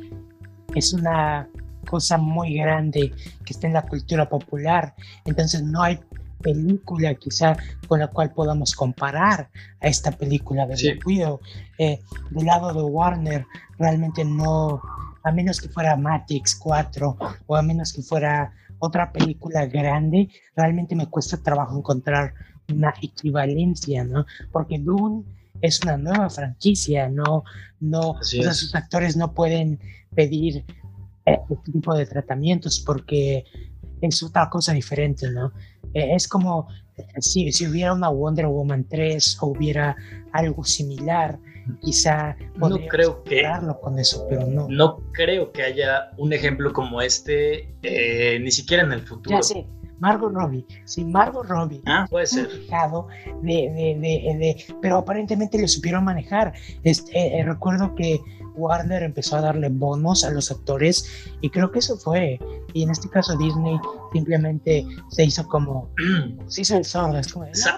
es 0.75 0.93
una 0.93 1.47
cosa 1.87 2.17
muy 2.17 2.55
grande 2.55 3.13
que 3.45 3.53
está 3.53 3.67
en 3.67 3.73
la 3.73 3.83
cultura 3.83 4.27
popular, 4.27 4.93
entonces 5.25 5.63
no 5.63 5.81
hay 5.81 5.99
película 6.47 7.13
quizá 7.15 7.57
con 7.87 7.99
la 7.99 8.07
cual 8.07 8.31
podamos 8.31 8.73
comparar 8.73 9.49
a 9.81 9.87
esta 9.87 10.11
película 10.11 10.65
de 10.65 10.77
sí. 10.77 10.99
Eh, 11.77 11.99
del 12.31 12.45
lado 12.45 12.73
de 12.73 12.83
Warner, 12.83 13.45
realmente 13.77 14.23
no, 14.23 14.81
a 15.23 15.31
menos 15.33 15.59
que 15.59 15.67
fuera 15.67 15.97
Matrix 15.97 16.55
4 16.55 17.17
o 17.47 17.55
a 17.55 17.61
menos 17.61 17.91
que 17.91 18.01
fuera 18.01 18.53
otra 18.79 19.11
película 19.11 19.65
grande, 19.65 20.29
realmente 20.55 20.95
me 20.95 21.07
cuesta 21.07 21.35
trabajo 21.35 21.77
encontrar 21.77 22.33
una 22.73 22.93
equivalencia, 23.01 24.05
¿no? 24.05 24.25
Porque 24.53 24.79
Dune 24.79 25.23
es 25.61 25.81
una 25.83 25.97
nueva 25.97 26.29
franquicia, 26.29 27.09
no, 27.09 27.43
no, 27.81 28.11
o 28.11 28.23
sea, 28.23 28.53
sus 28.53 28.73
actores 28.73 29.17
no 29.17 29.33
pueden 29.33 29.79
pedir 30.15 30.63
eh, 31.25 31.39
este 31.49 31.71
tipo 31.73 31.93
de 31.93 32.05
tratamientos 32.05 32.79
porque 32.79 33.43
es 34.01 34.23
otra 34.23 34.49
cosa 34.49 34.73
diferente, 34.73 35.29
¿no? 35.31 35.51
Eh, 35.97 36.13
es 36.13 36.27
como 36.27 36.67
si, 37.19 37.51
si 37.51 37.65
hubiera 37.65 37.91
una 37.93 38.09
Wonder 38.09 38.45
Woman 38.45 38.85
3 38.87 39.37
o 39.41 39.47
hubiera 39.47 39.95
algo 40.31 40.63
similar, 40.63 41.39
quizá 41.81 42.35
no 42.55 42.77
creo 42.87 43.23
que 43.23 43.43
con 43.81 43.97
eso, 43.97 44.27
pero 44.29 44.45
no. 44.45 44.67
No 44.69 45.01
creo 45.11 45.51
que 45.51 45.63
haya 45.63 46.11
un 46.17 46.33
ejemplo 46.33 46.71
como 46.71 47.01
este, 47.01 47.73
eh, 47.81 48.39
ni 48.39 48.51
siquiera 48.51 48.83
en 48.83 48.91
el 48.91 49.01
futuro. 49.01 49.37
Ya 49.37 49.41
sé, 49.41 49.65
Margot 49.99 50.31
Robbie, 50.31 50.65
sí, 50.85 51.03
Margot 51.03 51.45
Robbie. 51.47 51.81
Ah, 51.85 52.05
puede 52.09 52.27
ser. 52.27 52.47
De, 52.47 52.61
de, 53.41 53.95
de, 53.99 54.65
pero 54.81 54.97
aparentemente 54.97 55.59
lo 55.59 55.67
supieron 55.67 56.03
manejar. 56.03 56.53
Este, 56.83 57.39
eh, 57.39 57.43
recuerdo 57.43 57.95
que 57.95 58.19
Warner 58.55 59.03
empezó 59.03 59.37
a 59.37 59.41
darle 59.41 59.69
bonos 59.69 60.23
a 60.23 60.31
los 60.31 60.51
actores 60.51 61.27
y 61.41 61.49
creo 61.49 61.71
que 61.71 61.79
eso 61.79 61.97
fue. 61.97 62.39
Y 62.73 62.83
en 62.83 62.89
este 62.91 63.09
caso 63.09 63.37
Disney 63.37 63.79
simplemente 64.13 64.85
se 65.09 65.23
hizo 65.25 65.47
como, 65.47 65.89
se 66.47 66.61
hizo 66.61 66.77
el 66.77 66.85
sordo. 66.85 67.21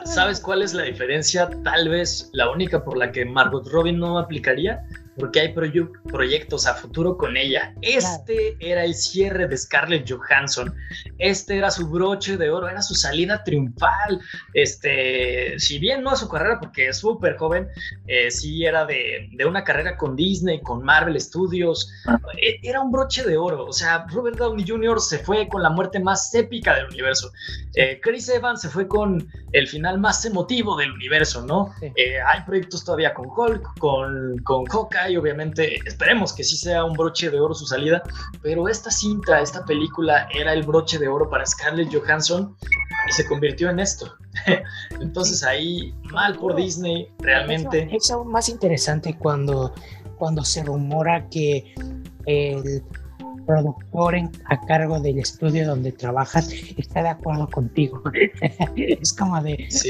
¿Sabes 0.05 0.39
cuál 0.39 0.61
es 0.61 0.73
la 0.73 0.83
diferencia? 0.83 1.49
Tal 1.63 1.89
vez 1.89 2.29
la 2.33 2.49
única 2.51 2.83
por 2.83 2.97
la 2.97 3.11
que 3.11 3.25
Margot 3.25 3.67
Robbie 3.69 3.93
no 3.93 4.17
aplicaría 4.17 4.83
porque 5.17 5.41
hay 5.41 5.53
proyectos 5.53 6.65
a 6.67 6.73
futuro 6.73 7.17
con 7.17 7.37
ella. 7.37 7.73
Este 7.81 8.55
era 8.59 8.83
el 8.83 8.95
cierre 8.95 9.47
de 9.47 9.57
Scarlett 9.57 10.09
Johansson. 10.09 10.73
Este 11.17 11.57
era 11.57 11.71
su 11.71 11.89
broche 11.89 12.37
de 12.37 12.49
oro, 12.49 12.69
era 12.69 12.81
su 12.81 12.95
salida 12.95 13.43
triunfal. 13.43 14.21
Este, 14.53 15.59
si 15.59 15.79
bien 15.79 16.03
no 16.03 16.11
a 16.11 16.15
su 16.15 16.29
carrera, 16.29 16.59
porque 16.59 16.87
es 16.87 16.97
súper 16.97 17.37
joven, 17.37 17.67
eh, 18.07 18.31
sí 18.31 18.65
era 18.65 18.85
de, 18.85 19.29
de, 19.33 19.45
una 19.45 19.63
carrera 19.63 19.97
con 19.97 20.15
Disney, 20.15 20.61
con 20.61 20.83
Marvel 20.83 21.19
Studios. 21.19 21.91
E, 22.41 22.59
era 22.63 22.81
un 22.81 22.91
broche 22.91 23.23
de 23.23 23.37
oro. 23.37 23.65
O 23.65 23.73
sea, 23.73 24.05
Robert 24.09 24.37
Downey 24.37 24.65
Jr. 24.67 24.99
se 25.01 25.19
fue 25.19 25.47
con 25.47 25.63
la 25.63 25.69
muerte 25.69 25.99
más 25.99 26.33
épica 26.33 26.75
del 26.75 26.85
universo. 26.87 27.31
Eh, 27.75 27.99
Chris 28.01 28.29
Evans 28.29 28.61
se 28.61 28.69
fue 28.69 28.87
con 28.87 29.27
el 29.51 29.67
final 29.67 29.99
más 29.99 30.25
emotivo 30.25 30.77
del 30.77 30.91
universo, 30.91 31.45
¿no? 31.45 31.73
Eh, 31.81 32.19
hay 32.21 32.41
proyectos 32.45 32.83
todavía 32.83 33.13
con 33.13 33.27
Hulk, 33.27 33.79
con, 33.79 34.37
con 34.43 34.65
Hawkeye 34.65 35.08
y 35.09 35.17
obviamente 35.17 35.79
esperemos 35.85 36.33
que 36.33 36.43
sí 36.43 36.57
sea 36.57 36.83
un 36.83 36.93
broche 36.93 37.29
de 37.29 37.39
oro 37.39 37.53
su 37.53 37.65
salida, 37.65 38.01
pero 38.41 38.67
esta 38.67 38.91
cinta, 38.91 39.41
esta 39.41 39.65
película 39.65 40.27
era 40.33 40.53
el 40.53 40.63
broche 40.63 40.97
de 40.97 41.07
oro 41.07 41.29
para 41.29 41.45
Scarlett 41.45 41.93
Johansson 41.93 42.55
y 43.07 43.11
se 43.11 43.25
convirtió 43.27 43.69
en 43.69 43.79
esto. 43.79 44.13
Entonces 45.01 45.43
ahí, 45.43 45.93
mal 46.11 46.37
por 46.37 46.55
Disney, 46.55 47.11
realmente. 47.19 47.89
Es 47.91 48.11
aún 48.11 48.31
más 48.31 48.49
interesante 48.49 49.17
cuando, 49.17 49.73
cuando 50.17 50.43
se 50.43 50.63
rumora 50.63 51.27
que 51.29 51.73
el 52.25 52.83
productor 53.49 54.15
a 54.45 54.61
cargo 54.67 54.99
del 54.99 55.17
estudio 55.17 55.65
donde 55.65 55.91
trabajas 55.91 56.53
está 56.77 57.01
de 57.01 57.09
acuerdo 57.09 57.47
contigo. 57.47 58.03
es 58.75 59.11
como 59.13 59.41
de... 59.41 59.65
Sí, 59.69 59.89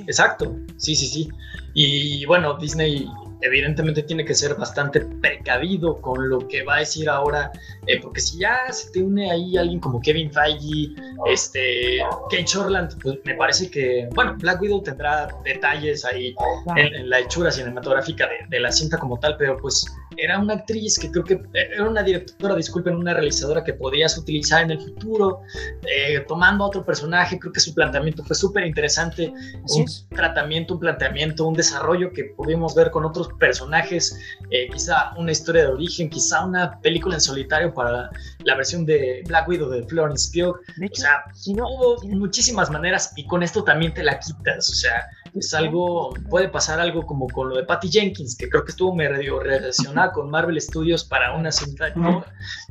Exacto, 0.00 0.56
sí, 0.78 0.96
sí, 0.96 1.06
sí. 1.06 1.28
Y 1.74 2.26
bueno, 2.26 2.58
Disney 2.58 3.08
evidentemente 3.40 4.02
tiene 4.02 4.24
que 4.24 4.34
ser 4.34 4.54
bastante 4.54 5.00
precavido 5.00 6.00
con 6.00 6.28
lo 6.28 6.46
que 6.48 6.62
va 6.64 6.76
a 6.76 6.78
decir 6.80 7.08
ahora, 7.08 7.50
eh, 7.86 8.00
porque 8.00 8.20
si 8.20 8.38
ya 8.38 8.72
se 8.72 8.90
te 8.90 9.02
une 9.02 9.30
ahí 9.30 9.56
alguien 9.56 9.80
como 9.80 10.00
Kevin 10.00 10.32
Feige, 10.32 10.94
este, 11.26 11.98
Kate 12.30 12.44
Shortland, 12.44 13.00
pues 13.02 13.18
me 13.24 13.34
parece 13.34 13.70
que, 13.70 14.08
bueno, 14.14 14.36
Black 14.38 14.60
Widow 14.60 14.82
tendrá 14.82 15.28
detalles 15.44 16.04
ahí 16.04 16.34
en, 16.76 17.08
la 17.08 17.20
hechura 17.20 17.50
cinematográfica 17.50 18.28
de, 18.48 18.60
la 18.60 18.72
cinta 18.72 18.98
como 18.98 19.18
tal, 19.18 19.36
pero 19.38 19.56
pues 19.56 19.86
era 20.18 20.38
una 20.38 20.54
actriz 20.54 20.98
que 20.98 21.10
creo 21.10 21.24
que 21.24 21.40
era 21.54 21.88
una 21.88 22.02
directora, 22.02 22.56
disculpen, 22.56 22.96
una 22.96 23.14
realizadora 23.14 23.62
que 23.62 23.72
podías 23.72 24.18
utilizar 24.18 24.62
en 24.62 24.72
el 24.72 24.80
futuro, 24.80 25.40
eh, 25.86 26.20
tomando 26.26 26.64
otro 26.64 26.84
personaje, 26.84 27.38
creo 27.38 27.52
que 27.52 27.60
su 27.60 27.72
planteamiento 27.72 28.24
fue 28.24 28.34
súper 28.34 28.66
interesante, 28.66 29.32
un 29.76 29.86
tratamiento, 30.10 30.74
un 30.74 30.80
planteamiento, 30.80 31.46
un 31.46 31.54
desarrollo 31.54 32.12
que 32.12 32.24
pudimos 32.36 32.74
ver 32.74 32.90
con 32.90 33.04
otros 33.04 33.28
personajes, 33.38 34.18
eh, 34.50 34.68
quizá 34.70 35.12
una 35.16 35.30
historia 35.30 35.62
de 35.62 35.68
origen, 35.68 36.10
quizá 36.10 36.44
una 36.44 36.80
película 36.80 37.14
en 37.14 37.20
solitario 37.20 37.72
para 37.72 38.10
la 38.44 38.54
versión 38.56 38.84
de 38.84 39.22
Black 39.26 39.48
Widow 39.48 39.70
de 39.70 39.84
Florence 39.84 40.30
Pugh, 40.32 40.56
o 40.56 40.94
sea, 40.94 41.24
hubo 41.46 42.02
muchísimas 42.08 42.70
maneras 42.70 43.12
y 43.16 43.24
con 43.26 43.42
esto 43.42 43.62
también 43.62 43.94
te 43.94 44.02
la 44.02 44.18
quitas, 44.18 44.68
o 44.68 44.74
sea, 44.74 45.08
es 45.40 45.54
algo, 45.54 46.12
puede 46.28 46.48
pasar 46.48 46.80
algo 46.80 47.06
como 47.06 47.26
con 47.28 47.48
lo 47.48 47.56
de 47.56 47.64
Patty 47.64 47.88
Jenkins, 47.90 48.36
que 48.36 48.48
creo 48.48 48.64
que 48.64 48.70
estuvo 48.70 48.94
medio 48.94 49.40
relacionada 49.40 50.12
con 50.12 50.30
Marvel 50.30 50.60
Studios 50.60 51.04
para 51.04 51.36
una 51.36 51.52
cinta 51.52 51.92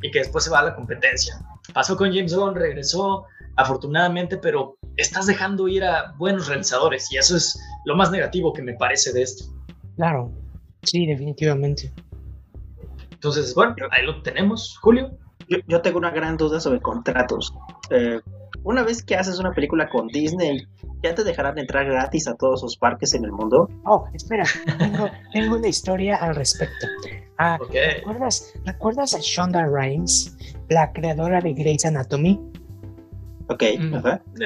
y 0.01 0.11
que 0.11 0.19
después 0.19 0.43
se 0.43 0.49
va 0.49 0.59
a 0.59 0.65
la 0.65 0.75
competencia. 0.75 1.39
Pasó 1.73 1.97
con 1.97 2.13
James 2.13 2.33
Gunn, 2.35 2.55
regresó 2.55 3.25
afortunadamente, 3.55 4.37
pero 4.37 4.77
estás 4.95 5.25
dejando 5.25 5.67
ir 5.67 5.83
a 5.83 6.13
buenos 6.17 6.47
realizadores 6.47 7.11
y 7.11 7.17
eso 7.17 7.35
es 7.35 7.59
lo 7.85 7.95
más 7.95 8.11
negativo 8.11 8.53
que 8.53 8.61
me 8.61 8.73
parece 8.73 9.11
de 9.13 9.23
esto. 9.23 9.45
Claro, 9.95 10.31
sí, 10.83 11.05
definitivamente. 11.05 11.91
Entonces, 13.11 13.53
bueno, 13.55 13.75
ahí 13.91 14.05
lo 14.05 14.21
tenemos, 14.21 14.77
Julio. 14.81 15.17
Yo, 15.67 15.81
tengo 15.81 15.97
una 15.97 16.11
gran 16.11 16.37
duda 16.37 16.59
sobre 16.59 16.79
contratos. 16.81 17.53
Eh, 17.89 18.19
una 18.67 18.83
vez 18.83 19.01
que 19.01 19.15
haces 19.15 19.39
una 19.39 19.53
película 19.53 19.87
con 19.87 20.07
Disney, 20.07 20.67
¿ya 21.01 21.15
te 21.15 21.23
dejarán 21.23 21.57
entrar 21.57 21.85
gratis 21.85 22.27
a 22.27 22.35
todos 22.35 22.59
sus 22.59 22.75
parques 22.75 23.13
en 23.13 23.23
el 23.23 23.31
mundo? 23.31 23.69
Oh, 23.85 24.05
espera, 24.13 24.43
tengo, 25.33 25.55
una 25.55 25.67
historia 25.69 26.17
al 26.17 26.35
respecto. 26.35 26.85
Ah, 27.37 27.57
¿recuerdas, 27.71 28.53
¿Recuerdas 28.65 29.13
a 29.13 29.19
Shonda 29.21 29.65
Rhimes, 29.65 30.35
la 30.67 30.91
creadora 30.91 31.39
de 31.39 31.53
Grey's 31.53 31.85
Anatomy? 31.85 32.41
Ok, 33.47 33.63
mm. 33.79 34.03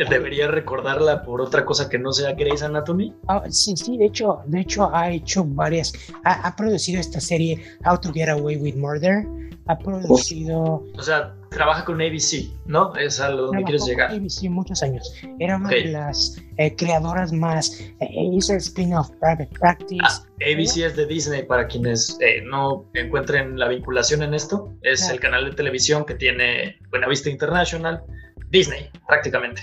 ¿Debería 0.08 0.48
recordarla 0.48 1.24
por 1.24 1.42
otra 1.42 1.66
cosa 1.66 1.90
que 1.90 1.98
no 1.98 2.14
sea 2.14 2.34
Grey's 2.34 2.62
Anatomy? 2.62 3.16
Ah, 3.28 3.42
sí, 3.50 3.76
sí, 3.76 3.98
de 3.98 4.06
hecho, 4.06 4.44
de 4.46 4.60
hecho 4.60 4.94
ha 4.94 5.10
hecho 5.10 5.44
varias, 5.44 5.94
ha, 6.26 6.56
producido 6.56 7.00
esta 7.00 7.20
serie 7.20 7.60
How 7.90 8.00
to 8.00 8.14
Get 8.14 8.30
Away 8.30 8.58
with 8.58 8.76
Murder, 8.76 9.26
ha 9.66 9.80
producido... 9.80 10.86
O 10.96 11.02
sea, 11.02 11.34
trabaja 11.52 11.84
con 11.84 12.02
ABC, 12.02 12.50
¿no? 12.66 12.96
Es 12.96 13.20
a 13.20 13.30
lo 13.30 13.48
donde 13.48 13.64
quieres 13.64 13.86
llegar. 13.86 14.12
ABC 14.12 14.50
muchos 14.50 14.82
años. 14.82 15.14
Era 15.38 15.58
una 15.58 15.70
de 15.70 15.86
las 15.86 16.42
eh, 16.58 16.76
creadoras 16.76 17.34
más. 17.34 17.80
Eh, 18.00 18.08
hizo 18.34 18.54
el 18.54 18.60
spin-off 18.60 19.12
Private 19.20 19.50
Practice. 19.60 20.02
Ah, 20.02 20.24
ABC 20.38 20.78
es 20.78 20.96
de 20.96 21.06
Disney, 21.06 21.44
para 21.44 21.68
quienes 21.68 22.18
eh, 22.22 22.42
no 22.46 22.90
encuentren 22.94 23.60
la 23.60 23.68
vinculación 23.68 24.24
en 24.24 24.34
esto. 24.34 24.74
Es 24.82 25.10
el 25.10 25.20
canal 25.20 25.46
de 25.46 25.52
televisión 25.52 26.06
que 26.06 26.16
tiene 26.16 26.78
Buena 26.90 27.08
Vista 27.08 27.30
International 27.30 28.02
Disney, 28.50 28.90
prácticamente. 29.08 29.62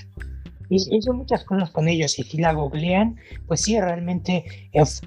Hizo 0.71 1.15
muchas 1.15 1.45
cosas 1.45 1.71
con 1.71 1.89
ellos 1.89 2.19
y 2.19 2.23
si 2.25 2.37
la 2.37 2.53
googlean, 2.53 3.17
pues 3.47 3.63
sí, 3.63 3.81
realmente 3.81 4.45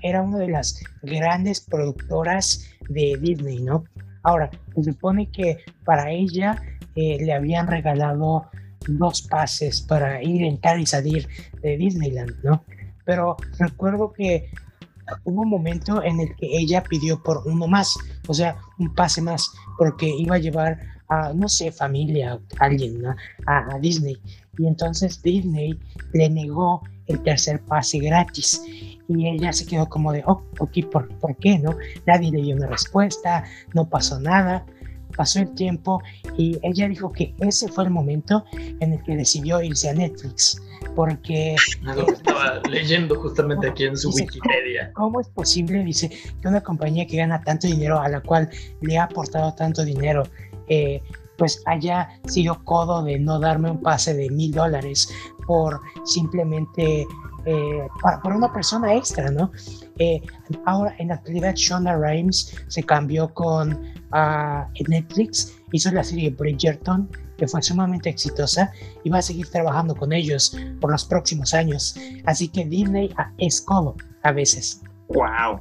era 0.01 0.23
una 0.23 0.39
de 0.39 0.49
las 0.49 0.83
grandes 1.03 1.61
productoras 1.61 2.67
de 2.89 3.15
Disney, 3.21 3.61
¿no? 3.61 3.83
Ahora, 4.23 4.49
se 4.75 4.83
supone 4.83 5.29
que 5.31 5.57
para 5.83 6.11
ella 6.11 6.61
eh, 6.95 7.17
le 7.19 7.33
habían 7.33 7.67
regalado 7.67 8.49
dos 8.87 9.21
pases 9.23 9.81
para 9.81 10.21
ir, 10.23 10.43
entrar 10.43 10.79
y 10.79 10.85
salir 10.85 11.27
de 11.61 11.77
Disneyland, 11.77 12.35
¿no? 12.43 12.63
Pero 13.05 13.37
recuerdo 13.59 14.11
que 14.13 14.49
hubo 15.23 15.41
un 15.41 15.49
momento 15.49 16.03
en 16.03 16.19
el 16.19 16.35
que 16.35 16.47
ella 16.57 16.83
pidió 16.83 17.21
por 17.21 17.43
uno 17.45 17.67
más, 17.67 17.95
o 18.27 18.33
sea, 18.33 18.57
un 18.79 18.93
pase 18.93 19.21
más, 19.21 19.51
porque 19.77 20.07
iba 20.07 20.35
a 20.35 20.39
llevar 20.39 20.79
a, 21.09 21.33
no 21.33 21.49
sé, 21.49 21.71
familia, 21.71 22.39
alguien, 22.59 23.01
¿no? 23.01 23.15
a, 23.45 23.77
Disney. 23.79 24.17
Y 24.57 24.67
entonces 24.67 25.21
Disney 25.21 25.77
le 26.13 26.29
negó 26.29 26.81
el 27.11 27.21
tercer 27.23 27.61
pase 27.61 27.99
gratis. 27.99 28.61
Y 29.07 29.27
ella 29.27 29.51
se 29.51 29.65
quedó 29.65 29.87
como 29.87 30.13
de, 30.13 30.23
oh, 30.25 30.43
ok, 30.59 30.85
¿por, 30.91 31.09
¿por 31.19 31.35
qué? 31.37 31.59
¿No? 31.59 31.75
Nadie 32.05 32.31
le 32.31 32.41
dio 32.41 32.55
una 32.55 32.67
respuesta, 32.67 33.43
no 33.73 33.87
pasó 33.87 34.19
nada. 34.19 34.65
Pasó 35.17 35.39
el 35.39 35.53
tiempo 35.55 36.01
y 36.37 36.57
ella 36.63 36.87
dijo 36.87 37.11
que 37.11 37.35
ese 37.39 37.67
fue 37.67 37.83
el 37.83 37.89
momento 37.89 38.45
en 38.79 38.93
el 38.93 39.03
que 39.03 39.17
decidió 39.17 39.61
irse 39.61 39.89
a 39.89 39.93
Netflix 39.93 40.61
porque... 40.95 41.55
estaba 42.07 42.61
leyendo 42.69 43.15
justamente 43.19 43.69
aquí 43.69 43.85
en 43.85 43.97
su 43.97 44.09
Wikipedia. 44.09 44.91
¿cómo, 44.93 45.21
es 45.21 45.27
posible, 45.29 45.83
dice, 45.83 46.09
que 46.09 46.47
una 46.47 46.61
compañía 46.61 47.05
que 47.07 47.17
gana 47.17 47.41
tanto 47.41 47.67
dinero, 47.67 47.99
a 47.99 48.09
la 48.09 48.21
cual 48.21 48.49
le 48.81 48.97
ha 48.97 49.03
aportado 49.03 49.53
tanto 49.53 49.83
dinero, 49.83 50.23
eh, 50.67 51.01
pues 51.37 51.61
haya 51.65 52.09
sido 52.27 52.63
codo 52.63 53.03
de 53.03 53.17
no 53.19 53.39
darme 53.39 53.71
un 53.71 53.81
pase 53.81 54.13
de 54.13 54.29
mil 54.29 54.51
dólares 54.51 55.09
simplemente 56.05 57.07
eh, 57.45 57.87
por 58.23 58.33
una 58.33 58.53
persona 58.53 58.93
extra, 58.93 59.31
¿no? 59.31 59.51
Eh, 59.97 60.21
ahora 60.65 60.93
en 60.99 61.07
la 61.07 61.15
actualidad 61.15 61.55
Shonda 61.55 61.97
Rhimes 61.97 62.55
se 62.67 62.83
cambió 62.83 63.33
con 63.33 63.73
uh, 63.73 64.87
Netflix, 64.87 65.55
hizo 65.71 65.91
la 65.91 66.03
serie 66.03 66.29
Bridgerton, 66.29 67.09
que 67.37 67.47
fue 67.47 67.63
sumamente 67.63 68.09
exitosa 68.09 68.71
y 69.03 69.09
va 69.09 69.17
a 69.17 69.21
seguir 69.23 69.49
trabajando 69.49 69.95
con 69.95 70.13
ellos 70.13 70.55
por 70.79 70.91
los 70.91 71.03
próximos 71.05 71.55
años. 71.55 71.95
Así 72.25 72.47
que 72.47 72.65
Disney 72.65 73.11
es 73.39 73.61
codo 73.61 73.95
a 74.21 74.31
veces. 74.31 74.81
¡Wow! 75.07 75.59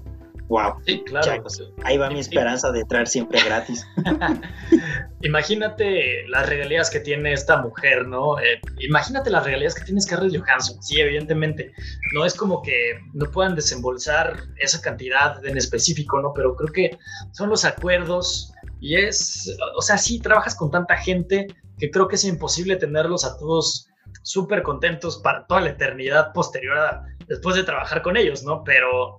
Wow. 0.50 0.82
Sí, 0.84 1.00
claro. 1.04 1.44
ahí 1.84 1.96
va 1.96 2.10
mi 2.10 2.18
esperanza 2.18 2.72
de 2.72 2.84
traer 2.84 3.06
siempre 3.06 3.40
gratis. 3.44 3.86
imagínate 5.22 6.26
las 6.26 6.48
regalías 6.48 6.90
que 6.90 6.98
tiene 6.98 7.32
esta 7.32 7.62
mujer, 7.62 8.08
¿no? 8.08 8.36
Eh, 8.40 8.60
imagínate 8.80 9.30
las 9.30 9.44
regalías 9.44 9.76
que 9.76 9.84
tiene 9.84 10.00
Scarlett 10.00 10.36
Johansson. 10.36 10.82
Sí, 10.82 11.00
evidentemente. 11.00 11.72
No 12.14 12.24
es 12.24 12.34
como 12.34 12.62
que 12.62 12.98
no 13.14 13.30
puedan 13.30 13.54
desembolsar 13.54 14.42
esa 14.58 14.80
cantidad 14.80 15.42
en 15.46 15.56
específico, 15.56 16.20
¿no? 16.20 16.32
Pero 16.34 16.56
creo 16.56 16.72
que 16.72 16.98
son 17.30 17.48
los 17.48 17.64
acuerdos 17.64 18.52
y 18.80 18.96
es, 18.96 19.56
o 19.76 19.82
sea, 19.82 19.98
sí, 19.98 20.18
trabajas 20.18 20.56
con 20.56 20.72
tanta 20.72 20.96
gente 20.96 21.46
que 21.78 21.92
creo 21.92 22.08
que 22.08 22.16
es 22.16 22.24
imposible 22.24 22.74
tenerlos 22.74 23.24
a 23.24 23.38
todos 23.38 23.88
súper 24.22 24.64
contentos 24.64 25.18
para 25.18 25.46
toda 25.46 25.60
la 25.60 25.70
eternidad 25.70 26.32
posterior 26.32 26.76
a 26.76 27.04
después 27.30 27.54
de 27.54 27.62
trabajar 27.62 28.02
con 28.02 28.16
ellos, 28.16 28.42
¿no? 28.42 28.64
Pero 28.64 29.16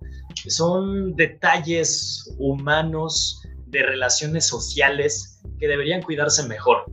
son 0.47 1.15
detalles 1.15 2.33
humanos 2.37 3.41
de 3.67 3.83
relaciones 3.83 4.47
sociales 4.47 5.39
que 5.59 5.67
deberían 5.67 6.01
cuidarse 6.01 6.47
mejor. 6.47 6.85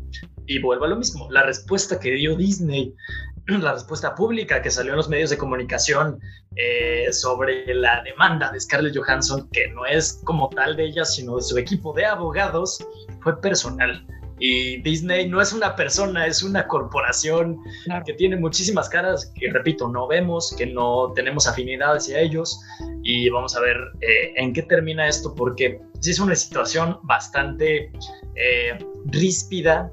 Y 0.46 0.60
vuelvo 0.60 0.84
a 0.84 0.88
lo 0.88 0.96
mismo, 0.96 1.30
la 1.30 1.42
respuesta 1.42 2.00
que 2.00 2.12
dio 2.12 2.36
Disney, 2.36 2.94
la 3.46 3.74
respuesta 3.74 4.14
pública 4.14 4.62
que 4.62 4.70
salió 4.70 4.92
en 4.92 4.96
los 4.96 5.08
medios 5.08 5.30
de 5.30 5.38
comunicación 5.38 6.20
eh, 6.56 7.12
sobre 7.12 7.74
la 7.74 8.02
demanda 8.02 8.50
de 8.50 8.60
Scarlett 8.60 8.96
Johansson, 8.96 9.48
que 9.52 9.68
no 9.68 9.86
es 9.86 10.20
como 10.24 10.48
tal 10.50 10.76
de 10.76 10.86
ella, 10.86 11.04
sino 11.04 11.36
de 11.36 11.42
su 11.42 11.58
equipo 11.58 11.92
de 11.92 12.06
abogados, 12.06 12.78
fue 13.20 13.40
personal. 13.40 14.06
Y 14.40 14.80
Disney 14.82 15.28
no 15.28 15.40
es 15.40 15.52
una 15.52 15.74
persona, 15.74 16.26
es 16.26 16.42
una 16.42 16.66
corporación 16.66 17.58
que 18.06 18.12
tiene 18.14 18.36
muchísimas 18.36 18.88
caras 18.88 19.32
que, 19.34 19.50
repito, 19.50 19.88
no 19.88 20.06
vemos, 20.06 20.54
que 20.56 20.66
no 20.66 21.12
tenemos 21.14 21.46
afinidad 21.46 21.96
hacia 21.96 22.20
ellos. 22.20 22.60
Y 23.02 23.28
vamos 23.30 23.56
a 23.56 23.60
ver 23.60 23.76
eh, 24.00 24.32
en 24.36 24.52
qué 24.52 24.62
termina 24.62 25.08
esto, 25.08 25.34
porque 25.34 25.80
sí 26.00 26.10
es 26.10 26.20
una 26.20 26.34
situación 26.34 26.98
bastante 27.02 27.90
eh, 28.36 28.78
ríspida 29.06 29.90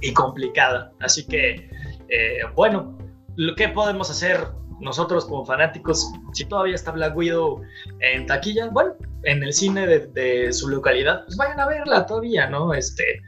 y 0.00 0.12
complicada. 0.12 0.92
Así 1.00 1.26
que, 1.26 1.70
eh, 2.08 2.38
bueno, 2.54 2.98
lo 3.36 3.54
que 3.54 3.68
podemos 3.68 4.10
hacer 4.10 4.48
nosotros 4.80 5.24
como 5.24 5.46
fanáticos, 5.46 6.12
si 6.32 6.44
todavía 6.44 6.74
está 6.74 6.90
Black 6.90 7.16
Widow 7.16 7.62
en 8.00 8.26
taquilla, 8.26 8.68
bueno, 8.68 8.94
en 9.22 9.42
el 9.42 9.52
cine 9.52 9.86
de, 9.86 10.06
de 10.08 10.52
su 10.52 10.68
localidad, 10.68 11.24
pues 11.24 11.36
vayan 11.36 11.60
a 11.60 11.66
verla 11.66 12.04
todavía, 12.04 12.48
¿no? 12.50 12.74
Este, 12.74 13.22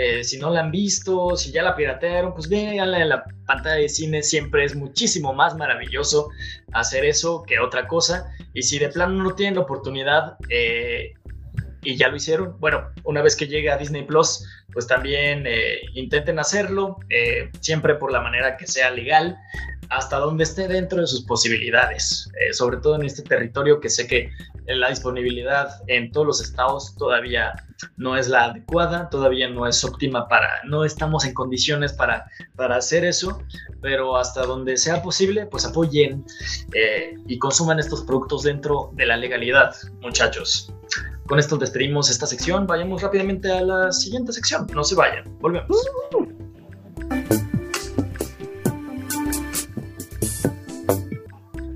eh, 0.00 0.22
si 0.22 0.38
no 0.38 0.50
la 0.50 0.60
han 0.60 0.70
visto, 0.70 1.36
si 1.36 1.50
ya 1.50 1.64
la 1.64 1.74
piratearon, 1.74 2.32
pues 2.32 2.48
véanla 2.48 3.02
en 3.02 3.08
la 3.08 3.24
pantalla 3.46 3.80
de 3.80 3.88
cine. 3.88 4.22
Siempre 4.22 4.64
es 4.64 4.76
muchísimo 4.76 5.32
más 5.32 5.56
maravilloso 5.56 6.28
hacer 6.72 7.04
eso 7.04 7.42
que 7.42 7.58
otra 7.58 7.88
cosa. 7.88 8.32
Y 8.54 8.62
si 8.62 8.78
de 8.78 8.90
plano 8.90 9.20
no 9.24 9.34
tienen 9.34 9.56
la 9.56 9.62
oportunidad 9.62 10.36
eh, 10.50 11.14
y 11.82 11.96
ya 11.96 12.08
lo 12.08 12.16
hicieron, 12.16 12.54
bueno, 12.60 12.84
una 13.02 13.22
vez 13.22 13.34
que 13.34 13.48
llegue 13.48 13.72
a 13.72 13.76
Disney 13.76 14.04
Plus, 14.04 14.46
pues 14.72 14.86
también 14.86 15.44
eh, 15.48 15.80
intenten 15.94 16.38
hacerlo, 16.38 16.98
siempre 17.60 17.96
por 17.96 18.12
la 18.12 18.20
manera 18.20 18.56
que 18.56 18.68
sea 18.68 18.90
legal 18.90 19.36
hasta 19.90 20.18
donde 20.18 20.44
esté 20.44 20.68
dentro 20.68 21.00
de 21.00 21.06
sus 21.06 21.22
posibilidades, 21.22 22.30
sobre 22.52 22.78
todo 22.78 22.96
en 22.96 23.04
este 23.04 23.22
territorio 23.22 23.80
que 23.80 23.88
sé 23.88 24.06
que 24.06 24.30
la 24.66 24.90
disponibilidad 24.90 25.82
en 25.86 26.12
todos 26.12 26.26
los 26.26 26.40
estados 26.42 26.94
todavía 26.96 27.54
no 27.96 28.16
es 28.16 28.28
la 28.28 28.46
adecuada, 28.46 29.08
todavía 29.08 29.48
no 29.48 29.66
es 29.66 29.82
óptima 29.84 30.28
para, 30.28 30.62
no 30.64 30.84
estamos 30.84 31.24
en 31.24 31.32
condiciones 31.32 31.92
para, 31.92 32.30
para 32.56 32.76
hacer 32.76 33.04
eso, 33.04 33.40
pero 33.80 34.16
hasta 34.16 34.42
donde 34.42 34.76
sea 34.76 35.02
posible, 35.02 35.46
pues 35.46 35.64
apoyen 35.64 36.24
eh, 36.74 37.14
y 37.26 37.38
consuman 37.38 37.78
estos 37.78 38.02
productos 38.02 38.42
dentro 38.42 38.90
de 38.94 39.06
la 39.06 39.16
legalidad, 39.16 39.74
muchachos. 40.00 40.72
con 41.26 41.38
esto 41.38 41.56
despedimos 41.56 42.10
esta 42.10 42.26
sección. 42.26 42.66
Vayamos 42.66 43.02
rápidamente 43.02 43.52
a 43.52 43.60
la 43.60 43.92
siguiente 43.92 44.32
sección. 44.32 44.66
No 44.74 44.82
se 44.82 44.94
vayan. 44.94 45.24
Volvemos. 45.40 45.68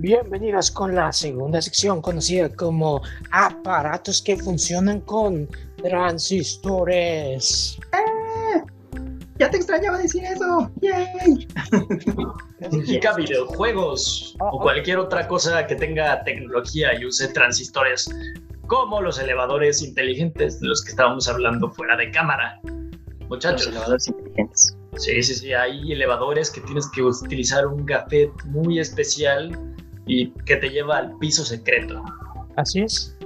Bienvenidos 0.02 0.72
con 0.72 0.96
la 0.96 1.12
segunda 1.12 1.62
sección 1.62 2.02
conocida 2.02 2.48
como 2.48 3.00
aparatos 3.30 4.20
que 4.20 4.36
funcionan 4.36 5.00
con 5.02 5.48
transistores. 5.76 7.78
¡Eh! 7.92 8.62
Ya 9.38 9.48
te 9.48 9.58
extrañaba 9.58 9.98
decir 9.98 10.24
eso. 10.24 10.68
¡Yay! 10.80 11.46
Significa 12.68 13.14
videojuegos 13.14 14.34
o 14.40 14.58
cualquier 14.58 14.98
otra 14.98 15.28
cosa 15.28 15.68
que 15.68 15.76
tenga 15.76 16.24
tecnología 16.24 16.98
y 16.98 17.06
use 17.06 17.28
transistores, 17.28 18.10
como 18.66 19.00
los 19.00 19.20
elevadores 19.20 19.82
inteligentes 19.82 20.58
de 20.58 20.66
los 20.66 20.82
que 20.82 20.90
estábamos 20.90 21.28
hablando 21.28 21.70
fuera 21.70 21.96
de 21.96 22.10
cámara. 22.10 22.60
Muchachos. 23.28 23.66
Los 23.66 23.68
elevadores 23.68 24.08
inteligentes. 24.08 24.76
Sí, 24.96 25.22
sí, 25.22 25.34
sí. 25.36 25.52
Hay 25.52 25.92
elevadores 25.92 26.50
que 26.50 26.60
tienes 26.62 26.90
que 26.90 27.04
utilizar 27.04 27.68
un 27.68 27.86
gafet 27.86 28.32
muy 28.46 28.80
especial 28.80 29.56
y 30.12 30.30
que 30.44 30.56
te 30.56 30.68
lleva 30.68 30.98
al 30.98 31.16
piso 31.18 31.44
secreto. 31.44 32.04
Así 32.56 32.80
es. 32.80 33.16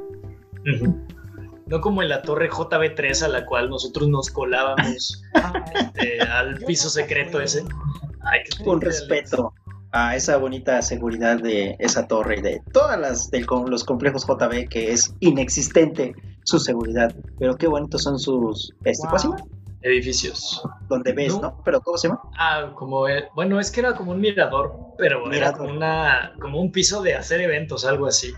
No 1.66 1.80
como 1.80 2.02
en 2.02 2.08
la 2.08 2.22
torre 2.22 2.48
JB3 2.48 3.22
a 3.22 3.28
la 3.28 3.44
cual 3.44 3.70
nosotros 3.70 4.08
nos 4.08 4.30
colábamos 4.30 5.24
este, 5.74 6.20
al 6.20 6.58
piso 6.64 6.88
secreto 6.88 7.40
ese. 7.40 7.64
Con 8.64 8.80
respeto 8.80 9.52
a 9.92 10.14
esa 10.14 10.36
bonita 10.36 10.80
seguridad 10.82 11.40
de 11.40 11.76
esa 11.78 12.06
torre 12.06 12.38
y 12.38 12.42
de 12.42 12.62
todas 12.72 12.98
las 12.98 13.30
de 13.30 13.44
los 13.68 13.84
complejos 13.84 14.26
JB 14.26 14.68
que 14.68 14.92
es 14.92 15.14
inexistente 15.20 16.14
su 16.44 16.60
seguridad. 16.60 17.14
Pero 17.38 17.56
qué 17.56 17.66
bonitos 17.66 18.02
son 18.02 18.18
sus 18.18 18.72
este, 18.84 19.08
edificios. 19.82 20.62
Donde 20.88 21.12
ves, 21.12 21.40
¿no? 21.40 21.60
Pero 21.64 21.80
¿cómo 21.80 21.96
se 21.98 22.08
llama? 22.08 22.20
Ah, 22.38 22.72
como 22.76 23.06
bueno, 23.34 23.58
es 23.58 23.70
que 23.70 23.80
era 23.80 23.94
como 23.94 24.12
un 24.12 24.20
mirador, 24.20 24.85
pero 24.98 25.30
era 25.32 25.52
como 25.52 25.70
una 25.70 26.34
como 26.40 26.60
un 26.60 26.72
piso 26.72 27.02
de 27.02 27.14
hacer 27.14 27.40
eventos, 27.40 27.84
algo 27.84 28.06
así. 28.06 28.32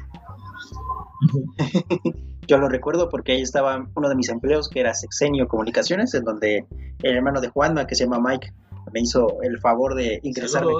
Yo 2.47 2.57
lo 2.59 2.69
recuerdo 2.69 3.09
porque 3.11 3.33
ahí 3.33 3.43
estaba 3.43 3.87
uno 3.95 4.09
de 4.09 4.15
mis 4.15 4.29
empleos 4.31 4.69
que 4.71 4.81
era 4.81 4.95
Sexenio 4.95 5.49
Comunicaciones, 5.49 6.15
en 6.15 6.25
donde 6.25 6.65
el 7.03 7.17
hermano 7.17 7.41
de 7.41 7.49
Juanma, 7.49 7.87
que 7.87 7.95
se 7.95 8.05
llama 8.05 8.21
Mike, 8.21 8.53
me 8.93 9.01
hizo 9.01 9.43
el 9.43 9.59
favor 9.61 9.95
de 9.95 10.21
ingresarme 10.23 10.73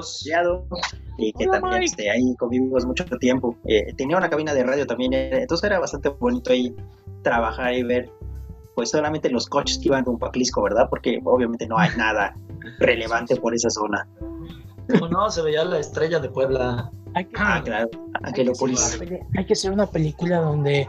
y 1.17 1.33
que 1.33 1.47
también 1.47 1.83
este, 1.83 2.09
ahí 2.09 2.35
convivimos 2.37 2.85
mucho 2.85 3.05
tiempo. 3.19 3.55
Eh, 3.65 3.93
tenía 3.95 4.17
una 4.17 4.29
cabina 4.29 4.53
de 4.53 4.63
radio 4.63 4.87
también, 4.87 5.13
eh, 5.13 5.41
entonces 5.41 5.65
era 5.65 5.79
bastante 5.79 6.09
bonito 6.09 6.51
ahí 6.51 6.75
trabajar 7.23 7.73
y 7.73 7.83
ver 7.83 8.09
pues 8.75 8.91
solamente 8.91 9.29
los 9.29 9.47
coches 9.47 9.77
que 9.77 9.89
iban 9.89 10.05
con 10.05 10.17
Paclisco, 10.17 10.63
¿verdad? 10.63 10.87
Porque 10.89 11.19
obviamente 11.25 11.67
no 11.67 11.77
hay 11.77 11.89
nada 11.97 12.35
relevante 12.79 13.35
por 13.35 13.53
esa 13.53 13.69
zona. 13.69 14.07
¿Cómo 14.89 15.07
no? 15.07 15.29
Se 15.29 15.41
veía 15.41 15.63
la 15.63 15.79
estrella 15.79 16.19
de 16.19 16.29
Puebla. 16.29 16.91
Hay 17.15 17.25
que, 17.25 17.35
ah, 17.37 17.61
claro, 17.63 17.89
hay 18.21 18.33
que, 18.33 19.21
hay 19.35 19.45
que 19.45 19.53
hacer 19.53 19.71
una 19.71 19.87
película 19.87 20.37
donde 20.37 20.87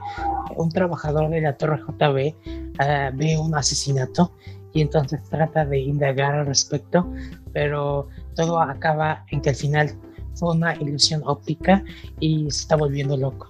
un 0.56 0.70
trabajador 0.70 1.30
de 1.30 1.40
la 1.40 1.56
Torre 1.56 1.78
JB 1.78 2.34
ah, 2.78 3.10
ve 3.14 3.38
un 3.38 3.54
asesinato 3.54 4.32
y 4.72 4.82
entonces 4.82 5.22
trata 5.30 5.64
de 5.64 5.78
indagar 5.78 6.34
al 6.34 6.46
respecto, 6.46 7.10
pero 7.52 8.08
todo 8.36 8.60
acaba 8.60 9.24
en 9.30 9.40
que 9.40 9.50
al 9.50 9.56
final 9.56 9.90
fue 10.34 10.54
una 10.54 10.74
ilusión 10.76 11.22
óptica 11.24 11.82
y 12.20 12.50
se 12.50 12.62
está 12.62 12.76
volviendo 12.76 13.16
loco. 13.16 13.48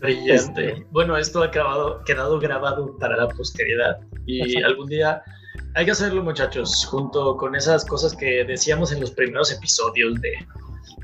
Brillante. 0.00 0.34
Este, 0.34 0.86
bueno, 0.90 1.16
esto 1.16 1.42
ha 1.42 1.50
quedado, 1.50 2.02
quedado 2.04 2.38
grabado 2.40 2.96
para 2.98 3.16
la 3.16 3.28
posteridad 3.28 4.00
y 4.26 4.62
algún 4.62 4.88
día 4.88 5.22
hay 5.74 5.84
que 5.84 5.90
hacerlo, 5.90 6.22
muchachos, 6.22 6.86
junto 6.86 7.36
con 7.36 7.54
esas 7.54 7.84
cosas 7.84 8.14
que 8.14 8.44
decíamos 8.44 8.92
en 8.92 9.00
los 9.00 9.10
primeros 9.12 9.52
episodios 9.52 10.20
de, 10.20 10.32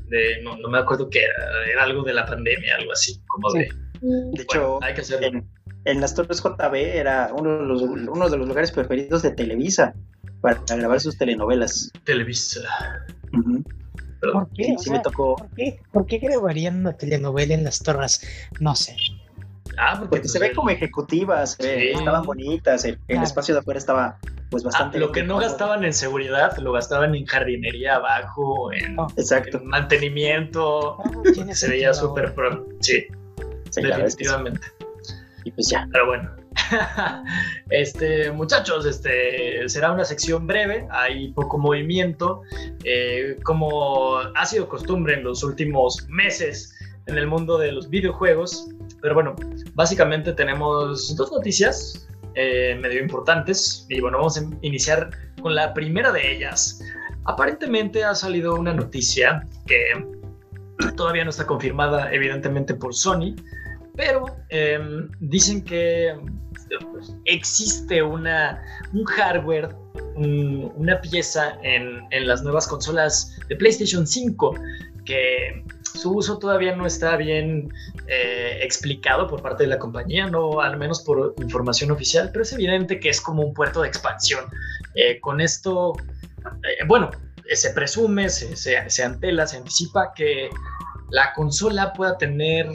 de 0.09 0.41
no, 0.43 0.55
me 0.69 0.79
acuerdo 0.79 1.09
qué 1.09 1.23
era, 1.23 1.71
era 1.71 1.83
algo 1.83 2.03
de 2.03 2.13
la 2.13 2.25
pandemia, 2.25 2.75
algo 2.75 2.91
así, 2.91 3.21
como 3.27 3.51
de... 3.53 3.69
De 4.01 4.43
hecho, 4.43 4.81
hay 4.83 4.93
que 4.93 5.01
hacerlo. 5.01 5.41
En, 5.85 6.01
las 6.01 6.13
Torres 6.13 6.43
JB 6.43 6.75
era 6.75 7.31
uno 7.33 7.59
de, 7.59 7.65
los, 7.65 7.81
uno 7.81 8.29
de 8.29 8.37
los 8.37 8.47
lugares 8.47 8.71
preferidos 8.71 9.23
de 9.23 9.31
Televisa 9.31 9.95
para 10.41 10.59
grabar 10.67 10.99
sus 10.99 11.17
telenovelas. 11.17 11.91
Televisa. 12.03 12.61
¿Por 14.21 14.49
qué? 14.53 14.75
¿por, 15.91 16.05
qué? 16.05 16.17
grabarían 16.17 16.79
una 16.79 16.93
telenovela 16.93 17.53
en 17.53 17.63
las 17.63 17.79
torres? 17.79 18.21
No 18.59 18.75
sé. 18.75 18.95
Ah, 19.77 20.03
porque, 20.09 20.27
se 20.27 20.39
ve 20.39 20.53
como 20.53 20.69
ejecutivas, 20.69 21.57
estaban 21.59 22.23
bonitas, 22.23 22.85
el, 22.85 22.99
espacio 23.07 23.55
de 23.55 23.59
afuera 23.61 23.77
estaba 23.77 24.17
pues 24.49 24.63
ah, 24.63 24.67
bastante. 24.67 24.99
lo 24.99 25.11
que 25.11 25.23
no 25.23 25.37
gastaban 25.37 25.83
en 25.83 25.93
seguridad, 25.93 26.57
lo 26.57 26.71
gastaban 26.71 27.15
en 27.15 27.25
jardinería 27.25 27.95
abajo, 27.95 28.71
en, 28.71 28.97
oh. 28.99 29.07
Exacto. 29.17 29.59
mantenimiento. 29.63 30.97
Ah, 31.03 31.53
se 31.53 31.67
veía 31.67 31.93
súper 31.93 32.33
Sí, 32.79 33.05
definitivamente. 33.75 34.61
Y 35.43 35.51
pues 35.51 35.69
ya. 35.69 35.87
Pero 35.91 36.07
bueno. 36.07 36.31
este, 37.69 38.31
muchachos, 38.31 38.85
este 38.85 39.69
será 39.69 39.91
una 39.91 40.05
sección 40.05 40.47
breve, 40.47 40.87
hay 40.89 41.31
poco 41.33 41.57
movimiento, 41.57 42.41
eh, 42.83 43.37
como 43.43 44.17
ha 44.17 44.45
sido 44.45 44.67
costumbre 44.67 45.13
en 45.13 45.23
los 45.23 45.43
últimos 45.43 46.07
meses 46.09 46.73
en 47.05 47.17
el 47.17 47.27
mundo 47.27 47.57
de 47.57 47.71
los 47.71 47.89
videojuegos. 47.89 48.69
Pero 49.01 49.13
bueno, 49.13 49.35
básicamente 49.73 50.33
tenemos 50.33 51.15
dos 51.15 51.31
noticias 51.31 52.07
eh, 52.35 52.77
medio 52.79 53.01
importantes 53.01 53.85
y 53.89 53.99
bueno, 53.99 54.19
vamos 54.19 54.37
a 54.37 54.43
iniciar 54.61 55.09
con 55.41 55.55
la 55.55 55.73
primera 55.73 56.11
de 56.11 56.35
ellas. 56.35 56.79
Aparentemente 57.25 58.03
ha 58.03 58.15
salido 58.15 58.55
una 58.55 58.73
noticia 58.73 59.47
que 59.65 59.77
todavía 60.95 61.23
no 61.23 61.31
está 61.31 61.45
confirmada 61.45 62.11
evidentemente 62.13 62.73
por 62.73 62.93
Sony, 62.93 63.35
pero 63.95 64.25
em, 64.49 65.09
dicen 65.19 65.63
que 65.63 66.15
existe 67.25 68.03
una, 68.03 68.61
un 68.93 69.03
hardware, 69.05 69.75
una 70.15 71.01
pieza 71.01 71.57
en, 71.63 72.05
en, 72.11 72.27
las 72.27 72.43
nuevas 72.43 72.67
consolas 72.67 73.35
de 73.49 73.55
PlayStation 73.55 74.05
5 74.05 74.53
que 75.07 75.63
su 75.81 76.11
uso 76.11 76.37
todavía 76.37 76.75
no 76.75 76.85
está 76.85 77.15
bien 77.15 77.73
eh, 78.07 78.59
explicado 78.61 79.27
por 79.27 79.41
parte 79.41 79.63
de 79.63 79.69
la 79.69 79.79
compañía, 79.79 80.27
no 80.27 80.59
al 80.59 80.77
menos 80.77 81.01
por 81.01 81.33
información 81.39 81.89
oficial, 81.91 82.29
pero 82.31 82.43
es 82.43 82.53
evidente 82.53 82.99
que 82.99 83.09
es 83.09 83.21
como 83.21 83.41
un 83.41 83.53
puerto 83.53 83.81
de 83.81 83.87
expansión. 83.87 84.45
Eh, 84.93 85.19
con 85.19 85.41
esto, 85.41 85.93
eh, 86.63 86.83
bueno, 86.85 87.09
se 87.51 87.71
presume, 87.71 88.29
se, 88.29 88.55
se, 88.55 88.87
se 88.89 89.03
antela, 89.03 89.47
se 89.47 89.57
anticipa 89.57 90.11
que 90.13 90.49
la 91.09 91.33
consola 91.33 91.93
pueda 91.93 92.17
tener 92.17 92.67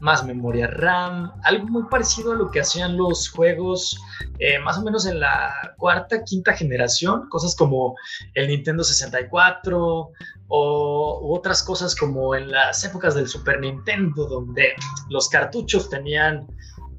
más 0.00 0.24
memoria 0.24 0.66
RAM, 0.66 1.30
algo 1.44 1.68
muy 1.68 1.82
parecido 1.84 2.32
a 2.32 2.34
lo 2.34 2.50
que 2.50 2.60
hacían 2.60 2.96
los 2.96 3.28
juegos 3.28 4.00
eh, 4.38 4.58
más 4.58 4.78
o 4.78 4.82
menos 4.82 5.06
en 5.06 5.20
la 5.20 5.52
cuarta, 5.76 6.24
quinta 6.24 6.54
generación, 6.54 7.28
cosas 7.28 7.54
como 7.54 7.94
el 8.34 8.48
Nintendo 8.48 8.82
64 8.82 10.10
o 10.48 11.20
u 11.22 11.34
otras 11.34 11.62
cosas 11.62 11.94
como 11.94 12.34
en 12.34 12.50
las 12.50 12.82
épocas 12.84 13.14
del 13.14 13.28
Super 13.28 13.60
Nintendo, 13.60 14.26
donde 14.26 14.72
los 15.10 15.28
cartuchos 15.28 15.88
tenían 15.88 16.46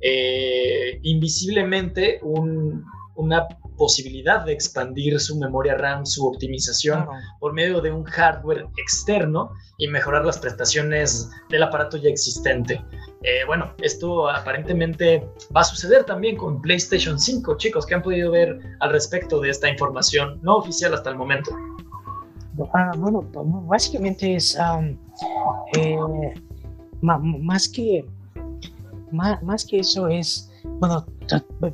eh, 0.02 1.00
invisiblemente 1.02 2.20
un, 2.22 2.86
una 3.16 3.48
posibilidad 3.82 4.46
de 4.46 4.54
expandir 4.54 5.20
su 5.20 5.40
memoria 5.40 5.76
RAM, 5.76 6.06
su 6.06 6.28
optimización 6.28 7.08
por 7.40 7.52
medio 7.52 7.82
de 7.82 7.92
un 7.92 8.04
hardware 8.04 8.68
externo 8.78 9.50
y 9.80 9.88
mejorar 9.88 10.24
las 10.24 10.38
prestaciones 10.38 11.28
del 11.50 11.64
aparato 11.64 11.98
ya 11.98 12.10
existente. 12.10 12.80
Eh, 13.24 13.44
bueno, 13.48 13.74
esto 13.82 14.30
aparentemente 14.30 15.28
va 15.56 15.62
a 15.62 15.64
suceder 15.64 16.04
también 16.04 16.38
con 16.38 16.62
PlayStation 16.62 17.18
5, 17.18 17.58
chicos, 17.58 17.88
que 17.88 17.96
han 17.96 18.04
podido 18.04 18.30
ver 18.30 18.60
al 18.82 18.92
respecto 18.92 19.40
de 19.40 19.50
esta 19.50 19.68
información 19.68 20.40
no 20.44 20.58
oficial 20.58 20.94
hasta 20.94 21.10
el 21.10 21.16
momento. 21.16 21.50
Ah, 22.76 22.92
bueno, 22.96 23.28
básicamente 23.66 24.36
es 24.36 24.56
eh, 25.76 25.98
más 27.02 27.68
que 27.68 28.06
más, 29.12 29.66
que 29.66 29.80
eso 29.80 30.08
es 30.08 30.52
bueno, 30.80 31.04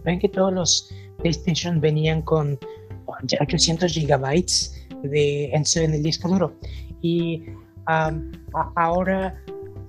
ven 0.05 0.19
que 0.19 0.29
todos 0.29 0.53
los 0.53 0.89
PlayStation 1.17 1.79
venían 1.79 2.21
con 2.21 2.59
800 3.05 3.91
gigabytes 3.91 4.87
de, 5.03 5.51
en, 5.51 5.93
el 5.93 6.03
disco 6.03 6.27
duro. 6.27 6.53
Y 7.01 7.43
ahora, 8.75 9.35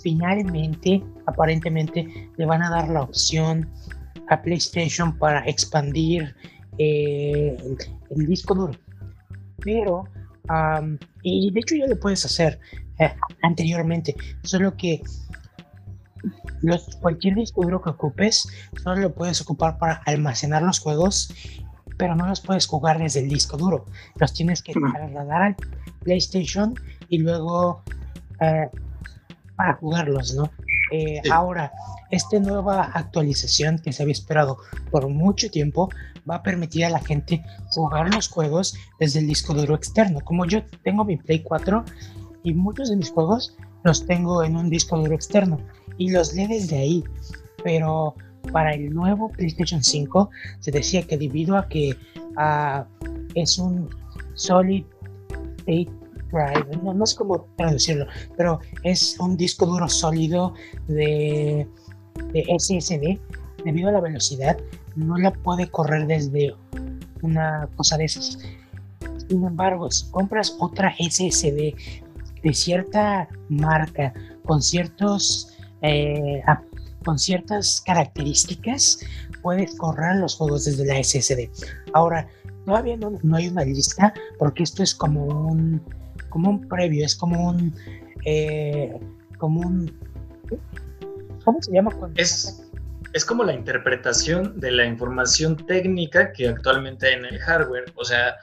finalmente, 0.03 1.03
aparentemente, 1.27 2.31
le 2.37 2.47
van 2.47 2.63
a 2.63 2.71
dar 2.71 2.89
la 2.89 3.03
opción 3.03 3.69
a 4.29 4.41
PlayStation 4.43 5.17
para 5.19 5.41
expandir 5.47 6.35
eh, 6.79 7.57
el, 8.11 8.27
disco 8.27 8.55
duro. 8.55 8.73
Pero, 9.65 10.05
y 11.23 11.51
de 11.51 11.61
hecho 11.61 11.75
ya 11.75 11.87
lo 11.87 11.99
puedes 11.99 12.25
hacer 12.25 12.61
eh, 12.99 13.13
anteriormente, 13.43 14.15
solo 14.43 14.77
que 14.77 15.03
los, 16.63 16.97
cualquier 16.97 17.35
disco 17.35 17.63
duro 17.63 17.83
que 17.83 17.91
ocupes, 17.91 18.49
solo 18.83 19.01
lo 19.01 19.15
puedes 19.15 19.41
ocupar 19.41 19.79
para 19.79 19.95
almacenar 20.07 20.63
los 20.63 20.81
juegos, 20.81 21.33
pero 21.97 22.15
no 22.15 22.27
los 22.27 22.41
puedes 22.41 22.67
jugar 22.67 22.99
desde 22.99 23.21
el 23.21 23.29
disco 23.29 23.57
duro. 23.57 23.85
Los 24.17 24.33
tienes 24.33 24.63
que 24.63 24.73
trasladar 24.73 25.43
al 25.43 25.57
PlayStation 26.01 26.75
y 27.09 27.19
luego 27.19 27.83
eh, 28.41 28.69
para 29.57 29.75
jugarlos, 29.75 30.35
¿no? 30.35 30.51
Eh, 30.93 31.21
ahora, 31.31 31.73
esta 32.11 32.39
nueva 32.39 32.85
actualización 32.95 33.79
que 33.79 33.93
se 33.93 34.03
había 34.03 34.13
esperado 34.13 34.59
por 34.91 35.09
mucho 35.09 35.51
tiempo 35.51 35.91
va 36.29 36.37
a 36.37 36.43
permitir 36.43 36.85
a 36.85 36.91
la 36.91 37.01
gente 37.01 37.45
jugar 37.71 38.15
los 38.15 38.29
juegos 38.29 38.77
desde 38.99 39.21
el 39.21 39.27
disco 39.27 39.53
duro 39.55 39.75
externo. 39.75 40.21
Como 40.21 40.47
yo 40.47 40.63
tengo 40.83 41.05
mi 41.05 41.17
Play 41.17 41.43
4 41.43 41.85
y 42.45 42.55
muchos 42.55 42.91
de 42.91 42.97
mis 42.97 43.11
juegos 43.11 43.57
los 43.85 44.07
tengo 44.07 44.43
en 44.45 44.57
un 44.57 44.71
disco 44.71 44.99
duro 44.99 45.15
externo 45.15 45.59
y 45.97 46.11
los 46.11 46.35
leo 46.35 46.49
desde 46.49 46.79
ahí. 46.79 47.05
Pero 47.63 48.15
para 48.53 48.73
el 48.73 48.95
nuevo 48.95 49.31
PlayStation 49.31 49.83
5 49.83 50.31
se 50.61 50.71
decía 50.71 51.03
que 51.03 51.19
debido 51.19 51.57
a 51.57 51.69
que 51.69 51.97
uh, 52.37 52.85
es 53.35 53.59
un 53.59 53.89
Solid 54.35 54.85
State 55.59 55.91
Drive, 56.31 56.77
no, 56.83 56.95
no, 56.95 57.07
sé 57.07 57.17
cómo 57.17 57.47
traducirlo, 57.57 58.07
pero 58.37 58.61
es 58.83 59.19
un 59.19 59.37
disco 59.37 59.67
duro 59.67 59.89
sólido 59.89 60.55
de, 60.87 61.67
de 62.33 62.45
SSD, 62.59 63.19
debido 63.65 63.89
a 63.89 63.93
la 63.93 64.01
velocidad, 64.01 64.59
no 64.95 65.17
la 65.17 65.33
puede 65.33 65.71
correr 65.71 66.07
desde 66.07 66.55
una 67.23 67.69
cosa 67.77 67.97
de 67.97 68.05
esas. 68.05 68.39
Sin 69.29 69.45
embargo, 69.45 69.91
si 69.91 70.11
compras 70.11 70.57
otra 70.59 70.95
SSD 70.99 71.75
de 72.43 72.55
cierta 72.55 73.29
marca, 73.49 74.13
con 74.45 74.63
ciertos 74.63 75.55
eh, 75.83 76.43
con 77.05 77.19
ciertas 77.19 77.81
características, 77.87 79.01
puedes 79.41 79.77
correr 79.77 80.17
los 80.17 80.35
juegos 80.37 80.65
desde 80.65 80.85
la 80.85 81.03
SSD. 81.03 81.49
Ahora, 81.93 82.29
todavía 82.67 82.97
no, 82.97 83.13
no, 83.23 83.37
hay 83.37 83.49
una 83.49 83.65
lista 83.65 84.13
porque 84.39 84.65
esto 84.65 84.83
es 84.83 84.95
como 84.95 85.25
un 85.25 85.81
como 86.29 86.51
un 86.51 86.69
previo, 86.69 87.07
es 87.07 87.15
como 87.15 87.49
un 87.49 87.75
eh, 88.25 88.99
como 89.39 89.61
un 89.61 89.97
¿cómo 91.45 91.63
se 91.63 91.73
llama? 91.73 91.93
Es 92.17 92.69
es 93.15 93.25
como 93.25 93.45
la 93.45 93.55
interpretación 93.55 94.61
de 94.61 94.71
la 94.71 94.85
información 94.85 95.57
técnica 95.57 96.33
que 96.33 96.49
actualmente 96.49 97.07
hay 97.07 97.15
en 97.15 97.25
el 97.25 97.39
hardware. 97.39 97.87
O 97.95 98.05
sea, 98.05 98.37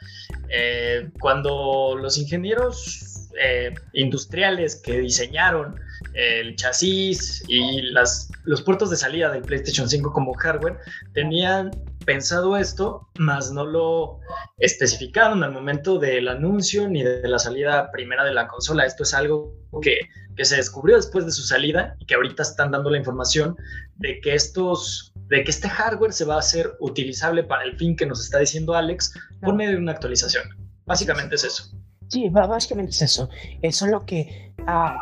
eh, 0.49 1.09
cuando 1.19 1.95
los 1.95 2.17
ingenieros 2.17 3.14
eh, 3.41 3.73
industriales 3.93 4.75
que 4.77 4.99
diseñaron 4.99 5.79
el 6.13 6.55
chasis 6.55 7.43
y 7.47 7.81
las, 7.81 8.29
los 8.43 8.61
puertos 8.61 8.89
de 8.89 8.97
salida 8.97 9.29
del 9.31 9.41
PlayStation 9.41 9.89
5 9.89 10.11
como 10.11 10.33
hardware 10.33 10.77
tenían 11.13 11.71
pensado 12.05 12.55
esto, 12.55 13.09
mas 13.17 13.51
no 13.51 13.65
lo 13.65 14.19
especificaron 14.57 15.43
al 15.43 15.51
momento 15.51 15.97
del 15.99 16.27
anuncio 16.27 16.87
ni 16.87 17.03
de 17.03 17.27
la 17.27 17.39
salida 17.39 17.91
primera 17.91 18.23
de 18.23 18.33
la 18.33 18.47
consola. 18.47 18.85
Esto 18.85 19.03
es 19.03 19.13
algo 19.13 19.53
que, 19.81 19.99
que 20.35 20.45
se 20.45 20.57
descubrió 20.57 20.95
después 20.95 21.25
de 21.25 21.31
su 21.31 21.43
salida 21.43 21.95
y 21.99 22.05
que 22.05 22.15
ahorita 22.15 22.43
están 22.43 22.71
dando 22.71 22.89
la 22.89 22.97
información 22.97 23.55
de 23.95 24.19
que 24.21 24.35
estos 24.35 25.11
de 25.27 25.43
que 25.43 25.49
este 25.49 25.67
hardware 25.67 26.13
se 26.13 26.23
va 26.23 26.35
a 26.35 26.39
hacer 26.39 26.73
utilizable 26.79 27.43
para 27.43 27.63
el 27.63 27.75
fin 27.77 27.95
que 27.95 28.05
nos 28.05 28.23
está 28.23 28.39
diciendo 28.39 28.75
Alex 28.75 29.11
por 29.41 29.55
medio 29.55 29.71
de 29.71 29.77
una 29.77 29.93
actualización. 29.93 30.43
Básicamente 30.85 31.33
es 31.33 31.43
eso. 31.43 31.75
Sí, 32.07 32.29
básicamente 32.29 32.91
es 32.91 33.01
eso. 33.01 33.29
Es 33.61 33.77
solo 33.77 34.05
que 34.05 34.53
ah, 34.67 34.95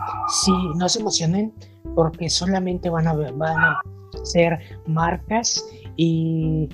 si 0.44 0.52
no 0.76 0.88
se 0.90 1.00
emocionen 1.00 1.54
porque 1.96 2.30
solamente 2.30 2.90
van 2.90 3.08
a, 3.08 3.14
van 3.14 3.58
a 3.58 3.82
ser 4.24 4.60
marcas 4.88 5.64
y 5.96 6.70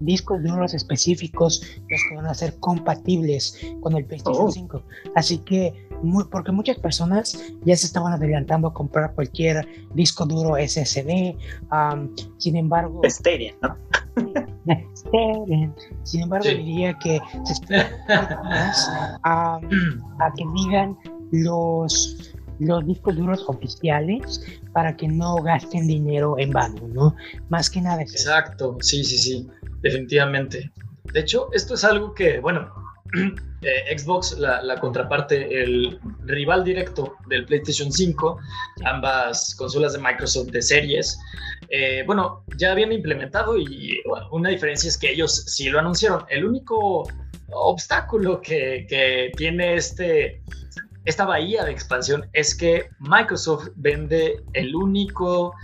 discos 0.00 0.42
duros 0.42 0.74
específicos 0.74 1.62
los 1.88 2.00
que 2.08 2.16
van 2.16 2.26
a 2.26 2.34
ser 2.34 2.58
compatibles 2.60 3.58
con 3.80 3.96
el 3.96 4.04
PlayStation 4.04 4.52
5. 4.52 4.82
Así 5.14 5.38
que, 5.38 5.88
muy, 6.02 6.24
porque 6.24 6.52
muchas 6.52 6.78
personas 6.78 7.42
ya 7.64 7.76
se 7.76 7.86
estaban 7.86 8.12
adelantando 8.12 8.68
a 8.68 8.74
comprar 8.74 9.14
cualquier 9.14 9.66
disco 9.94 10.26
duro 10.26 10.56
SSD. 10.56 11.36
sin 12.38 12.56
embargo, 12.56 13.00
¿no? 13.62 13.76
Sin 16.02 16.22
embargo, 16.22 16.48
diría 16.48 16.96
que 16.98 17.20
se 17.44 17.52
espera 17.52 17.90
más 18.44 18.90
a, 19.24 19.60
que 20.36 20.44
digan 20.54 20.96
los 21.32 22.32
los 22.58 22.86
discos 22.86 23.14
duros 23.16 23.44
oficiales 23.48 24.40
para 24.72 24.96
que 24.96 25.06
no 25.08 25.36
gasten 25.36 25.86
dinero 25.86 26.36
en 26.38 26.52
vano, 26.52 26.88
¿no? 26.88 27.14
Más 27.50 27.68
que 27.68 27.82
nada. 27.82 28.00
Exacto, 28.00 28.78
sí, 28.80 29.04
sí, 29.04 29.18
sí 29.18 29.46
definitivamente. 29.82 30.72
De 31.12 31.20
hecho, 31.20 31.48
esto 31.52 31.74
es 31.74 31.84
algo 31.84 32.14
que, 32.14 32.40
bueno, 32.40 32.68
eh, 33.62 33.98
Xbox, 33.98 34.38
la, 34.38 34.78
contraparte, 34.80 35.62
el 35.62 35.98
rival 36.24 36.64
directo 36.64 37.16
del 37.28 37.44
PlayStation 37.46 37.90
5, 37.90 38.38
ambas 38.84 39.54
consolas 39.56 39.92
de 39.94 40.00
Microsoft 40.00 40.48
de 40.48 40.62
series, 40.62 41.18
eh, 41.68 42.02
bueno, 42.06 42.44
ya 42.56 42.72
habían 42.72 42.92
implementado 42.92 43.58
y 43.58 44.00
una 44.30 44.50
diferencia 44.50 44.88
es 44.88 44.96
que 44.96 45.10
ellos 45.10 45.44
sí 45.46 45.68
lo 45.68 45.78
anunciaron. 45.78 46.24
El 46.28 46.44
único 46.44 47.08
obstáculo 47.50 48.40
que, 48.40 49.32
tiene 49.36 49.74
este, 49.74 50.42
esta 51.04 51.24
bahía 51.24 51.64
de 51.64 51.72
expansión 51.72 52.28
es 52.32 52.54
que 52.54 52.88
Microsoft 52.98 53.68
vende 53.76 54.42
el 54.52 54.74
único 54.74 55.54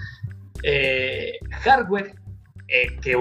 eh, 0.62 1.38
hardware 1.50 2.14
que 3.02 3.16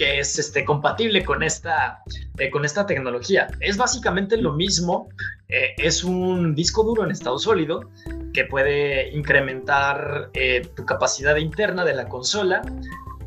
que 0.00 0.18
es 0.18 0.38
este, 0.38 0.64
compatible 0.64 1.22
con 1.22 1.42
esta, 1.42 2.02
eh, 2.38 2.48
con 2.48 2.64
esta 2.64 2.86
tecnología. 2.86 3.48
Es 3.60 3.76
básicamente 3.76 4.38
lo 4.38 4.54
mismo, 4.54 5.10
eh, 5.50 5.74
es 5.76 6.02
un 6.02 6.54
disco 6.54 6.82
duro 6.82 7.04
en 7.04 7.10
estado 7.10 7.38
sólido 7.38 7.90
que 8.32 8.46
puede 8.46 9.10
incrementar 9.10 10.30
eh, 10.32 10.66
tu 10.74 10.86
capacidad 10.86 11.36
interna 11.36 11.84
de 11.84 11.92
la 11.92 12.08
consola 12.08 12.62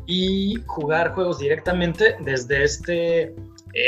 y 0.08 0.56
jugar 0.66 1.12
juegos 1.12 1.38
directamente 1.38 2.16
desde 2.18 2.64
este 2.64 3.36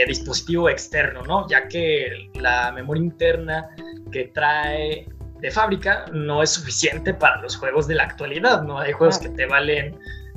dispositivo 0.07 0.69
externo, 0.69 1.23
¿no? 1.23 1.49
Ya 1.49 1.67
que 1.67 2.31
la 2.35 2.71
memoria 2.71 3.03
interna 3.03 3.69
que 4.13 4.31
trae 4.33 5.09
de 5.41 5.51
fábrica 5.51 6.05
no 6.13 6.41
es 6.43 6.51
suficiente 6.51 7.15
para 7.15 7.41
los 7.43 7.57
juegos 7.57 7.89
de 7.89 7.97
la 7.97 8.05
actualidad, 8.05 8.63
¿no? 8.63 8.79
Hay 8.79 8.93
juegos 8.93 9.19
que 9.19 9.29
te 9.29 9.47
valen 9.47 9.97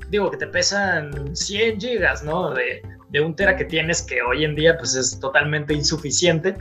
digo, 0.09 0.31
que 0.31 0.37
te 0.37 0.47
pesan 0.47 1.35
100 1.35 1.79
gigas, 1.79 2.23
¿no? 2.23 2.53
De, 2.53 2.81
un 3.21 3.35
tera 3.35 3.55
que 3.55 3.65
tienes 3.65 4.03
que 4.03 4.21
hoy 4.21 4.45
en 4.45 4.55
día 4.55 4.77
pues 4.77 4.95
es 4.95 5.19
totalmente 5.19 5.73
insuficiente. 5.73 6.55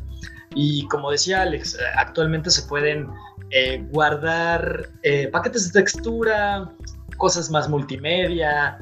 Y 0.55 0.87
como 0.89 1.11
decía 1.11 1.43
Alex, 1.43 1.75
eh, 1.75 1.79
actualmente 1.97 2.51
se 2.51 2.63
pueden 2.63 3.07
eh, 3.51 3.85
guardar 3.91 4.89
eh, 5.03 5.29
paquetes 5.29 5.71
de 5.71 5.83
textura, 5.83 6.73
cosas 7.19 7.51
más 7.51 7.69
multimedia, 7.69 8.79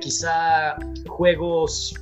quizá 0.00 0.76
juegos 1.06 1.94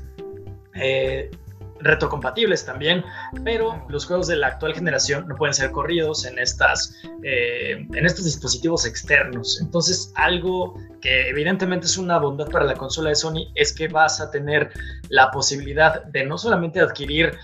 retrocompatibles 1.82 2.64
también, 2.64 3.04
pero 3.44 3.84
los 3.88 4.06
juegos 4.06 4.26
de 4.28 4.36
la 4.36 4.48
actual 4.48 4.74
generación 4.74 5.26
no 5.28 5.36
pueden 5.36 5.54
ser 5.54 5.70
corridos 5.70 6.24
en, 6.24 6.38
estas, 6.38 6.96
eh, 7.22 7.86
en 7.92 8.06
estos 8.06 8.24
dispositivos 8.24 8.86
externos. 8.86 9.60
Entonces, 9.60 10.12
algo 10.16 10.74
que 11.00 11.28
evidentemente 11.28 11.86
es 11.86 11.98
una 11.98 12.18
bondad 12.18 12.48
para 12.48 12.64
la 12.64 12.74
consola 12.74 13.10
de 13.10 13.16
Sony 13.16 13.52
es 13.54 13.72
que 13.72 13.88
vas 13.88 14.20
a 14.20 14.30
tener 14.30 14.70
la 15.08 15.30
posibilidad 15.30 16.04
de 16.04 16.24
no 16.24 16.38
solamente 16.38 16.80
adquirir 16.80 17.36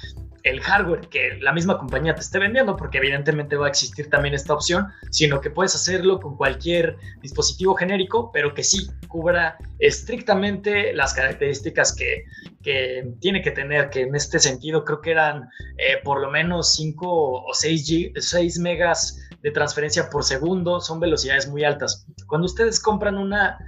el 0.49 0.61
hardware 0.61 1.09
que 1.09 1.39
la 1.41 1.53
misma 1.53 1.79
compañía 1.79 2.15
te 2.15 2.20
esté 2.20 2.39
vendiendo, 2.39 2.77
porque 2.77 2.99
evidentemente 2.99 3.57
va 3.57 3.66
a 3.66 3.69
existir 3.69 4.09
también 4.09 4.35
esta 4.35 4.55
opción, 4.55 4.87
sino 5.11 5.41
que 5.41 5.51
puedes 5.51 5.75
hacerlo 5.75 6.20
con 6.20 6.37
cualquier 6.37 6.97
dispositivo 7.20 7.75
genérico, 7.75 8.31
pero 8.33 8.55
que 8.55 8.65
sí 8.65 8.89
cubra 9.09 9.59
estrictamente 9.79 10.93
las 10.93 11.15
características 11.15 11.95
que, 11.95 12.25
que 12.62 13.12
tiene 13.20 13.43
que 13.43 13.51
tener, 13.51 13.91
que 13.91 14.03
en 14.03 14.15
este 14.15 14.39
sentido 14.39 14.85
creo 14.85 15.01
que 15.01 15.11
eran 15.11 15.49
eh, 15.77 15.99
por 16.03 16.20
lo 16.20 16.31
menos 16.31 16.75
5 16.75 17.07
o 17.09 17.53
6, 17.53 18.12
6 18.16 18.59
megas 18.59 19.20
de 19.43 19.51
transferencia 19.51 20.11
por 20.11 20.25
segundo, 20.25 20.81
son 20.81 21.01
velocidades 21.01 21.49
muy 21.49 21.65
altas. 21.65 22.07
Cuando 22.27 22.47
ustedes 22.47 22.81
compran 22.81 23.16
una 23.16 23.59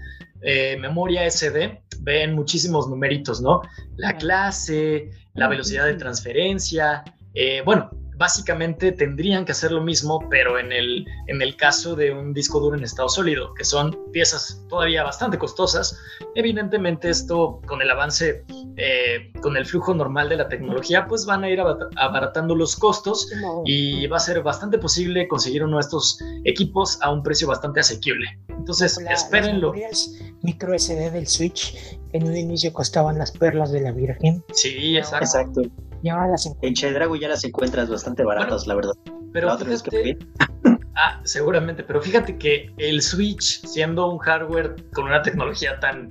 eh, 0.43 0.77
memoria 0.79 1.29
SD, 1.31 1.83
ven 2.01 2.35
muchísimos 2.35 2.89
numeritos, 2.89 3.41
¿no? 3.41 3.63
La 3.97 4.17
clase, 4.17 5.11
la 5.35 5.49
velocidad 5.49 5.87
de 5.87 5.95
transferencia, 5.95 7.05
eh, 7.35 7.63
bueno, 7.65 7.91
básicamente 8.21 8.93
tendrían 8.93 9.47
que 9.47 9.53
hacer 9.53 9.73
lo 9.73 9.81
mismo, 9.81 10.21
pero 10.29 10.59
en 10.59 10.73
el, 10.73 11.07
en 11.27 11.41
el 11.41 11.57
caso 11.57 11.97
de 11.97 12.13
un 12.13 12.35
disco 12.35 12.61
duro 12.61 12.77
en 12.77 12.85
estado 12.85 13.09
sólido, 13.09 13.55
que 13.55 13.65
son 13.65 13.99
piezas 14.13 14.63
todavía 14.69 15.03
bastante 15.03 15.39
costosas, 15.39 15.99
evidentemente 16.35 17.09
esto 17.09 17.63
con 17.67 17.81
el 17.81 17.91
avance, 17.91 18.45
eh, 18.77 19.33
con 19.41 19.57
el 19.57 19.65
flujo 19.65 19.95
normal 19.95 20.29
de 20.29 20.37
la 20.37 20.49
tecnología, 20.49 21.07
pues 21.09 21.25
van 21.25 21.45
a 21.45 21.49
ir 21.49 21.63
abaratando 21.97 22.55
los 22.55 22.77
costos 22.77 23.27
y 23.65 24.07
va 24.09 24.19
a 24.19 24.21
ser 24.21 24.43
bastante 24.43 24.77
posible 24.77 25.27
conseguir 25.27 25.65
uno 25.65 25.79
de 25.79 25.81
estos 25.81 26.19
equipos 26.45 26.99
a 27.01 27.11
un 27.11 27.23
precio 27.23 27.49
bastante 27.49 27.81
asequible. 27.81 28.39
Entonces, 28.51 28.99
espérenlo. 28.99 29.73
Las 29.73 30.13
micro 30.43 30.79
SD 30.79 31.11
del 31.11 31.27
Switch 31.27 31.99
en 32.13 32.29
un 32.29 32.37
inicio 32.37 32.71
costaban 32.75 33.17
las 33.17 33.33
perlas 33.33 33.73
de 33.73 33.81
la 33.81 33.93
Virgen. 33.93 34.45
Sí, 34.53 34.99
exacto. 34.99 35.63
Y 36.03 36.09
ahora 36.09 36.29
las 36.29 36.51
En 36.63 36.75
Chedrago 36.75 37.17
ya 37.17 37.29
las 37.29 37.45
encuentras 37.45 37.89
bastante 37.89 38.25
baratas, 38.25 38.67
la 38.67 38.75
verdad. 38.75 38.93
Pero 39.33 39.57
fíjate, 39.59 40.19
ah, 40.97 41.21
seguramente, 41.25 41.85
pero 41.85 42.03
fíjate 42.03 42.37
que 42.37 42.73
el 42.79 43.01
Switch, 43.01 43.65
siendo 43.65 44.11
un 44.11 44.19
hardware 44.19 44.75
con 44.93 45.05
una 45.05 45.23
tecnología 45.23 45.79
tan 45.79 46.11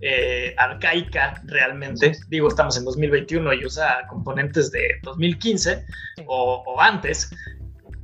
eh, 0.00 0.54
arcaica 0.56 1.42
realmente, 1.46 2.16
digo, 2.28 2.48
estamos 2.48 2.76
en 2.76 2.84
2021 2.84 3.54
y 3.54 3.64
usa 3.64 4.06
componentes 4.08 4.70
de 4.70 5.00
2015 5.02 5.84
o, 6.26 6.62
o 6.66 6.80
antes, 6.80 7.30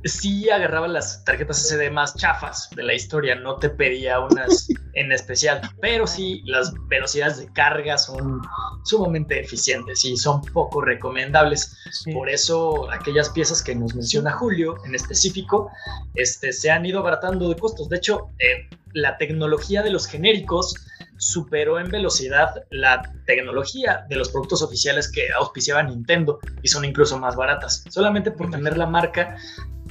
sí 0.03 0.49
agarraba 0.49 0.87
las 0.87 1.23
tarjetas 1.23 1.67
SD 1.67 1.89
más 1.91 2.15
chafas 2.15 2.69
de 2.75 2.83
la 2.83 2.93
historia, 2.93 3.35
no 3.35 3.57
te 3.57 3.69
pedía 3.69 4.19
unas 4.19 4.67
en 4.93 5.11
especial, 5.11 5.61
pero 5.81 6.07
sí 6.07 6.41
las 6.45 6.73
velocidades 6.87 7.37
de 7.37 7.51
carga 7.53 7.97
son 7.97 8.41
sumamente 8.83 9.39
eficientes 9.39 10.03
y 10.05 10.17
son 10.17 10.41
poco 10.41 10.81
recomendables. 10.81 11.75
Por 12.13 12.29
eso 12.29 12.91
aquellas 12.91 13.29
piezas 13.29 13.61
que 13.61 13.75
nos 13.75 13.93
menciona 13.95 14.31
Julio 14.31 14.77
en 14.85 14.95
específico 14.95 15.69
este, 16.15 16.53
se 16.53 16.71
han 16.71 16.85
ido 16.85 16.99
abaratando 16.99 17.49
de 17.49 17.55
costos. 17.55 17.89
De 17.89 17.97
hecho, 17.97 18.29
eh, 18.39 18.69
la 18.93 19.17
tecnología 19.17 19.83
de 19.83 19.91
los 19.91 20.07
genéricos 20.07 20.73
superó 21.17 21.79
en 21.79 21.89
velocidad 21.89 22.63
la 22.69 23.01
tecnología 23.25 24.05
de 24.09 24.15
los 24.15 24.29
productos 24.29 24.61
oficiales 24.61 25.11
que 25.11 25.31
auspiciaba 25.31 25.83
Nintendo 25.83 26.39
y 26.61 26.67
son 26.67 26.85
incluso 26.85 27.17
más 27.19 27.35
baratas. 27.35 27.83
Solamente 27.89 28.31
por 28.31 28.49
tener 28.49 28.77
la 28.77 28.85
marca 28.85 29.35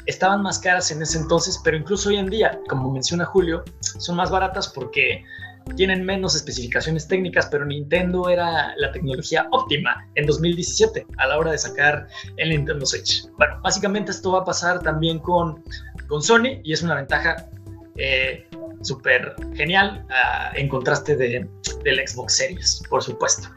estaban 0.07 0.43
más 0.43 0.59
caras 0.59 0.91
en 0.91 1.03
ese 1.03 1.19
entonces, 1.19 1.61
pero 1.63 1.77
incluso 1.77 2.09
hoy 2.09 2.17
en 2.17 2.31
día, 2.31 2.59
como 2.69 2.91
menciona 2.91 3.25
Julio, 3.25 3.65
son 3.81 4.17
más 4.17 4.31
baratas 4.31 4.69
porque 4.69 5.25
tienen 5.75 6.05
menos 6.05 6.37
especificaciones 6.37 7.09
técnicas, 7.09 7.49
pero 7.51 7.65
Nintendo 7.65 8.29
era 8.29 8.75
la 8.77 8.93
tecnología 8.93 9.49
óptima 9.51 10.07
en 10.15 10.27
2017 10.27 11.07
a 11.19 11.27
la 11.27 11.39
hora 11.39 11.51
de 11.51 11.59
sacar 11.59 12.07
el 12.37 12.51
Nintendo 12.51 12.87
Switch. 12.87 13.27
Bueno, 13.37 13.61
básicamente 13.63 14.13
esto 14.13 14.33
va 14.33 14.41
a 14.41 14.45
pasar 14.45 14.81
también 14.83 15.19
con, 15.19 15.65
con 16.07 16.23
Sony 16.23 16.61
y 16.63 16.73
es 16.73 16.83
una 16.83 16.95
ventaja 16.95 17.49
eh, 17.97 18.47
súper 18.83 19.35
genial 19.55 20.07
ah, 20.11 20.53
en 20.55 20.69
contraste 20.69 21.17
de, 21.17 21.49
del 21.83 22.09
Xbox 22.09 22.37
Series, 22.37 22.83
por 22.89 23.03
supuesto. 23.03 23.49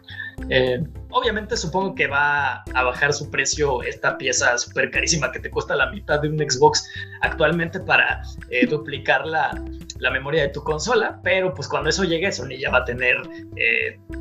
Eh, 0.49 0.81
obviamente 1.09 1.55
supongo 1.57 1.95
que 1.95 2.07
va 2.07 2.63
a 2.73 2.83
bajar 2.83 3.13
su 3.13 3.29
precio 3.29 3.83
esta 3.83 4.17
pieza 4.17 4.57
súper 4.57 4.89
carísima 4.91 5.31
que 5.31 5.39
te 5.39 5.49
cuesta 5.49 5.75
la 5.75 5.91
mitad 5.91 6.21
de 6.21 6.29
un 6.29 6.37
Xbox 6.37 6.87
actualmente 7.21 7.79
para 7.79 8.21
eh, 8.49 8.65
duplicar 8.65 9.25
la, 9.25 9.51
la, 9.99 10.11
memoria 10.11 10.43
de 10.43 10.49
tu 10.49 10.63
consola, 10.63 11.19
pero 11.23 11.53
pues 11.53 11.67
cuando 11.67 11.89
eso 11.89 12.03
llegue 12.03 12.31
Sony 12.31 12.57
ya 12.59 12.71
va 12.71 12.79
a 12.79 12.85
tener 12.85 13.17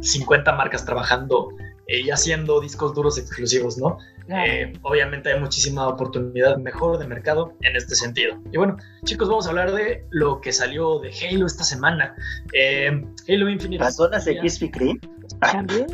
50 0.00 0.52
marcas 0.52 0.84
trabajando 0.84 1.48
y 1.86 2.10
haciendo 2.10 2.60
discos 2.60 2.94
duros 2.94 3.18
exclusivos, 3.18 3.78
¿no? 3.78 3.98
Eh, 4.30 4.72
obviamente 4.82 5.32
hay 5.32 5.40
muchísima 5.40 5.88
oportunidad 5.88 6.58
mejor 6.58 6.98
de 6.98 7.06
mercado 7.06 7.54
en 7.62 7.76
este 7.76 7.94
sentido. 7.94 8.38
Y 8.52 8.58
bueno, 8.58 8.76
chicos, 9.04 9.28
vamos 9.28 9.46
a 9.46 9.50
hablar 9.50 9.72
de 9.72 10.04
lo 10.10 10.40
que 10.40 10.52
salió 10.52 10.98
de 10.98 11.10
Halo 11.10 11.46
esta 11.46 11.64
semana. 11.64 12.14
Eh, 12.52 13.04
Halo 13.28 13.48
Infinite. 13.48 13.82
¿Las 13.82 13.96
zonas 13.96 14.24
de 14.24 14.38
Krispy 14.38 14.70
También. 15.40 15.86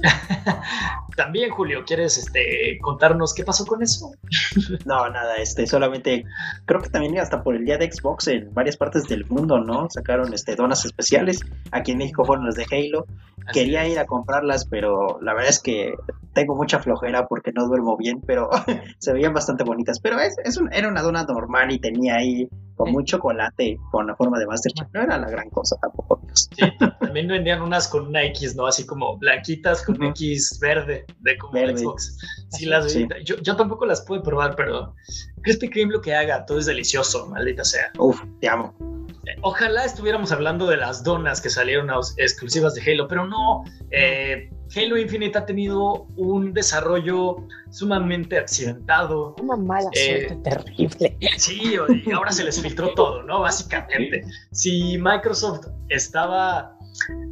También, 1.16 1.50
Julio, 1.50 1.84
¿quieres 1.86 2.18
este, 2.18 2.78
contarnos 2.80 3.34
qué 3.34 3.44
pasó 3.44 3.64
con 3.64 3.82
eso? 3.82 4.12
no, 4.84 5.08
nada, 5.10 5.36
este, 5.36 5.66
solamente 5.66 6.24
creo 6.64 6.80
que 6.80 6.90
también 6.90 7.18
hasta 7.18 7.42
por 7.42 7.54
el 7.54 7.64
día 7.64 7.78
de 7.78 7.90
Xbox 7.90 8.28
en 8.28 8.52
varias 8.52 8.76
partes 8.76 9.04
del 9.04 9.24
mundo, 9.26 9.60
¿no? 9.60 9.88
Sacaron 9.90 10.32
este, 10.32 10.56
donas 10.56 10.84
especiales. 10.84 11.40
Aquí 11.70 11.92
en 11.92 11.98
México 11.98 12.24
fueron 12.24 12.46
las 12.46 12.56
de 12.56 12.66
Halo. 12.70 13.06
Quería 13.52 13.86
ir 13.86 13.98
a 13.98 14.06
comprarlas, 14.06 14.64
pero 14.64 15.18
la 15.20 15.34
verdad 15.34 15.50
es 15.50 15.60
que 15.60 15.94
tengo 16.32 16.56
mucha 16.56 16.80
flojera 16.80 17.26
porque 17.26 17.52
no 17.52 17.66
duermo 17.66 17.96
bien, 17.96 18.20
pero 18.26 18.48
se 18.98 19.12
veían 19.12 19.34
bastante 19.34 19.64
bonitas. 19.64 20.00
Pero 20.00 20.18
es, 20.18 20.36
es 20.44 20.58
era 20.72 20.88
una 20.88 21.02
dona 21.02 21.24
normal 21.24 21.70
y 21.70 21.78
tenía 21.78 22.16
ahí 22.16 22.48
con 22.76 22.92
mucho 22.92 23.16
chocolate 23.16 23.78
con 23.90 24.06
la 24.06 24.16
forma 24.16 24.38
de 24.38 24.46
Masterchef. 24.46 24.88
No 24.92 25.02
era 25.02 25.18
la 25.18 25.30
gran 25.30 25.51
cosa 25.51 25.76
tampoco. 25.80 26.20
Sí, 26.34 26.64
también 27.01 27.28
vendían 27.28 27.62
unas 27.62 27.88
con 27.88 28.09
una 28.09 28.22
X, 28.24 28.56
¿no? 28.56 28.66
Así 28.66 28.84
como 28.84 29.16
blanquitas 29.18 29.82
con 29.84 30.02
X 30.02 30.59
verde 30.60 31.05
de 31.20 31.38
como 31.38 31.52
Xbox. 31.52 32.18
Sí, 32.55 32.66
las 32.66 32.94
Yo, 33.24 33.36
yo, 33.36 33.56
tampoco 33.56 33.86
las 33.86 34.02
pude 34.02 34.20
probar, 34.20 34.56
pero 34.56 34.94
Krispy 35.43 35.70
Kreme 35.70 35.93
lo 35.93 36.01
que 36.01 36.14
haga, 36.14 36.44
todo 36.47 36.59
es 36.59 36.66
delicioso, 36.66 37.26
maldita 37.26 37.64
sea. 37.64 37.93
Uf, 37.98 38.20
te 38.40 38.48
amo. 38.48 38.74
Ojalá 39.43 39.85
estuviéramos 39.85 40.32
hablando 40.32 40.66
de 40.66 40.76
las 40.76 41.02
donas 41.02 41.40
que 41.40 41.51
salieron 41.51 41.90
exclusivas 42.16 42.74
de 42.74 42.82
Halo, 42.82 43.09
pero 43.09 43.26
no. 43.26 43.64
Eh, 43.90 44.51
Halo 44.76 44.97
Infinite 44.97 45.39
ha 45.39 45.47
tenido 45.47 46.06
un 46.16 46.52
desarrollo 46.52 47.36
sumamente 47.70 48.39
accidentado. 48.39 49.35
Una 49.40 49.56
mala 49.56 49.89
eh, 49.93 50.28
suerte 50.28 50.51
terrible. 50.51 51.18
Sí, 51.36 51.76
y 52.06 52.12
ahora 52.12 52.32
se 52.32 52.44
les 52.44 52.60
filtró 52.60 52.93
todo, 52.94 53.22
¿no? 53.22 53.40
Básicamente. 53.40 54.24
Si 54.52 54.98
Microsoft 54.98 55.66
estaba 55.89 56.76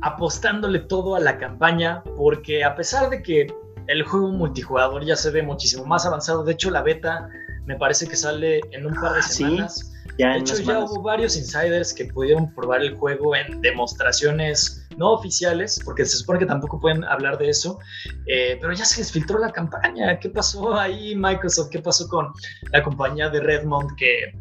apostándole 0.03 0.81
todo 0.81 1.15
a 1.15 1.21
la 1.21 1.39
campaña, 1.39 2.03
porque 2.17 2.65
a 2.65 2.75
pesar 2.75 3.11
de 3.11 3.23
que 3.23 3.47
el 3.87 4.03
juego 4.03 4.29
multijugador 4.29 5.05
ya 5.05 5.17
se 5.17 5.31
ve 5.31 5.43
muchísimo 5.43 5.85
más 5.85 6.07
avanzado, 6.07 6.45
de 6.45 6.53
hecho 6.53 6.71
la 6.71 6.83
beta 6.83 7.29
me 7.67 7.77
parece 7.77 8.07
que 8.09 8.17
sale 8.17 8.61
en 8.73 8.87
un 8.87 8.95
par 8.95 9.13
de 9.13 9.21
ah, 9.21 9.23
semanas 9.23 9.93
de 10.19 10.37
hecho, 10.37 10.57
ya 10.57 10.81
hubo 10.81 11.03
varios 11.03 11.37
insiders 11.37 11.93
que 11.95 12.07
pudieron 12.07 12.53
probar 12.55 12.83
el 12.83 12.95
juego 12.97 13.35
en 13.35 13.61
demostraciones 13.61 14.87
no 14.97 15.13
oficiales, 15.13 15.81
porque 15.85 16.05
se 16.05 16.19
supone 16.19 16.39
que 16.39 16.47
tampoco 16.47 16.79
pueden 16.79 17.05
hablar 17.05 17.39
de 17.39 17.49
eso, 17.49 17.79
eh, 18.27 18.59
pero 18.61 18.73
ya 18.73 18.85
se 18.85 19.01
les 19.01 19.11
filtró 19.11 19.39
la 19.39 19.51
campaña. 19.51 20.19
¿Qué 20.19 20.29
pasó 20.29 20.79
ahí, 20.79 21.15
Microsoft? 21.17 21.71
¿Qué 21.71 21.81
pasó 21.81 22.09
con 22.09 22.33
la 22.73 22.83
compañía 22.83 23.31
de 23.31 23.41
Redmond 23.41 23.97
que 23.97 24.33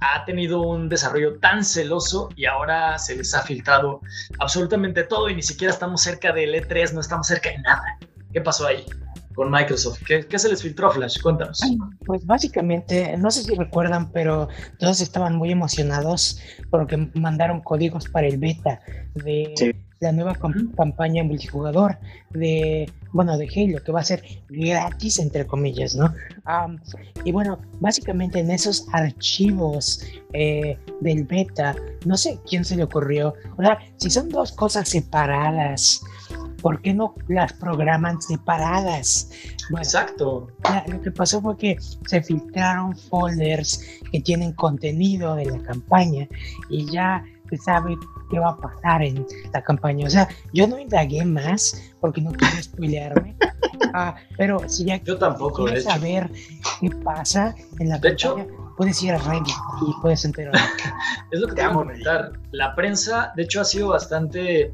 ha 0.00 0.24
tenido 0.24 0.60
un 0.60 0.88
desarrollo 0.88 1.38
tan 1.40 1.64
celoso 1.64 2.28
y 2.36 2.44
ahora 2.44 2.98
se 2.98 3.16
les 3.16 3.34
ha 3.34 3.42
filtrado 3.42 4.00
absolutamente 4.38 5.02
todo 5.04 5.28
y 5.28 5.34
ni 5.34 5.42
siquiera 5.42 5.72
estamos 5.72 6.02
cerca 6.02 6.32
del 6.32 6.54
E3, 6.54 6.92
no 6.92 7.00
estamos 7.00 7.26
cerca 7.26 7.50
de 7.50 7.58
nada? 7.58 7.98
¿Qué 8.34 8.40
pasó 8.40 8.66
ahí? 8.66 8.84
con 9.34 9.50
Microsoft. 9.50 10.00
¿Qué, 10.06 10.38
se 10.38 10.48
les 10.48 10.62
filtró, 10.62 10.90
Flash? 10.92 11.20
Cuéntanos. 11.20 11.60
Pues 12.06 12.24
básicamente, 12.24 13.16
no 13.16 13.30
sé 13.32 13.42
si 13.42 13.54
recuerdan, 13.54 14.12
pero 14.12 14.48
todos 14.78 15.00
estaban 15.00 15.34
muy 15.36 15.50
emocionados 15.50 16.40
porque 16.70 17.10
mandaron 17.14 17.60
códigos 17.60 18.08
para 18.08 18.28
el 18.28 18.38
beta 18.38 18.80
de 19.14 19.74
la 20.00 20.12
nueva 20.12 20.36
campaña 20.76 21.24
multijugador 21.24 21.98
de, 22.30 22.90
bueno, 23.12 23.38
de 23.38 23.48
Halo, 23.48 23.82
que 23.82 23.90
va 23.90 24.00
a 24.00 24.04
ser 24.04 24.22
gratis, 24.48 25.18
entre 25.18 25.46
comillas, 25.46 25.94
¿no? 25.96 26.12
y 27.24 27.32
bueno, 27.32 27.58
básicamente 27.80 28.40
en 28.40 28.50
esos 28.50 28.86
archivos 28.92 30.04
eh, 30.34 30.78
del 31.00 31.24
beta, 31.24 31.74
no 32.04 32.16
sé 32.18 32.38
quién 32.46 32.64
se 32.64 32.76
le 32.76 32.84
ocurrió, 32.84 33.34
o 33.56 33.62
sea, 33.62 33.78
si 33.96 34.10
son 34.10 34.28
dos 34.28 34.52
cosas 34.52 34.88
separadas, 34.90 36.02
¿por 36.64 36.80
qué 36.80 36.94
no 36.94 37.14
las 37.28 37.52
programan 37.52 38.22
separadas? 38.22 39.30
Exacto. 39.76 40.48
lo 40.86 41.02
que 41.02 41.10
pasó 41.10 41.42
fue 41.42 41.58
que 41.58 41.76
se 42.06 42.22
filtraron 42.22 42.96
folders 42.96 43.86
que 44.10 44.20
tienen 44.22 44.54
contenido 44.54 45.34
de 45.34 45.44
la 45.44 45.58
campaña 45.58 46.26
y 46.70 46.90
ya 46.90 47.22
se 47.50 47.58
sabe 47.58 47.98
qué 48.30 48.38
va 48.38 48.52
a 48.52 48.56
pasar 48.56 49.02
en 49.02 49.26
la 49.52 49.60
campaña. 49.60 50.06
O 50.06 50.10
sea, 50.10 50.26
yo 50.54 50.66
no 50.66 50.78
indagué 50.78 51.22
más 51.26 51.92
porque 52.00 52.22
no 52.22 52.32
quiero 52.32 52.62
spoilearme. 52.62 53.36
ah, 53.92 54.14
pero 54.38 54.66
si 54.66 54.86
ya 54.86 54.96
yo 55.02 55.18
tampoco, 55.18 55.66
quieres 55.66 55.84
saber 55.84 56.30
qué 56.80 56.88
pasa 57.04 57.54
en 57.78 57.90
la 57.90 57.98
de 57.98 58.16
campaña, 58.16 58.44
hecho, 58.44 58.72
puedes 58.78 59.02
ir 59.02 59.12
a 59.12 59.18
Reddit 59.18 59.54
y 59.86 60.00
puedes 60.00 60.24
enterar. 60.24 60.54
es 61.30 61.40
lo 61.40 61.46
que 61.48 61.56
te 61.56 61.62
voy 61.62 61.70
a 61.70 61.74
comentar. 61.74 62.32
La 62.52 62.74
prensa, 62.74 63.34
de 63.36 63.42
hecho, 63.42 63.60
ha 63.60 63.64
sido 63.66 63.88
bastante 63.88 64.72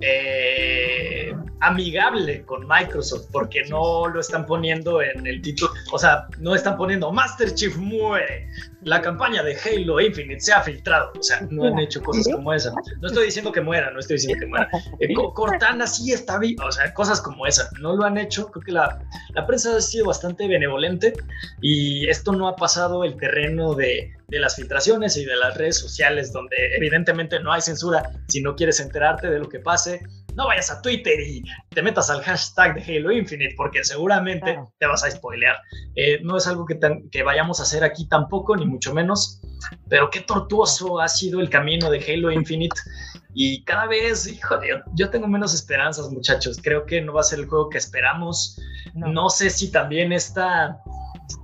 eh, 0.00 1.34
amigable 1.60 2.42
con 2.44 2.66
Microsoft 2.66 3.26
porque 3.30 3.62
no 3.68 4.08
lo 4.08 4.20
están 4.20 4.46
poniendo 4.46 5.02
en 5.02 5.26
el 5.26 5.42
título, 5.42 5.72
o 5.92 5.98
sea, 5.98 6.26
no 6.38 6.54
están 6.54 6.76
poniendo 6.76 7.12
Master 7.12 7.54
Chief 7.54 7.76
muere, 7.76 8.48
la 8.82 9.02
campaña 9.02 9.42
de 9.42 9.56
Halo 9.56 10.00
Infinite 10.00 10.40
se 10.40 10.52
ha 10.52 10.62
filtrado, 10.62 11.12
o 11.18 11.22
sea, 11.22 11.46
no 11.50 11.64
han 11.64 11.78
hecho 11.78 12.02
cosas 12.02 12.32
como 12.32 12.52
esa. 12.54 12.72
No 13.00 13.08
estoy 13.08 13.26
diciendo 13.26 13.52
que 13.52 13.60
muera, 13.60 13.90
no 13.90 14.00
estoy 14.00 14.16
diciendo 14.16 14.40
que 14.40 14.46
muera. 14.46 14.70
Eh, 15.00 15.12
Cortana 15.34 15.86
sí 15.86 16.12
está 16.12 16.38
viva, 16.38 16.64
o 16.64 16.72
sea, 16.72 16.92
cosas 16.94 17.20
como 17.20 17.46
esa, 17.46 17.68
no 17.80 17.94
lo 17.94 18.04
han 18.04 18.16
hecho, 18.16 18.50
creo 18.50 18.64
que 18.64 18.72
la, 18.72 18.98
la 19.34 19.46
prensa 19.46 19.76
ha 19.76 19.80
sido 19.80 20.06
bastante 20.06 20.48
benevolente 20.48 21.12
y 21.60 22.08
esto 22.08 22.32
no 22.32 22.48
ha 22.48 22.56
pasado 22.56 23.04
el 23.04 23.16
terreno 23.16 23.74
de 23.74 24.14
de 24.30 24.38
las 24.38 24.56
filtraciones 24.56 25.16
y 25.16 25.24
de 25.24 25.36
las 25.36 25.56
redes 25.56 25.78
sociales, 25.78 26.32
donde 26.32 26.56
evidentemente 26.76 27.40
no 27.40 27.52
hay 27.52 27.60
censura 27.60 28.02
si 28.28 28.40
no 28.40 28.54
quieres 28.54 28.80
enterarte 28.80 29.28
de 29.28 29.38
lo 29.38 29.48
que 29.48 29.60
pase 29.60 30.00
no 30.34 30.46
vayas 30.46 30.70
a 30.70 30.80
Twitter 30.80 31.20
y 31.20 31.42
te 31.70 31.82
metas 31.82 32.10
al 32.10 32.22
hashtag 32.22 32.74
de 32.74 32.98
Halo 32.98 33.12
Infinite, 33.12 33.54
porque 33.56 33.84
seguramente 33.84 34.58
te 34.78 34.86
vas 34.86 35.04
a 35.04 35.10
spoilear. 35.10 35.56
Eh, 35.96 36.20
no 36.22 36.36
es 36.36 36.46
algo 36.46 36.66
que, 36.66 36.78
que 37.10 37.22
vayamos 37.22 37.60
a 37.60 37.64
hacer 37.64 37.84
aquí 37.84 38.08
tampoco, 38.08 38.56
ni 38.56 38.66
mucho 38.66 38.94
menos, 38.94 39.40
pero 39.88 40.10
qué 40.10 40.20
tortuoso 40.20 41.00
ha 41.00 41.08
sido 41.08 41.40
el 41.40 41.50
camino 41.50 41.90
de 41.90 41.98
Halo 41.98 42.30
Infinite. 42.30 42.76
Y 43.32 43.62
cada 43.64 43.86
vez, 43.86 44.26
híjole, 44.26 44.68
yo, 44.68 44.76
yo 44.94 45.10
tengo 45.10 45.28
menos 45.28 45.54
esperanzas, 45.54 46.10
muchachos. 46.10 46.58
Creo 46.62 46.84
que 46.84 47.00
no 47.00 47.12
va 47.12 47.20
a 47.20 47.24
ser 47.24 47.40
el 47.40 47.46
juego 47.46 47.68
que 47.68 47.78
esperamos. 47.78 48.60
No, 48.94 49.08
no 49.08 49.30
sé 49.30 49.50
si 49.50 49.70
también 49.70 50.12
esta 50.12 50.80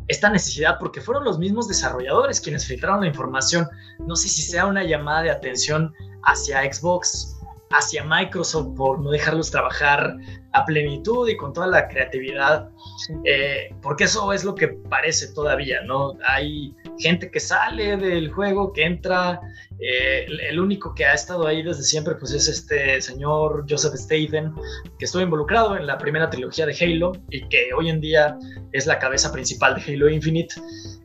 esta 0.09 0.31
necesidad, 0.31 0.77
porque 0.79 1.01
fueron 1.01 1.25
los 1.25 1.39
mismos 1.39 1.69
desarrolladores 1.69 2.41
quienes 2.41 2.67
filtraron 2.67 3.01
la 3.03 3.09
información. 3.09 3.67
No 3.99 4.17
sé 4.17 4.29
si 4.29 4.43
sea 4.43 4.67
una 4.67 4.85
llamada 4.85 5.23
de 5.23 5.31
atención 5.31 5.93
hacia 6.25 6.73
Xbox, 6.73 7.37
hacia 7.71 8.05
Microsoft 8.05 8.77
por 8.77 9.01
no 9.01 9.11
dejarlos 9.11 9.51
trabajar 9.51 10.17
a 10.53 10.65
plenitud 10.65 11.29
y 11.29 11.37
con 11.37 11.53
toda 11.53 11.67
la 11.67 11.89
creatividad, 11.89 12.71
eh, 13.25 13.75
porque 13.83 14.05
eso 14.05 14.33
es 14.33 14.45
lo 14.45 14.55
que 14.55 14.69
parece 14.69 15.33
todavía, 15.35 15.83
¿no? 15.83 16.15
Hay 16.27 16.75
gente 16.99 17.31
que 17.31 17.41
sale 17.41 17.97
del 17.97 18.33
juego, 18.33 18.73
que 18.73 18.85
entra, 18.85 19.41
eh, 19.79 20.27
el 20.49 20.59
único 20.59 20.95
que 20.95 21.05
ha 21.05 21.15
estado 21.15 21.47
ahí 21.47 21.63
desde 21.63 21.83
siempre, 21.83 22.15
pues 22.15 22.33
es 22.33 22.49
este 22.49 23.01
señor 23.01 23.67
Joseph 23.69 23.95
Staten, 23.95 24.55
que 24.99 25.05
estuvo 25.05 25.23
involucrado 25.23 25.77
en 25.77 25.87
la 25.87 25.99
primera 25.99 26.31
trilogía 26.31 26.67
de 26.67 26.77
Halo 26.81 27.13
y 27.31 27.47
que 27.49 27.71
hoy 27.77 27.91
en 27.91 28.01
día 28.01 28.39
es 28.73 28.87
la 28.87 28.99
cabeza 28.99 29.33
principal 29.33 29.75
de 29.75 29.83
Halo 29.83 30.09
Infinite. 30.09 30.55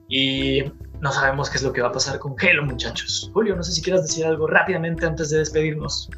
Y 0.08 0.64
no 1.00 1.12
sabemos 1.12 1.50
qué 1.50 1.58
es 1.58 1.64
lo 1.64 1.74
que 1.74 1.82
va 1.82 1.90
a 1.90 1.92
pasar 1.92 2.20
con 2.20 2.36
Halo, 2.40 2.66
muchachos. 2.66 3.30
Julio, 3.34 3.56
no 3.56 3.64
sé 3.64 3.72
si 3.72 3.82
quieras 3.82 4.04
decir 4.04 4.26
algo 4.26 4.48
rápidamente 4.48 5.06
antes 5.06 5.30
de 5.30 5.40
despedirnos 5.40 6.10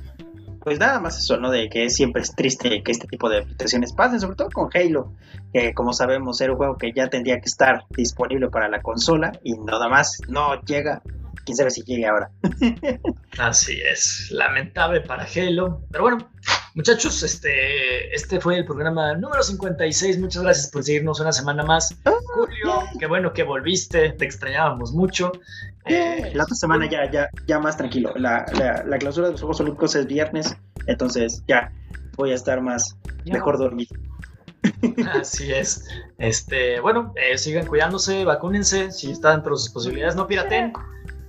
pues 0.64 0.80
nada 0.80 1.00
más 1.00 1.20
eso, 1.20 1.38
¿no? 1.38 1.52
De 1.52 1.70
que 1.70 1.90
siempre 1.90 2.22
es 2.22 2.34
triste 2.34 2.82
que 2.84 2.92
este 2.92 3.08
tipo 3.08 3.30
de 3.30 3.46
situaciones 3.46 3.92
pasen, 3.92 4.22
sobre 4.22 4.38
todo 4.38 4.50
con 4.50 4.70
Halo, 4.74 5.12
que 5.52 5.74
como 5.74 5.92
sabemos 5.92 6.40
era 6.40 6.54
un 6.54 6.58
juego 6.58 6.78
que 6.78 6.94
ya 6.94 7.10
tendría 7.10 7.40
que 7.42 7.48
estar 7.48 7.84
disponible 7.90 8.50
para 8.50 8.70
la 8.70 8.82
consola 8.82 9.34
y 9.44 9.58
nada 9.58 9.90
más 9.90 10.20
no 10.30 10.62
llega. 10.62 11.02
Quién 11.46 11.58
sabe 11.58 11.72
si 11.72 11.84
llegue 11.84 12.08
ahora. 12.08 12.32
Así 13.38 13.80
es, 13.82 14.30
lamentable 14.32 15.02
para 15.02 15.26
Halo, 15.26 15.82
pero 15.92 16.04
bueno, 16.04 16.30
Muchachos, 16.76 17.22
este, 17.22 18.16
este 18.16 18.42
fue 18.42 18.58
el 18.58 18.66
programa 18.66 19.14
número 19.14 19.44
56. 19.44 20.20
Muchas 20.20 20.42
gracias 20.42 20.72
por 20.72 20.84
seguirnos 20.84 21.20
una 21.20 21.32
semana 21.32 21.62
más. 21.64 21.96
Ah, 22.06 22.14
Julio, 22.34 22.82
qué 22.98 23.06
bueno 23.06 23.32
que 23.32 23.44
volviste, 23.44 24.14
te 24.14 24.26
extrañábamos 24.26 24.92
mucho. 24.92 25.32
Eh, 25.86 26.32
la 26.34 26.44
otra 26.44 26.56
semana 26.56 26.90
ya, 26.90 27.12
ya, 27.12 27.30
ya 27.46 27.60
más 27.60 27.78
tranquilo. 27.78 28.12
La, 28.16 28.46
la, 28.88 28.98
clausura 28.98 29.28
de 29.28 29.34
los 29.34 29.42
Juegos 29.42 29.62
Olímpicos 29.62 29.96
es 29.96 30.08
viernes, 30.08 30.58
entonces 30.88 31.44
ya 31.48 31.72
voy 32.16 32.32
a 32.32 32.36
estar 32.36 32.60
más 32.60 32.98
mejor 33.24 33.60
dormido. 33.60 33.96
Así 35.14 35.54
es. 35.54 35.88
Este, 36.18 36.80
bueno, 36.80 37.14
eh, 37.18 37.38
sigan 37.38 37.68
cuidándose, 37.68 38.26
vacúnense, 38.26 38.92
si 38.92 39.12
está 39.12 39.34
dentro 39.34 39.54
de 39.54 39.60
sus 39.60 39.70
posibilidades, 39.70 40.16
no 40.16 40.26
piraten 40.26 40.74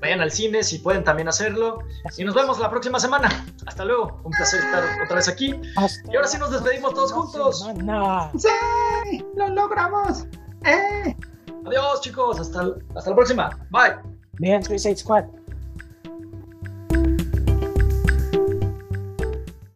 vayan 0.00 0.20
al 0.20 0.30
cine 0.30 0.62
si 0.62 0.78
pueden 0.78 1.04
también 1.04 1.28
hacerlo. 1.28 1.78
Y 2.16 2.24
nos 2.24 2.34
vemos 2.34 2.58
la 2.58 2.70
próxima 2.70 3.00
semana. 3.00 3.28
Hasta 3.66 3.84
luego. 3.84 4.20
Un 4.24 4.32
placer 4.32 4.60
estar 4.60 4.84
otra 5.04 5.16
vez 5.16 5.28
aquí. 5.28 5.54
y 6.10 6.16
ahora 6.16 6.28
sí 6.28 6.38
nos 6.38 6.50
despedimos 6.50 6.94
todos 6.94 7.12
juntos. 7.12 7.66
¡Sí! 8.38 9.24
¡Lo 9.36 9.48
logramos! 9.48 10.26
¡Eh! 10.64 11.16
Adiós, 11.66 12.00
chicos. 12.00 12.40
Hasta, 12.40 12.64
hasta 12.94 13.10
la 13.10 13.16
próxima. 13.16 13.50
Bye. 13.70 13.96
Bien, 14.38 14.62
Suicide 14.62 14.96
Squad. 14.96 15.24